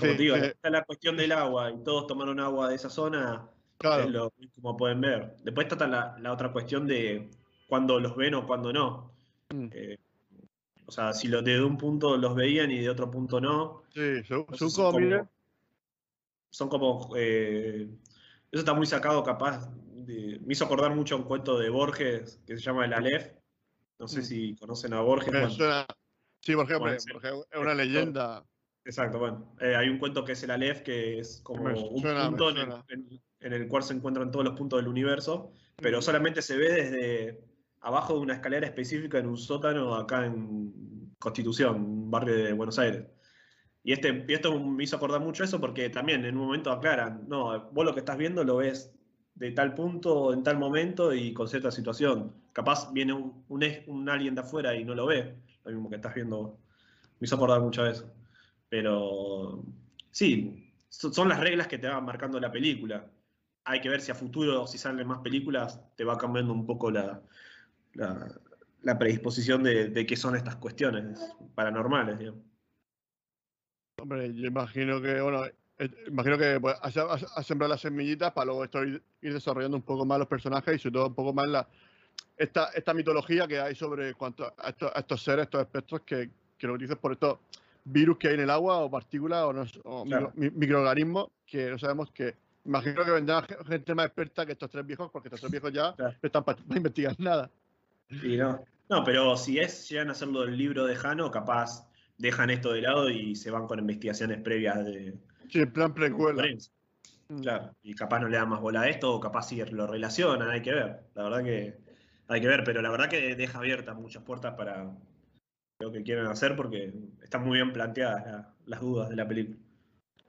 Como 0.00 0.12
digo, 0.14 0.36
eh, 0.36 0.46
está 0.46 0.70
la 0.70 0.84
cuestión 0.84 1.18
del 1.18 1.32
agua 1.32 1.70
y 1.70 1.84
todos 1.84 2.06
tomaron 2.06 2.40
agua 2.40 2.70
de 2.70 2.76
esa 2.76 2.88
zona, 2.88 3.46
claro. 3.82 4.04
es 4.04 4.10
lo, 4.10 4.32
como 4.54 4.76
pueden 4.76 5.00
ver. 5.00 5.36
Después 5.42 5.66
está 5.70 5.86
la, 5.86 6.16
la 6.18 6.32
otra 6.32 6.52
cuestión 6.52 6.86
de 6.86 7.30
cuando 7.68 7.98
los 8.00 8.16
ven 8.16 8.34
o 8.34 8.46
cuando 8.46 8.72
no. 8.72 9.12
Mm. 9.50 9.68
Eh, 9.72 9.98
o 10.86 10.92
sea, 10.92 11.12
si 11.12 11.28
los 11.28 11.42
de 11.42 11.62
un 11.62 11.78
punto 11.78 12.16
los 12.16 12.34
veían 12.34 12.70
y 12.70 12.78
de 12.80 12.90
otro 12.90 13.10
punto 13.10 13.40
no. 13.40 13.82
Sí, 13.94 14.22
son, 14.24 14.46
son, 14.52 14.70
son 14.70 14.92
como, 14.92 15.28
Son 16.50 16.68
como. 16.68 17.10
Eh, 17.16 17.88
eso 18.50 18.60
está 18.60 18.74
muy 18.74 18.86
sacado, 18.86 19.22
capaz. 19.22 19.70
De, 19.94 20.38
me 20.44 20.52
hizo 20.52 20.64
acordar 20.64 20.94
mucho 20.94 21.16
un 21.16 21.22
cuento 21.22 21.58
de 21.58 21.70
Borges 21.70 22.42
que 22.46 22.56
se 22.56 22.62
llama 22.62 22.84
El 22.84 22.92
Aleph. 22.92 23.32
No 23.98 24.08
sé 24.08 24.20
mm. 24.20 24.24
si 24.24 24.56
conocen 24.56 24.92
a 24.92 25.00
Borges. 25.00 25.32
Bueno, 25.32 25.50
suena, 25.50 25.86
sí, 26.40 26.54
por 26.54 26.66
ejemplo, 26.66 26.92
es 26.92 27.06
una 27.58 27.74
leyenda. 27.74 28.44
Exacto, 28.84 29.18
bueno. 29.18 29.54
Eh, 29.60 29.76
hay 29.76 29.88
un 29.88 29.98
cuento 29.98 30.24
que 30.24 30.32
es 30.32 30.42
el 30.42 30.50
Aleph, 30.50 30.82
que 30.82 31.20
es 31.20 31.40
como 31.42 31.64
un 31.64 32.02
suena, 32.02 32.28
punto 32.28 32.50
en 32.50 32.56
el, 32.58 32.72
en, 32.88 33.22
en 33.42 33.52
el, 33.52 33.68
cual 33.68 33.82
se 33.82 33.94
encuentran 33.94 34.30
todos 34.30 34.44
los 34.44 34.54
puntos 34.54 34.78
del 34.78 34.88
universo, 34.88 35.52
pero 35.76 36.00
solamente 36.00 36.42
se 36.42 36.56
ve 36.56 36.72
desde 36.72 37.44
abajo 37.80 38.14
de 38.14 38.20
una 38.20 38.34
escalera 38.34 38.66
específica 38.66 39.18
en 39.18 39.26
un 39.26 39.36
sótano 39.36 39.94
acá 39.94 40.26
en 40.26 41.14
Constitución, 41.18 41.76
un 41.76 42.10
barrio 42.10 42.36
de 42.36 42.52
Buenos 42.52 42.78
Aires. 42.78 43.04
Y, 43.84 43.92
este, 43.92 44.24
y 44.28 44.32
esto 44.32 44.58
me 44.60 44.84
hizo 44.84 44.96
acordar 44.96 45.20
mucho 45.20 45.42
eso 45.42 45.60
porque 45.60 45.90
también 45.90 46.24
en 46.24 46.36
un 46.36 46.46
momento 46.46 46.70
aclaran, 46.70 47.24
no, 47.28 47.70
vos 47.70 47.84
lo 47.84 47.92
que 47.94 48.00
estás 48.00 48.16
viendo 48.16 48.44
lo 48.44 48.56
ves 48.56 48.92
de 49.34 49.50
tal 49.52 49.74
punto, 49.74 50.32
en 50.32 50.42
tal 50.42 50.58
momento 50.58 51.12
y 51.12 51.32
con 51.32 51.48
cierta 51.48 51.70
situación. 51.70 52.32
Capaz 52.52 52.92
viene 52.92 53.12
un, 53.12 53.44
un, 53.48 53.64
un 53.86 54.08
alguien 54.08 54.34
de 54.34 54.42
afuera 54.42 54.74
y 54.74 54.84
no 54.84 54.94
lo 54.94 55.06
ve, 55.06 55.34
lo 55.64 55.70
mismo 55.72 55.90
que 55.90 55.96
estás 55.96 56.14
viendo. 56.14 56.58
Me 57.18 57.24
hizo 57.26 57.36
acordar 57.36 57.60
mucho 57.60 57.86
eso. 57.86 58.12
Pero 58.68 59.64
sí, 60.10 60.72
son 60.88 61.28
las 61.28 61.40
reglas 61.40 61.66
que 61.66 61.78
te 61.78 61.88
van 61.88 62.04
marcando 62.04 62.38
la 62.38 62.52
película. 62.52 63.06
Hay 63.64 63.80
que 63.80 63.88
ver 63.88 64.00
si 64.00 64.10
a 64.10 64.14
futuro, 64.14 64.66
si 64.66 64.78
salen 64.78 65.06
más 65.06 65.20
películas, 65.20 65.80
te 65.96 66.04
va 66.04 66.18
cambiando 66.18 66.52
un 66.52 66.66
poco 66.66 66.90
la, 66.90 67.22
la, 67.94 68.28
la 68.82 68.98
predisposición 68.98 69.62
de, 69.62 69.88
de, 69.88 70.06
qué 70.06 70.16
son 70.16 70.34
estas 70.34 70.56
cuestiones 70.56 71.20
paranormales. 71.54 72.18
Digamos. 72.18 72.42
Hombre, 74.00 74.34
yo 74.34 74.46
imagino 74.46 75.00
que, 75.00 75.20
bueno, 75.20 75.44
eh, 75.78 75.90
imagino 76.08 76.38
que 76.38 76.58
pues, 76.60 76.76
has, 76.82 76.96
has, 76.96 77.46
sembrado 77.46 77.72
las 77.72 77.80
semillitas 77.80 78.32
para 78.32 78.46
luego 78.46 78.64
esto 78.64 78.82
ir, 78.84 79.02
ir, 79.20 79.32
desarrollando 79.32 79.76
un 79.76 79.82
poco 79.82 80.04
más 80.04 80.18
los 80.18 80.28
personajes 80.28 80.76
y 80.76 80.78
sobre 80.78 80.94
todo 80.94 81.06
un 81.06 81.14
poco 81.14 81.32
más 81.32 81.46
la, 81.46 81.68
esta, 82.36 82.70
esta 82.74 82.94
mitología 82.94 83.46
que 83.46 83.60
hay 83.60 83.74
sobre 83.74 84.14
cuanto 84.14 84.52
a, 84.58 84.68
estos, 84.70 84.90
a 84.94 85.00
estos 85.00 85.22
seres, 85.22 85.44
estos 85.44 85.60
espectros 85.60 86.00
que, 86.02 86.30
que 86.58 86.66
lo 86.66 86.76
dices 86.76 86.96
por 86.96 87.12
estos 87.12 87.38
virus 87.84 88.18
que 88.18 88.28
hay 88.28 88.34
en 88.34 88.40
el 88.40 88.50
agua 88.50 88.78
o 88.78 88.90
partículas 88.90 89.42
o, 89.44 89.52
no, 89.52 89.64
o 89.84 90.04
claro. 90.04 90.32
micro, 90.34 90.58
microorganismos 90.58 91.28
que 91.46 91.70
no 91.70 91.78
sabemos 91.78 92.10
que 92.12 92.34
imagino 92.64 93.04
que 93.04 93.10
vendrá 93.10 93.46
gente 93.66 93.94
más 93.94 94.06
experta 94.06 94.46
que 94.46 94.52
estos 94.52 94.70
tres 94.70 94.86
viejos 94.86 95.10
porque 95.10 95.28
estos 95.28 95.40
tres 95.40 95.50
viejos 95.50 95.72
ya 95.72 95.92
claro. 95.96 96.14
no 96.22 96.26
están 96.26 96.44
para, 96.44 96.58
investigar 96.74 97.18
nada. 97.18 97.50
Y 98.10 98.36
no. 98.36 98.64
no, 98.88 99.04
pero 99.04 99.36
si 99.36 99.58
es, 99.58 99.88
llegan 99.88 100.08
a 100.08 100.12
hacerlo 100.12 100.42
del 100.42 100.56
libro 100.56 100.84
de 100.86 100.96
Jano, 100.96 101.30
capaz 101.30 101.88
dejan 102.18 102.50
esto 102.50 102.72
de 102.72 102.82
lado 102.82 103.10
y 103.10 103.34
se 103.34 103.50
van 103.50 103.66
con 103.66 103.78
investigaciones 103.78 104.40
previas 104.42 104.84
de. 104.84 105.14
Sí, 105.48 105.60
en 105.60 105.72
plan 105.72 105.92
precuela. 105.94 106.44
Mm. 107.28 107.40
Claro, 107.40 107.74
y 107.82 107.94
capaz 107.94 108.20
no 108.20 108.28
le 108.28 108.36
dan 108.36 108.48
más 108.48 108.60
bola 108.60 108.82
a 108.82 108.88
esto, 108.88 109.14
o 109.14 109.20
capaz 109.20 109.48
sí 109.48 109.62
lo 109.70 109.86
relacionan, 109.86 110.50
hay 110.50 110.60
que 110.60 110.72
ver. 110.72 111.00
La 111.14 111.22
verdad 111.24 111.42
que 111.42 111.78
hay 112.28 112.40
que 112.40 112.46
ver, 112.46 112.62
pero 112.64 112.82
la 112.82 112.90
verdad 112.90 113.08
que 113.08 113.34
deja 113.34 113.58
abiertas 113.58 113.96
muchas 113.96 114.22
puertas 114.22 114.54
para 114.54 114.90
lo 115.80 115.92
que 115.92 116.02
quieren 116.02 116.26
hacer 116.26 116.54
porque 116.54 116.92
están 117.22 117.42
muy 117.42 117.58
bien 117.58 117.72
planteadas 117.72 118.24
la, 118.26 118.54
las 118.66 118.80
dudas 118.80 119.08
de 119.08 119.16
la 119.16 119.26
película. 119.26 119.58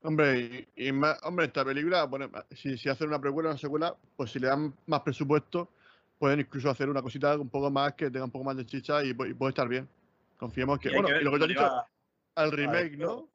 Hombre, 0.04 0.68
y, 0.76 0.88
y 0.88 0.92
más, 0.92 1.18
hombre, 1.24 1.46
esta 1.46 1.64
película, 1.64 2.04
bueno, 2.04 2.30
si, 2.52 2.78
si 2.78 2.90
hacen 2.90 3.08
una 3.08 3.22
precuela 3.22 3.50
o 3.50 3.52
una 3.54 3.60
secuela, 3.60 3.96
pues 4.18 4.32
si 4.32 4.40
le 4.40 4.48
dan 4.48 4.74
más 4.86 5.00
presupuesto, 5.02 5.70
pueden 6.20 6.42
incluso 6.42 6.70
hacer 6.70 6.90
una 6.90 7.02
cosita 7.02 7.38
un 7.38 7.50
poco 7.50 7.72
más 7.72 7.94
que 7.94 8.12
tenga 8.12 8.26
un 8.26 8.32
poco 8.32 8.44
más 8.44 8.58
de 8.58 8.66
chicha 8.66 9.04
y, 9.04 9.10
y 9.10 9.14
puede 9.14 9.50
estar 9.50 9.68
bien. 9.68 9.88
Confiemos 10.38 10.78
que. 10.80 10.90
Bueno, 10.90 11.08
que 11.08 11.22
y 11.22 11.24
lo 11.24 11.32
que 11.32 11.40
te 11.40 11.46
he 11.46 11.48
dicho, 11.48 11.62
va... 11.62 11.88
al 12.36 12.52
remake, 12.52 12.98
¿no? 12.98 13.30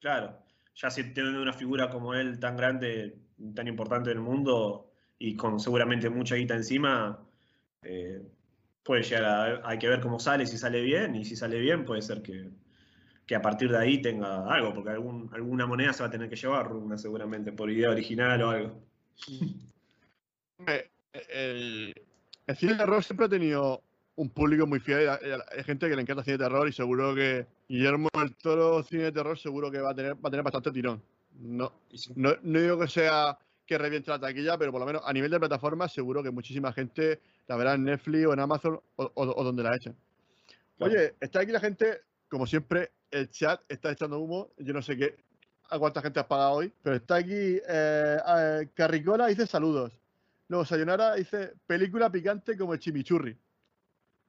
Claro, 0.00 0.38
ya 0.76 0.90
si 0.90 1.12
tienen 1.12 1.36
una 1.36 1.52
figura 1.52 1.90
como 1.90 2.14
él 2.14 2.38
tan 2.38 2.56
grande, 2.56 3.16
tan 3.54 3.66
importante 3.66 4.12
en 4.12 4.18
el 4.18 4.22
mundo 4.22 4.92
y 5.18 5.34
con 5.36 5.58
seguramente 5.58 6.08
mucha 6.08 6.36
guita 6.36 6.54
encima, 6.54 7.18
eh, 7.82 8.22
puede 8.84 9.02
llegar 9.02 9.24
a. 9.24 9.68
Hay 9.68 9.78
que 9.78 9.88
ver 9.88 10.00
cómo 10.00 10.20
sale, 10.20 10.46
si 10.46 10.56
sale 10.56 10.82
bien, 10.82 11.16
y 11.16 11.24
si 11.24 11.34
sale 11.34 11.58
bien, 11.58 11.84
puede 11.84 12.02
ser 12.02 12.22
que, 12.22 12.48
que 13.26 13.34
a 13.34 13.42
partir 13.42 13.70
de 13.70 13.78
ahí 13.78 14.02
tenga 14.02 14.52
algo, 14.52 14.74
porque 14.74 14.90
algún, 14.90 15.30
alguna 15.32 15.66
moneda 15.66 15.92
se 15.92 16.02
va 16.02 16.08
a 16.08 16.10
tener 16.12 16.28
que 16.28 16.36
llevar, 16.36 16.72
una 16.72 16.98
seguramente, 16.98 17.52
por 17.52 17.70
idea 17.70 17.90
original 17.90 18.42
o 18.42 18.50
algo. 18.50 18.80
el, 21.30 21.94
el 22.46 22.56
cine 22.56 22.72
de 22.72 22.78
terror 22.78 23.04
siempre 23.04 23.26
ha 23.26 23.28
tenido 23.28 23.82
un 24.16 24.28
público 24.30 24.66
muy 24.66 24.80
fiel. 24.80 25.08
Hay, 25.08 25.64
gente 25.64 25.88
que 25.88 25.96
le 25.96 26.02
encanta 26.02 26.20
el 26.20 26.24
cine 26.24 26.38
de 26.38 26.44
terror 26.44 26.68
y 26.68 26.72
seguro 26.72 27.14
que 27.14 27.46
Guillermo 27.68 28.08
del 28.14 28.34
Toro, 28.36 28.82
cine 28.82 29.04
de 29.04 29.12
terror, 29.12 29.38
seguro 29.38 29.70
que 29.70 29.80
va 29.80 29.90
a 29.90 29.94
tener, 29.94 30.14
va 30.14 30.28
a 30.28 30.30
tener 30.30 30.44
bastante 30.44 30.70
tirón. 30.72 31.02
No, 31.40 31.72
no, 32.14 32.34
no 32.42 32.60
digo 32.60 32.78
que 32.78 32.88
sea 32.88 33.38
que 33.64 33.78
reviente 33.78 34.10
la 34.10 34.18
taquilla, 34.20 34.58
pero 34.58 34.70
por 34.70 34.80
lo 34.80 34.86
menos 34.86 35.02
a 35.06 35.12
nivel 35.12 35.30
de 35.30 35.38
plataforma 35.38 35.88
seguro 35.88 36.22
que 36.22 36.30
muchísima 36.30 36.72
gente 36.72 37.20
la 37.46 37.56
verá 37.56 37.74
en 37.74 37.84
Netflix 37.84 38.26
o 38.26 38.32
en 38.34 38.40
Amazon 38.40 38.80
o, 38.96 39.04
o- 39.14 39.40
o 39.40 39.44
donde 39.44 39.62
la 39.62 39.76
echen. 39.76 39.96
Claro. 40.76 40.92
Oye, 40.92 41.14
está 41.20 41.40
aquí 41.40 41.52
la 41.52 41.60
gente, 41.60 42.00
como 42.28 42.46
siempre, 42.46 42.90
el 43.12 43.30
chat 43.30 43.60
está 43.68 43.92
echando 43.92 44.18
humo. 44.18 44.50
Yo 44.58 44.72
no 44.72 44.82
sé 44.82 44.96
qué, 44.96 45.16
a 45.70 45.78
cuánta 45.78 46.02
gente 46.02 46.18
has 46.20 46.26
pagado 46.26 46.52
hoy, 46.52 46.72
pero 46.82 46.96
está 46.96 47.16
aquí 47.16 47.60
eh, 47.68 48.68
Carricola 48.74 49.28
dice 49.28 49.46
saludos. 49.46 49.92
Luego 50.48 50.64
Sayonara 50.64 51.14
dice 51.14 51.52
película 51.66 52.10
picante 52.10 52.58
como 52.58 52.74
el 52.74 52.80
chimichurri. 52.80 53.36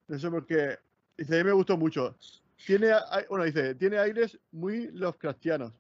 No 0.07 0.19
sé 0.19 0.29
por 0.29 0.45
qué. 0.45 0.77
Dice, 1.17 1.35
a 1.35 1.37
mí 1.39 1.43
me 1.43 1.51
gustó 1.51 1.77
mucho. 1.77 2.15
Tiene, 2.65 2.91
bueno, 3.29 3.43
dice, 3.45 3.75
tiene 3.75 3.97
aires 3.97 4.37
muy 4.51 4.87
Lovecraftianos. 4.91 5.73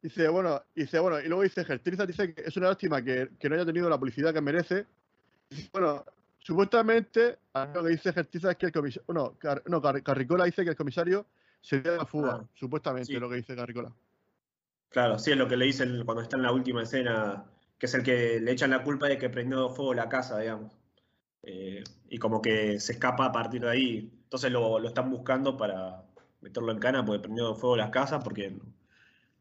Dice, 0.00 0.28
bueno, 0.28 0.62
dice, 0.74 0.98
bueno, 1.00 1.20
y 1.20 1.26
luego 1.26 1.42
dice, 1.42 1.64
Gertrizas 1.64 2.06
dice 2.06 2.32
que 2.32 2.42
es 2.42 2.56
una 2.56 2.68
lástima 2.68 3.02
que, 3.02 3.30
que 3.38 3.48
no 3.48 3.56
haya 3.56 3.66
tenido 3.66 3.90
la 3.90 3.98
publicidad 3.98 4.32
que 4.32 4.40
merece. 4.40 4.86
Bueno, 5.72 6.04
supuestamente, 6.38 7.38
lo 7.74 7.82
que 7.82 7.90
dice 7.90 8.12
Gertrizas 8.12 8.52
es 8.52 8.56
que 8.56 8.66
el 8.66 8.72
comisario, 8.72 9.04
no, 9.12 9.36
Car- 9.38 9.62
Carricola 10.02 10.44
dice 10.44 10.64
que 10.64 10.70
el 10.70 10.76
comisario 10.76 11.26
sería 11.66 11.92
la 11.96 12.06
fuga, 12.06 12.32
Ah, 12.32 12.48
supuestamente, 12.54 13.04
sí. 13.04 13.20
lo 13.20 13.28
que 13.30 13.36
dice 13.36 13.56
Carricola. 13.56 13.94
Claro, 14.88 15.18
sí, 15.18 15.30
es 15.32 15.36
lo 15.36 15.48
que 15.48 15.56
le 15.56 15.66
dicen 15.66 16.04
cuando 16.04 16.22
está 16.22 16.36
en 16.36 16.42
la 16.42 16.52
última 16.52 16.82
escena, 16.82 17.50
que 17.78 17.86
es 17.86 17.94
el 17.94 18.02
que 18.02 18.40
le 18.40 18.52
echan 18.52 18.70
la 18.70 18.82
culpa 18.82 19.08
de 19.08 19.18
que 19.18 19.28
prendió 19.28 19.68
fuego 19.68 19.92
la 19.94 20.08
casa, 20.08 20.38
digamos. 20.38 20.72
Eh, 21.42 21.84
y 22.10 22.18
como 22.18 22.42
que 22.42 22.80
se 22.80 22.92
escapa 22.94 23.26
a 23.26 23.32
partir 23.32 23.62
de 23.62 23.70
ahí. 23.70 24.10
Entonces 24.24 24.52
lo, 24.52 24.78
lo 24.80 24.88
están 24.88 25.10
buscando 25.10 25.56
para 25.56 26.04
meterlo 26.42 26.72
en 26.72 26.78
cana 26.80 27.04
porque 27.04 27.20
prendió 27.22 27.54
fuego 27.56 27.76
las 27.76 27.90
casas, 27.90 28.24
porque 28.24 28.58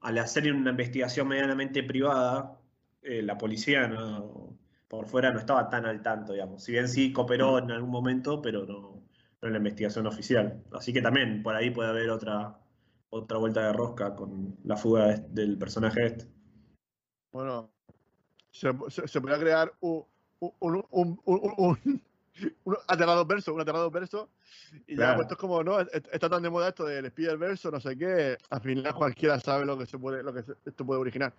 al 0.02 0.18
hacer 0.20 0.52
una 0.54 0.72
investigación 0.72 1.28
medianamente 1.30 1.84
privada, 1.84 2.62
eh, 3.04 3.22
la 3.24 3.38
policía 3.38 3.88
no- 3.88 4.60
por 4.90 5.08
fuera 5.08 5.32
no 5.32 5.40
estaba 5.40 5.70
tan 5.70 5.86
al 5.88 6.02
tanto, 6.04 6.34
digamos. 6.34 6.64
Si 6.64 6.72
bien 6.74 6.88
sí 6.90 7.14
cooperó 7.14 7.60
en 7.60 7.72
algún 7.72 7.92
momento, 7.92 8.42
pero 8.42 8.66
no, 8.66 9.05
no 9.46 9.50
en 9.50 9.54
la 9.54 9.58
investigación 9.60 10.08
oficial. 10.08 10.64
Así 10.74 10.92
que 10.92 11.02
también 11.02 11.44
por 11.44 11.56
ahí 11.56 11.70
puede 11.70 11.90
haber 11.90 12.10
otra, 12.10 12.58
otra 13.10 13.38
vuelta 13.38 13.66
de 13.68 13.74
rosca 13.74 14.16
con 14.16 14.58
la 14.64 14.76
fuga 14.78 15.08
de- 15.08 15.26
del 15.30 15.58
personaje 15.58 16.06
este. 16.08 16.26
Bueno, 17.32 17.70
se, 18.52 18.72
se, 18.90 19.08
se 19.08 19.22
podría 19.22 19.40
crear 19.40 19.74
un, 19.82 20.04
un, 20.40 20.54
un, 20.60 20.86
un, 20.92 21.20
un, 21.26 21.42
un- 21.58 22.02
un 22.66 22.76
aterrado 22.88 23.26
verso, 23.26 23.54
un 23.54 23.62
aterrado 23.62 23.90
verso. 23.92 24.30
Y 24.88 24.92
ya, 24.94 24.96
Claro. 24.98 25.16
pues 25.16 25.26
esto 25.26 25.34
es 25.36 25.40
como, 25.40 25.64
¿no? 25.64 25.80
Est- 25.80 26.08
Está 26.12 26.30
tan 26.30 26.42
de 26.44 26.50
moda 26.50 26.70
esto 26.70 26.86
del 26.86 27.06
Spider 27.06 27.38
verso, 27.38 27.72
no 27.72 27.80
sé 27.80 27.98
qué. 27.98 28.38
Al 28.50 28.62
final 28.62 28.94
cualquiera 28.96 29.40
sabe 29.40 29.66
lo 29.66 29.78
que 29.78 29.86
se 29.86 29.98
puede, 29.98 30.24
lo 30.24 30.34
que 30.34 30.44
esto 30.66 30.86
puede 30.86 31.00
originar. 31.00 31.34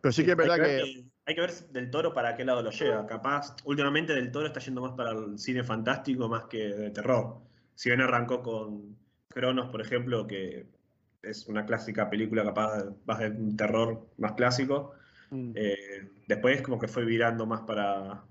Pero 0.00 0.12
sí 0.12 0.24
que 0.24 0.32
es 0.32 0.36
verdad 0.36 0.54
hay 0.54 0.60
ver, 0.60 0.82
que. 0.82 1.04
hay 1.26 1.34
que 1.34 1.40
ver 1.40 1.52
del 1.70 1.90
toro 1.90 2.12
para 2.12 2.36
qué 2.36 2.44
lado 2.44 2.62
lo 2.62 2.70
lleva. 2.70 3.06
Capaz, 3.06 3.56
últimamente 3.64 4.14
del 4.14 4.30
toro 4.30 4.46
está 4.46 4.60
yendo 4.60 4.82
más 4.82 4.92
para 4.92 5.12
el 5.12 5.38
cine 5.38 5.64
fantástico 5.64 6.28
más 6.28 6.44
que 6.44 6.68
de 6.68 6.90
terror. 6.90 7.38
Si 7.74 7.90
bien 7.90 8.00
arrancó 8.00 8.42
con 8.42 8.96
Cronos, 9.28 9.68
por 9.70 9.80
ejemplo, 9.80 10.26
que 10.26 10.66
es 11.22 11.46
una 11.46 11.66
clásica 11.66 12.08
película 12.08 12.44
capaz 12.44 12.76
de, 12.78 12.92
más 13.04 13.18
de 13.18 13.28
un 13.30 13.56
terror 13.56 14.06
más 14.18 14.32
clásico, 14.32 14.92
mm, 15.30 15.52
eh, 15.54 16.10
después 16.26 16.62
como 16.62 16.78
que 16.78 16.88
fue 16.88 17.04
virando 17.04 17.46
más 17.46 17.62
para, 17.62 18.24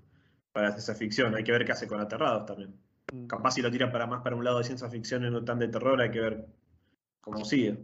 para 0.52 0.72
ciencia 0.72 0.94
ficción. 0.94 1.34
Hay 1.34 1.44
que 1.44 1.52
ver 1.52 1.64
qué 1.64 1.72
hace 1.72 1.86
con 1.86 2.00
Aterrados 2.00 2.46
también. 2.46 2.74
mm. 3.12 3.26
Capaz 3.26 3.52
si 3.52 3.62
lo 3.62 3.70
tira 3.70 3.92
para 3.92 4.06
más 4.06 4.22
para 4.22 4.36
un 4.36 4.44
lado 4.44 4.58
de 4.58 4.64
ciencia 4.64 4.88
ficción 4.88 5.24
y 5.24 5.30
no 5.30 5.44
tan 5.44 5.58
de 5.58 5.68
terror, 5.68 6.00
hay 6.00 6.10
que 6.10 6.20
ver 6.20 6.46
cómo 7.20 7.44
sigue. 7.44 7.78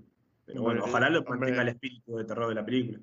Pero 0.45 0.62
bueno, 0.62 0.85
ojalá 0.85 1.09
lo 1.11 1.22
mantenga 1.22 1.62
el 1.62 1.68
espíritu 1.68 2.16
de 2.16 2.24
terror 2.24 2.49
de 2.49 2.55
la 2.55 2.64
película. 2.64 2.99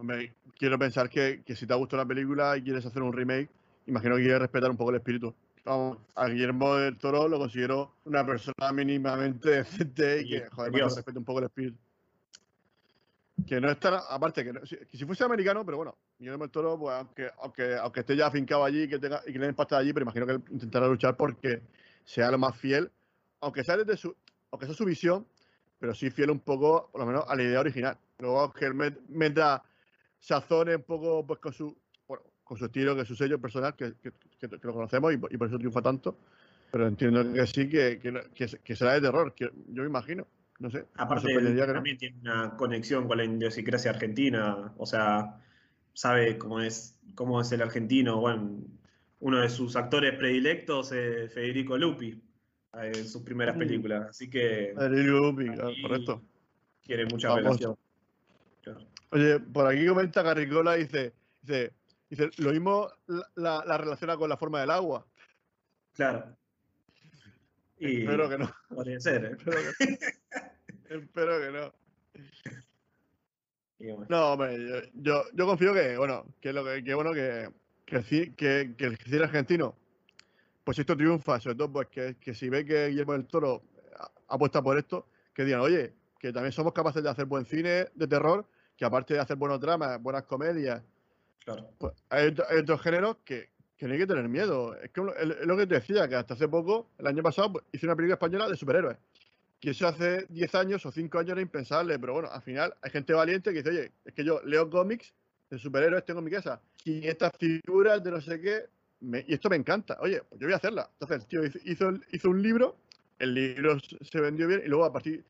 Hombre, 0.00 0.32
quiero 0.56 0.78
pensar 0.78 1.10
que, 1.10 1.42
que 1.44 1.54
si 1.54 1.66
te 1.66 1.74
ha 1.74 1.76
gustado 1.76 2.02
la 2.02 2.08
película 2.08 2.56
y 2.56 2.62
quieres 2.62 2.86
hacer 2.86 3.02
un 3.02 3.12
remake, 3.12 3.50
imagino 3.86 4.16
que 4.16 4.22
quieres 4.22 4.38
respetar 4.40 4.70
un 4.70 4.76
poco 4.78 4.88
el 4.90 4.96
espíritu. 4.96 5.34
Vamos, 5.62 5.98
a 6.14 6.26
Guillermo 6.26 6.74
del 6.76 6.96
Toro 6.96 7.28
lo 7.28 7.38
considero 7.38 7.96
una 8.06 8.24
persona 8.24 8.72
mínimamente 8.72 9.50
decente 9.62 10.22
y 10.22 10.28
que, 10.30 10.46
joder, 10.48 10.72
Dios. 10.72 10.96
respete 10.96 11.18
un 11.18 11.24
poco 11.26 11.40
el 11.40 11.44
espíritu. 11.44 11.76
Que 13.46 13.60
no 13.60 13.70
es 13.70 13.78
tan, 13.78 14.00
aparte, 14.08 14.42
que, 14.42 14.54
no- 14.54 14.64
si, 14.64 14.78
que 14.78 14.96
si 14.96 15.04
fuese 15.04 15.22
americano, 15.22 15.66
pero 15.66 15.76
bueno, 15.76 15.98
Guillermo 16.18 16.44
del 16.44 16.50
Toro, 16.50 16.78
pues 16.78 16.94
aunque, 16.96 17.30
aunque, 17.42 17.74
aunque 17.76 18.00
esté 18.00 18.16
ya 18.16 18.28
afincado 18.28 18.64
allí 18.64 18.88
que 18.88 18.98
tenga, 18.98 19.20
y 19.26 19.34
que 19.34 19.38
le 19.38 19.44
den 19.46 19.54
pasta 19.54 19.76
allí, 19.76 19.92
pero 19.92 20.04
imagino 20.04 20.24
que 20.24 20.32
él 20.32 20.42
intentará 20.50 20.86
luchar 20.88 21.14
porque 21.14 21.60
sea 22.06 22.30
lo 22.30 22.38
más 22.38 22.56
fiel, 22.56 22.90
aunque 23.42 23.64
sea 23.64 23.76
desde 23.76 23.98
su, 23.98 24.16
aunque 24.50 24.64
sea 24.64 24.74
su 24.74 24.86
visión, 24.86 25.26
pero 25.78 25.94
sí 25.94 26.10
fiel 26.10 26.30
un 26.30 26.40
poco, 26.40 26.88
por 26.90 27.02
lo 27.02 27.06
menos, 27.06 27.24
a 27.28 27.36
la 27.36 27.42
idea 27.42 27.60
original. 27.60 27.98
Luego 28.18 28.50
que 28.54 28.64
él 28.64 28.72
met- 28.74 28.98
meta 29.08 29.62
sazone 30.20 30.76
un 30.76 30.82
poco 30.82 31.26
pues 31.26 31.40
con 31.40 31.52
su 31.52 31.76
bueno, 32.06 32.22
con 32.44 32.56
su 32.58 32.66
estilo, 32.66 32.94
que 32.94 33.02
es 33.02 33.08
su 33.08 33.16
sello 33.16 33.40
personal, 33.40 33.74
que, 33.74 33.94
que- 34.02 34.12
que- 34.38 34.48
que 34.48 34.66
lo 34.66 34.72
conocemos 34.74 35.12
y, 35.12 35.16
por- 35.16 35.32
y 35.32 35.36
por 35.36 35.48
eso 35.48 35.58
triunfa 35.58 35.82
tanto. 35.82 36.16
Pero 36.70 36.86
entiendo 36.86 37.32
que 37.32 37.46
sí, 37.46 37.68
que, 37.68 37.98
que, 38.62 38.76
será 38.76 38.92
de 38.94 39.00
terror, 39.00 39.34
que 39.34 39.50
yo 39.68 39.82
me 39.82 39.88
imagino. 39.88 40.26
No 40.60 40.70
sé. 40.70 40.84
Aparte, 40.96 41.32
él 41.32 41.56
que 41.56 41.66
no. 41.66 41.72
también 41.72 41.96
tiene 41.98 42.18
una 42.20 42.54
conexión 42.56 43.08
con 43.08 43.16
la 43.18 43.24
idiosincrasia 43.24 43.90
argentina, 43.92 44.72
o 44.76 44.86
sea, 44.86 45.40
sabe 45.94 46.36
cómo 46.38 46.60
es, 46.60 46.98
cómo 47.14 47.40
es 47.40 47.50
el 47.52 47.62
argentino. 47.62 48.20
Bueno, 48.20 48.58
uno 49.20 49.38
de 49.40 49.48
sus 49.48 49.74
actores 49.74 50.14
predilectos 50.16 50.92
es 50.92 51.32
Federico 51.32 51.76
Lupi 51.78 52.10
eh, 52.74 52.92
en 52.94 53.08
sus 53.08 53.22
primeras 53.22 53.56
películas, 53.56 54.10
así 54.10 54.28
que 54.30 54.74
Adriano 54.76 55.18
Lupi, 55.32 55.46
correcto. 55.82 56.22
quiere 56.84 57.06
mucha 57.06 57.28
Famoso. 57.28 57.42
relación. 57.44 57.76
Claro. 58.62 58.80
Oye, 59.10 59.40
por 59.40 59.66
aquí 59.66 59.86
comenta 59.86 60.22
Carricola, 60.22 60.74
dice, 60.74 61.12
dice, 61.42 61.72
dice 62.08 62.30
lo 62.38 62.50
mismo 62.52 62.88
la, 63.06 63.26
la- 63.36 63.64
la 63.66 63.78
relaciona 63.78 64.16
con 64.16 64.28
la 64.28 64.36
forma 64.36 64.60
del 64.60 64.70
agua. 64.70 65.04
Claro. 65.94 66.36
Y 67.78 68.02
Espero 68.02 68.28
que 68.28 68.38
no. 68.38 68.50
podría 68.68 69.00
ser, 69.00 69.24
¿eh? 69.24 69.30
Espero 69.38 69.56
que, 69.78 69.98
espero 70.94 71.40
que 71.40 71.50
no. 71.50 71.72
Bueno, 73.78 74.06
No, 74.10 74.32
hombre, 74.32 74.58
yo, 74.68 74.74
yo, 74.94 75.22
yo 75.32 75.46
confío 75.46 75.72
que, 75.72 75.96
bueno, 75.96 76.26
que 76.40 76.52
lo 76.52 76.62
que, 76.64 76.84
que 76.84 76.94
bueno 76.94 77.12
que, 77.14 77.48
que, 77.86 78.34
que, 78.36 78.74
que 78.76 78.84
el 78.84 78.96
cine 78.98 79.24
argentino, 79.24 79.74
pues 80.62 80.78
esto 80.78 80.94
triunfa, 80.96 81.40
sobre 81.40 81.56
todo 81.56 81.72
pues 81.72 81.88
que, 81.88 82.16
que 82.20 82.34
si 82.34 82.50
ve 82.50 82.64
que 82.66 82.88
Guillermo 82.88 83.14
del 83.14 83.26
Toro 83.26 83.62
a- 83.98 84.10
apuesta 84.34 84.62
por 84.62 84.76
esto, 84.76 85.08
que 85.32 85.44
digan, 85.46 85.60
oye, 85.60 85.94
que 86.18 86.30
también 86.32 86.52
somos 86.52 86.74
capaces 86.74 87.02
de 87.02 87.08
hacer 87.08 87.24
buen 87.24 87.46
cine 87.46 87.86
de 87.94 88.06
terror, 88.06 88.46
que 88.80 88.86
aparte 88.86 89.12
de 89.12 89.20
hacer 89.20 89.36
buenos 89.36 89.60
dramas, 89.60 90.00
buenas 90.02 90.22
comedias, 90.24 90.82
claro. 91.44 91.68
pues 91.76 91.92
hay, 92.08 92.28
otro- 92.28 92.46
hay 92.48 92.58
otros 92.60 92.80
géneros 92.80 93.18
que, 93.26 93.50
que 93.76 93.86
no 93.86 93.92
hay 93.92 93.98
que 93.98 94.06
tener 94.06 94.26
miedo. 94.26 94.74
Es 94.76 94.88
que 94.90 95.02
es 95.02 95.46
lo 95.46 95.54
que 95.58 95.66
te 95.66 95.74
decía, 95.74 96.08
que 96.08 96.14
hasta 96.14 96.32
hace 96.32 96.48
poco, 96.48 96.88
el 96.96 97.06
año 97.06 97.22
pasado, 97.22 97.52
pues, 97.52 97.64
hice 97.72 97.84
una 97.84 97.94
película 97.94 98.14
española 98.14 98.48
de 98.48 98.56
superhéroes. 98.56 98.96
Que 99.60 99.72
eso 99.72 99.86
hace 99.86 100.24
10 100.30 100.54
años 100.54 100.86
o 100.86 100.90
5 100.90 101.18
años 101.18 101.32
era 101.32 101.42
impensable, 101.42 101.98
pero 101.98 102.14
bueno, 102.14 102.30
al 102.32 102.40
final 102.40 102.72
hay 102.80 102.90
gente 102.90 103.12
valiente 103.12 103.52
que 103.52 103.58
dice, 103.58 103.68
oye, 103.68 103.92
es 104.06 104.14
que 104.14 104.24
yo 104.24 104.40
leo 104.46 104.70
cómics 104.70 105.12
de 105.50 105.58
superhéroes, 105.58 106.02
tengo 106.06 106.20
en 106.20 106.24
mi 106.24 106.30
casa 106.30 106.62
500 106.76 107.32
figuras 107.38 108.02
de 108.02 108.10
no 108.12 108.20
sé 108.22 108.40
qué, 108.40 108.62
me- 109.00 109.26
y 109.28 109.34
esto 109.34 109.50
me 109.50 109.56
encanta. 109.56 109.98
Oye, 110.00 110.22
pues 110.26 110.40
yo 110.40 110.46
voy 110.46 110.54
a 110.54 110.56
hacerla. 110.56 110.88
Entonces 110.94 111.20
el 111.20 111.26
tío 111.26 111.44
hizo, 111.44 111.58
hizo, 111.64 111.92
hizo 112.12 112.30
un 112.30 112.40
libro, 112.42 112.76
el 113.18 113.34
libro 113.34 113.76
se 113.78 114.20
vendió 114.22 114.48
bien 114.48 114.62
y 114.64 114.68
luego 114.68 114.86
a 114.86 114.92
partir 114.94 115.22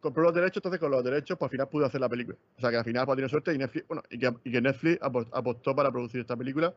compró 0.00 0.22
los 0.24 0.34
derechos, 0.34 0.56
entonces 0.56 0.80
con 0.80 0.90
los 0.90 1.02
derechos 1.04 1.36
pues 1.38 1.48
al 1.48 1.50
final 1.52 1.68
pudo 1.68 1.86
hacer 1.86 2.00
la 2.00 2.08
película. 2.08 2.36
O 2.56 2.60
sea 2.60 2.70
que 2.70 2.76
al 2.76 2.84
final 2.84 3.06
pues, 3.06 3.16
tiene 3.16 3.28
suerte 3.28 3.54
y 3.54 3.58
Netflix, 3.58 3.88
bueno, 3.88 4.02
y 4.10 4.18
que, 4.18 4.34
y 4.44 4.52
que 4.52 4.60
Netflix 4.60 5.00
apo- 5.00 5.26
apostó 5.32 5.74
para 5.74 5.90
producir 5.90 6.20
esta 6.20 6.36
película, 6.36 6.72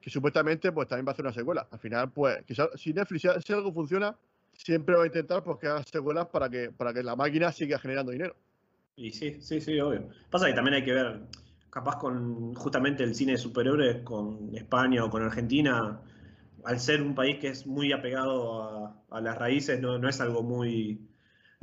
que 0.00 0.10
supuestamente 0.10 0.72
pues 0.72 0.88
también 0.88 1.06
va 1.06 1.10
a 1.10 1.12
hacer 1.14 1.24
una 1.24 1.34
secuela. 1.34 1.66
Al 1.70 1.78
final, 1.78 2.10
pues, 2.10 2.42
quizás 2.44 2.68
si 2.76 2.92
Netflix 2.92 3.22
si, 3.22 3.28
si 3.46 3.52
algo 3.52 3.72
funciona, 3.72 4.14
siempre 4.52 4.96
va 4.96 5.02
a 5.02 5.06
intentar 5.06 5.42
pues 5.42 5.58
que 5.58 5.66
haga 5.66 5.82
secuelas 5.82 6.26
para 6.26 6.48
que, 6.48 6.70
para 6.70 6.92
que 6.94 7.02
la 7.02 7.16
máquina 7.16 7.52
siga 7.52 7.78
generando 7.78 8.12
dinero. 8.12 8.34
Y 8.96 9.10
sí, 9.10 9.36
sí, 9.40 9.60
sí, 9.60 9.78
obvio. 9.80 10.08
Pasa 10.30 10.46
que 10.46 10.54
también 10.54 10.74
hay 10.76 10.84
que 10.84 10.92
ver, 10.92 11.20
capaz 11.70 11.96
con 11.98 12.54
justamente 12.54 13.04
el 13.04 13.14
cine 13.14 13.32
de 13.32 13.38
superhéroes 13.38 14.02
con 14.02 14.54
España 14.54 15.04
o 15.04 15.10
con 15.10 15.22
Argentina, 15.22 16.00
al 16.64 16.80
ser 16.80 17.02
un 17.02 17.14
país 17.14 17.38
que 17.38 17.48
es 17.48 17.66
muy 17.66 17.92
apegado 17.92 18.62
a, 18.62 19.02
a 19.10 19.20
las 19.20 19.36
raíces, 19.36 19.80
no, 19.80 19.98
no 19.98 20.08
es 20.08 20.20
algo 20.20 20.42
muy 20.42 21.00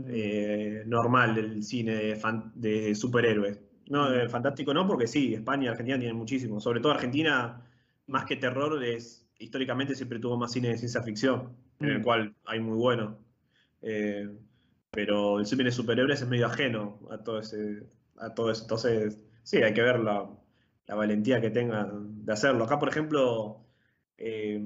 eh, 0.08 0.84
normal 0.86 1.38
el 1.38 1.64
cine 1.64 1.96
de, 1.96 2.16
fan- 2.16 2.52
de 2.56 2.96
superhéroes. 2.96 3.60
No, 3.90 4.10
de 4.10 4.30
fantástico 4.30 4.74
no, 4.74 4.88
porque 4.88 5.08
sí, 5.08 5.34
España 5.34 5.66
y 5.66 5.68
Argentina 5.68 5.98
tienen 6.00 6.16
muchísimo. 6.18 6.60
Sobre 6.60 6.80
todo 6.80 6.94
Argentina, 6.94 7.62
más 8.08 8.26
que 8.26 8.36
terror, 8.38 8.84
es 8.84 9.28
históricamente 9.40 9.96
siempre 9.96 10.20
tuvo 10.20 10.38
más 10.38 10.52
cine 10.54 10.70
de 10.70 10.78
ciencia 10.78 11.02
ficción, 11.04 11.56
en 11.80 11.90
el 11.90 12.00
Mm. 12.00 12.04
cual 12.04 12.36
hay 12.46 12.60
muy 12.60 12.78
bueno. 12.78 13.18
Eh, 13.82 14.30
pero 14.92 15.40
el 15.40 15.46
cine 15.46 15.64
de 15.66 15.72
superhéroes 15.72 16.22
es 16.22 16.28
medio 16.30 16.48
ajeno 16.48 17.00
a 17.12 17.18
todo 17.24 17.40
ese, 17.40 17.84
a 18.18 18.34
todo 18.34 18.52
eso. 18.52 18.64
Entonces, 18.64 19.20
sí, 19.44 19.58
hay 19.58 19.74
que 19.74 19.82
ver 19.82 20.00
la, 20.00 20.30
la 20.88 20.96
valentía 20.96 21.42
que 21.42 21.50
tengan 21.50 22.26
de 22.26 22.34
hacerlo. 22.34 22.64
Acá, 22.66 22.80
por 22.80 22.90
ejemplo, 22.90 23.66
eh, 24.18 24.62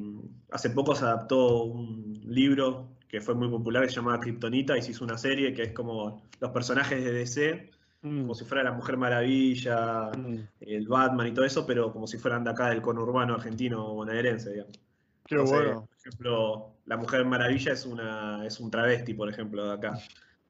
hace 0.52 0.70
poco 0.72 0.96
se 0.96 1.06
adaptó 1.06 1.64
un 1.64 2.20
libro 2.26 2.97
que 3.08 3.22
fue 3.22 3.36
muy 3.36 3.50
popular 3.50 3.84
que 3.84 3.90
se 3.90 3.96
llamaba 3.96 4.20
Kryptonita 4.20 4.78
y 4.78 4.82
se 4.82 4.92
hizo 4.92 5.04
una 5.06 5.18
serie 5.18 5.54
que 5.54 5.64
es 5.64 5.72
como 5.74 6.22
los 6.40 6.52
personajes 6.52 7.04
de 7.04 7.12
DC, 7.14 7.72
Mm, 8.04 8.22
como 8.22 8.36
si 8.36 8.46
fuera 8.46 8.64
la 8.64 8.72
Mujer 8.74 8.96
Maravilla, 8.96 10.12
mm, 10.16 10.36
el 10.62 10.88
Batman 10.88 11.28
y 11.28 11.34
todo 11.34 11.46
eso, 11.46 11.66
pero 11.66 11.92
como 11.92 12.06
si 12.06 12.20
fueran 12.20 12.44
de 12.44 12.52
acá 12.52 12.70
del 12.70 12.80
conurbano 12.82 13.34
argentino 13.34 13.88
o 13.88 13.96
bonaerense, 13.96 14.52
digamos. 14.52 14.80
Qué 15.26 15.34
Entonces, 15.36 15.58
bueno. 15.58 15.88
Por 15.90 15.98
ejemplo, 15.98 16.74
la 16.86 16.98
Mujer 16.98 17.26
Maravilla 17.26 17.74
es 17.74 17.86
una 17.88 18.46
es 18.46 18.60
un 18.60 18.70
travesti, 18.70 19.16
por 19.16 19.30
ejemplo, 19.30 19.66
de 19.66 19.74
acá. 19.74 19.94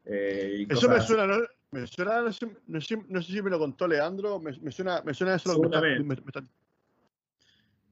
Eh, 0.03 0.68
Eso 0.70 0.89
me 0.89 0.99
suena, 0.99 1.26
¿no? 1.26 1.38
Me 1.72 1.88
suena, 1.88 2.22
no 2.22 2.34
sé, 2.34 2.47
no 2.68 2.82
sé- 2.82 3.03
no 3.08 3.22
sé 3.22 3.32
si 3.32 3.41
me 3.41 3.49
lo 3.49 3.60
contó 3.60 3.88
Leandro, 3.88 4.39
me, 4.39 4.51
me 4.60 4.72
suena, 4.72 5.01
me 5.03 5.14
suena 5.14 5.36
eso 5.36 5.53
lo 5.53 5.70
que 5.70 5.80
me 5.80 5.99
me- 6.03 6.16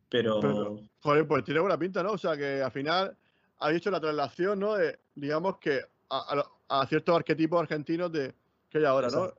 Pero, 0.09 0.39
Pero- 0.41 0.79
Joder, 1.01 1.27
pues 1.27 1.43
tiene 1.45 1.61
buena 1.61 1.77
pinta, 1.77 2.03
¿no? 2.03 2.11
O 2.11 2.17
sea, 2.17 2.35
que 2.37 2.61
al 2.61 2.71
final 2.71 3.15
habéis 3.59 3.81
hecho 3.81 3.91
la 3.91 3.99
traslación, 3.99 4.59
¿no? 4.59 4.75
De, 4.75 4.99
digamos 5.15 5.57
que 5.57 5.81
a, 6.09 6.17
a 6.67 6.79
a 6.81 6.87
ciertos 6.87 7.15
arquetipos 7.15 7.61
argentinos 7.61 8.11
de 8.11 8.33
que 8.69 8.79
hay 8.79 8.85
ahora, 8.85 9.07
¿no? 9.09 9.31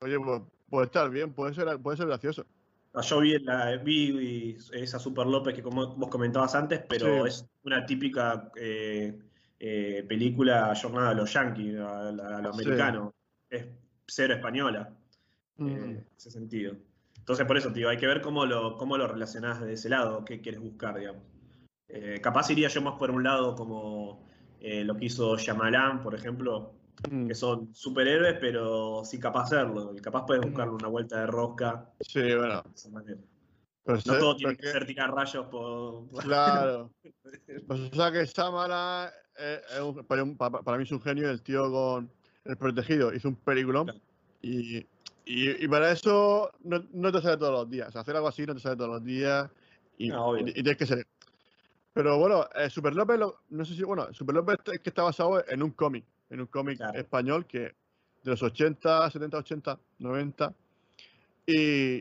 Oye, 0.00 0.18
pues 0.20 0.42
puede 0.68 0.86
estar 0.86 1.08
bien, 1.10 1.32
puede 1.32 1.54
ser, 1.54 1.78
puede 1.80 1.96
ser 1.96 2.06
gracioso. 2.06 2.44
Yo 3.02 3.20
vi, 3.20 3.38
la, 3.38 3.76
vi 3.76 4.56
esa 4.72 4.98
Super 4.98 5.26
López 5.26 5.54
que 5.54 5.62
como 5.62 5.94
vos 5.96 6.08
comentabas 6.10 6.54
antes, 6.54 6.82
pero 6.88 7.24
Sí. 7.24 7.28
es 7.28 7.46
una 7.64 7.84
típica 7.86 8.50
eh, 8.56 9.18
eh, 9.58 10.04
película 10.08 10.74
jornada 10.80 11.10
a 11.10 11.14
los 11.14 11.32
yankees, 11.32 11.78
a, 11.78 12.08
a 12.08 12.12
lo 12.12 12.52
Sí. 12.52 12.62
americano. 12.62 13.14
Es 13.50 13.66
cero 14.06 14.34
española, 14.34 14.92
eh, 15.58 15.62
Mm. 15.62 15.68
en 15.68 16.06
ese 16.16 16.30
sentido. 16.30 16.76
Entonces, 17.18 17.46
por 17.46 17.56
eso, 17.56 17.72
tío, 17.72 17.88
hay 17.88 17.96
que 17.96 18.06
ver 18.06 18.20
cómo 18.20 18.44
lo, 18.46 18.76
cómo 18.76 18.96
lo 18.96 19.08
relacionás 19.08 19.60
de 19.60 19.72
ese 19.72 19.88
lado, 19.88 20.24
qué 20.24 20.40
quieres 20.40 20.60
buscar, 20.60 20.98
digamos. 20.98 21.22
Eh, 21.88 22.20
capaz 22.22 22.50
iría 22.50 22.68
yo 22.68 22.82
más 22.82 22.94
por 22.98 23.10
un 23.10 23.22
lado 23.22 23.54
como 23.54 24.24
eh, 24.60 24.82
lo 24.84 24.96
que 24.96 25.04
hizo 25.06 25.36
Shyamalan, 25.36 26.02
por 26.02 26.14
ejemplo, 26.14 26.72
Mm. 27.10 27.26
que 27.28 27.34
son 27.34 27.74
superhéroes, 27.74 28.38
pero 28.40 29.02
sí 29.04 29.18
capaz 29.20 29.50
de 29.50 29.56
hacerlo. 29.58 29.92
Y 29.94 30.00
capaz 30.00 30.24
puedes 30.26 30.42
buscarle 30.42 30.72
una 30.74 30.88
vuelta 30.88 31.20
de 31.20 31.26
rosca 31.26 31.90
Sí, 32.00 32.22
bueno. 32.22 32.62
de 32.62 32.70
esa 32.74 32.88
manera. 32.88 33.18
Pero 33.84 33.96
No 33.98 34.00
sé- 34.14 34.18
todo 34.18 34.34
tiene 34.36 34.54
pero 34.56 34.62
que 34.72 34.72
ser 34.72 34.86
tirar 34.86 35.14
rayos 35.14 35.46
por. 35.46 36.08
Claro. 36.22 36.90
Pues, 37.68 37.80
o 37.80 37.94
sea 37.94 38.10
que 38.10 38.20
es 38.22 38.34
un- 39.82 40.04
para, 40.06 40.22
un- 40.24 40.36
para 40.36 40.76
mí 40.78 40.84
es 40.84 40.92
un 40.92 41.00
genio, 41.02 41.30
el 41.30 41.42
tío 41.42 41.70
con 41.70 42.10
El 42.44 42.56
Protegido 42.56 43.12
hizo 43.14 43.28
un 43.28 43.36
peliculón 43.36 43.86
Claro. 43.86 44.00
y, 44.42 44.78
y, 45.26 45.64
y 45.64 45.68
para 45.68 45.90
eso 45.92 46.50
no, 46.64 46.82
no 46.92 47.12
te 47.12 47.20
sale 47.20 47.36
todos 47.36 47.52
los 47.52 47.70
días. 47.70 47.88
O 47.88 47.92
sea, 47.92 48.00
hacer 48.00 48.16
algo 48.16 48.28
así 48.28 48.46
no 48.46 48.54
te 48.54 48.60
sale 48.60 48.76
todos 48.76 48.90
los 48.90 49.04
días 49.04 49.50
y, 49.98 50.08
No, 50.08 50.36
y- 50.38 50.48
y 50.50 50.52
tienes 50.54 50.76
que 50.78 50.86
ser. 50.86 51.05
Pero 51.96 52.18
bueno, 52.18 52.46
eh, 52.54 52.68
Super 52.68 52.94
López, 52.94 53.18
lo- 53.18 53.40
no 53.48 53.64
sé 53.64 53.72
si, 53.74 53.82
bueno, 53.82 54.12
Super 54.12 54.34
López 54.34 54.58
es 54.70 54.80
que 54.80 54.90
está 54.90 55.02
basado 55.02 55.42
en 55.48 55.62
un 55.62 55.70
cómic, 55.70 56.04
en 56.28 56.40
un 56.42 56.46
cómic 56.46 56.76
Claro. 56.76 56.98
español 56.98 57.46
que 57.46 57.58
de 57.60 57.74
los 58.32 58.42
80, 58.42 59.10
70, 59.10 59.38
80, 59.38 59.78
90. 60.00 60.52
Y, 61.46 61.54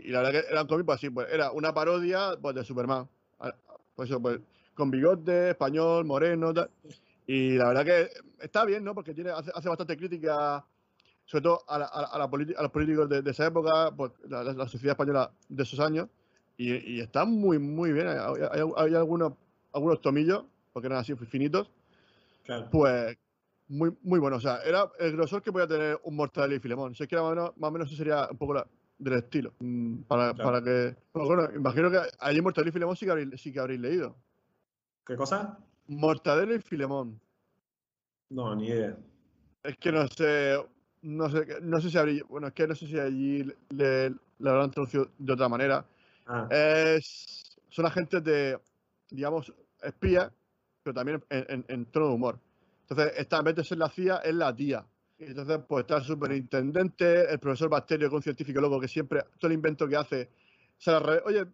y 0.05 0.07
la 0.09 0.21
verdad 0.21 0.41
que 0.41 0.51
era 0.51 0.63
un 0.63 0.67
cómic 0.67 0.85
pues, 0.85 0.97
así, 0.97 1.09
pues 1.09 1.27
era 1.31 1.49
una 1.51 1.73
parodia 1.73 2.31
pues, 2.41 2.53
de 2.55 2.65
Superman. 2.65 3.07
Ah, 3.39 3.55
Pues 3.95 4.09
eso, 4.09 4.21
pues, 4.21 4.37
con 4.73 4.91
bigote, 4.91 5.51
español, 5.51 6.03
moreno, 6.03 6.53
tal. 6.53 6.69
Y 7.25 7.51
la 7.57 7.69
verdad 7.69 7.85
que 7.85 8.09
está 8.43 8.65
bien, 8.65 8.83
¿no? 8.83 8.93
Porque 8.93 9.13
tiene, 9.13 9.29
hace, 9.29 9.49
hace 9.55 9.69
bastante 9.69 9.95
crítica, 9.95 10.65
sobre 11.23 11.41
todo 11.43 11.63
a, 11.69 11.79
la- 11.79 11.85
a, 11.85 12.01
la- 12.01 12.07
a 12.07 12.19
la 12.19 12.27
politi- 12.29 12.55
a 12.57 12.61
los 12.63 12.71
políticos 12.71 13.07
de, 13.07 13.21
de 13.21 13.31
esa 13.31 13.45
época, 13.45 13.91
pues, 13.95 14.11
la, 14.27 14.43
la- 14.43 14.51
la 14.51 14.67
sociedad 14.67 14.91
española 14.91 15.31
de 15.47 15.63
esos 15.63 15.79
años. 15.79 16.09
Y, 16.57 16.95
y 16.95 16.99
está 16.99 17.23
muy, 17.23 17.59
muy 17.59 17.93
bien. 17.93 18.09
Hay, 18.09 18.17
hay- 18.51 18.71
hay 18.75 18.95
algunos, 18.95 19.31
algunos 19.76 20.01
tomillos, 20.01 20.45
porque 20.73 20.88
eran 20.88 20.99
así 20.99 21.13
finitos, 21.15 21.69
Claro. 22.43 22.69
pues 22.71 23.17
muy, 23.67 23.95
muy 24.01 24.19
bueno. 24.19 24.38
O 24.38 24.39
sea, 24.39 24.61
era 24.63 24.89
el 24.99 25.11
grosor 25.13 25.41
que 25.43 25.51
podía 25.51 25.67
tener 25.67 25.99
un 26.03 26.15
Mortadelo 26.15 26.55
y 26.55 26.59
Filemón. 26.59 26.95
Si 26.95 27.03
es 27.03 27.09
que 27.09 27.15
era 27.15 27.23
más 27.23 27.32
o 27.32 27.36
menos, 27.36 27.57
más 27.57 27.69
o 27.69 27.71
menos 27.71 27.88
eso 27.89 27.97
sería 27.97 28.28
un 28.32 28.38
poco 28.38 28.53
la- 28.53 28.67
del 28.97 29.13
estilo. 29.15 29.53
mm, 29.59 30.03
Para, 30.03 30.34
Claro. 30.34 30.51
para 30.51 30.63
que. 30.63 30.95
Bueno, 31.13 31.28
bueno, 31.28 31.55
imagino 31.55 31.91
que 31.91 31.99
allí 32.19 32.41
Mortadelo 32.41 32.69
y 32.69 32.71
Filemón 32.73 32.95
sí 32.95 33.05
que 33.05 33.11
habréis, 33.11 33.41
sí 33.41 33.51
que 33.51 33.59
habréis 33.59 33.80
leído. 33.82 34.15
¿Qué 35.05 35.15
cosa? 35.15 35.59
Mortadelo 35.88 36.55
y 36.55 36.59
Filemón. 36.59 37.19
No, 38.30 38.55
ni 38.55 38.67
idea. 38.67 38.97
Es 39.63 39.78
que 39.78 39.91
no 39.91 40.07
sé. 40.07 40.57
No 41.01 41.30
sé, 41.30 41.45
no 41.61 41.80
sé 41.82 41.89
si 41.89 41.97
habría. 41.97 42.23
Bueno, 42.28 42.47
es 42.47 42.53
que 42.53 42.67
no 42.67 42.73
sé 42.76 42.88
si 42.88 42.97
allí 42.99 43.43
le, 43.69 44.09
le 44.39 44.49
habrán 44.49 44.71
traducido 44.71 45.09
de 45.19 45.34
otra 45.34 45.47
manera. 45.49 45.86
Ah, 46.26 46.47
Es, 46.49 47.57
son 47.69 47.86
agentes 47.86 48.23
de, 48.23 48.59
digamos, 49.11 49.53
espías, 49.86 50.31
pero 50.83 50.93
también 50.93 51.23
en, 51.29 51.45
en- 51.49 51.65
en 51.67 51.86
tono 51.88 52.07
de 52.09 52.13
humor. 52.13 52.39
Entonces, 52.88 53.13
esta 53.17 53.41
vez 53.41 53.55
de 53.55 53.63
ser 53.63 53.77
la 53.77 53.89
CIA, 53.89 54.17
es 54.17 54.33
la 54.36 54.55
tía. 54.55 54.86
Y 55.17 55.25
entonces, 55.25 55.59
pues 55.67 55.83
está 55.83 55.97
el 55.97 56.03
superintendente, 56.03 57.31
el 57.31 57.39
profesor 57.39 57.69
Bacterio, 57.69 58.07
que 58.09 58.15
es 58.15 58.17
un 58.17 58.23
científico 58.23 58.61
loco 58.61 58.79
que 58.79 58.88
siempre, 58.88 59.23
todo 59.39 59.47
el 59.47 59.53
invento 59.53 59.88
que 59.88 59.95
hace, 59.95 60.29
sale 60.77 60.97
al 60.97 61.03
revés. 61.03 61.21
Oye, 61.25 61.45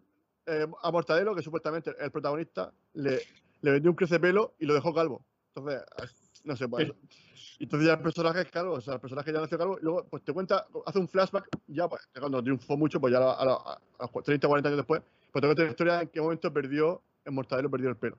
eh, 0.46 0.66
a 0.82 0.90
Mortadelo, 0.90 1.34
que 1.34 1.42
supuestamente 1.42 1.94
el 1.98 2.10
protagonista, 2.10 2.72
le, 2.94 3.20
le 3.62 3.70
vendió 3.70 3.90
un 3.90 3.96
crecepelo 3.96 4.54
y 4.58 4.66
lo 4.66 4.74
dejó 4.74 4.92
calvo. 4.92 5.24
Entonces, 5.54 5.82
no 6.44 6.56
sé, 6.56 6.68
pues. 6.68 6.90
Entonces 7.60 7.86
ya 7.86 7.94
el 7.94 8.00
personaje 8.00 8.40
es 8.40 8.50
calvo, 8.50 8.72
o 8.74 8.80
sea, 8.80 8.94
el 8.94 9.00
personaje 9.00 9.32
ya 9.32 9.40
nació 9.40 9.56
calvo, 9.56 9.78
y 9.80 9.84
luego 9.84 10.04
pues 10.10 10.24
te 10.24 10.32
cuenta, 10.32 10.66
hace 10.84 10.98
un 10.98 11.06
flashback, 11.08 11.48
ya 11.68 11.88
pues, 11.88 12.02
cuando 12.18 12.42
triunfó 12.42 12.76
mucho, 12.76 13.00
pues 13.00 13.12
ya 13.12 13.18
a, 13.18 13.44
la- 13.44 13.44
la- 13.44 13.80
los 14.00 14.24
30, 14.24 14.48
40 14.48 14.68
años 14.68 14.78
después, 14.78 15.00
pues 15.30 15.40
te 15.40 15.46
cuenta 15.46 15.62
la 15.62 15.70
historia 15.70 16.02
en 16.02 16.08
qué 16.08 16.20
momento 16.20 16.52
perdió, 16.52 17.00
en 17.24 17.34
Mortadelo 17.34 17.70
perdió 17.70 17.88
el 17.88 17.96
pelo. 17.96 18.18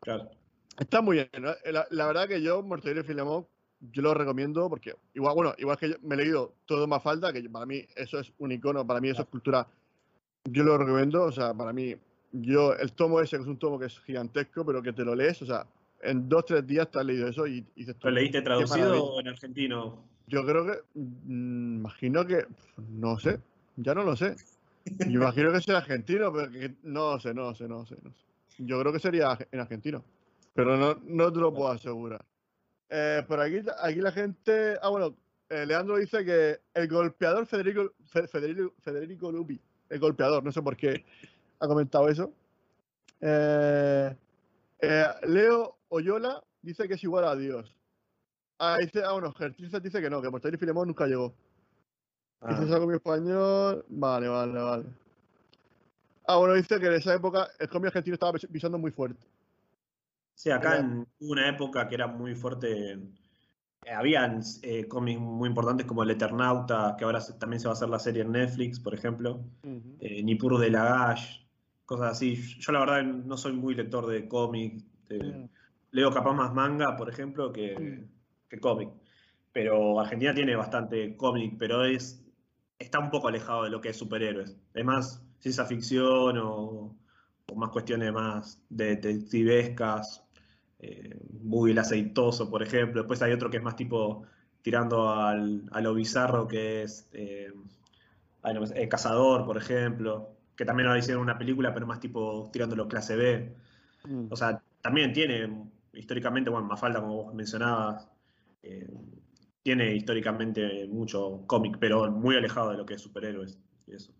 claro. 0.00 0.30
Está 0.78 1.02
muy 1.02 1.16
bien, 1.16 1.28
¿no? 1.38 1.52
la, 1.70 1.86
la 1.90 2.06
verdad 2.06 2.26
que 2.26 2.40
yo, 2.40 2.62
Mortadelo 2.62 3.02
y 3.02 3.04
Filemón, 3.04 3.46
yo 3.92 4.00
lo 4.00 4.14
recomiendo 4.14 4.70
porque, 4.70 4.94
igual, 5.12 5.34
bueno, 5.34 5.54
igual 5.58 5.76
que 5.76 5.90
yo 5.90 5.96
me 6.02 6.14
he 6.14 6.18
leído 6.18 6.54
todo 6.64 6.86
más 6.86 7.02
falta, 7.02 7.32
que 7.32 7.48
para 7.50 7.66
mí 7.66 7.84
eso 7.94 8.18
es 8.18 8.32
un 8.38 8.52
icono, 8.52 8.86
para 8.86 9.00
mí 9.00 9.10
eso 9.10 9.22
es 9.22 9.28
cultura, 9.28 9.66
yo 10.44 10.64
lo 10.64 10.78
recomiendo, 10.78 11.24
o 11.24 11.32
sea, 11.32 11.52
para 11.52 11.72
mí, 11.74 11.94
yo, 12.32 12.74
el 12.74 12.92
tomo 12.92 13.20
ese, 13.20 13.36
que 13.36 13.42
es 13.42 13.48
un 13.48 13.58
tomo 13.58 13.78
que 13.78 13.86
es 13.86 14.00
gigantesco, 14.00 14.64
pero 14.64 14.82
que 14.82 14.92
te 14.94 15.04
lo 15.04 15.14
lees, 15.14 15.42
o 15.42 15.46
sea, 15.46 15.66
en 16.00 16.28
dos, 16.28 16.46
tres 16.46 16.66
días 16.66 16.90
te 16.90 16.98
has 16.98 17.04
leído 17.04 17.28
eso 17.28 17.46
y, 17.46 17.58
y 17.58 17.80
dices 17.80 17.96
tú, 17.96 18.08
¿Lo 18.08 18.14
leíste 18.14 18.38
"Qué 18.38 18.44
traducido 18.44 18.78
maravilla". 18.78 19.04
o 19.04 19.20
en 19.20 19.28
argentino? 19.28 20.04
Yo 20.26 20.46
creo 20.46 20.64
que, 20.64 20.78
mm, 20.94 21.76
imagino 21.80 22.26
que, 22.26 22.46
no 22.88 23.18
sé, 23.18 23.40
ya 23.76 23.94
no 23.94 24.04
lo 24.04 24.16
sé. 24.16 24.36
Yo 24.98 25.20
imagino 25.20 25.52
que 25.52 25.60
sea 25.60 25.78
argentino, 25.78 26.32
pero 26.32 26.50
que 26.50 26.74
no 26.82 27.20
sé, 27.20 27.34
no 27.34 27.54
sé, 27.54 27.68
no 27.68 27.84
sé, 27.86 27.96
no 28.02 28.10
sé. 28.10 28.24
Yo 28.58 28.80
creo 28.80 28.92
que 28.92 28.98
sería 29.00 29.36
en 29.50 29.60
argentino, 29.60 30.04
pero 30.54 30.76
no, 30.76 31.00
no 31.04 31.32
te 31.32 31.38
lo 31.40 31.52
puedo 31.52 31.70
asegurar. 31.70 32.24
Eh, 32.88 33.24
por 33.26 33.40
aquí, 33.40 33.60
aquí 33.82 34.00
la 34.00 34.12
gente, 34.12 34.76
ah 34.82 34.88
bueno, 34.90 35.16
eh, 35.48 35.64
Leandro 35.66 35.96
dice 35.96 36.24
que 36.24 36.60
el 36.74 36.88
golpeador 36.88 37.46
Federico, 37.46 37.92
Fe- 38.04 38.28
Federico, 38.28 38.74
Federico 38.80 39.32
Lupi, 39.32 39.58
el 39.88 39.98
golpeador, 39.98 40.44
no 40.44 40.52
sé 40.52 40.60
por 40.62 40.76
qué 40.76 41.04
ha 41.58 41.66
comentado 41.66 42.08
eso. 42.08 42.32
Eh, 43.20 44.16
eh, 44.80 45.04
Leo 45.26 45.78
Oyola 45.88 46.42
dice 46.60 46.86
que 46.88 46.94
es 46.94 47.04
igual 47.04 47.24
a 47.24 47.36
Dios. 47.36 47.74
Ah, 48.58 48.78
dice, 48.80 49.02
ah, 49.04 49.12
bueno, 49.12 49.32
Gertrude 49.32 49.80
dice 49.80 50.00
que 50.00 50.10
no, 50.10 50.20
que 50.22 50.30
Mortadelo 50.30 50.56
y 50.56 50.58
Filemón 50.60 50.88
nunca 50.88 51.06
llegó. 51.06 51.34
Ah, 52.40 52.58
Dices 52.58 52.72
algo 52.74 52.90
en 52.90 52.96
español. 52.96 53.84
Vale, 53.88 54.28
vale, 54.28 54.60
vale. 54.60 54.84
Ah, 56.32 56.38
bueno, 56.38 56.54
dice 56.54 56.80
que 56.80 56.86
en 56.86 56.94
esa 56.94 57.14
época 57.14 57.48
el 57.58 57.68
cómic 57.68 57.88
argentino 57.88 58.14
estaba 58.14 58.32
pis- 58.32 58.46
pisando 58.50 58.78
muy 58.78 58.90
fuerte. 58.90 59.26
Sí, 60.34 60.50
acá 60.50 60.76
Era- 60.76 60.80
en 60.80 61.06
una 61.20 61.46
época 61.48 61.86
que 61.88 61.94
era 61.94 62.06
muy 62.06 62.34
fuerte. 62.34 62.92
eh, 62.92 62.98
Habían 63.94 64.40
eh, 64.62 64.86
cómics 64.88 65.20
muy 65.20 65.48
importantes 65.48 65.86
como 65.86 66.04
El 66.04 66.10
Eternauta, 66.10 66.94
que 66.96 67.04
ahora 67.04 67.20
se- 67.20 67.34
también 67.34 67.60
se 67.60 67.66
va 67.66 67.72
a 67.72 67.74
hacer 67.74 67.88
la 67.90 67.98
serie 67.98 68.22
en 68.22 68.32
Netflix, 68.32 68.80
por 68.80 68.94
ejemplo. 68.94 69.44
eh, 70.00 70.22
Nippur 70.22 70.58
de 70.58 70.70
Lagash, 70.70 71.40
cosas 71.84 72.12
así. 72.12 72.36
Yo 72.60 72.72
la 72.72 72.80
verdad 72.80 73.02
no 73.02 73.36
soy 73.36 73.52
muy 73.52 73.74
lector 73.74 74.06
de 74.06 74.26
cómics. 74.26 74.84
Mm. 75.10 75.44
Leo 75.90 76.10
capaz 76.12 76.32
más 76.32 76.54
manga, 76.54 76.96
por 76.96 77.10
ejemplo, 77.10 77.52
que, 77.52 78.06
que 78.48 78.58
cómic. 78.58 78.88
Pero 79.52 80.00
Argentina 80.00 80.32
tiene 80.32 80.56
bastante 80.56 81.14
cómic, 81.18 81.56
pero 81.58 81.84
es 81.84 82.24
está 82.78 82.98
un 82.98 83.10
poco 83.10 83.28
alejado 83.28 83.64
de 83.64 83.70
lo 83.70 83.80
que 83.82 83.90
es 83.90 83.96
superhéroes. 83.98 84.56
Es 84.74 84.84
más 84.84 85.21
ciencia 85.42 85.64
ficción 85.66 86.38
o, 86.38 86.96
o 87.46 87.54
más 87.56 87.70
cuestiones 87.70 88.12
más 88.12 88.62
detectivescas. 88.68 90.24
Eh, 90.78 91.18
Boogie 91.30 91.72
el 91.72 91.78
aceitoso, 91.78 92.48
por 92.48 92.62
ejemplo. 92.62 93.02
Después 93.02 93.20
hay 93.22 93.32
otro 93.32 93.50
que 93.50 93.56
es 93.58 93.62
más 93.62 93.76
tipo 93.76 94.24
tirando 94.62 95.10
al, 95.10 95.64
a 95.72 95.80
lo 95.80 95.94
bizarro, 95.94 96.46
que 96.46 96.82
es 96.82 97.08
eh, 97.12 97.52
no 98.44 98.60
me 98.60 98.66
sé, 98.66 98.82
eh, 98.82 98.88
Cazador, 98.88 99.44
por 99.44 99.56
ejemplo. 99.56 100.30
Que 100.56 100.64
también 100.64 100.88
ahora 100.88 101.00
hicieron 101.00 101.22
una 101.22 101.38
película, 101.38 101.74
pero 101.74 101.86
más 101.86 102.00
tipo 102.00 102.48
tirándolo 102.52 102.88
clase 102.88 103.16
B. 103.16 103.54
Mm. 104.04 104.26
O 104.30 104.36
sea, 104.36 104.62
también 104.80 105.12
tiene 105.12 105.70
históricamente, 105.94 106.50
bueno, 106.50 106.66
Mafalda, 106.66 107.00
como 107.00 107.24
vos 107.24 107.34
mencionabas, 107.34 108.08
eh, 108.62 108.88
tiene 109.62 109.94
históricamente 109.94 110.86
mucho 110.88 111.44
cómic, 111.46 111.76
pero 111.80 112.10
muy 112.10 112.36
alejado 112.36 112.70
de 112.70 112.76
lo 112.76 112.86
que 112.86 112.94
es 112.94 113.00
superhéroes 113.00 113.58
y 113.86 113.94
eso. 113.94 114.12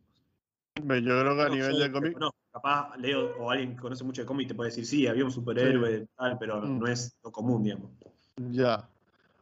Yo 0.76 0.84
creo 0.84 1.36
que 1.36 1.42
a 1.42 1.48
No, 1.48 1.54
nivel 1.54 1.78
de 1.78 1.92
cómic, 1.92 2.10
desconozco. 2.12 2.36
capaz 2.52 2.96
Leo 2.96 3.36
o 3.38 3.50
alguien 3.50 3.74
que 3.76 3.80
conoce 3.82 4.04
mucho 4.04 4.22
de 4.22 4.26
cómic 4.26 4.48
te 4.48 4.54
puede 4.54 4.70
decir, 4.70 4.86
sí, 4.86 5.06
había 5.06 5.24
un 5.24 5.30
superhéroe, 5.30 6.06
tal, 6.16 6.38
pero 6.38 6.62
Mm. 6.62 6.78
no 6.78 6.86
es 6.86 7.16
lo 7.22 7.30
común, 7.30 7.62
digamos. 7.62 7.90
Ya. 8.36 8.88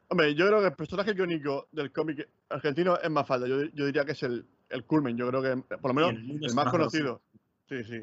Hombre, 0.09 0.35
yo 0.35 0.47
creo 0.49 0.61
que 0.61 0.67
el 0.67 0.75
personaje 0.75 1.13
icónico 1.13 1.69
del 1.71 1.93
cómic 1.93 2.29
argentino 2.49 2.99
es 2.99 3.09
Mafalda. 3.11 3.47
Yo, 3.47 3.63
yo 3.63 3.87
diría 3.87 4.05
que 4.05 4.13
es 4.13 4.23
el, 4.25 4.45
el 4.69 4.85
culmen. 4.85 5.17
Yo 5.17 5.29
creo 5.29 5.41
que, 5.43 5.57
por 5.77 5.91
lo 5.91 5.95
menos, 5.95 6.11
en 6.15 6.31
el 6.31 6.41
más 6.41 6.55
más 6.55 6.71
conocido. 6.71 7.23
Sí, 7.69 7.85
sí. 7.85 8.03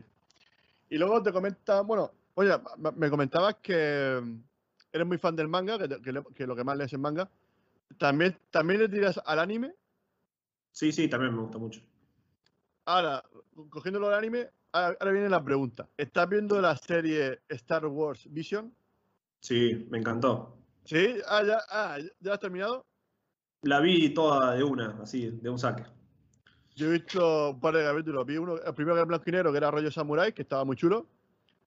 Y 0.90 0.98
luego 0.98 1.22
te 1.22 1.34
comenta, 1.34 1.82
bueno, 1.82 2.12
oye, 2.36 2.54
me- 2.78 2.92
me 2.94 3.10
comentabas 3.10 3.56
que 3.56 4.24
eres 4.94 5.06
muy 5.08 5.18
fan 5.18 5.36
del 5.36 5.50
manga, 5.50 5.78
que, 5.78 6.02
que 6.02 6.24
que 6.34 6.48
lo 6.48 6.56
que 6.56 6.64
más 6.64 6.78
lees 6.78 6.94
es 6.94 7.00
manga. 7.00 7.30
¿También, 7.98 8.38
¿También 8.52 8.80
le 8.80 8.88
tiras 8.90 9.20
al 9.26 9.40
anime? 9.40 9.74
Sí, 10.72 10.94
sí, 10.94 11.10
también 11.10 11.36
me 11.36 11.42
gusta 11.42 11.58
mucho. 11.58 11.82
Ahora, 12.88 13.22
cogiéndolo 13.70 14.08
al 14.08 14.14
anime, 14.14 14.50
ahora 14.72 15.12
viene 15.12 15.28
la 15.28 15.44
pregunta. 15.44 15.90
¿Estás 15.98 16.30
viendo 16.30 16.62
la 16.62 16.78
serie 16.78 17.42
Star 17.50 17.86
Wars 17.86 18.26
Vision? 18.32 18.74
Sí, 19.42 19.86
me 19.90 19.98
encantó. 19.98 20.58
¿Sí? 20.86 21.16
Ah, 21.28 21.44
ya, 21.46 21.60
ah, 21.70 21.98
¿ya 22.22 22.34
has 22.34 22.40
terminado? 22.40 22.86
La 23.64 23.82
vi 23.82 24.14
toda 24.14 24.56
de 24.56 24.64
una, 24.64 24.98
así, 25.02 25.30
de 25.32 25.50
un 25.50 25.60
saque. 25.60 25.84
Yo 26.78 26.88
he 26.88 26.92
visto 26.94 27.50
un 27.50 27.60
par 27.60 27.76
de 27.76 27.84
capítulos. 27.84 28.26
Vi 28.26 28.38
uno, 28.38 28.56
el 28.56 28.74
primero 28.74 28.96
que 28.96 29.00
era 29.00 29.06
blanco 29.06 29.24
y 29.28 29.32
negro, 29.34 29.52
que 29.52 29.58
era 29.58 29.70
rollo 29.70 29.92
samurai, 29.92 30.32
que 30.32 30.44
estaba 30.44 30.64
muy 30.64 30.78
chulo. 30.78 31.08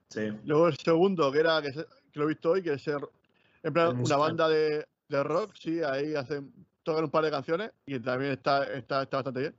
Sí. 0.09 0.23
Luego 0.45 0.69
el 0.69 0.77
segundo, 0.79 1.31
que 1.31 1.41
era 1.41 1.61
que, 1.61 1.71
se- 1.75 1.87
que 2.11 2.19
lo 2.19 2.25
he 2.25 2.29
visto 2.29 2.53
hoy, 2.53 2.63
que 2.63 2.73
es 2.73 2.89
el- 2.89 3.07
en 3.63 3.75
plan 3.75 3.89
El 3.99 4.05
una 4.07 4.17
banda 4.17 4.49
de, 4.49 4.87
de 5.09 5.23
rock, 5.23 5.53
sí, 5.55 5.83
ahí 5.83 6.15
hacen, 6.15 6.51
tocan 6.83 7.05
un 7.05 7.11
par 7.11 7.25
de 7.25 7.31
canciones 7.31 7.73
y 7.85 8.01
también 8.01 8.33
está, 8.33 8.65
está, 8.73 9.03
está 9.03 9.19
bastante 9.19 9.41
bien. 9.41 9.55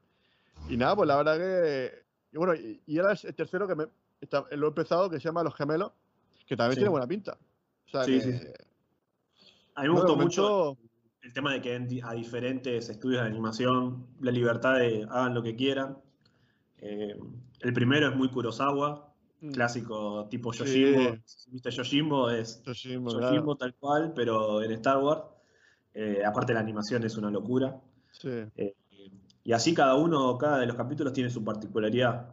Y 0.68 0.78
nada, 0.78 0.96
pues 0.96 1.08
la 1.08 1.18
verdad 1.18 1.38
que. 1.38 1.92
Y 2.34 2.38
bueno, 2.38 2.56
y, 2.56 2.82
y 2.86 2.98
era 2.98 3.12
el 3.12 3.36
tercero 3.36 3.68
que 3.68 3.76
me, 3.76 3.88
está- 4.22 4.46
lo 4.52 4.68
he 4.68 4.70
empezado, 4.70 5.10
que 5.10 5.18
se 5.20 5.26
llama 5.26 5.44
Los 5.44 5.56
Gemelos, 5.56 5.92
que 6.48 6.56
también 6.56 6.74
Sí. 6.76 6.80
tiene 6.80 6.90
buena 6.90 7.08
pinta. 7.08 7.38
O 7.88 7.90
sea, 7.90 8.04
Sí, 8.06 8.14
que, 8.14 8.22
sí, 8.22 8.38
sí. 8.38 8.48
A 9.76 9.82
mí 9.84 9.88
me 9.90 9.94
gustó 9.96 10.14
momento- 10.16 10.24
mucho 10.78 10.78
el 11.24 11.34
tema 11.34 11.54
de 11.54 11.62
que 11.62 12.02
a 12.04 12.14
diferentes 12.14 12.90
estudios 12.90 13.22
de 13.22 13.28
animación 13.28 14.08
la 14.22 14.32
libertad 14.32 14.80
de 14.80 15.06
hagan 15.10 15.34
lo 15.34 15.44
que 15.44 15.56
quieran. 15.56 15.98
Eh, 16.80 17.16
el 17.60 17.74
primero 17.74 18.08
es 18.10 18.16
muy 18.16 18.30
Kurosawa, 18.30 19.14
mm, 19.42 19.52
clásico 19.52 20.28
tipo 20.30 20.52
Sí. 20.54 20.60
Yojimbo. 20.64 21.18
Si 21.26 21.52
viste 21.52 21.70
Yojimbo 21.72 22.30
es 22.32 22.62
sí, 22.74 22.98
claro. 22.98 23.20
Yojimbo 23.22 23.56
tal 23.56 23.76
cual, 23.76 24.14
pero 24.16 24.64
en 24.64 24.72
Star 24.72 24.98
Wars. 25.00 25.24
Eh, 25.94 26.24
aparte 26.26 26.54
la 26.54 26.62
animación 26.62 27.04
es 27.04 27.18
una 27.18 27.30
locura. 27.30 27.80
Sí. 28.12 28.30
Eh, 28.56 28.74
y 29.44 29.54
así 29.54 29.74
cada 29.74 29.96
uno, 29.96 30.38
cada 30.38 30.60
de 30.60 30.68
los 30.68 30.76
capítulos 30.76 31.14
tiene 31.14 31.30
su 31.30 31.44
particularidad. 31.44 32.30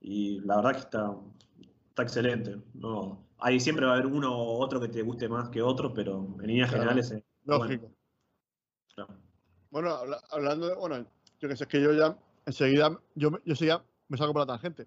Y 0.00 0.40
la 0.40 0.56
verdad 0.56 0.72
que 0.72 0.78
está, 0.78 1.14
está 1.88 2.02
excelente. 2.02 2.56
No, 2.74 3.24
ahí 3.38 3.58
siempre 3.60 3.84
va 3.86 3.92
a 3.92 3.94
haber 3.94 4.06
uno 4.06 4.30
u 4.36 4.62
otro 4.62 4.80
que 4.80 4.88
te 4.88 5.02
guste 5.02 5.28
más 5.28 5.48
que 5.50 5.60
otro, 5.62 5.92
pero 5.92 6.26
en 6.40 6.46
líneas 6.46 6.68
Claro. 6.68 6.82
generales 6.84 7.10
es 7.10 7.22
bueno. 7.44 7.64
Lógico. 7.64 7.90
Bueno, 9.70 9.90
habla- 9.90 10.22
hablando 10.30 10.68
de. 10.68 10.74
Bueno, 10.74 11.06
yo 11.40 11.48
que 11.48 11.56
sé, 11.56 11.64
es 11.64 11.68
que 11.68 11.80
yo 11.82 11.92
ya 11.92 12.16
enseguida. 12.46 12.98
Yo, 13.14 13.30
yo 13.44 13.54
seguía, 13.54 13.82
me 14.08 14.16
salgo 14.16 14.32
por 14.32 14.42
la 14.42 14.46
tangente. 14.46 14.86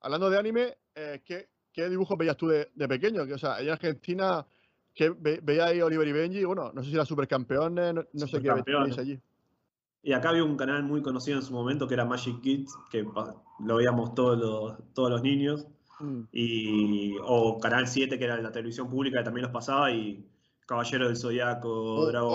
Hablando 0.00 0.30
de 0.30 0.38
anime, 0.38 0.76
eh, 0.94 1.20
¿qué, 1.24 1.48
qué 1.72 1.88
dibujos 1.88 2.16
veías 2.16 2.36
tú 2.36 2.48
de, 2.48 2.70
de 2.74 2.88
pequeño? 2.88 3.26
Que, 3.26 3.34
o 3.34 3.38
sea, 3.38 3.60
en 3.60 3.70
Argentina, 3.70 4.46
que 4.94 5.10
ve, 5.10 5.40
veía 5.42 5.66
ahí 5.66 5.80
Oliver 5.80 6.06
y 6.06 6.12
Benji, 6.12 6.44
bueno, 6.44 6.70
no 6.72 6.82
sé 6.82 6.90
si 6.90 6.94
eran 6.94 7.06
supercampeones, 7.06 7.94
no, 7.94 8.04
no 8.12 8.26
sé 8.26 8.40
qué 8.40 8.52
veíais 8.52 8.98
allí. 8.98 9.20
Y 10.04 10.12
acá 10.12 10.28
había 10.28 10.44
un 10.44 10.56
canal 10.56 10.82
muy 10.84 11.00
conocido 11.00 11.38
en 11.38 11.42
su 11.42 11.52
momento 11.54 11.88
que 11.88 11.94
era 11.94 12.04
Magic 12.04 12.40
Kids, 12.42 12.76
que 12.90 13.06
lo 13.60 13.76
veíamos 13.76 14.14
todos 14.14 14.38
los, 14.38 14.92
todos 14.92 15.10
los 15.10 15.22
niños. 15.22 15.66
Mm, 15.98 16.20
Y, 16.30 17.16
o 17.22 17.58
Canal 17.58 17.86
7, 17.88 18.18
que 18.18 18.24
era 18.24 18.36
la 18.40 18.52
televisión 18.52 18.90
pública, 18.90 19.18
que 19.18 19.24
también 19.24 19.44
los 19.44 19.52
pasaba. 19.52 19.90
Y 19.90 20.22
Caballero 20.66 21.06
del 21.06 21.16
Zodiaco, 21.16 22.06
Dragon 22.06 22.30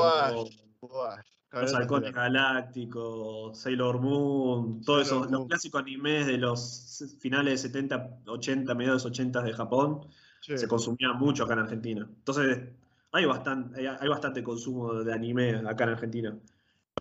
Ball. 0.81 1.15
Los 1.51 1.73
Halcones. 1.73 2.13
Galácticos, 2.13 3.57
Sailor 3.57 3.99
Moon, 3.99 4.81
todos 4.81 5.07
Sailor 5.07 5.25
esos, 5.25 5.31
los 5.31 5.47
clásicos 5.47 5.81
animes 5.81 6.27
de 6.27 6.37
los 6.37 7.03
finales 7.19 7.61
de 7.63 7.69
70, 7.69 8.19
80, 8.27 8.75
mediados 8.75 9.05
80 9.05 9.41
de 9.41 9.53
Japón, 9.53 10.01
Sí. 10.41 10.57
se 10.57 10.67
consumían 10.67 11.17
mucho 11.17 11.43
acá 11.43 11.53
en 11.53 11.59
Argentina. 11.59 12.07
Entonces, 12.07 12.69
hay 13.11 13.25
bastante, 13.25 13.79
hay, 13.79 13.87
hay 13.99 14.07
bastante 14.07 14.43
consumo 14.43 14.93
de 15.03 15.11
anime 15.13 15.55
acá 15.67 15.83
en 15.85 15.89
Argentina. 15.89 16.37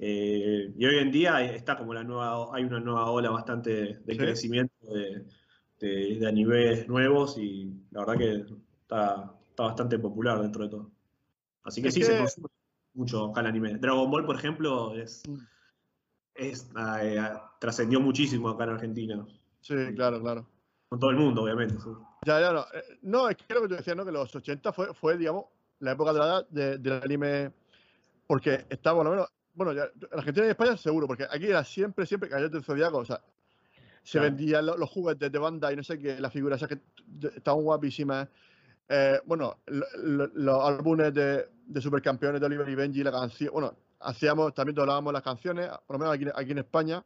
Eh, 0.01 0.73
y 0.77 0.87
hoy 0.87 0.99
en 0.99 1.11
día 1.11 1.43
está 1.43 1.77
como 1.77 1.93
la 1.95 2.05
nueva, 2.05 2.55
hay 2.55 2.65
una 2.65 2.81
nueva 2.81 3.11
ola 3.11 3.31
bastante 3.31 3.71
de 4.05 4.13
Sí. 4.13 4.17
crecimiento 4.19 4.75
de, 4.93 5.25
de, 5.81 6.19
de 6.19 6.27
animes 6.29 6.89
nuevos 6.89 7.37
y 7.39 7.73
la 7.91 8.01
verdad 8.01 8.17
que 8.19 8.45
está, 8.83 9.35
está 9.51 9.63
bastante 9.65 9.99
popular 9.99 10.41
dentro 10.41 10.65
de 10.65 10.71
todo. 10.71 10.91
Así 11.65 11.83
que 11.83 11.89
Es 11.89 11.95
sí, 11.95 12.01
que- 12.01 12.07
se 12.07 12.19
consume 12.19 12.49
mucho 12.95 13.25
acá 13.27 13.41
el 13.41 13.47
anime. 13.49 13.77
Dragon 13.79 14.11
Ball, 14.11 14.25
por 14.25 14.37
ejemplo, 14.37 14.95
es, 14.95 15.23
Mm. 15.29 15.39
es, 16.35 16.71
eh, 17.03 17.31
trascendió 17.61 18.01
muchísimo 18.01 18.49
acá 18.51 18.65
en 18.65 18.71
Argentina. 18.71 19.27
Sí, 19.61 19.75
claro, 19.95 20.21
claro. 20.21 20.47
Con 20.89 20.99
todo 21.01 21.11
el 21.11 21.17
mundo, 21.17 21.43
obviamente. 21.43 21.75
sí. 21.79 21.91
Ya, 22.25 22.41
ya, 22.41 22.53
no. 22.53 22.61
eh, 22.73 22.99
No, 23.03 23.29
es 23.29 23.37
que 23.37 23.55
lo 23.55 23.63
que 23.63 23.69
tú 23.69 23.75
decías, 23.75 23.97
¿no? 23.97 24.05
Que 24.05 24.13
los 24.13 24.35
80 24.35 24.73
fue, 24.73 24.93
fue 24.95 25.17
digamos, 25.17 25.47
la 25.81 25.93
época 25.93 26.13
dorada 26.13 26.47
de, 26.51 26.79
del 26.79 27.03
anime. 27.03 27.53
Porque 28.27 28.67
estaba, 28.69 28.99
por 28.99 29.05
lo 29.07 29.11
menos. 29.13 29.29
Bueno, 29.59 29.73
ya, 29.73 29.85
en 30.13 30.19
Argentina 30.19 30.47
y 30.47 30.51
España 30.51 30.77
seguro, 30.77 31.09
porque 31.09 31.27
aquí 31.29 31.47
era 31.47 31.65
siempre, 31.65 32.07
siempre 32.07 32.29
Caballeros 32.29 32.53
del 32.53 32.63
Zodiaco. 32.63 32.99
O 32.99 33.05
sea, 33.05 33.21
se 34.05 34.13
Claro. 34.13 34.27
vendían 34.27 34.65
lo- 34.67 34.77
los 34.77 34.89
juguetes 34.89 35.33
de 35.33 35.39
banda 35.39 35.73
y 35.73 35.77
no 35.77 35.83
sé 35.83 35.99
qué, 35.99 36.21
las 36.21 36.33
figuras 36.33 36.63
esas 36.63 36.69
que 36.69 36.79
estaban 37.37 37.61
guapísimas. 37.63 38.29
Eh, 38.89 39.21
bueno, 39.27 39.59
lo- 39.67 39.87
lo- 39.97 40.31
los 40.33 40.65
álbumes 40.65 41.13
de, 41.13 41.49
de 41.67 41.81
supercampeones 41.81 42.41
de 42.41 42.47
Oliver 42.47 42.69
y 42.69 42.75
Benji, 42.77 43.03
la 43.03 43.11
canción. 43.11 43.51
Bueno, 43.53 43.77
hacíamos, 43.99 44.55
también 44.55 44.77
doblábamos 44.77 45.13
las 45.13 45.23
canciones, 45.25 45.69
por 45.87 45.97
lo 45.97 45.99
menos 45.99 46.15
aquí, 46.15 46.25
aquí 46.33 46.53
en 46.53 46.59
España. 46.59 47.05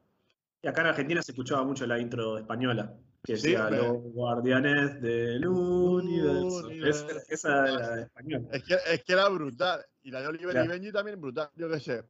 Y 0.61 0.69
acá 0.69 0.83
en 0.83 0.89
Argentina 0.89 1.23
se 1.23 1.33
escuchaba 1.33 1.65
mucho 1.65 1.87
la 1.87 1.99
intro 1.99 2.37
española, 2.37 2.93
que 3.25 3.37
Sí, 3.39 3.49
decía 3.53 3.65
hombre. 3.65 3.79
Los 3.79 3.97
guardianes 4.13 5.01
del 5.01 5.45
universo. 5.47 6.71
Es- 6.71 7.07
esa 7.31 7.67
era 7.67 7.97
de 7.97 8.03
español. 8.03 8.47
Es 8.53 8.63
que, 8.63 8.75
es 8.93 9.03
que 9.05 9.13
era 9.15 9.29
brutal. 9.31 9.81
Y 10.03 10.11
la 10.11 10.21
de 10.21 10.27
Oliver 10.29 10.49
y 10.51 10.53
Claro. 10.53 10.71
Benji 10.71 10.93
también 10.93 11.19
brutal. 11.21 11.49
Yo 11.57 11.69
qué 11.71 11.81
sé. 11.81 12.03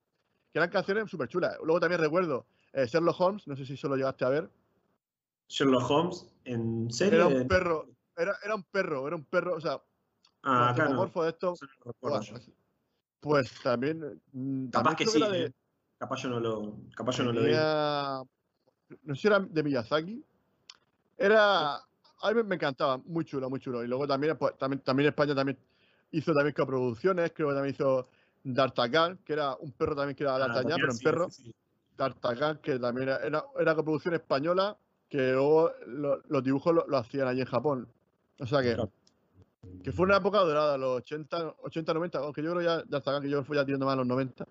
Que 0.52 0.58
eran 0.58 0.70
canciones 0.70 1.10
súper 1.10 1.28
chulas. 1.28 1.56
Luego 1.64 1.80
también 1.80 2.00
recuerdo 2.00 2.46
eh, 2.72 2.86
Sherlock 2.86 3.20
Holmes, 3.20 3.46
no 3.46 3.56
sé 3.56 3.64
si 3.64 3.76
solo 3.76 3.96
llegaste 3.96 4.24
a 4.24 4.28
ver. 4.28 4.50
Sherlock 5.48 5.90
Holmes, 5.90 6.26
en 6.44 6.90
serie. 6.90 7.14
Era 7.18 7.26
un 7.26 7.48
perro. 7.48 7.86
Era, 8.16 8.36
era 8.44 8.54
un 8.54 8.62
perro, 8.64 9.06
era 9.06 9.16
un 9.16 9.24
perro, 9.24 9.54
o 9.56 9.60
sea, 9.60 9.80
Ah, 10.44 10.70
acá 10.70 10.88
no. 10.88 11.06
de 11.06 11.28
esto. 11.30 11.54
No. 12.02 12.20
Pues 13.20 13.52
también. 13.62 14.20
mm, 14.32 14.66
Capaz 14.70 14.96
también 14.96 14.96
que 14.96 15.06
sí. 15.06 15.20
de- 15.20 15.44
eh. 15.46 15.52
Capaz 15.98 16.16
yo 16.22 16.28
no 16.30 16.40
lo, 16.40 16.76
capaz 16.96 17.16
yo 17.18 17.24
no 17.24 17.32
lo 17.32 17.42
vi. 17.42 17.52
No 19.04 19.14
sé 19.14 19.20
si 19.22 19.26
era 19.28 19.38
de 19.38 19.62
Miyazaki. 19.62 20.24
Era. 21.16 21.76
A 21.76 22.28
mí 22.28 22.34
me- 22.34 22.42
me 22.42 22.54
encantaba, 22.56 22.98
muy 22.98 23.24
chulo, 23.24 23.48
muy 23.48 23.60
chulo. 23.60 23.82
Y 23.84 23.86
luego 23.88 24.06
también, 24.06 24.36
pues, 24.36 24.56
también, 24.58 24.80
también 24.82 25.08
España 25.08 25.34
también 25.34 25.56
hizo 26.10 26.34
también 26.34 26.54
coproducciones, 26.54 27.32
creo 27.34 27.48
que 27.48 27.54
también 27.54 27.74
hizo 27.74 28.08
D'Artagnan, 28.44 29.18
que 29.24 29.32
era 29.34 29.54
un 29.56 29.72
perro 29.72 29.94
también 29.94 30.16
que 30.16 30.24
era 30.24 30.34
Ah, 30.36 30.38
D'Artagnan, 30.38 30.62
también, 30.70 30.80
pero 30.80 30.92
un 30.92 30.98
sí, 30.98 31.04
perro. 31.04 31.30
sí, 31.30 31.42
sí. 31.44 31.54
D'Artagnan, 31.96 32.58
que 32.58 32.78
también 32.78 33.08
era, 33.08 33.18
era, 33.18 33.44
era 33.58 33.74
coproducción 33.74 34.14
española, 34.14 34.76
que 35.08 35.32
luego 35.32 35.70
lo- 35.86 36.22
los 36.28 36.42
dibujos 36.42 36.74
lo, 36.74 36.86
lo 36.86 36.96
hacían 36.96 37.28
allí 37.28 37.40
en 37.40 37.46
Japón. 37.46 37.88
O 38.40 38.46
sea 38.46 38.62
que, 38.62 38.76
que 39.84 39.92
fue 39.92 40.06
una 40.06 40.16
época 40.16 40.38
dorada, 40.38 40.76
los 40.78 40.96
80, 40.98 41.54
80 41.62 41.92
90, 41.94 42.18
aunque 42.18 42.42
yo 42.42 42.52
creo 42.52 42.62
ya 42.62 42.82
D'Artagnan, 42.82 43.22
que 43.22 43.30
yo 43.30 43.44
fui 43.44 43.56
ya 43.56 43.64
tirando 43.64 43.86
más 43.86 43.92
a 43.94 43.96
los 43.96 44.06
90. 44.06 44.44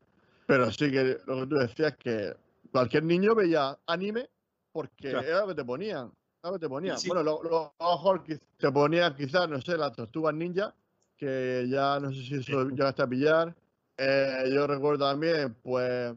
Pero 0.47 0.71
sí 0.71 0.91
que 0.91 1.17
lo 1.25 1.35
que 1.41 1.47
tú 1.47 1.55
decías 1.55 1.95
que 1.97 2.33
cualquier 2.71 3.03
niño 3.03 3.35
veía 3.35 3.77
anime 3.87 4.29
porque 4.71 5.09
Claro. 5.09 5.27
era 5.27 5.39
lo 5.41 5.47
que 5.47 5.55
te 5.55 5.65
ponían. 5.65 6.11
Era 6.41 6.51
lo 6.51 6.53
que 6.53 6.59
te 6.59 6.69
ponían. 6.69 6.97
Sí. 6.97 7.07
Bueno, 7.09 7.23
lo, 7.23 7.43
lo- 7.43 7.73
mejor 7.79 8.23
te 8.57 8.71
ponían 8.71 9.15
quizás, 9.15 9.49
no 9.49 9.59
sé, 9.61 9.77
las 9.77 9.93
tortugas 9.93 10.33
ninja, 10.33 10.73
que 11.17 11.67
ya 11.69 11.99
no 11.99 12.11
sé 12.11 12.21
si 12.23 12.35
eso 12.35 12.69
llegaste 12.69 13.01
a 13.01 13.07
pillar. 13.07 13.55
Eh, 14.03 14.49
yo 14.51 14.65
recuerdo 14.65 15.05
también, 15.07 15.55
pues, 15.61 16.13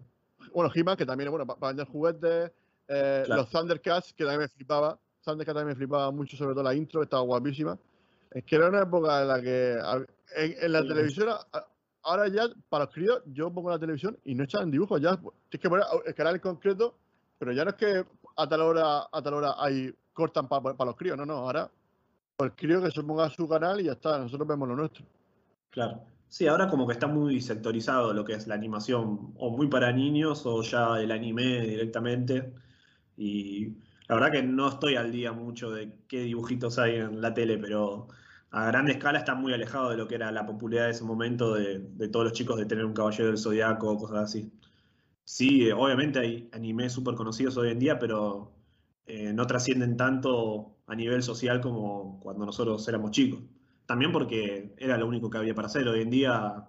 bueno, 0.54 0.70
He-Man, 0.74 0.96
que 0.96 1.04
también, 1.04 1.30
bueno, 1.30 1.46
para 1.46 1.68
vender 1.68 1.86
juguetes. 1.86 2.50
eh, 2.88 3.22
Claro. 3.26 3.42
Los 3.42 3.50
Thundercats, 3.50 4.12
que 4.14 4.24
también 4.24 4.40
me 4.40 4.48
flipaba. 4.48 4.98
Thundercats 5.22 5.54
también 5.54 5.68
me 5.68 5.74
flipaba 5.74 6.10
mucho, 6.10 6.36
sobre 6.36 6.54
todo 6.54 6.62
la 6.64 6.74
intro, 6.74 7.02
estaba 7.02 7.22
guapísima. 7.22 7.78
Es 8.30 8.42
que 8.44 8.56
era 8.56 8.68
una 8.68 8.80
época 8.82 9.20
en 9.22 9.28
la 9.28 9.42
que 9.42 9.72
en, 10.36 10.54
en 10.62 10.72
la 10.72 10.80
Sí, 10.82 10.88
televisión, 10.88 11.28
ahora 12.02 12.28
ya, 12.28 12.44
para 12.68 12.84
los 12.86 12.94
críos, 12.94 13.22
yo 13.26 13.50
pongo 13.52 13.70
la 13.70 13.78
televisión 13.78 14.18
y 14.24 14.34
no 14.34 14.44
echan 14.44 14.70
dibujos, 14.70 15.00
ya 15.00 15.16
tienes 15.16 15.60
que 15.60 15.68
poner 15.68 15.84
el 16.06 16.14
canal 16.14 16.34
en 16.36 16.40
concreto, 16.40 16.94
pero 17.38 17.52
ya 17.52 17.64
no 17.64 17.70
es 17.70 17.76
que 17.76 18.04
a 18.36 18.48
tal 18.48 18.62
hora, 18.62 19.08
a 19.12 19.22
tal 19.22 19.34
hora 19.34 19.54
ahí 19.58 19.94
cortan 20.12 20.48
para 20.48 20.84
los 20.84 20.96
críos, 20.96 21.16
no, 21.18 21.24
no, 21.26 21.34
ahora 21.34 21.70
el 22.38 22.52
crío 22.52 22.82
que 22.82 22.90
se 22.90 23.02
ponga 23.02 23.28
su 23.30 23.46
canal 23.48 23.80
y 23.80 23.84
ya 23.84 23.92
está, 23.92 24.18
nosotros 24.18 24.48
vemos 24.48 24.68
lo 24.68 24.74
nuestro. 24.76 25.04
Claro. 25.70 26.02
Sí, 26.36 26.48
ahora 26.48 26.68
como 26.68 26.86
que 26.86 26.92
está 26.94 27.06
muy 27.06 27.40
sectorizado 27.40 28.12
lo 28.12 28.24
que 28.24 28.32
es 28.34 28.46
la 28.48 28.56
animación, 28.56 29.32
o 29.36 29.50
muy 29.56 29.68
para 29.68 29.92
niños, 29.92 30.44
o 30.46 30.62
ya 30.62 31.00
el 31.00 31.12
anime 31.12 31.60
directamente. 31.60 32.52
Y 33.16 33.76
La 34.08 34.16
verdad 34.16 34.32
que 34.32 34.42
no 34.42 34.68
estoy 34.68 34.96
al 34.96 35.12
día 35.12 35.32
mucho 35.32 35.70
de 35.72 36.00
qué 36.08 36.22
dibujitos 36.22 36.78
hay 36.78 36.96
en 36.96 37.20
la 37.22 37.34
tele, 37.34 37.58
pero 37.58 38.08
a 38.50 38.66
grande 38.66 38.92
escala 38.92 39.18
está 39.20 39.34
muy 39.36 39.52
alejado 39.54 39.90
de 39.90 39.96
lo 39.98 40.08
que 40.08 40.16
era 40.16 40.32
la 40.32 40.46
popularidad 40.46 40.86
de 40.86 40.92
ese 40.92 41.04
momento 41.04 41.54
de, 41.54 41.80
de 41.80 42.08
todos 42.08 42.24
los 42.26 42.34
chicos 42.34 42.58
de 42.58 42.66
tener 42.66 42.84
un 42.86 42.94
caballero 42.94 43.28
del 43.28 43.38
zodiaco 43.38 43.90
o 43.92 43.98
cosas 43.98 44.18
así. 44.24 44.52
Sí, 45.24 45.70
obviamente 45.72 46.18
hay 46.20 46.50
animes 46.52 46.92
súper 46.94 47.14
conocidos 47.16 47.56
hoy 47.58 47.70
en 47.70 47.78
día, 47.80 47.98
pero 47.98 48.54
eh, 49.06 49.32
no 49.34 49.46
trascienden 49.46 49.96
tanto 49.96 50.78
a 50.86 50.94
nivel 50.96 51.22
social 51.22 51.60
como 51.60 52.20
cuando 52.20 52.46
nosotros 52.46 52.86
éramos 52.88 53.12
chicos. 53.12 53.40
También 53.86 54.12
porque 54.12 54.74
era 54.78 54.96
lo 54.96 55.06
único 55.06 55.28
que 55.28 55.38
había 55.38 55.54
para 55.54 55.66
hacer. 55.66 55.86
Hoy 55.88 56.02
en 56.02 56.10
día 56.10 56.68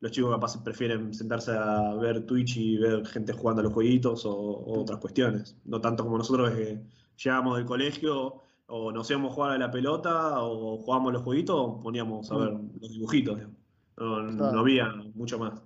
los 0.00 0.12
chicos 0.12 0.34
capaz 0.34 0.62
prefieren 0.62 1.12
sentarse 1.12 1.52
a 1.52 1.94
ver 1.94 2.24
Twitch 2.26 2.56
y 2.56 2.76
ver 2.78 3.06
gente 3.06 3.32
jugando 3.32 3.60
a 3.60 3.64
los 3.64 3.72
jueguitos 3.72 4.24
o, 4.24 4.32
o 4.32 4.80
otras 4.80 4.98
cuestiones. 4.98 5.56
No 5.64 5.80
tanto 5.80 6.04
como 6.04 6.18
nosotros 6.18 6.50
que 6.50 6.80
llegábamos 7.16 7.58
del 7.58 7.66
colegio 7.66 8.42
o 8.66 8.92
nos 8.92 9.10
íbamos 9.10 9.32
a 9.32 9.34
jugar 9.34 9.52
a 9.52 9.58
la 9.58 9.70
pelota 9.70 10.42
o 10.42 10.78
jugábamos 10.78 11.12
los 11.12 11.22
jueguitos, 11.22 11.82
poníamos 11.82 12.30
a 12.30 12.36
ver 12.36 12.52
los 12.80 12.90
dibujitos. 12.90 13.40
No, 13.96 14.60
había 14.60 14.92
mucho 15.14 15.38
más. 15.38 15.60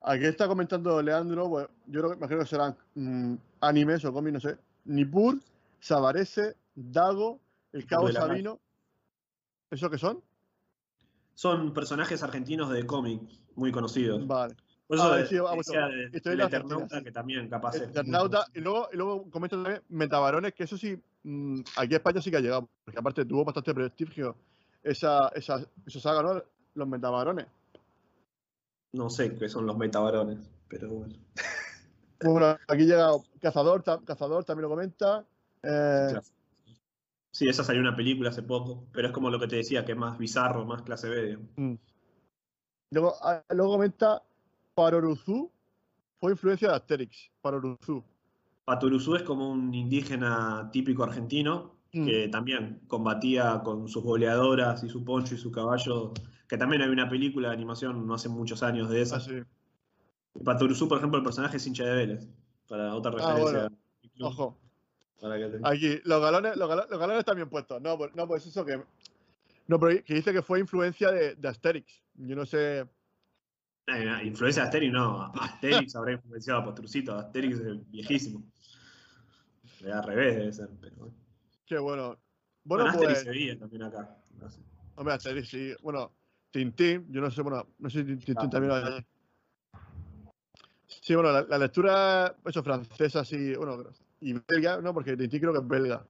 Aquí 0.00 0.24
está 0.24 0.48
comentando 0.48 1.00
Leandro, 1.00 1.48
pues, 1.48 1.68
yo 1.86 2.00
creo 2.00 2.10
que 2.10 2.16
imagino 2.16 2.40
que 2.40 2.46
serán 2.46 2.76
mm, 2.94 3.34
animes 3.60 4.04
o 4.04 4.12
cómics, 4.12 4.32
no 4.32 4.40
sé. 4.40 4.58
Nippur, 4.84 5.38
Sabarese, 5.78 6.56
Dago, 6.74 7.38
El 7.72 7.86
Cabo 7.86 8.10
Sabino. 8.10 8.58
¿Eso 9.72 9.88
qué 9.90 9.96
son? 9.98 10.22
Son 11.34 11.72
personajes 11.72 12.22
argentinos 12.22 12.70
de 12.70 12.86
cómic 12.86 13.22
muy 13.56 13.72
conocidos. 13.72 14.24
Vale. 14.26 14.54
Por 14.86 14.98
eso 14.98 15.10
Ah, 15.10 15.16
de- 15.16 15.26
sí, 15.26 15.38
vamos, 15.38 15.64
de- 15.66 16.10
estoy 16.12 16.30
del 16.32 16.38
la 16.40 16.46
Eternauta, 16.46 17.02
que 17.02 17.10
también 17.10 17.48
capaz 17.48 17.74
El 17.76 17.82
es- 17.84 17.88
Eternauta, 17.88 18.46
y 18.52 18.60
luego, 18.60 18.88
y 18.92 18.96
luego 18.96 19.30
comenta 19.30 19.56
también 19.56 19.82
Metabarones, 19.88 20.52
que 20.52 20.64
eso 20.64 20.76
sí, 20.76 21.00
mm, 21.22 21.60
aquí 21.76 21.94
a 21.94 21.96
España 21.96 22.20
sí 22.20 22.30
que 22.30 22.36
ha 22.36 22.40
llegado, 22.40 22.68
porque 22.84 23.00
aparte 23.00 23.24
tuvo 23.24 23.44
bastante 23.46 23.72
prestigio 23.72 24.36
esa, 24.82 25.28
esa, 25.28 25.64
esa 25.86 26.00
saga, 26.00 26.22
¿no? 26.22 26.42
Los 26.74 26.86
Metabarones. 26.88 27.46
No 28.92 29.08
sé 29.08 29.34
qué 29.34 29.48
son 29.48 29.64
los 29.66 29.78
metabarones, 29.78 30.38
pero 30.68 30.90
bueno. 30.90 31.14
Bueno, 32.22 32.58
aquí 32.68 32.84
llega 32.84 33.08
Cazador, 33.40 33.82
Cazador 34.04 34.44
también 34.44 34.64
lo 34.64 34.68
comenta. 34.68 35.24
Eh, 35.62 36.08
Claro. 36.10 36.22
Sí, 37.32 37.48
esa 37.48 37.64
salió 37.64 37.80
una 37.80 37.96
película 37.96 38.28
hace 38.30 38.42
poco, 38.42 38.84
pero 38.92 39.08
es 39.08 39.12
como 39.12 39.30
lo 39.30 39.40
que 39.40 39.48
te 39.48 39.56
decía, 39.56 39.84
que 39.84 39.92
es 39.92 39.98
más 39.98 40.18
bizarro, 40.18 40.64
más 40.64 40.82
clase 40.82 41.08
B. 41.08 41.38
mm. 41.56 41.74
Luego, 42.90 43.14
ah, 43.22 43.42
luego 43.50 43.72
comenta 43.72 44.22
Paroruzu, 44.74 45.50
fue 46.20 46.32
influencia 46.32 46.68
de 46.68 46.74
Asterix, 46.76 47.30
Paroruzu. 47.40 48.04
Patoruzú 48.66 49.16
es 49.16 49.22
como 49.22 49.50
un 49.50 49.74
indígena 49.74 50.68
típico 50.72 51.02
argentino 51.04 51.72
Mm. 51.94 52.06
que 52.06 52.28
también 52.28 52.80
combatía 52.88 53.60
con 53.62 53.86
sus 53.86 54.02
boleadoras 54.02 54.82
y 54.82 54.88
su 54.88 55.04
poncho 55.04 55.34
y 55.34 55.38
su 55.38 55.52
caballo, 55.52 56.14
que 56.48 56.56
también 56.56 56.80
hay 56.80 56.88
una 56.88 57.06
película 57.06 57.48
de 57.48 57.54
animación 57.54 58.06
no 58.06 58.14
hace 58.14 58.30
muchos 58.30 58.62
años 58.62 58.88
de 58.88 59.02
esa. 59.02 59.16
Así. 59.16 59.42
Patoruzú, 60.42 60.88
por 60.88 60.96
ejemplo, 60.96 61.18
el 61.18 61.24
personaje 61.24 61.58
es 61.58 61.66
hincha 61.66 61.84
de 61.84 61.92
Vélez, 61.94 62.28
para 62.66 62.94
otra 62.94 63.12
Ah, 63.12 63.14
referencia. 63.34 63.68
bueno. 64.16 64.26
Ojo. 64.26 64.58
Aquí, 65.64 66.00
los 66.04 66.20
galones, 66.20 66.56
los 66.56 66.68
galones, 66.68 66.90
los 66.90 66.98
galones 66.98 67.20
están 67.20 67.36
bien 67.36 67.48
puestos. 67.48 67.80
No, 67.80 67.96
pues, 67.96 68.14
no, 68.14 68.26
pues 68.26 68.44
eso 68.46 68.64
que. 68.64 68.82
No, 69.68 69.78
pero 69.78 70.04
que 70.04 70.14
dice 70.14 70.32
que 70.32 70.42
fue 70.42 70.58
influencia 70.58 71.12
de, 71.12 71.36
de 71.36 71.48
Asterix. 71.48 72.02
Yo 72.14 72.34
no 72.34 72.44
sé. 72.44 72.80
Eh, 73.86 74.20
influencia 74.24 74.62
de 74.62 74.68
Asterix, 74.68 74.92
no. 74.92 75.32
Asterix 75.40 75.94
habrá 75.94 76.12
influenciado 76.12 76.60
a 76.60 76.64
Pastrucito. 76.64 77.14
Asterix 77.14 77.58
es 77.60 77.90
viejísimo. 77.90 78.42
Eh, 79.84 79.92
Al 79.92 80.02
revés 80.04 80.36
debe 80.36 80.52
ser, 80.52 80.68
pero 80.80 80.96
bueno. 80.96 81.14
Qué 81.66 81.78
bueno. 81.78 82.18
Bueno, 82.64 82.84
Bueno, 82.84 82.90
Asterix 82.90 83.12
pues. 83.12 83.24
se 83.24 83.30
veía 83.30 83.58
también 83.58 83.82
acá. 83.84 84.16
No 84.40 84.50
sé. 84.50 84.60
Hombre, 84.96 85.14
Asterix, 85.14 85.48
sí. 85.48 85.72
Bueno, 85.82 86.12
Tintín, 86.50 87.06
yo 87.10 87.20
no 87.20 87.30
sé, 87.30 87.42
bueno, 87.42 87.68
no 87.78 87.88
sé 87.88 88.00
si 88.00 88.16
Tintín 88.16 88.50
también 88.50 88.68
lo 88.68 88.74
allí. 88.74 89.06
Sí, 90.86 91.14
bueno, 91.14 91.32
la, 91.32 91.42
la 91.42 91.58
lectura, 91.58 92.36
eso, 92.44 92.62
francesa, 92.62 93.24
sí, 93.24 93.54
bueno, 93.54 93.82
y 94.22 94.34
belga, 94.48 94.80
¿no? 94.80 94.94
Porque 94.94 95.16
Tintín 95.16 95.40
creo 95.40 95.52
que 95.52 95.58
es 95.58 95.68
belga. 95.68 96.06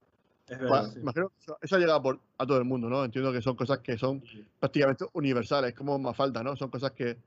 Es 0.47 0.59
verdad, 0.59 0.91
sí. 0.93 0.99
Imagino 1.01 1.29
que 1.29 1.35
eso, 1.65 1.75
ha 1.75 1.79
llegado 1.79 2.01
por, 2.01 2.19
a 2.37 2.45
todo 2.45 2.57
el 2.57 2.65
mundo, 2.65 2.89
¿no? 2.89 3.03
Entiendo 3.03 3.31
que 3.31 3.41
son 3.41 3.55
cosas 3.55 3.79
que 3.79 3.97
son 3.97 4.23
prácticamente 4.59 5.05
universales, 5.13 5.73
como 5.73 5.97
más 5.99 6.15
falta, 6.15 6.43
¿no? 6.43 6.55
Son 6.55 6.69
cosas 6.69 6.91
que 6.91 7.17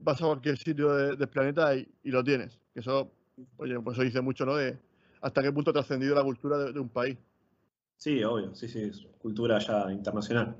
vas 0.00 0.22
a 0.22 0.26
cualquier 0.26 0.56
sitio 0.56 0.92
de- 0.94 1.16
del 1.16 1.28
planeta 1.28 1.74
y, 1.74 1.86
y 2.04 2.10
lo 2.10 2.22
tienes. 2.22 2.58
Eso, 2.74 3.10
oye, 3.56 3.78
pues 3.80 3.96
eso 3.96 4.04
dice 4.04 4.20
mucho, 4.20 4.46
¿no? 4.46 4.56
De 4.56 4.78
hasta 5.20 5.42
qué 5.42 5.52
punto 5.52 5.70
ha 5.70 5.74
trascendido 5.74 6.14
la 6.14 6.22
cultura 6.22 6.58
de, 6.58 6.72
de 6.72 6.80
un 6.80 6.88
país. 6.88 7.18
Sí, 7.96 8.22
obvio, 8.24 8.54
sí, 8.54 8.68
sí, 8.68 8.82
es 8.82 9.06
cultura 9.18 9.58
ya 9.58 9.90
internacional. 9.92 10.56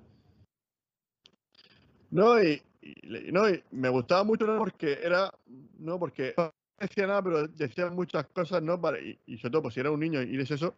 No, 2.10 2.42
y, 2.42 2.62
y 2.82 3.32
no, 3.32 3.48
y 3.48 3.62
me 3.70 3.88
gustaba 3.88 4.22
mucho, 4.22 4.46
¿no? 4.46 4.58
Porque 4.58 4.98
era, 5.02 5.32
no, 5.78 5.98
porque 5.98 6.34
decía 6.82 7.06
nada, 7.06 7.22
pero 7.22 7.48
decía 7.48 7.88
muchas 7.90 8.26
cosas, 8.26 8.62
¿no? 8.62 8.80
Para, 8.80 9.00
y, 9.00 9.18
y 9.26 9.38
sobre 9.38 9.50
todo, 9.52 9.62
pues 9.62 9.74
si 9.74 9.80
era 9.80 9.90
un 9.90 10.00
niño 10.00 10.20
y 10.22 10.26
lees 10.36 10.50
eso, 10.50 10.74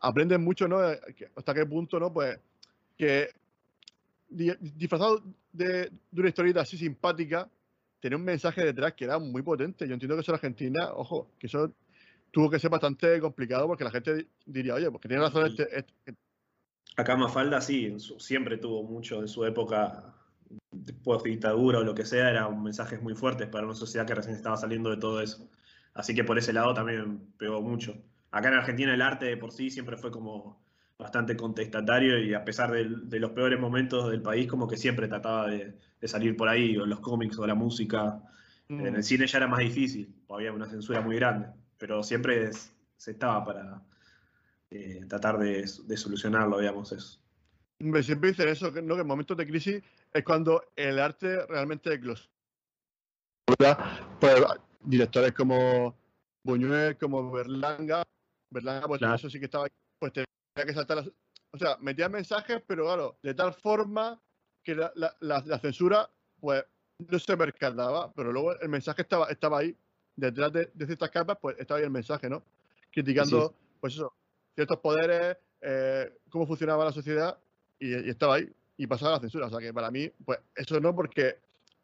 aprendes 0.00 0.38
mucho, 0.38 0.68
¿no? 0.68 0.88
Eh, 0.90 1.00
Hasta 1.34 1.54
qué 1.54 1.66
punto, 1.66 1.98
¿no? 1.98 2.12
Pues 2.12 2.38
que 2.96 3.28
di- 4.28 4.54
disfrazado 4.60 5.22
de, 5.52 5.90
de 6.10 6.20
una 6.20 6.28
historieta 6.28 6.60
así 6.62 6.76
simpática, 6.76 7.48
tenía 8.00 8.16
un 8.18 8.24
mensaje 8.24 8.64
detrás 8.64 8.92
que 8.94 9.04
era 9.04 9.18
muy 9.18 9.42
potente. 9.42 9.86
Yo 9.86 9.94
entiendo 9.94 10.14
que 10.16 10.20
eso 10.22 10.32
en 10.32 10.36
Argentina, 10.36 10.90
ojo, 10.94 11.28
que 11.38 11.46
eso 11.46 11.72
tuvo 12.30 12.50
que 12.50 12.58
ser 12.58 12.70
bastante 12.70 13.18
complicado 13.20 13.66
porque 13.66 13.84
la 13.84 13.90
gente 13.90 14.14
di- 14.14 14.26
diría, 14.44 14.74
oye, 14.74 14.90
porque 14.90 15.08
tiene 15.08 15.22
razón 15.22 15.46
Sí. 15.46 15.62
este, 15.62 15.78
este- 15.78 16.14
Acá 16.98 17.14
Mafalda 17.16 17.60
sí, 17.60 17.98
su- 18.00 18.18
siempre 18.20 18.56
tuvo 18.58 18.82
mucho 18.82 19.20
en 19.20 19.28
su 19.28 19.44
época 19.44 20.14
después 20.84 21.22
de 21.22 21.30
dictadura 21.30 21.78
o 21.80 21.84
lo 21.84 21.94
que 21.94 22.04
sea, 22.04 22.30
eran 22.30 22.62
mensajes 22.62 23.02
muy 23.02 23.14
fuertes 23.14 23.48
para 23.48 23.64
una 23.66 23.74
sociedad 23.74 24.06
que 24.06 24.14
recién 24.14 24.36
estaba 24.36 24.56
saliendo 24.56 24.90
de 24.90 24.96
todo 24.98 25.20
eso. 25.20 25.48
Así 25.94 26.14
que 26.14 26.24
por 26.24 26.38
ese 26.38 26.52
lado 26.52 26.74
también 26.74 27.20
pegó 27.38 27.62
mucho. 27.62 27.96
Acá 28.30 28.48
en 28.48 28.54
Argentina 28.54 28.92
el 28.94 29.02
arte 29.02 29.26
de 29.26 29.36
por 29.36 29.52
sí 29.52 29.70
siempre 29.70 29.96
fue 29.96 30.10
como 30.10 30.60
bastante 30.98 31.36
contestatario 31.36 32.18
y 32.18 32.34
a 32.34 32.44
pesar 32.44 32.70
del- 32.72 33.08
de, 33.08 33.20
los 33.20 33.30
peores 33.32 33.58
momentos 33.60 34.10
del 34.10 34.22
país, 34.22 34.46
como 34.48 34.66
que 34.66 34.76
siempre 34.76 35.08
trataba 35.08 35.46
de, 35.48 35.74
de 36.00 36.08
salir 36.08 36.36
por 36.36 36.48
ahí, 36.48 36.76
o 36.76 36.84
en 36.84 36.90
los 36.90 37.00
cómics 37.00 37.38
o 37.38 37.46
la 37.46 37.54
música. 37.54 38.20
En 38.68 38.96
el 38.96 39.02
cine 39.04 39.26
ya 39.26 39.38
era 39.38 39.46
más 39.46 39.60
difícil, 39.60 40.12
había 40.28 40.52
una 40.52 40.66
censura 40.68 41.00
muy 41.00 41.16
grande, 41.16 41.48
pero 41.78 42.02
siempre 42.02 42.44
es- 42.48 42.72
se 42.96 43.12
estaba 43.12 43.44
para 43.44 43.82
eh, 44.70 45.04
tratar 45.08 45.38
de, 45.38 45.64
de 45.84 45.96
solucionarlo, 45.96 46.58
digamos, 46.58 46.92
eso. 46.92 47.20
Siempre 48.02 48.30
dicen 48.30 48.48
eso, 48.48 48.72
que, 48.72 48.82
¿no? 48.82 48.94
que 48.94 49.02
en 49.02 49.06
momentos 49.06 49.36
de 49.36 49.46
crisis 49.46 49.82
es 50.16 50.24
cuando 50.24 50.62
el 50.76 50.98
arte 50.98 51.44
realmente 51.46 51.92
eclosiona. 51.92 52.30
Pues 54.20 54.46
directores 54.80 55.32
como 55.32 55.94
Buñuel, 56.44 56.96
como 56.98 57.30
Berlanga, 57.30 58.02
Berlanga, 58.50 58.86
pues 58.86 58.98
Claro. 58.98 59.14
eso 59.16 59.30
sí 59.30 59.38
que 59.38 59.46
estaba, 59.46 59.66
pues 59.98 60.12
tenía 60.12 60.26
que 60.66 60.74
saltar 60.74 60.98
las- 60.98 61.10
O 61.52 61.58
sea, 61.58 61.76
metía 61.80 62.08
mensajes, 62.08 62.62
pero 62.66 62.84
claro, 62.84 63.18
de 63.22 63.32
tal 63.34 63.54
forma 63.54 64.20
que 64.62 64.74
la, 64.74 64.92
la- 64.94 65.16
la- 65.20 65.42
la 65.46 65.58
censura, 65.58 66.10
pues, 66.40 66.64
no 66.98 67.18
se 67.18 67.36
percataba, 67.36 68.12
pero 68.12 68.32
luego 68.32 68.58
el 68.60 68.68
mensaje 68.68 69.02
estaba, 69.02 69.26
estaba 69.28 69.58
ahí, 69.60 69.74
detrás 70.16 70.52
de, 70.52 70.70
de 70.74 70.86
ciertas 70.86 71.10
capas, 71.10 71.38
pues 71.40 71.56
estaba 71.58 71.78
ahí 71.78 71.84
el 71.84 71.90
mensaje, 71.90 72.28
¿no? 72.28 72.42
Criticando, 72.90 73.54
pues 73.80 73.94
eso, 73.94 74.12
ciertos 74.54 74.78
poderes, 74.80 75.36
eh, 75.60 76.18
cómo 76.30 76.46
funcionaba 76.46 76.84
la 76.84 76.92
sociedad, 76.92 77.38
y, 77.78 77.94
y 78.06 78.10
estaba 78.10 78.36
ahí, 78.36 78.52
y 78.76 78.86
pasaba 78.86 79.12
la 79.12 79.20
censura. 79.20 79.46
O 79.46 79.50
sea 79.50 79.58
que 79.60 79.72
para 79.72 79.90
mí, 79.90 80.10
pues 80.24 80.38
eso 80.54 80.78
no, 80.80 80.94
porque 80.94 81.38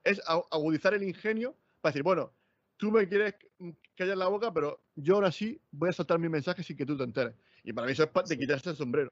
es 0.04 0.20
a- 0.26 0.42
agudizar 0.50 0.94
el 0.94 1.02
ingenio 1.02 1.54
para 1.80 1.90
decir, 1.92 2.02
bueno, 2.02 2.32
tú 2.76 2.90
me 2.90 3.08
quieres 3.08 3.34
callar 3.96 4.16
la 4.16 4.28
boca, 4.28 4.52
pero 4.52 4.80
yo 4.96 5.16
aún 5.16 5.24
así 5.24 5.60
voy 5.70 5.88
a 5.90 5.92
soltar 5.92 6.18
mi 6.18 6.28
mensaje 6.28 6.62
sin 6.62 6.76
que 6.76 6.86
tú 6.86 6.96
te 6.96 7.04
enteres. 7.04 7.34
Y 7.64 7.72
para 7.72 7.86
mí 7.86 7.92
eso 7.92 8.02
es 8.04 8.10
de 8.28 8.34
Sí. 8.34 8.38
quitarse 8.40 8.70
el 8.70 8.76
sombrero. 8.76 9.10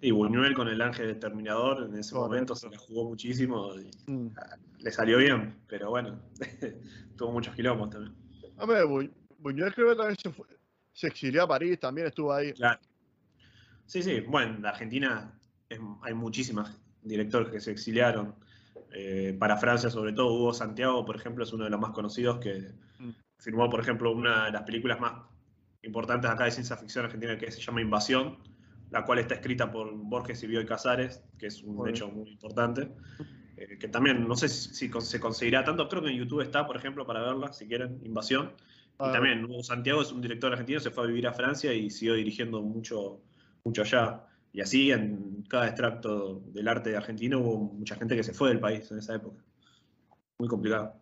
Y 0.00 0.10
Buñuel 0.10 0.54
con 0.54 0.66
el 0.68 0.80
ángel 0.82 1.06
determinador 1.08 1.84
en 1.84 1.96
ese 1.96 2.12
Correcto. 2.12 2.28
momento 2.28 2.54
se 2.56 2.68
la 2.68 2.76
jugó 2.78 3.04
muchísimo 3.08 3.74
y 3.78 4.10
Mm. 4.10 4.34
le 4.78 4.90
salió 4.90 5.18
bien, 5.18 5.60
pero 5.68 5.90
bueno, 5.90 6.20
tuvo 7.16 7.30
muchos 7.32 7.54
quilombos 7.54 7.90
también. 7.90 8.14
Hombre, 8.58 8.82
Bu- 8.84 9.10
Buñuel 9.38 9.72
creo 9.74 9.90
que 9.90 9.96
también 9.96 10.16
se, 10.20 10.30
fue- 10.30 10.46
se 10.92 11.06
exilió 11.06 11.44
a 11.44 11.48
París, 11.48 11.78
también 11.78 12.08
estuvo 12.08 12.32
ahí. 12.32 12.52
Claro. 12.52 12.80
Sí, 13.86 14.02
sí, 14.02 14.20
bueno, 14.20 14.56
en 14.56 14.66
Argentina 14.66 15.38
es- 15.68 15.80
hay 16.02 16.14
muchísimas 16.14 16.76
directores 17.02 17.50
que 17.50 17.60
se 17.60 17.70
exiliaron. 17.72 18.34
Eh, 18.94 19.34
para 19.38 19.56
Francia, 19.56 19.90
sobre 19.90 20.12
todo, 20.12 20.32
Hugo 20.34 20.52
Santiago, 20.54 21.04
por 21.04 21.16
ejemplo, 21.16 21.44
es 21.44 21.52
uno 21.52 21.64
de 21.64 21.70
los 21.70 21.80
más 21.80 21.92
conocidos 21.92 22.38
que 22.38 22.72
Mm. 22.98 23.10
firmó, 23.38 23.68
por 23.70 23.80
ejemplo, 23.80 24.12
una 24.12 24.46
de 24.46 24.52
las 24.52 24.62
películas 24.62 25.00
más 25.00 25.14
importantes 25.82 26.30
acá 26.30 26.44
de 26.44 26.50
ciencia 26.52 26.76
ficción 26.76 27.04
argentina 27.06 27.36
que 27.38 27.50
se 27.50 27.60
llama 27.60 27.80
Invasión, 27.80 28.38
la 28.90 29.04
cual 29.04 29.18
está 29.18 29.34
escrita 29.34 29.70
por 29.72 29.90
Borges 29.94 30.42
y 30.42 30.46
Bioy 30.46 30.66
Casares, 30.66 31.22
que 31.38 31.46
es 31.46 31.62
un 31.62 31.88
hecho 31.88 32.08
muy 32.08 32.30
importante. 32.30 32.90
eh, 33.54 33.76
que 33.78 33.86
también 33.88 34.26
no 34.26 34.34
sé 34.34 34.48
si, 34.48 34.74
si 34.74 34.88
con- 34.88 35.02
se 35.02 35.20
conseguirá 35.20 35.62
tanto, 35.62 35.86
creo 35.86 36.02
que 36.02 36.08
en 36.08 36.16
YouTube 36.16 36.40
está, 36.40 36.66
por 36.66 36.74
ejemplo, 36.76 37.06
para 37.06 37.20
verla, 37.20 37.52
si 37.52 37.66
quieren, 37.68 38.00
Invasión. 38.02 38.52
Y 38.98 39.12
también 39.12 39.44
Hugo 39.44 39.62
Santiago 39.62 40.00
es 40.00 40.10
un 40.10 40.22
director 40.22 40.50
argentino, 40.52 40.80
se 40.80 40.90
fue 40.90 41.04
a 41.04 41.06
vivir 41.06 41.26
a 41.26 41.32
Francia 41.34 41.72
y 41.72 41.90
siguió 41.90 42.14
dirigiendo 42.14 42.62
mucho, 42.62 43.20
mucho 43.62 43.82
allá. 43.82 44.24
Y 44.52 44.60
así 44.60 44.90
en 44.90 45.44
cada 45.48 45.66
extracto 45.66 46.40
del 46.46 46.68
arte 46.68 46.94
argentino 46.96 47.38
hubo 47.40 47.58
mucha 47.74 47.94
gente 47.96 48.14
que 48.16 48.22
se 48.22 48.34
fue 48.34 48.50
del 48.50 48.60
país 48.60 48.90
en 48.90 48.98
esa 48.98 49.14
época. 49.14 49.42
Muy 50.38 50.48
complicado. 50.48 50.94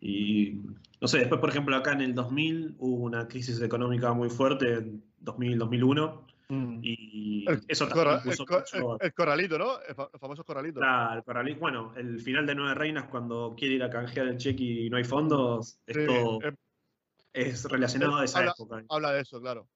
Y 0.00 0.62
no 1.00 1.08
sé, 1.08 1.18
después, 1.18 1.40
por 1.40 1.50
ejemplo, 1.50 1.76
acá 1.76 1.92
en 1.92 2.00
el 2.00 2.14
2000 2.14 2.76
hubo 2.78 3.04
una 3.04 3.28
crisis 3.28 3.60
económica 3.60 4.12
muy 4.14 4.30
fuerte, 4.30 4.74
en 4.74 5.04
2000, 5.18 5.58
2001. 5.58 6.26
Mm. 6.48 6.78
Y 6.82 7.44
El, 7.48 7.60
eso 7.68 7.84
el 7.84 7.90
puso 7.90 8.44
el 8.74 8.82
mucho- 8.82 9.14
corralito, 9.14 9.58
¿no? 9.58 9.80
El, 9.86 9.94
fa- 9.94 10.08
el 10.12 10.18
famoso 10.18 10.42
corralito. 10.42 10.80
Claro, 10.80 11.18
el 11.18 11.22
corralito. 11.24 11.60
Bueno, 11.60 11.92
el 11.96 12.18
final 12.20 12.46
de 12.46 12.54
Nueve 12.54 12.74
Reinas, 12.74 13.04
cuando 13.10 13.54
quiere 13.56 13.74
ir 13.74 13.82
a 13.82 13.90
canjear 13.90 14.26
el 14.26 14.36
cheque 14.38 14.64
y 14.64 14.90
no 14.90 14.96
hay 14.96 15.04
fondos, 15.04 15.78
esto 15.86 16.42
eh, 16.42 16.54
es 17.34 17.64
relacionado 17.64 18.16
a 18.16 18.24
esa 18.24 18.38
habla- 18.40 18.54
época. 18.58 18.82
habla 18.88 19.12
de 19.12 19.20
eso, 19.20 19.40
claro. 19.40 19.68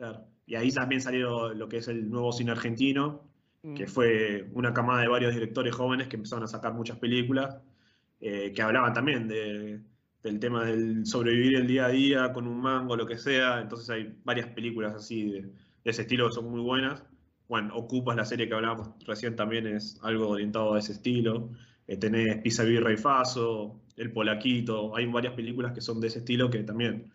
Claro. 0.00 0.24
Y 0.46 0.54
ahí 0.56 0.72
también 0.72 1.00
salió 1.02 1.52
lo 1.54 1.68
que 1.68 1.76
es 1.76 1.88
el 1.88 2.10
nuevo 2.10 2.32
cine 2.32 2.50
argentino, 2.52 3.22
que 3.76 3.84
Mm. 3.84 3.88
fue 3.88 4.48
una 4.54 4.72
camada 4.72 5.02
de 5.02 5.08
varios 5.08 5.34
directores 5.34 5.74
jóvenes 5.74 6.08
que 6.08 6.16
empezaron 6.16 6.42
a 6.44 6.46
sacar 6.48 6.72
muchas 6.72 6.98
películas, 6.98 7.58
eh, 8.20 8.50
que 8.54 8.62
hablaban 8.62 8.94
también 8.94 9.28
de- 9.28 9.80
del 10.22 10.38
tema 10.40 10.64
del 10.64 11.04
sobrevivir 11.06 11.56
el 11.56 11.66
día 11.66 11.84
a 11.86 11.88
día 11.90 12.32
con 12.32 12.46
un 12.46 12.58
mango, 12.60 12.96
lo 12.96 13.06
que 13.06 13.18
sea. 13.18 13.60
Entonces 13.60 13.90
hay 13.90 14.14
varias 14.24 14.48
películas 14.48 14.94
así 14.94 15.30
de, 15.30 15.42
de 15.42 15.52
ese 15.84 16.02
estilo 16.02 16.26
que 16.28 16.34
son 16.34 16.50
muy 16.50 16.60
buenas. 16.62 17.04
Bueno, 17.48 17.74
Ocupas, 17.76 18.16
la 18.16 18.24
serie 18.24 18.48
que 18.48 18.54
hablábamos 18.54 18.90
recién, 19.06 19.36
también 19.36 19.66
es 19.66 19.98
algo 20.02 20.28
orientado 20.30 20.74
a 20.74 20.78
ese 20.78 20.92
estilo. 20.92 21.50
Eh, 21.86 21.96
tenés 21.98 22.38
Pisa 22.42 22.64
Birra 22.64 22.92
y 22.92 22.96
Faso, 22.96 23.80
El 23.96 24.10
Polaquito, 24.12 24.96
hay 24.96 25.04
varias 25.06 25.34
películas 25.34 25.72
que 25.72 25.80
son 25.82 26.00
de 26.00 26.06
ese 26.08 26.20
estilo 26.20 26.48
que 26.50 26.62
también. 26.62 27.12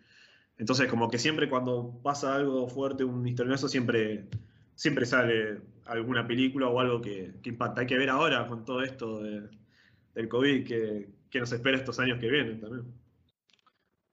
Entonces, 0.58 0.88
como 0.88 1.10
que 1.10 1.18
siempre 1.18 1.48
cuando 1.50 2.00
pasa 2.02 2.34
algo 2.34 2.66
fuerte, 2.68 3.04
un 3.04 3.26
historioso, 3.26 3.68
siempre, 3.68 4.26
siempre 4.74 5.04
sale 5.04 5.60
alguna 5.84 6.26
película 6.26 6.68
o 6.68 6.80
algo 6.80 7.00
que, 7.00 7.34
que 7.42 7.50
impacta. 7.50 7.82
Hay 7.82 7.86
que 7.86 7.98
ver 7.98 8.08
ahora 8.10 8.46
con 8.48 8.64
todo 8.64 8.82
esto 8.82 9.22
de- 9.22 9.48
del 10.14 10.28
COVID 10.28 10.66
que, 10.66 11.08
que 11.28 11.40
nos 11.40 11.52
espera 11.52 11.76
estos 11.76 11.98
años 12.00 12.18
que 12.18 12.30
vienen 12.30 12.60
también. 12.60 12.84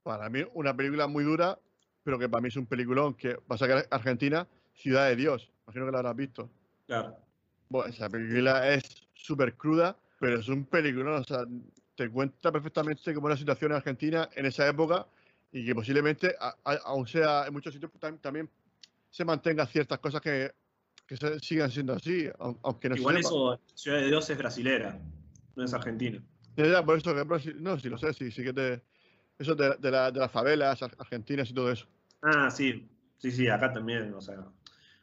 Para 0.03 0.29
mí, 0.29 0.41
una 0.53 0.75
película 0.75 1.07
muy 1.07 1.23
dura, 1.23 1.57
pero 2.03 2.19
que 2.19 2.27
para 2.27 2.41
mí 2.41 2.49
es 2.49 2.57
un 2.57 2.65
peliculón 2.65 3.13
que 3.13 3.35
va 3.35 3.55
a 3.55 3.57
sacar 3.57 3.87
Argentina, 3.89 4.45
Ciudad 4.75 5.07
de 5.07 5.15
Dios. 5.15 5.49
Imagino 5.65 5.85
que 5.85 5.91
la 5.93 5.99
habrás 5.99 6.15
visto. 6.17 6.49
Claro. 6.87 7.15
Bueno, 7.69 7.87
esa 7.87 8.09
película 8.09 8.73
es 8.73 9.07
súper 9.13 9.55
cruda, 9.55 9.95
pero 10.19 10.39
es 10.39 10.49
un 10.49 10.65
peliculón. 10.65 11.21
O 11.21 11.23
sea, 11.23 11.45
te 11.95 12.09
cuenta 12.09 12.51
perfectamente 12.51 13.13
cómo 13.13 13.27
era 13.27 13.35
la 13.35 13.39
situación 13.39 13.71
en 13.71 13.77
Argentina 13.77 14.29
en 14.35 14.45
esa 14.45 14.67
época 14.67 15.07
y 15.53 15.63
que 15.65 15.75
posiblemente, 15.75 16.35
a- 16.39 16.55
a- 16.65 16.79
aún 16.85 17.07
sea 17.07 17.45
en 17.45 17.53
muchos 17.53 17.73
sitios, 17.73 17.91
tam- 17.99 18.19
también 18.19 18.49
se 19.09 19.23
mantengan 19.23 19.67
ciertas 19.67 19.99
cosas 19.99 20.19
que, 20.19 20.51
que 21.05 21.15
se- 21.15 21.39
sigan 21.39 21.69
siendo 21.69 21.93
así, 21.93 22.27
aun- 22.39 22.59
aunque 22.63 22.89
no 22.89 22.95
Igual 22.95 23.15
se 23.15 23.21
eso, 23.21 23.61
Ciudad 23.75 23.99
de 23.99 24.07
Dios 24.07 24.29
es 24.29 24.37
brasilera, 24.37 24.99
no 25.55 25.63
es 25.63 25.73
argentina. 25.73 26.21
Ya, 26.57 26.83
por 26.83 26.97
eso 26.97 27.15
que 27.15 27.53
no, 27.55 27.79
sí 27.79 27.89
lo 27.89 27.97
sé, 27.97 28.13
sí, 28.13 28.31
sí 28.31 28.43
que 28.43 28.53
te. 28.53 28.81
Eso 29.37 29.55
de, 29.55 29.75
de, 29.79 29.91
la- 29.91 30.11
de 30.11 30.19
las 30.19 30.31
favelas 30.31 30.81
ar- 30.81 30.95
argentinas 30.97 31.49
y 31.49 31.53
todo 31.53 31.71
eso. 31.71 31.87
Ah, 32.21 32.49
sí, 32.49 32.87
sí, 33.17 33.31
sí, 33.31 33.47
acá 33.47 33.71
también, 33.73 34.13
o 34.13 34.21
sea, 34.21 34.37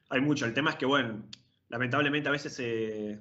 hay 0.08 0.20
mucho. 0.20 0.46
El 0.46 0.54
tema 0.54 0.70
es 0.70 0.76
que, 0.76 0.86
bueno, 0.86 1.24
lamentablemente 1.68 2.28
a 2.28 2.32
veces 2.32 2.54
se, 2.54 3.20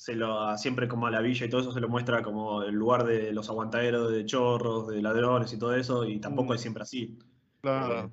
se 0.00 0.14
lo, 0.14 0.56
siempre 0.56 0.88
como 0.88 1.08
a 1.08 1.10
la 1.10 1.20
villa 1.20 1.44
y 1.44 1.50
todo 1.50 1.60
eso 1.60 1.72
se 1.72 1.80
lo 1.80 1.86
muestra 1.90 2.22
como 2.22 2.62
el 2.62 2.74
lugar 2.74 3.04
de 3.04 3.34
los 3.34 3.50
aguantaderos, 3.50 4.10
de 4.10 4.24
chorros, 4.24 4.88
de 4.88 5.02
ladrones 5.02 5.52
y 5.52 5.58
todo 5.58 5.74
eso, 5.74 6.06
y 6.06 6.18
tampoco 6.18 6.52
Mm. 6.52 6.54
es 6.54 6.60
siempre 6.62 6.82
así. 6.84 7.18
Claro. 7.60 7.98
Eh, 8.06 8.10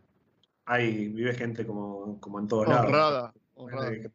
hay, 0.66 1.08
vive 1.08 1.34
gente 1.34 1.66
como, 1.66 2.20
como 2.20 2.40
en 2.40 2.48
todos 2.50 2.68
lados. 2.68 2.88
honrada, 2.88 3.34
honrada. 3.56 3.94
Eh, 3.94 4.12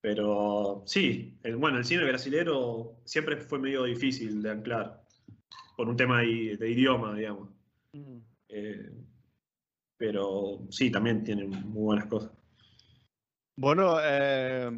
Pero 0.00 0.84
sí, 0.86 1.36
el, 1.42 1.56
bueno, 1.56 1.78
el 1.78 1.84
cine 1.84 2.04
brasilero 2.04 3.00
siempre 3.04 3.36
fue 3.38 3.58
medio 3.58 3.82
difícil 3.82 4.40
de 4.40 4.50
anclar, 4.52 5.02
por 5.76 5.88
un 5.88 5.96
tema 5.96 6.20
de, 6.20 6.56
de 6.56 6.70
idioma, 6.70 7.16
digamos. 7.16 7.48
Mm. 7.92 8.18
Eh, 8.50 8.92
pero 9.96 10.60
sí, 10.70 10.88
también 10.92 11.24
tiene 11.24 11.48
muy 11.48 11.82
buenas 11.82 12.06
cosas. 12.06 12.30
Bueno, 13.56 13.96
eh, 14.00 14.70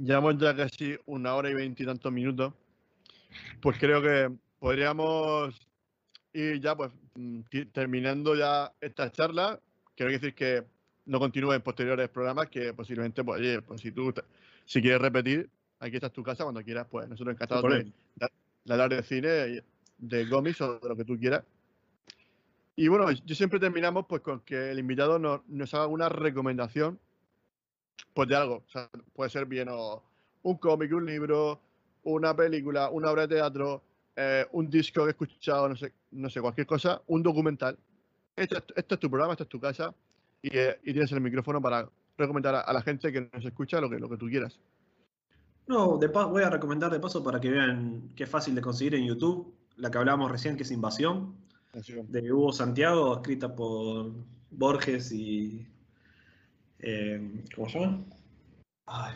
llevamos 0.00 0.38
ya 0.38 0.56
casi 0.56 0.96
una 1.06 1.34
hora 1.34 1.50
y 1.50 1.54
veintitantos 1.54 2.12
minutos. 2.12 2.52
Pues 3.60 3.78
creo 3.78 4.02
que 4.02 4.30
podríamos 4.58 5.54
ir 6.32 6.60
ya, 6.60 6.76
pues, 6.76 6.90
mm, 7.14 7.40
terminando 7.72 8.34
ya 8.34 8.72
esta 8.80 9.10
charla. 9.10 9.60
Quiero 9.96 10.12
decir 10.12 10.34
que 10.34 10.64
no 11.06 11.18
continúe 11.18 11.52
en 11.52 11.62
posteriores 11.62 12.08
programas, 12.08 12.48
que 12.48 12.72
posiblemente, 12.72 13.22
pues, 13.24 13.40
oye, 13.40 13.62
pues 13.62 13.80
si 13.80 13.92
tú, 13.92 14.12
si 14.64 14.80
quieres 14.80 15.00
repetir, 15.00 15.48
aquí 15.78 15.96
está 15.96 16.10
tu 16.10 16.22
casa 16.22 16.44
cuando 16.44 16.62
quieras, 16.62 16.86
pues 16.90 17.08
nosotros 17.08 17.34
encantados 17.34 17.70
de, 17.70 17.92
de 18.64 18.72
hablar 18.72 18.90
de 18.90 19.02
cine, 19.02 19.62
de 19.98 20.28
cómics 20.28 20.60
o 20.60 20.78
de 20.78 20.88
lo 20.88 20.96
que 20.96 21.04
tú 21.04 21.18
quieras. 21.18 21.44
Y 22.76 22.88
bueno, 22.88 23.10
yo 23.10 23.34
siempre 23.34 23.60
terminamos 23.60 24.06
pues 24.06 24.22
con 24.22 24.40
que 24.40 24.70
el 24.70 24.78
invitado 24.78 25.18
nos, 25.18 25.46
nos 25.48 25.74
haga 25.74 25.86
una 25.86 26.08
recomendación 26.08 26.98
pues 28.14 28.28
de 28.28 28.36
algo. 28.36 28.56
O 28.66 28.70
sea, 28.70 28.88
puede 29.14 29.30
ser 29.30 29.46
bien 29.46 29.68
o 29.70 30.02
un 30.42 30.56
cómic, 30.56 30.92
un 30.92 31.06
libro, 31.06 31.60
una 32.04 32.34
película, 32.34 32.90
una 32.90 33.10
obra 33.10 33.26
de 33.26 33.36
teatro, 33.36 33.82
eh, 34.16 34.46
un 34.52 34.68
disco 34.70 35.02
que 35.02 35.08
he 35.08 35.10
escuchado, 35.10 35.68
no 35.68 35.76
sé, 35.76 35.92
no 36.12 36.28
sé, 36.30 36.40
cualquier 36.40 36.66
cosa, 36.66 37.00
un 37.06 37.22
documental. 37.22 37.78
Este, 38.36 38.56
es- 38.58 38.64
este 38.76 38.94
es 38.94 39.00
tu 39.00 39.10
programa, 39.10 39.32
esta 39.34 39.44
es 39.44 39.48
tu 39.50 39.60
casa 39.60 39.94
y, 40.42 40.56
eh, 40.56 40.78
y 40.84 40.92
tienes 40.92 41.12
el 41.12 41.20
micrófono 41.20 41.60
para 41.60 41.88
recomendar 42.16 42.54
a, 42.54 42.60
a 42.60 42.72
la 42.72 42.82
gente 42.82 43.12
que 43.12 43.28
nos 43.32 43.44
escucha 43.44 43.80
lo 43.80 43.88
que, 43.90 43.98
lo 43.98 44.08
que 44.08 44.16
tú 44.16 44.26
quieras. 44.28 44.58
No, 45.66 45.98
de 45.98 46.08
pa- 46.08 46.24
voy 46.26 46.42
a 46.42 46.50
recomendar 46.50 46.90
de 46.90 46.98
paso 47.00 47.22
para 47.22 47.40
que 47.40 47.50
vean 47.50 48.10
que 48.16 48.24
es 48.24 48.30
fácil 48.30 48.54
de 48.54 48.60
conseguir 48.60 48.94
en 48.96 49.06
YouTube, 49.06 49.54
la 49.76 49.90
que 49.90 49.98
hablábamos 49.98 50.30
recién, 50.30 50.56
que 50.56 50.64
es 50.64 50.70
Invasión, 50.70 51.34
de 52.08 52.32
Hugo 52.32 52.52
Santiago, 52.52 53.14
escrita 53.16 53.54
por 53.54 54.12
Borges 54.50 55.12
y. 55.12 55.66
eh, 56.82 57.44
¿Cómo 57.54 57.68
se 57.68 57.78
llama? 57.80 58.04
Ay. 58.86 59.14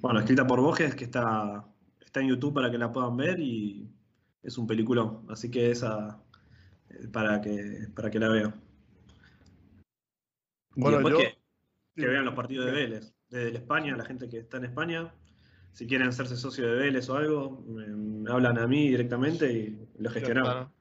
Bueno, 0.00 0.20
escrita 0.20 0.46
por 0.46 0.60
Borges, 0.60 0.94
que 0.94 1.04
está, 1.04 1.64
está 2.00 2.20
en 2.20 2.28
YouTube 2.28 2.54
para 2.54 2.70
que 2.70 2.78
la 2.78 2.90
puedan 2.92 3.16
ver 3.16 3.38
y 3.40 3.88
es 4.42 4.56
un 4.58 4.66
peliculón. 4.66 5.26
Así 5.28 5.50
que 5.50 5.70
esa. 5.70 6.22
eh, 6.90 7.08
para 7.12 7.40
que, 7.40 7.88
para 7.94 8.10
que 8.10 8.18
la 8.18 8.28
vean. 8.28 8.60
Bueno, 10.76 11.08
yo... 11.08 11.18
que, 11.18 11.38
que 11.96 12.06
vean 12.06 12.24
los 12.24 12.34
partidos 12.34 12.66
de 12.66 12.72
Vélez. 12.72 13.14
Desde 13.28 13.58
España, 13.58 13.96
la 13.96 14.04
gente 14.04 14.28
que 14.28 14.38
está 14.38 14.56
en 14.56 14.64
España, 14.64 15.14
si 15.72 15.86
quieren 15.86 16.08
hacerse 16.08 16.36
socio 16.36 16.66
de 16.68 16.76
Vélez 16.76 17.08
o 17.08 17.16
algo, 17.16 17.62
me, 17.68 17.86
me 17.86 18.30
hablan 18.30 18.58
a 18.58 18.66
mí 18.66 18.88
directamente 18.88 19.52
y 19.52 19.88
lo 19.98 20.10
gestionamos. 20.10 20.52
Claro. 20.52 20.72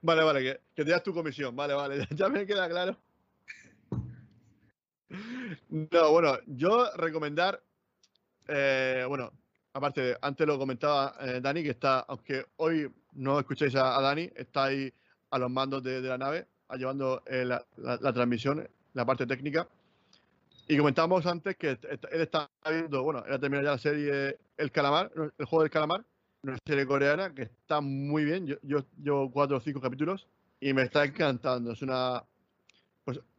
Vale, 0.00 0.22
vale, 0.22 0.40
que, 0.42 0.60
que 0.74 0.84
te 0.84 0.90
das 0.92 1.02
tu 1.02 1.12
comisión. 1.12 1.56
Vale, 1.56 1.74
vale, 1.74 2.06
ya 2.14 2.28
me 2.28 2.46
queda 2.46 2.68
claro. 2.68 2.96
No, 5.68 6.10
bueno, 6.12 6.38
yo 6.46 6.90
recomendar, 6.96 7.62
eh, 8.48 9.04
bueno, 9.08 9.32
aparte, 9.72 10.00
de- 10.00 10.18
antes 10.22 10.46
lo 10.46 10.58
comentaba 10.58 11.14
eh, 11.20 11.40
Dani, 11.40 11.62
que 11.62 11.70
está, 11.70 12.00
aunque 12.00 12.46
hoy 12.56 12.90
no 13.12 13.38
escuchéis 13.38 13.74
a, 13.76 13.96
a 13.98 14.02
Dani, 14.02 14.30
está 14.34 14.64
ahí 14.64 14.92
a 15.30 15.38
los 15.38 15.50
mandos 15.50 15.82
de, 15.82 16.00
la 16.00 16.18
nave, 16.18 16.46
llevando 16.76 17.22
eh, 17.26 17.44
la, 17.44 18.12
transmisión, 18.12 18.68
la 18.94 19.04
parte 19.06 19.26
técnica. 19.26 19.68
Y 20.66 20.76
comentábamos 20.76 21.24
antes 21.26 21.56
que 21.56 21.70
él 21.70 22.20
está 22.20 22.50
viendo, 22.68 23.02
bueno, 23.02 23.24
él 23.26 23.32
ha 23.32 23.38
terminado 23.38 23.64
ya 23.66 23.72
la 23.72 23.78
serie 23.78 24.38
El 24.56 24.70
Calamar, 24.70 25.10
el 25.38 25.46
juego 25.46 25.62
del 25.62 25.70
calamar, 25.70 26.04
una 26.42 26.58
serie 26.66 26.86
coreana 26.86 27.34
que 27.34 27.42
está 27.42 27.80
muy 27.80 28.24
bien. 28.24 28.46
Yo, 28.46 28.56
yo 28.62 28.84
llevo 29.02 29.30
cuatro 29.30 29.56
o 29.56 29.60
cinco 29.60 29.80
capítulos 29.80 30.26
y 30.60 30.74
me 30.74 30.82
está 30.82 31.04
encantando. 31.04 31.72
Es 31.72 31.80
una. 31.80 32.22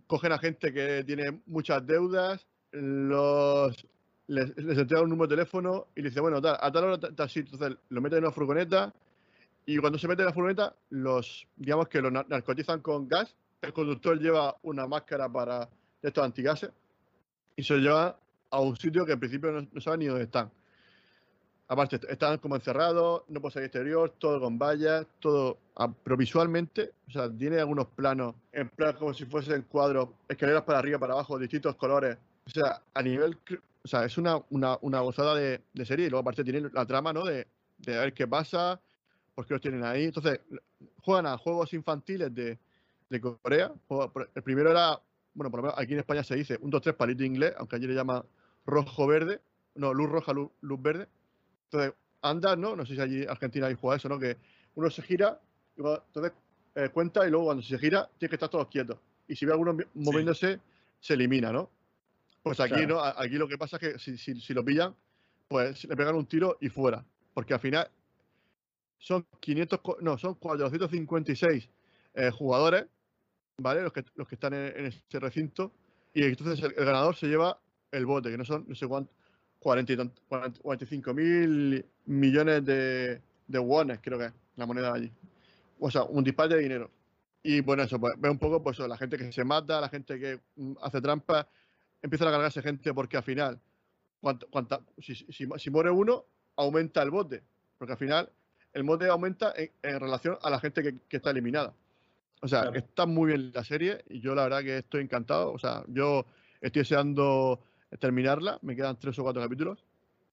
Cogen 0.09 0.31
a 0.31 0.39
gente 0.39 0.73
que 0.73 1.03
tiene 1.05 1.39
muchas 1.45 1.85
deudas, 1.85 2.47
los, 2.71 3.85
les, 4.25 4.57
les 4.57 4.77
entrega 4.79 5.03
un 5.03 5.09
número 5.11 5.27
de 5.27 5.35
teléfono 5.35 5.85
y 5.95 6.01
le 6.01 6.09
dice, 6.09 6.19
bueno, 6.19 6.41
tal, 6.41 6.57
a 6.59 6.71
tal 6.71 6.83
hora 6.85 6.99
ta- 6.99 7.13
tal 7.15 7.29
sitio. 7.29 7.53
Entonces 7.53 7.77
lo 7.89 8.01
meten 8.01 8.17
en 8.17 8.23
una 8.23 8.33
furgoneta 8.33 8.91
y 9.67 9.77
cuando 9.77 9.99
se 9.99 10.07
mete 10.07 10.23
en 10.23 10.25
la 10.29 10.33
furgoneta, 10.33 10.75
los, 10.89 11.45
digamos 11.57 11.87
que 11.89 12.01
los 12.01 12.11
nar- 12.11 12.25
narcotizan 12.27 12.81
con 12.81 13.07
gas. 13.07 13.35
El 13.61 13.71
conductor 13.71 14.17
lleva 14.19 14.55
una 14.63 14.87
máscara 14.87 15.29
para 15.31 15.69
estos 16.01 16.23
antigases 16.23 16.71
y 17.55 17.61
se 17.61 17.75
lo 17.75 17.79
lleva 17.79 18.19
a 18.49 18.59
un 18.61 18.75
sitio 18.77 19.05
que 19.05 19.11
en 19.11 19.19
principio 19.19 19.51
no, 19.51 19.67
no 19.71 19.79
saben 19.79 19.99
ni 19.99 20.07
dónde 20.07 20.23
están. 20.23 20.49
Aparte, 21.69 21.97
est- 21.97 22.05
están 22.09 22.39
como 22.39 22.55
encerrados, 22.55 23.23
no 23.29 23.39
puede 23.41 23.53
salir 23.53 23.67
exterior, 23.67 24.09
todo 24.17 24.41
con 24.41 24.57
vallas, 24.59 25.05
todo. 25.19 25.59
ah, 25.77 25.93
Pero 26.03 26.17
visualmente, 26.17 26.91
o 27.07 27.11
sea, 27.11 27.29
tiene 27.31 27.59
algunos 27.59 27.87
planos, 27.87 28.35
en 28.51 28.69
plan 28.69 28.95
como 28.97 29.13
si 29.13 29.25
fuesen 29.25 29.61
cuadros, 29.63 30.09
escaleras 30.27 30.63
para 30.63 30.79
arriba, 30.79 30.99
para 30.99 31.13
abajo, 31.13 31.37
distintos 31.39 31.75
colores. 31.75 32.17
O 32.47 32.49
sea, 32.49 32.81
a 32.93 33.01
nivel. 33.03 33.37
O 33.83 33.87
sea, 33.87 34.03
es 34.05 34.17
una, 34.17 34.41
una, 34.49 34.77
una 34.81 34.99
gozada 35.01 35.35
de, 35.35 35.61
de 35.73 35.85
serie 35.85 36.07
y 36.07 36.09
luego, 36.09 36.21
aparte, 36.21 36.43
tiene 36.43 36.69
la 36.73 36.85
trama, 36.85 37.13
¿no? 37.13 37.23
De, 37.23 37.47
de 37.77 37.97
ver 37.97 38.13
qué 38.13 38.27
pasa, 38.27 38.81
por 39.35 39.45
qué 39.45 39.53
los 39.53 39.61
tienen 39.61 39.83
ahí. 39.85 40.05
Entonces, 40.05 40.41
juegan 41.03 41.27
a 41.27 41.37
juegos 41.37 41.73
infantiles 41.73 42.33
de, 42.35 42.57
de 43.09 43.21
Corea. 43.21 43.71
El 44.35 44.43
primero 44.43 44.71
era, 44.71 44.99
bueno, 45.33 45.51
por 45.51 45.59
lo 45.59 45.63
menos 45.67 45.79
aquí 45.79 45.93
en 45.93 45.99
España 45.99 46.23
se 46.23 46.35
dice 46.35 46.57
un 46.61 46.71
2-3 46.71 46.95
palito 46.95 47.23
inglés, 47.23 47.53
aunque 47.57 47.75
allí 47.77 47.87
le 47.87 47.93
llama 47.95 48.25
rojo-verde, 48.65 49.41
no, 49.75 49.93
luz 49.93 50.09
roja, 50.09 50.33
luz, 50.33 50.51
verde. 50.81 51.07
Entonces, 51.71 51.93
anda, 52.21 52.55
¿no? 52.55 52.75
No 52.75 52.85
sé 52.85 52.95
si 52.95 53.01
allí 53.01 53.23
en 53.23 53.29
Argentina 53.29 53.67
hay 53.67 53.75
jugado 53.75 53.97
eso, 53.97 54.09
¿no? 54.09 54.19
Que 54.19 54.37
uno 54.75 54.89
se 54.89 55.01
gira, 55.01 55.39
entonces 55.77 56.33
eh, 56.75 56.89
cuenta 56.89 57.27
y 57.27 57.29
luego 57.29 57.45
cuando 57.45 57.63
se 57.63 57.77
gira 57.77 58.09
tiene 58.17 58.29
que 58.29 58.35
estar 58.35 58.49
todos 58.49 58.67
quietos. 58.67 58.97
Y 59.27 59.35
si 59.35 59.45
ve 59.45 59.51
a 59.51 59.55
alguno 59.55 59.77
moviéndose, 59.93 60.59
se 60.99 61.13
elimina, 61.13 61.51
¿no? 61.51 61.69
Pues 62.41 62.59
aquí, 62.59 62.85
¿no? 62.85 63.03
Aquí 63.03 63.35
lo 63.35 63.47
que 63.47 63.57
pasa 63.57 63.77
es 63.77 63.81
que 63.81 63.99
si, 63.99 64.17
si, 64.17 64.53
lo 64.53 64.63
pillan, 64.63 64.95
pues 65.47 65.85
le 65.85 65.95
pegan 65.95 66.15
un 66.15 66.25
tiro 66.25 66.57
y 66.61 66.69
fuera. 66.69 67.05
Porque 67.33 67.53
al 67.53 67.59
final 67.59 67.89
son 68.97 69.25
500, 69.39 69.79
no, 70.01 70.17
son 70.17 70.35
456 70.35 71.69
eh, 72.15 72.31
jugadores, 72.31 72.85
¿vale? 73.57 73.83
Los 73.83 73.93
que, 73.93 74.03
los 74.15 74.27
que 74.27 74.35
están 74.35 74.53
en, 74.53 74.85
ese 74.87 75.19
recinto. 75.19 75.71
Y 76.13 76.23
entonces 76.23 76.63
el, 76.63 76.73
ganador 76.73 77.15
se 77.15 77.27
lleva 77.27 77.59
el 77.91 78.05
bote, 78.05 78.31
que 78.31 78.37
no 78.37 78.45
son, 78.45 78.65
no 78.67 78.75
sé 78.75 78.87
cuánto, 78.87 79.11
40, 79.11 79.18
45 79.59 81.13
mil 81.13 81.85
millones 82.05 82.65
de, 82.65 83.21
de 83.47 83.59
wones, 83.59 83.99
creo 84.01 84.17
que 84.17 84.25
es 84.25 84.33
la 84.55 84.65
moneda 84.65 84.93
allí. 84.93 85.11
O 85.79 85.91
sea, 85.91 86.03
un 86.03 86.23
disparo 86.23 86.55
de 86.55 86.61
dinero. 86.61 86.89
Y 87.41 87.61
bueno, 87.61 87.83
eso, 87.83 87.99
pues, 87.99 88.13
ve 88.17 88.29
un 88.29 88.37
poco, 88.37 88.61
pues 88.61 88.79
la 88.79 88.97
gente 88.97 89.17
que 89.17 89.31
se 89.31 89.43
mata, 89.43 89.79
la 89.79 89.89
gente 89.89 90.19
que 90.19 90.39
mm, 90.55 90.73
hace 90.81 91.01
trampas, 91.01 91.45
empiezan 92.01 92.27
a 92.27 92.31
cargarse 92.31 92.61
gente 92.61 92.93
porque 92.93 93.17
al 93.17 93.23
final, 93.23 93.59
cuanta, 94.21 94.81
si, 94.99 95.15
si, 95.15 95.69
muere 95.69 95.89
uno, 95.89 96.25
aumenta 96.55 97.01
el 97.01 97.11
bote. 97.11 97.43
Porque 97.77 97.93
al 97.93 97.97
final 97.97 98.29
el 98.73 98.83
bote 98.83 99.07
aumenta 99.07 99.53
en, 99.55 99.99
relación 99.99 100.37
a 100.41 100.49
la 100.49 100.59
gente 100.59 100.83
que, 100.83 101.17
está 101.17 101.31
eliminada. 101.31 101.73
O 102.41 102.47
sea, 102.47 102.71
está 102.73 103.05
muy 103.05 103.27
bien 103.31 103.51
la 103.53 103.63
serie 103.63 104.03
y 104.09 104.21
yo 104.21 104.33
la 104.33 104.43
verdad 104.43 104.61
que 104.61 104.77
estoy 104.77 105.01
encantado. 105.01 105.51
O 105.51 105.59
sea, 105.59 105.83
yo 105.87 106.25
estoy 106.61 106.81
deseando 106.81 107.61
terminarla, 107.97 108.59
me 108.61 108.75
quedan 108.75 108.97
tres 108.99 109.17
o 109.19 109.23
cuatro 109.23 109.41
capítulos 109.41 109.83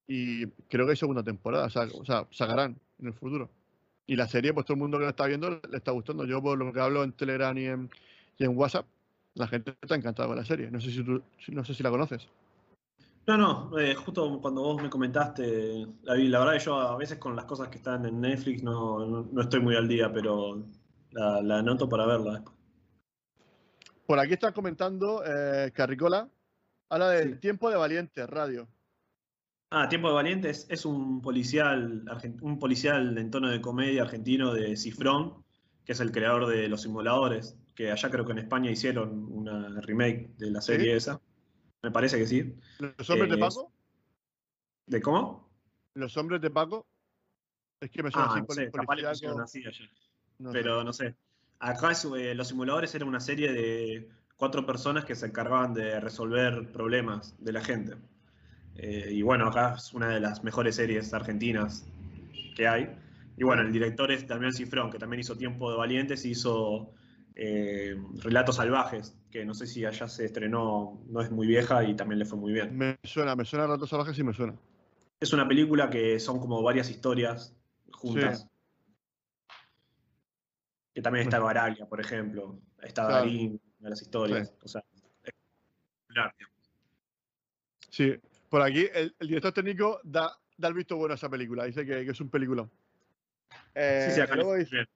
y 0.07 0.47
creo 0.69 0.87
que 0.87 0.93
hay 0.93 0.97
segunda 0.97 1.23
temporada, 1.23 1.67
o 1.67 2.05
sea, 2.05 2.27
sacarán 2.31 2.79
en 3.01 3.07
el 3.07 3.15
futuro. 3.15 3.51
Y 4.07 4.15
la 4.15 4.29
serie, 4.29 4.55
pues 4.55 4.65
todo 4.67 4.75
el 4.75 4.81
mundo 4.81 4.99
que 4.99 5.05
la 5.05 5.11
está 5.11 5.27
viendo 5.27 5.51
le 5.51 5.77
está 5.77 5.91
gustando. 5.91 6.25
Yo 6.25 6.41
por 6.41 6.57
lo 6.57 6.73
que 6.73 6.81
hablo 6.81 7.03
en 7.03 7.13
Telegram 7.13 7.57
y 7.59 7.67
en, 7.67 7.89
WhatsApp, 8.57 8.87
la 9.35 9.49
gente 9.49 9.75
está 9.81 9.97
encantada 9.97 10.29
con 10.29 10.37
la 10.37 10.45
serie. 10.45 10.71
No 10.71 10.81
sé 10.81 10.91
si 10.91 11.03
tú, 11.03 11.21
no 11.49 11.65
sé 11.65 11.75
si 11.75 11.83
la 11.83 11.91
conoces. 11.91 12.29
No, 13.27 13.37
no, 13.37 13.79
eh, 13.79 13.97
justo 13.97 14.41
cuando 14.41 14.63
vos 14.63 14.81
me 14.81 14.89
comentaste, 14.89 15.85
la, 16.05 16.15
la 16.15 16.39
verdad 16.39 16.53
que 16.53 16.65
yo 16.65 16.79
a 16.79 16.97
veces 16.97 17.19
con 17.19 17.35
las 17.35 17.45
cosas 17.45 17.67
que 17.69 17.79
están 17.79 18.07
en 18.07 18.21
Netflix 18.21 18.63
no, 18.63 19.27
estoy 19.41 19.59
muy 19.59 19.75
al 19.75 19.89
día, 19.89 20.13
pero 20.13 20.63
la, 21.11 21.43
la 21.43 21.59
anoto 21.59 21.89
para 21.89 22.07
verla 22.07 22.45
Por 24.07 24.21
aquí 24.21 24.35
están 24.35 24.53
comentando 24.53 25.25
eh, 25.27 25.73
Carricola, 25.75 26.29
habla 26.89 27.11
del 27.11 27.41
Tiempo 27.41 27.71
de 27.71 27.77
Valiente, 27.77 28.27
radio. 28.27 28.69
Ah, 29.71 29.89
Tiempo 29.89 30.09
de 30.09 30.15
Valientes 30.15 30.67
es 30.71 30.85
un 30.85 31.21
policial, 31.21 32.05
un 32.41 32.59
policial 32.59 33.19
en 33.19 33.31
tono 33.31 33.51
de 33.51 33.61
comedia 33.61 34.03
argentino 34.03 34.55
de 34.55 34.77
Cifrón, 34.77 35.45
que 35.85 35.93
es 35.93 36.01
el 36.01 36.13
creador 36.13 36.47
de 36.47 36.69
Los 36.69 36.83
Simuladores, 36.83 37.59
que 37.75 37.91
allá 37.91 38.11
creo 38.11 38.25
que 38.25 38.33
en 38.33 38.39
España 38.39 38.71
hicieron 38.71 39.27
una 39.33 39.81
remake 39.81 40.31
de 40.37 40.51
la 40.51 40.61
serie 40.61 40.97
esa. 40.97 41.21
Me 41.83 41.91
parece 41.91 42.19
que 42.19 42.27
sí. 42.27 42.55
¿Los 42.79 43.11
hombres 43.11 43.31
de 43.31 43.39
Paco? 43.39 43.73
¿De 44.87 45.03
cómo? 45.03 45.51
¿Los 45.95 46.17
hombres 46.17 46.41
de 46.41 46.51
Paco? 46.51 46.87
Es 47.81 47.91
que 47.91 48.03
me 48.03 48.11
suena 48.11 48.29
ah, 48.29 48.45
así, 48.47 49.23
no 49.23 49.47
sé, 49.47 49.59
allá. 49.67 49.91
Pero 50.53 50.85
no 50.85 50.93
sé. 50.93 51.15
Acá 51.59 51.93
eh, 52.17 52.35
Los 52.35 52.49
Simuladores 52.49 52.95
era 52.95 53.05
una 53.05 53.21
serie 53.21 53.53
de 53.53 54.09
cuatro 54.37 54.67
personas 54.67 55.05
que 55.05 55.15
se 55.15 55.27
encargaban 55.27 55.75
de 55.75 56.01
resolver 56.01 56.71
problemas 56.73 57.35
de 57.39 57.53
la 57.53 57.63
gente. 57.63 57.95
Eh, 58.77 59.09
y 59.11 59.23
bueno, 59.23 59.49
acá 59.49 59.75
es 59.77 59.93
una 59.95 60.09
de 60.09 60.21
las 60.21 60.45
mejores 60.45 60.77
series 60.77 61.13
argentinas 61.15 61.87
que 62.55 62.69
hay. 62.69 62.95
Y 63.37 63.45
bueno, 63.45 63.63
el 63.63 63.73
director 63.73 64.11
es 64.11 64.27
Damián 64.27 64.53
Cifrón, 64.53 64.91
que 64.91 64.99
también 64.99 65.21
hizo 65.21 65.37
Tiempo 65.37 65.71
de 65.71 65.77
Valientes 65.77 66.25
y 66.25 66.31
hizo 66.31 66.93
eh, 67.35 67.97
Relatos 68.23 68.57
Salvajes, 68.57 69.17
que 69.31 69.45
no 69.45 69.55
sé 69.55 69.67
si 69.67 69.85
allá 69.85 70.09
se 70.09 70.25
estrenó, 70.25 71.01
no 71.09 71.21
es 71.21 71.31
muy 71.31 71.47
vieja 71.47 71.85
y 71.85 71.95
también 71.95 72.19
le 72.19 72.25
fue 72.25 72.39
muy 72.39 72.53
bien. 72.53 72.77
Me 72.77 72.99
suena, 73.05 73.35
me 73.37 73.45
suena 73.45 73.67
Relatos 73.67 73.91
Salvajes 73.91 74.19
y 74.19 74.25
me 74.25 74.33
suena. 74.33 74.55
Es 75.21 75.33
una 75.33 75.49
película 75.49 75.89
que 75.89 76.21
son 76.21 76.39
como 76.39 76.63
varias 76.63 76.91
historias 76.91 77.55
juntas. 77.91 78.49
Que 80.95 81.03
también 81.03 81.25
está 81.25 81.39
Baraglia, 81.39 81.87
por 81.87 82.01
ejemplo. 82.01 82.59
Está 82.83 83.05
Darín, 83.05 83.61
de 83.79 83.91
las 83.91 84.03
historias. 84.03 84.53
O 84.63 84.69
sea, 84.69 84.83
es 85.25 85.35
Sí, 87.91 88.15
por 88.49 88.63
aquí, 88.63 88.87
el, 88.93 89.15
director 89.21 89.53
técnico 89.53 90.01
da, 90.05 90.31
da, 90.57 90.69
el 90.69 90.75
visto 90.75 90.97
bueno 90.97 91.13
a 91.13 91.17
esa 91.17 91.29
película. 91.29 91.65
Dice 91.65 91.85
que, 91.85 92.01
es 92.03 92.21
un 92.21 92.31
película. 92.31 92.69
sí, 93.75 94.15
sí, 94.15 94.21
acá 94.21 94.35
eh, 94.35 94.87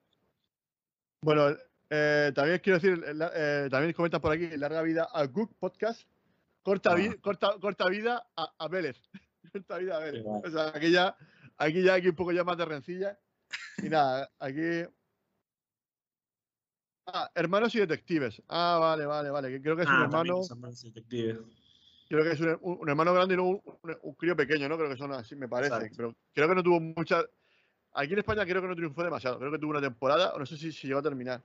Bueno, 1.21 1.55
eh, 1.89 2.31
también 2.33 2.59
quiero 2.59 2.79
decir, 2.79 3.03
eh, 3.35 3.67
también 3.69 3.93
comenta 3.93 4.21
por 4.21 4.31
aquí, 4.31 4.47
larga 4.57 4.81
vida 4.81 5.09
a 5.11 5.27
Cook 5.27 5.55
Podcast, 5.59 6.03
corta, 6.61 6.93
ah. 6.93 7.15
corta, 7.21 7.55
corta 7.59 7.89
vida 7.89 8.25
a, 8.35 8.67
Vélez. 8.67 8.97
corta 9.51 9.77
vida 9.77 9.97
a 9.97 9.99
Vélez. 9.99 10.23
O 10.25 10.49
sea, 10.49 10.67
aquí 10.73 10.91
ya, 10.91 11.15
aquí 11.57 11.83
ya 11.83 11.95
hay 11.95 12.07
un 12.07 12.15
poco 12.15 12.31
ya 12.31 12.43
más 12.43 12.57
de 12.57 12.65
rencilla. 12.65 13.19
Y 13.79 13.89
nada, 13.89 14.29
aquí. 14.39 14.85
Ah, 17.13 17.29
hermanos 17.35 17.75
y 17.75 17.79
detectives. 17.79 18.41
Ah, 18.47 18.77
vale, 18.79 19.05
vale, 19.05 19.29
vale. 19.29 19.61
Creo 19.61 19.75
que 19.75 19.83
es 19.83 19.89
un 19.89 19.95
ah, 19.95 20.03
hermano. 20.03 20.41
Creo 22.07 22.23
que 22.23 22.31
es 22.31 22.39
un, 22.39 22.89
hermano 22.89 23.13
grande 23.13 23.33
y 23.33 23.37
no 23.37 23.43
un, 23.45 24.15
crío 24.15 24.35
pequeño, 24.35 24.69
¿no? 24.69 24.77
Creo 24.77 24.89
que 24.89 24.97
son 24.97 25.11
así, 25.13 25.35
me 25.35 25.47
parece. 25.47 25.91
Pero 25.95 26.15
creo 26.33 26.47
que 26.47 26.55
no 26.55 26.63
tuvo 26.63 26.79
mucha. 26.79 27.23
Aquí 27.93 28.13
en 28.13 28.19
España 28.19 28.45
creo 28.45 28.61
que 28.61 28.67
no 28.67 28.75
triunfó 28.75 29.03
demasiado. 29.03 29.39
Creo 29.39 29.51
que 29.51 29.59
tuvo 29.59 29.71
una 29.71 29.81
temporada, 29.81 30.33
o 30.33 30.39
no 30.39 30.45
sé 30.45 30.57
si, 30.57 30.71
si 30.71 30.87
llegó 30.87 30.99
a 30.99 31.03
terminar. 31.03 31.41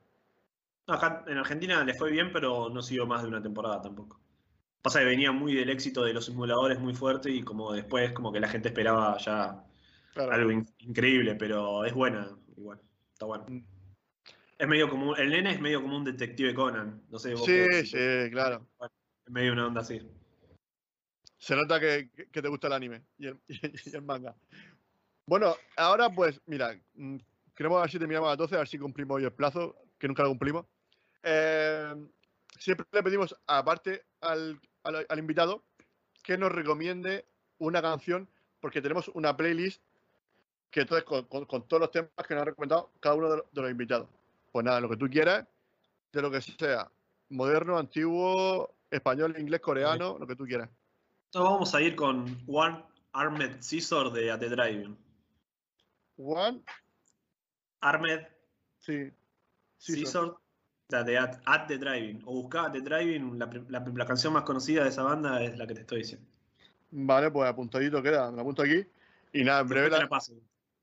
acá 0.87 1.25
en 1.27 1.39
Argentina 1.39 1.83
le 1.83 1.95
fue 1.95 2.11
bien, 2.11 2.31
pero 2.33 2.69
no 2.69 2.83
siguió 2.83 3.07
más 3.07 3.23
de 3.23 3.29
una 3.29 3.43
temporada 3.43 3.81
tampoco. 3.81 4.21
Pasa 4.83 5.01
que 5.01 5.07
venía 5.07 5.33
muy 5.33 5.55
del 5.55 5.71
éxito 5.71 6.05
de 6.05 6.15
los 6.15 6.27
simuladores 6.27 6.79
muy 6.79 6.95
fuerte 6.95 7.31
y 7.31 7.43
como 7.43 7.73
después 7.73 8.13
como 8.13 8.33
que 8.33 8.39
la 8.39 8.49
gente 8.49 8.69
esperaba 8.69 9.17
ya 9.19 9.65
algo 10.17 10.51
increíble, 10.79 11.35
pero 11.35 11.85
es 11.85 11.93
buena 11.93 12.29
igual. 12.57 12.81
Está 13.13 13.27
bueno. 13.27 13.47
Es 14.59 14.67
medio 14.67 14.89
como. 14.89 15.17
El 15.17 15.31
nene 15.31 15.53
es 15.53 15.61
medio 15.61 15.83
como 15.83 15.97
un 15.97 16.05
detective 16.05 16.55
Conan. 16.55 17.03
No 17.11 17.19
sé. 17.19 17.37
sí, 17.37 17.87
sí, 17.87 18.31
claro. 18.31 18.67
Es 18.81 19.33
medio 19.33 19.53
una 19.53 19.67
onda 19.67 19.81
así. 19.81 20.01
Se 21.39 21.55
nota 21.55 21.79
que, 21.79 22.11
te 22.33 22.49
gusta 22.49 22.67
el 22.67 22.73
anime 22.73 23.03
y 23.19 23.27
el, 23.27 24.03
manga. 24.03 24.35
Bueno, 25.27 25.55
ahora 25.77 26.09
pues, 26.11 26.41
mira, 26.47 26.79
mm, 26.95 27.17
queremos 27.55 27.81
ver 27.81 27.91
si 27.91 27.99
terminamos 27.99 28.29
a 28.29 28.31
las 28.31 28.39
12, 28.39 28.55
a 28.55 28.59
ver 28.59 28.69
si 28.69 28.79
cumplimos 28.79 29.17
hoy 29.17 29.25
el 29.25 29.33
plazo, 29.33 29.77
que 29.99 30.09
nunca 30.09 30.23
lo 30.23 30.31
cumplimos. 30.31 30.67
Eh, 31.23 31.95
siempre 32.59 32.87
le 32.93 33.03
pedimos, 33.03 33.37
aparte 33.47 34.05
al, 34.21 34.61
invitado, 35.17 35.65
que 36.23 36.39
nos 36.39 36.53
recomiende 36.53 37.27
una 37.59 37.83
canción, 37.83 38.29
porque 38.61 38.81
tenemos 38.81 39.09
una 39.09 39.37
playlist 39.37 39.83
que 40.71 40.81
entonces 40.81 41.05
con, 41.05 41.27
todos 41.69 41.81
los 41.81 41.91
temas 41.91 42.11
que 42.27 42.35
nos 42.35 42.43
ha 42.43 42.47
recomendado 42.47 42.93
cada 43.01 43.15
uno 43.15 43.31
de 43.31 43.63
los, 43.63 43.71
invitados. 43.71 44.09
Pues 44.57 44.65
nada, 44.65 44.81
lo 44.81 44.89
que 44.89 44.97
tú 44.97 45.07
quieras, 45.11 45.47
de 46.11 46.23
lo 46.23 46.31
que 46.31 46.41
sea, 46.41 46.91
moderno, 47.29 47.77
antiguo, 47.77 48.75
español, 48.91 49.39
inglés, 49.39 49.61
coreano, 49.61 50.17
lo 50.19 50.27
que 50.27 50.35
tú 50.35 50.47
quieras 50.47 50.71
vamos 51.35 51.75
a 51.75 51.83
ir 51.83 51.95
con 51.95 52.43
One 52.47 52.83
Armed 53.13 53.61
Scissor 53.61 54.11
de 54.15 54.31
At 54.31 54.41
the 54.41 54.49
Driving. 54.49 54.97
One 56.17 56.63
Armed 57.83 58.27
sí. 58.79 59.13
Scissor 59.77 60.39
de 60.89 61.19
At, 61.19 61.67
the 61.67 61.77
Driving. 61.77 62.23
O 62.25 62.43
buscá 62.43 62.65
At 62.65 62.73
the 62.73 62.81
Driving, 62.81 63.39
la, 63.39 64.07
canción 64.07 64.33
más 64.33 64.45
conocida 64.45 64.85
de 64.85 64.89
esa 64.89 65.03
banda 65.03 65.43
es 65.43 65.59
la 65.59 65.67
que 65.67 65.75
te 65.75 65.81
estoy 65.83 65.99
diciendo. 65.99 66.27
Vale, 66.93 67.31
pues 67.31 67.51
apuntadito 67.51 68.03
queda, 68.03 68.31
me 68.31 68.41
apunto 68.41 68.63
aquí. 68.63 68.87
Y 69.35 69.45
nada, 69.45 69.61
en 69.61 69.69
breve 69.69 69.91
la... 69.91 70.09
paso. 70.09 70.33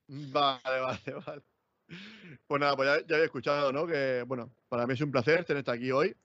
Vale, 0.07 0.61
vale, 0.63 1.13
vale. 1.25 1.52
Pues 2.47 2.59
nada, 2.59 2.75
pues 2.75 2.87
ya, 2.87 3.07
ya, 3.07 3.15
había 3.15 3.25
escuchado, 3.25 3.71
¿no? 3.71 3.87
Que, 3.87 4.23
bueno, 4.27 4.51
para 4.69 4.85
mí 4.85 4.93
es 4.93 5.01
un 5.01 5.11
placer 5.11 5.45
tenerte 5.45 5.71
aquí 5.71 5.91
hoy. 5.91 6.15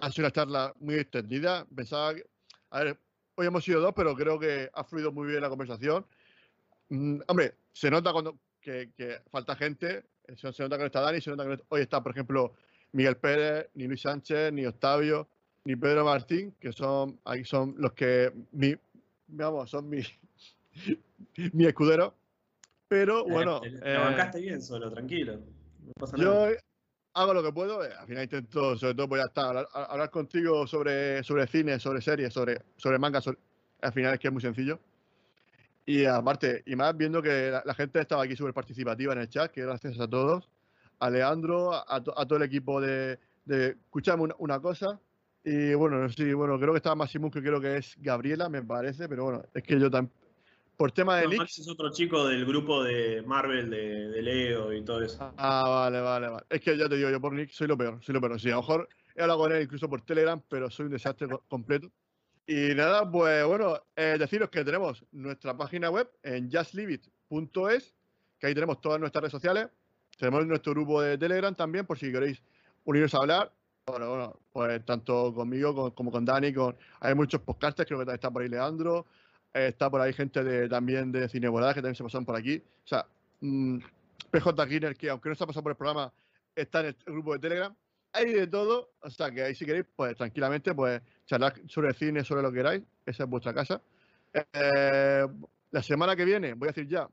Ha 0.00 0.10
sido 0.10 0.26
una 0.26 0.32
charla 0.32 0.74
muy 0.80 0.96
extendida. 0.96 1.66
Pensaba 1.74 2.14
que, 2.14 2.24
a 2.70 2.84
ver, 2.84 2.98
Hoy 3.38 3.46
hemos 3.46 3.64
sido 3.64 3.82
dos, 3.82 3.92
pero 3.94 4.14
creo 4.14 4.38
que 4.38 4.70
ha 4.72 4.82
fluido 4.82 5.12
muy 5.12 5.28
bien 5.28 5.42
la 5.42 5.50
conversación. 5.50 6.06
Mm, 6.88 7.18
hombre, 7.26 7.54
se 7.70 7.90
nota 7.90 8.10
cuando 8.10 8.38
que, 8.62 8.90
falta 9.30 9.54
gente, 9.56 10.04
se, 10.36 10.46
nota 10.62 10.76
que 10.76 10.80
no 10.80 10.86
está 10.86 11.02
Dani, 11.02 11.20
se 11.20 11.30
nota 11.30 11.44
que 11.44 11.62
hoy 11.68 11.82
está, 11.82 12.02
por 12.02 12.12
ejemplo, 12.12 12.54
Miguel 12.92 13.18
Pérez, 13.18 13.68
ni 13.74 13.86
Luis 13.86 14.00
Sánchez, 14.00 14.54
ni 14.54 14.64
Octavio, 14.64 15.28
ni 15.64 15.76
Pedro 15.76 16.06
Martín, 16.06 16.54
que 16.58 16.72
son 16.72 17.20
ahí 17.26 17.44
son 17.44 17.74
los 17.76 17.92
que 17.92 18.32
mi, 18.52 18.74
vamos, 19.28 19.68
son 19.68 19.86
mi, 19.86 20.00
mi 21.52 21.66
escudero. 21.66 22.14
Pero 22.88 23.24
bueno. 23.24 23.60
Te, 23.60 23.96
bancaste 23.96 24.40
bien 24.40 24.62
solo, 24.62 24.90
tranquilo. 24.90 25.40
yo 26.16 26.48
hago 27.14 27.34
lo 27.34 27.42
que 27.42 27.52
puedo. 27.52 27.84
eh, 27.84 27.90
al 27.98 28.06
final 28.06 28.22
intento, 28.24 28.76
sobre 28.76 28.94
todo, 28.94 29.08
pues 29.08 29.22
ya 29.22 29.26
está, 29.26 29.48
hablar, 29.48 29.68
hablar 29.72 30.10
contigo 30.10 30.66
sobre, 30.66 31.22
sobre 31.24 31.46
cine, 31.46 31.78
sobre 31.80 32.00
series, 32.00 32.32
sobre, 32.32 32.62
sobre 32.76 32.98
manga. 32.98 33.20
sobre- 33.20 33.38
al 33.82 33.92
final 33.92 34.14
es 34.14 34.20
que 34.20 34.28
es 34.28 34.32
muy 34.32 34.42
sencillo. 34.42 34.78
Y 35.84 36.04
aparte, 36.04 36.62
y 36.66 36.74
más 36.74 36.96
viendo 36.96 37.22
que 37.22 37.50
la, 37.50 37.62
la 37.64 37.74
gente 37.74 38.00
estaba 38.00 38.24
aquí 38.24 38.34
súper 38.34 38.52
participativa 38.54 39.12
en 39.12 39.20
el 39.20 39.28
chat, 39.28 39.50
que 39.50 39.62
gracias 39.62 39.98
a 40.00 40.08
todos. 40.08 40.48
A 40.98 41.10
Leandro, 41.10 41.72
a, 41.74 41.84
a 41.88 42.02
to- 42.02 42.18
a 42.18 42.26
todo 42.26 42.38
el 42.38 42.44
equipo 42.44 42.80
de, 42.80 43.18
de 43.44 43.68
escucharme 43.68 44.24
una, 44.24 44.34
una 44.38 44.60
cosa. 44.60 44.98
Y 45.44 45.74
bueno, 45.74 46.08
sí, 46.08 46.32
bueno, 46.32 46.58
creo 46.58 46.72
que 46.72 46.78
estaba 46.78 46.96
Maximus, 46.96 47.30
que 47.32 47.40
creo 47.40 47.60
que 47.60 47.76
es 47.76 47.94
Gabriela, 48.00 48.48
me 48.48 48.62
parece, 48.62 49.08
pero 49.08 49.24
bueno, 49.24 49.44
es 49.54 49.62
que 49.62 49.78
yo 49.78 49.90
también. 49.90 50.12
Por 50.76 50.92
tema 50.92 51.16
de 51.16 51.24
No. 51.28 51.36
Max 51.38 51.58
es 51.58 51.68
otro 51.70 51.90
chico 51.90 52.26
del 52.28 52.44
grupo 52.44 52.82
de 52.84 53.22
Marvel, 53.22 53.70
de, 53.70 54.08
de 54.10 54.22
Leo 54.22 54.72
y 54.74 54.84
todo 54.84 55.00
eso. 55.02 55.32
Ah, 55.38 55.64
vale, 55.66 56.00
vale, 56.00 56.28
vale. 56.28 56.44
Es 56.50 56.60
que 56.60 56.76
ya 56.76 56.88
te 56.88 56.96
digo, 56.96 57.08
yo 57.10 57.20
por 57.20 57.32
Nick 57.32 57.50
soy 57.50 57.66
lo 57.66 57.78
peor, 57.78 57.98
soy 58.02 58.14
lo 58.14 58.20
peor. 58.20 58.38
Sí, 58.38 58.48
a 58.50 58.56
lo 58.56 58.60
mejor 58.60 58.88
he 59.14 59.22
hablado 59.22 59.40
con 59.40 59.52
él 59.52 59.62
incluso 59.62 59.88
por 59.88 60.02
Telegram, 60.02 60.40
pero 60.48 60.68
soy 60.70 60.86
un 60.86 60.92
desastre 60.92 61.28
co- 61.28 61.42
completo. 61.48 61.90
Y 62.46 62.74
nada, 62.74 63.10
pues 63.10 63.44
bueno, 63.46 63.80
eh, 63.96 64.16
deciros 64.18 64.50
que 64.50 64.64
tenemos 64.64 65.02
nuestra 65.12 65.56
página 65.56 65.88
web 65.90 66.10
en 66.22 66.50
justleaveit.es, 66.52 67.94
que 68.38 68.46
ahí 68.46 68.54
tenemos 68.54 68.80
todas 68.80 69.00
nuestras 69.00 69.22
redes 69.22 69.32
sociales. 69.32 69.68
Tenemos 70.18 70.46
nuestro 70.46 70.72
grupo 70.72 71.00
de 71.00 71.16
Telegram 71.18 71.54
también, 71.54 71.86
por 71.86 71.98
si 71.98 72.12
queréis 72.12 72.42
uniros 72.84 73.14
a 73.14 73.18
hablar. 73.18 73.52
Bueno, 73.86 74.08
bueno, 74.10 74.40
pues 74.52 74.84
tanto 74.84 75.32
conmigo 75.34 75.74
con- 75.74 75.90
como 75.92 76.10
con 76.10 76.24
Dani, 76.24 76.52
con, 76.52 76.76
hay 77.00 77.14
muchos 77.14 77.40
podcasters, 77.40 77.88
creo 77.88 78.04
que 78.04 78.12
está 78.12 78.30
por 78.30 78.42
ahí 78.42 78.48
Leandro, 78.48 79.06
está 79.52 79.90
por 79.90 80.00
ahí 80.00 80.12
gente 80.12 80.42
de, 80.44 80.68
también 80.68 81.12
de 81.12 81.28
Cinebolada 81.28 81.74
que 81.74 81.80
también 81.80 81.94
se 81.94 82.04
pasan 82.04 82.24
por 82.24 82.36
aquí. 82.36 82.62
O 82.84 82.88
sea, 82.88 83.06
mm, 83.40 83.78
PJ 84.30 84.66
Kinner, 84.68 84.96
que 84.96 85.10
aunque 85.10 85.28
no 85.28 85.32
está 85.32 85.46
pasando 85.46 85.64
por 85.64 85.72
el 85.72 85.76
programa, 85.76 86.12
está 86.54 86.80
en 86.80 86.86
el 86.86 86.96
grupo 87.06 87.32
de 87.32 87.38
Telegram. 87.38 87.74
Hay 88.12 88.32
de 88.32 88.46
todo, 88.46 88.92
o 89.00 89.10
sea 89.10 89.30
que 89.30 89.42
ahí 89.42 89.54
si 89.54 89.66
queréis, 89.66 89.86
pues 89.94 90.16
tranquilamente, 90.16 90.74
pues 90.74 91.02
charlar 91.26 91.54
sobre 91.68 91.92
cine, 91.92 92.24
sobre 92.24 92.42
lo 92.42 92.50
que 92.50 92.58
queráis, 92.58 92.82
esa 93.04 93.24
es 93.24 93.28
vuestra 93.28 93.52
casa. 93.52 93.80
Eh, 94.32 95.26
la 95.70 95.82
semana 95.82 96.16
que 96.16 96.24
viene, 96.24 96.54
voy 96.54 96.68
a 96.68 96.72
decir 96.72 96.88
ya, 96.88 97.08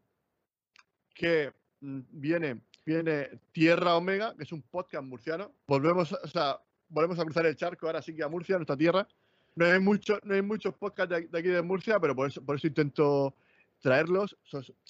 que 1.14 1.52
mm, 1.82 2.00
viene, 2.12 2.62
viene 2.86 3.30
Tierra 3.52 3.96
Omega, 3.96 4.34
que 4.36 4.44
es 4.44 4.52
un 4.52 4.62
podcast 4.62 5.04
murciano. 5.04 5.52
Volvemos, 5.68 6.14
o 6.14 6.28
sea, 6.28 6.60
volvemos 6.90 7.20
a 7.20 7.24
cruzar 7.24 7.46
el 7.46 7.56
charco 7.56 7.88
ahora 7.88 8.02
sí 8.02 8.16
que 8.16 8.24
a 8.24 8.30
Murcia, 8.30 8.56
nuestra 8.56 8.78
tierra. 8.78 9.08
No 9.56 9.66
hay, 9.66 9.80
mucho, 9.80 10.20
no 10.24 10.34
hay 10.34 10.42
muchos 10.42 10.74
podcasts 10.76 11.14
de, 11.14 11.28
de 11.28 11.40
aquí 11.40 11.48
de 11.48 11.62
Murcia, 11.62 12.00
pero 12.00 12.16
por 12.16 12.28
eso, 12.28 12.44
por 12.44 12.56
eso 12.56 12.68
intento 12.68 13.36
traerlos. 13.82 14.36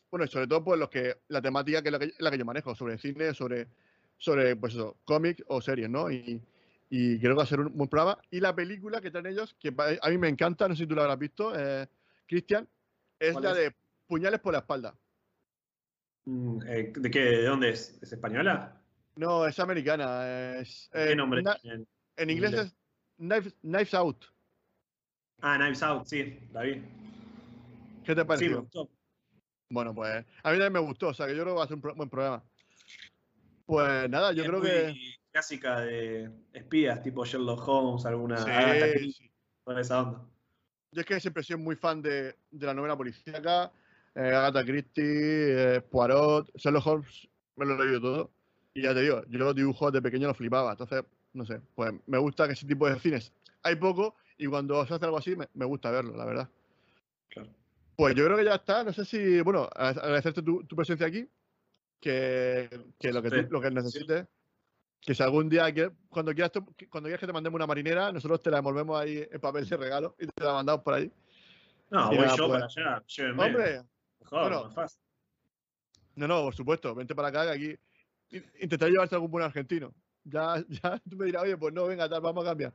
Bueno, 0.10 0.26
y 0.26 0.28
sobre 0.30 0.48
todo 0.48 0.64
pues 0.64 0.80
los 0.80 0.90
que 0.90 1.18
la 1.28 1.42
temática 1.42 1.82
que 1.82 1.90
es 1.90 1.92
la 1.92 2.00
que, 2.00 2.14
la 2.20 2.32
que 2.32 2.38
yo 2.38 2.46
manejo, 2.46 2.74
sobre 2.76 2.98
cine, 2.98 3.34
sobre, 3.34 3.68
sobre 4.18 4.56
pues 4.56 4.74
eso, 4.74 4.98
cómics 5.04 5.44
o 5.48 5.60
series, 5.60 5.90
¿no? 5.90 6.10
Y, 6.10 6.42
y 6.90 7.20
creo 7.20 7.32
que 7.32 7.38
va 7.38 7.44
a 7.44 7.48
ser 7.48 7.60
un 7.60 7.76
buen 7.76 7.90
programa. 7.90 8.18
Y 8.30 8.40
la 8.40 8.56
película 8.56 9.02
que 9.02 9.12
traen 9.12 9.26
ellos, 9.26 9.56
que 9.60 9.74
a 10.02 10.10
mí 10.10 10.18
me 10.18 10.30
encanta, 10.30 10.68
no 10.68 10.76
sé 10.76 10.84
si 10.84 10.88
tú 10.88 10.96
la 10.96 11.02
habrás 11.02 11.20
visto, 11.20 11.52
eh, 11.56 11.88
Cristian, 12.28 12.70
es 13.20 13.34
¿Cuál 13.34 13.44
la 13.44 13.52
es? 13.52 13.58
de 13.58 13.76
Puñales 14.08 14.40
por 14.40 14.54
la 14.54 14.60
espalda. 14.60 14.96
Mm, 16.26 16.62
eh, 16.68 16.94
¿De 16.96 17.12
qué? 17.12 17.20
¿De 17.20 17.46
dónde 17.46 17.70
es? 17.72 17.98
¿Es 18.02 18.14
española? 18.14 18.80
No, 19.16 19.48
es 19.48 19.60
americana. 19.60 20.60
Es, 20.60 20.90
¿Qué 20.94 21.12
eh, 21.12 21.16
nombre 21.16 21.42
en 22.16 22.30
inglés 22.30 22.52
inglés? 22.52 22.68
es 22.68 22.76
Knives, 23.18 23.56
Knives 23.62 23.94
Out. 23.96 24.26
Ah, 25.46 25.58
Knives 25.58 25.84
Out, 25.84 26.06
sí, 26.08 26.40
la 26.54 26.62
vi. 26.62 26.82
¿Qué 28.06 28.16
te 28.16 28.22
Sí, 28.22 28.22
me 28.22 28.26
pareció? 28.26 28.62
gustó. 28.62 28.90
Bueno, 29.70 29.94
pues 29.94 30.26
a 30.42 30.52
mí 30.52 30.58
también 30.58 30.72
me 30.72 30.80
gustó, 30.80 31.10
o 31.10 31.14
sea 31.14 31.28
que 31.28 31.36
yo 31.36 31.44
creo 31.44 31.54
que 31.54 31.58
va 31.58 31.64
a 31.66 31.68
ser 31.68 31.76
un 31.76 31.82
pro- 31.82 31.96
buen 31.96 32.10
programa. 32.10 32.42
Pues 33.66 34.10
nada, 34.10 34.32
yo 34.32 34.44
Es 34.44 34.48
creo 34.48 34.62
muy 34.62 34.70
que. 34.70 35.16
clásica 35.32 35.82
de 35.82 36.32
espías, 36.54 37.02
tipo 37.04 37.26
Sherlock 37.26 37.68
Holmes, 37.68 38.06
alguna 38.06 38.38
Sí, 38.38 38.52
Agatha 38.52 38.90
Christie, 38.94 39.12
sí. 39.28 39.32
toda 39.66 39.82
esa 39.82 40.02
onda. 40.02 40.30
Yo 40.94 41.02
es 41.02 41.08
que 41.08 41.20
siempre 41.20 41.42
he 41.42 41.44
sido 41.46 41.60
muy 41.60 41.76
fan 41.76 42.02
de, 42.02 42.38
de 42.52 42.66
la 42.66 42.74
novela 42.74 42.96
policíaca, 42.96 43.74
eh, 44.16 44.20
Agatha 44.34 44.64
Christie, 44.64 45.04
eh, 45.76 45.82
Poirot, 45.82 46.52
Sherlock 46.56 46.88
Holmes, 46.88 47.28
me 47.58 47.66
lo 47.66 47.76
he 47.82 47.86
leído 47.86 48.00
todo. 48.00 48.32
Y 48.74 48.84
ya 48.84 48.94
te 48.94 49.02
digo, 49.02 49.24
yo 49.28 49.40
los 49.40 49.56
dibujos 49.56 49.92
de 49.92 50.02
pequeño 50.02 50.28
los 50.30 50.38
flipaba, 50.38 50.72
entonces, 50.72 51.04
no 51.34 51.46
sé, 51.46 51.60
pues 51.76 51.92
me 52.06 52.18
gusta 52.18 52.48
que 52.48 52.54
ese 52.54 52.66
tipo 52.66 52.88
de 52.88 52.98
cines 52.98 53.34
hay 53.64 53.76
poco 53.76 54.16
y 54.38 54.48
cuando 54.48 54.86
se 54.86 54.94
hace 54.94 55.06
algo 55.06 55.18
así 55.18 55.36
me, 55.36 55.48
me 55.54 55.66
gusta 55.66 55.92
verlo, 55.92 56.16
la 56.16 56.26
verdad. 56.26 56.50
Claro. 57.30 57.50
Pues 57.96 58.16
yo 58.16 58.26
creo 58.26 58.38
que 58.38 58.46
ya 58.46 58.56
está, 58.56 58.84
no 58.84 58.92
sé 58.94 59.06
si, 59.06 59.42
bueno, 59.42 59.70
agradecerte 59.76 60.42
tu, 60.42 60.64
tu 60.66 60.76
presencia 60.76 61.06
aquí, 61.08 61.28
que, 62.00 62.70
que 63.00 63.14
lo 63.14 63.22
que 63.22 63.30
tú, 63.30 63.48
lo 63.52 63.62
que 63.62 63.72
necesites, 63.72 64.26
que 65.00 65.14
si 65.14 65.22
algún 65.24 65.50
día, 65.50 65.66
cuando 66.10 66.34
quieras, 66.34 66.52
tú- 66.52 66.66
cuando 66.90 67.08
quieras 67.08 67.20
que 67.20 67.28
te 67.28 67.34
mandemos 67.34 67.58
una 67.58 67.68
marinera, 67.68 68.12
nosotros 68.12 68.42
te 68.42 68.50
la 68.50 68.60
envolvemos 68.60 69.00
ahí 69.00 69.28
en 69.30 69.40
papel 69.40 69.68
de 69.68 69.78
regalo 69.78 70.16
y 70.20 70.28
te 70.28 70.44
la 70.44 70.54
mandamos 70.54 70.82
por 70.84 70.94
ahí. 70.96 71.12
No, 71.90 72.08
voy 72.08 72.18
yo 72.18 72.48
pues. 72.48 72.50
para 72.50 72.66
allá, 72.66 73.04
llévenme. 73.06 73.44
Hombre, 73.44 73.82
Mejor, 74.22 74.42
bueno. 74.42 74.64
más 74.66 74.74
fácil. 74.74 75.00
no, 76.16 76.28
no, 76.28 76.42
por 76.44 76.56
supuesto, 76.56 76.96
vente 76.96 77.14
para 77.14 77.28
acá, 77.28 77.44
que 77.46 77.52
aquí 77.52 77.80
in- 78.38 78.52
intentaré 78.62 78.92
llevarte 78.92 79.16
algún 79.16 79.30
buen 79.32 79.44
argentino. 79.46 79.94
Ya, 80.24 80.56
ya 80.70 81.00
tú 81.10 81.16
me 81.18 81.26
dirás, 81.26 81.44
oye, 81.44 81.58
pues 81.58 81.74
no, 81.74 81.86
venga, 81.86 82.10
tal, 82.10 82.22
vamos 82.22 82.44
a 82.44 82.50
cambiar. 82.50 82.74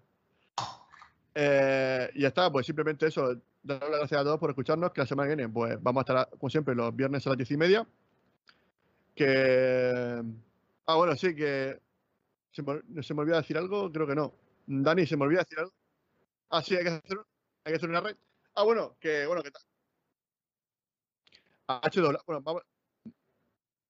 Eh, 1.41 2.11
y 2.15 2.23
ya 2.23 2.29
está, 2.29 2.51
pues 2.51 2.67
simplemente 2.67 3.07
eso, 3.07 3.33
dar 3.63 3.81
las 3.81 3.99
gracias 4.01 4.21
a 4.21 4.25
todos 4.25 4.41
por 4.41 4.51
escucharnos, 4.51 4.91
que 4.91 5.03
la 5.03 5.07
semana 5.07 5.29
que 5.31 5.37
viene, 5.37 5.53
pues 5.53 5.81
vamos 5.81 6.01
a 6.01 6.03
estar, 6.03 6.31
como 6.37 6.51
siempre, 6.51 6.75
los 6.75 6.95
viernes 6.97 7.25
a 7.27 7.31
las 7.31 7.37
diez 7.39 7.51
y 7.53 7.57
media. 7.57 7.87
Que. 9.15 10.23
Ah, 10.87 10.97
bueno, 10.97 11.15
sí, 11.17 11.35
que. 11.37 11.81
¿Se 12.51 12.63
me, 12.63 13.03
se 13.03 13.15
me 13.15 13.21
olvida 13.21 13.37
decir 13.37 13.57
algo? 13.57 13.93
Creo 13.93 14.07
que 14.07 14.17
no. 14.17 14.35
Dani, 14.67 15.07
¿se 15.07 15.17
me 15.17 15.25
olvida 15.27 15.41
decir 15.41 15.61
algo? 15.61 15.73
Ah, 16.51 16.61
sí, 16.63 16.75
hay 16.75 16.83
que 16.83 16.89
hacer, 16.91 17.19
hay 17.65 17.73
que 17.73 17.77
hacer 17.77 17.89
una 17.89 18.01
red. 18.01 18.17
Ah, 18.55 18.65
bueno, 18.65 18.97
que. 18.99 19.27
Bueno, 19.27 19.43
que. 19.43 19.51
ta- 19.53 19.61
Ah, 21.69 21.81
H 21.85 22.01
dobla- 22.01 22.23
Bueno, 22.27 22.41
vamos. 22.43 22.63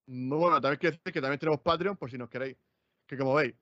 Muy 0.06 0.38
bueno, 0.38 0.60
también 0.60 0.78
quiero 0.80 0.96
decir 0.96 1.12
que 1.12 1.20
también 1.20 1.38
tenemos 1.38 1.60
Patreon, 1.60 1.96
por 1.96 2.10
si 2.10 2.18
nos 2.18 2.28
queréis. 2.28 2.56
Que 3.06 3.16
como 3.16 3.34
veis, 3.34 3.54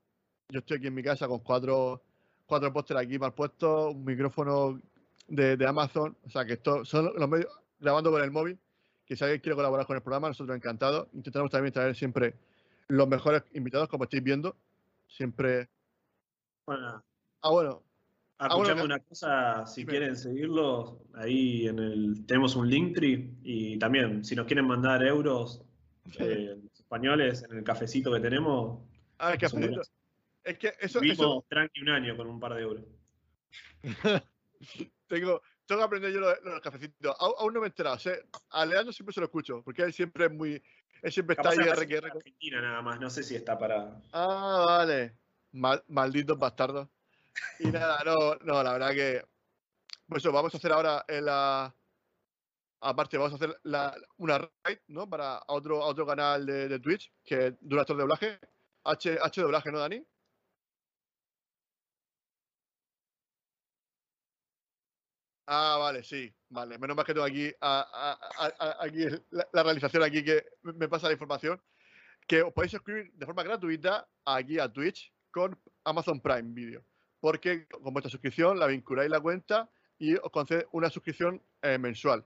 yo 0.48 0.60
estoy 0.60 0.78
aquí 0.78 0.86
en 0.86 0.94
mi 0.94 1.02
casa 1.02 1.28
con 1.28 1.40
cuatro, 1.40 2.02
cuatro 2.46 2.72
pósteres 2.72 3.04
aquí 3.04 3.18
mal 3.18 3.34
puestos, 3.34 3.94
un 3.94 4.04
micrófono 4.04 4.80
de, 5.28 5.56
de 5.56 5.66
Amazon. 5.66 6.16
O 6.24 6.30
sea, 6.30 6.44
que 6.44 6.54
esto 6.54 6.84
son 6.84 7.12
los 7.14 7.28
medios 7.28 7.50
grabando 7.78 8.10
con 8.10 8.22
el 8.22 8.30
móvil. 8.30 8.58
Que 9.04 9.16
si 9.16 9.22
alguien 9.22 9.40
quiere 9.40 9.56
colaborar 9.56 9.86
con 9.86 9.96
el 9.96 10.02
programa, 10.02 10.28
nosotros 10.28 10.56
encantados. 10.56 11.08
Intentaremos 11.12 11.50
también 11.50 11.72
traer 11.72 11.94
siempre 11.94 12.34
los 12.88 13.06
mejores 13.06 13.42
invitados, 13.54 13.88
como 13.88 14.04
estáis 14.04 14.22
viendo. 14.22 14.56
Siempre. 15.06 15.68
Bueno, 16.66 17.04
Ah, 17.42 17.50
bueno, 17.50 17.82
Ah, 18.38 18.48
bueno, 18.48 18.64
escuchame 18.64 18.84
una 18.84 18.98
cosa, 18.98 19.66
si 19.66 19.86
quieren 19.86 20.14
seguirlos, 20.14 20.94
ahí 21.14 21.68
en 21.68 21.78
el 21.78 22.26
tenemos 22.26 22.54
un 22.54 22.68
Linktree 22.68 23.30
y 23.42 23.78
también 23.78 24.24
si 24.24 24.36
nos 24.36 24.44
quieren 24.46 24.66
mandar 24.66 25.02
euros 25.02 25.62
eh, 26.18 26.58
españoles 26.78 27.46
en 27.48 27.56
el 27.56 27.64
cafecito 27.64 28.12
que 28.12 28.20
tenemos, 28.20 28.80
ah, 29.18 29.32
es 29.32 29.38
que, 29.38 29.48
Son 29.48 29.60
buenos. 29.60 29.90
Es 30.46 30.58
que 30.58 30.72
eso, 30.80 31.00
vivimos 31.00 31.18
eso 31.26 31.46
tranqui 31.48 31.80
un 31.82 31.88
año 31.90 32.16
con 32.16 32.26
un 32.28 32.40
par 32.40 32.54
de 32.54 32.62
euros. 32.62 32.84
tengo, 35.06 35.42
tengo 35.66 35.80
que 35.80 35.84
aprender 35.84 36.12
yo 36.12 36.20
lo 36.20 36.28
de- 36.28 36.40
lo 36.42 36.50
del 36.52 36.60
cafecito. 36.60 37.14
Aún, 37.20 37.34
aún 37.38 37.54
no 37.54 37.60
me 37.60 37.66
he 37.66 37.68
enterado. 37.68 37.98
sé, 37.98 38.24
a 38.50 38.64
Leandro 38.66 38.92
siempre 38.92 39.12
se 39.12 39.20
lo 39.20 39.26
escucho, 39.26 39.62
porque 39.62 39.82
él 39.82 39.92
siempre 39.92 40.26
es 40.26 40.32
muy. 40.32 40.62
Él 41.02 41.12
siempre 41.12 41.34
está 41.36 41.50
ahí 41.50 41.58
en 41.58 41.68
Argentina 42.04 42.60
nada 42.62 42.82
más, 42.82 42.98
no 42.98 43.10
sé 43.10 43.22
si 43.22 43.36
está 43.36 43.58
para... 43.58 44.00
Ah, 44.12 44.64
vale. 44.66 45.16
Mal- 45.52 45.84
malditos 45.88 46.38
bastardos. 46.38 46.88
Y 47.60 47.66
nada, 47.66 48.02
no, 48.04 48.34
no, 48.36 48.62
la 48.62 48.72
verdad 48.72 48.90
que. 48.92 49.22
Pues 50.08 50.22
eso, 50.22 50.32
vamos 50.32 50.54
a 50.54 50.56
hacer 50.56 50.72
ahora 50.72 51.04
en 51.06 51.26
la. 51.26 51.74
Aparte, 52.80 53.18
vamos 53.18 53.32
a 53.32 53.36
hacer 53.36 53.58
la, 53.64 53.94
una 54.16 54.38
raid, 54.38 54.78
¿no? 54.88 55.08
Para 55.08 55.42
otro, 55.48 55.82
a 55.82 55.86
otro 55.86 56.06
canal 56.06 56.46
de, 56.46 56.68
de 56.68 56.78
Twitch, 56.78 57.12
que 57.24 57.56
dura 57.60 57.84
todo 57.84 57.94
el 57.96 58.00
doblaje. 58.02 58.38
H, 58.84 59.18
H 59.20 59.40
doblaje, 59.40 59.70
¿no, 59.72 59.80
Dani? 59.80 60.02
Ah, 65.46 65.76
vale, 65.78 66.02
sí, 66.02 66.32
vale. 66.48 66.76
Menos 66.78 66.96
mal 66.96 67.06
que 67.06 67.14
tengo 67.14 67.26
aquí, 67.26 67.52
a- 67.60 68.18
la, 69.52 69.62
realización 69.62 70.02
aquí 70.02 70.24
que 70.24 70.44
me- 70.62 70.88
pasa 70.88 71.06
la 71.06 71.12
información. 71.12 71.60
Que 72.26 72.42
os 72.42 72.52
podéis 72.52 72.72
suscribir 72.72 73.12
de 73.12 73.24
forma 73.26 73.44
gratuita 73.44 74.08
aquí 74.24 74.58
a 74.58 74.72
Twitch 74.72 75.12
con 75.30 75.56
Amazon 75.84 76.20
Prime 76.20 76.52
Video. 76.52 76.84
Porque 77.20 77.66
con 77.68 77.92
vuestra 77.92 78.10
suscripción 78.10 78.58
la 78.58 78.66
vinculáis 78.66 79.08
la 79.10 79.20
cuenta 79.20 79.70
y 79.98 80.14
os 80.16 80.30
concede 80.30 80.66
una 80.72 80.90
suscripción 80.90 81.40
eh, 81.62 81.78
mensual. 81.78 82.24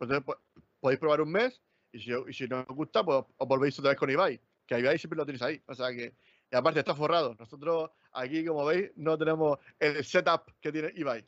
Entonces 0.00 0.24
po- 0.24 0.38
podéis 0.80 0.98
probar 0.98 1.20
un 1.20 1.30
mes 1.30 1.60
y 1.92 1.98
si, 2.00 2.10
y 2.10 2.48
no 2.48 2.60
os 2.60 2.74
gusta, 2.74 3.04
pues 3.04 3.22
os 3.36 3.48
volvéis 3.48 3.78
otra 3.78 3.90
vez 3.90 3.98
con 3.98 4.08
Ibai. 4.08 4.40
Que 4.66 4.78
Ibai 4.78 4.98
siempre 4.98 5.18
lo 5.18 5.26
tenéis 5.26 5.42
ahí. 5.42 5.62
O 5.66 5.74
sea 5.74 5.90
que, 5.92 6.14
y 6.50 6.56
aparte 6.56 6.80
está 6.80 6.94
forrado. 6.94 7.36
Nosotros 7.38 7.90
aquí, 8.12 8.44
como 8.46 8.64
veis, 8.64 8.90
no 8.96 9.18
tenemos 9.18 9.58
el 9.78 10.02
setup 10.02 10.50
que 10.60 10.72
tiene 10.72 10.90
Ibai. 10.96 11.22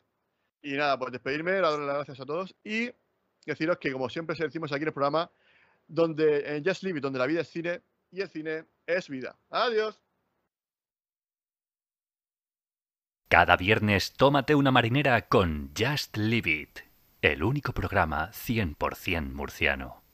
Y 0.65 0.73
nada, 0.73 0.97
pues 0.97 1.11
despedirme, 1.11 1.51
daros 1.51 1.79
las 1.79 1.97
gracias 1.97 2.19
a 2.19 2.25
todos 2.25 2.55
y 2.63 2.89
deciros 3.45 3.77
que, 3.77 3.91
como 3.91 4.09
siempre 4.09 4.35
decimos 4.35 4.71
aquí 4.71 4.81
en 4.81 4.87
el 4.87 4.93
programa, 4.95 5.29
donde 5.87 6.57
en 6.57 6.65
Just 6.65 6.81
Live, 6.81 7.01
donde 7.01 7.19
la 7.19 7.27
vida 7.27 7.41
es 7.41 7.49
cine 7.49 7.83
y 8.09 8.21
el 8.21 8.29
cine 8.29 8.65
es 8.87 9.07
vida. 9.07 9.37
Adiós. 9.51 10.01
Cada 13.27 13.55
viernes 13.57 14.13
tómate 14.13 14.55
una 14.55 14.71
marinera 14.71 15.27
con 15.27 15.71
Just 15.77 16.17
Live 16.17 16.49
It, 16.49 16.79
el 17.21 17.43
único 17.43 17.71
programa 17.71 18.31
100% 18.31 19.33
murciano. 19.33 20.04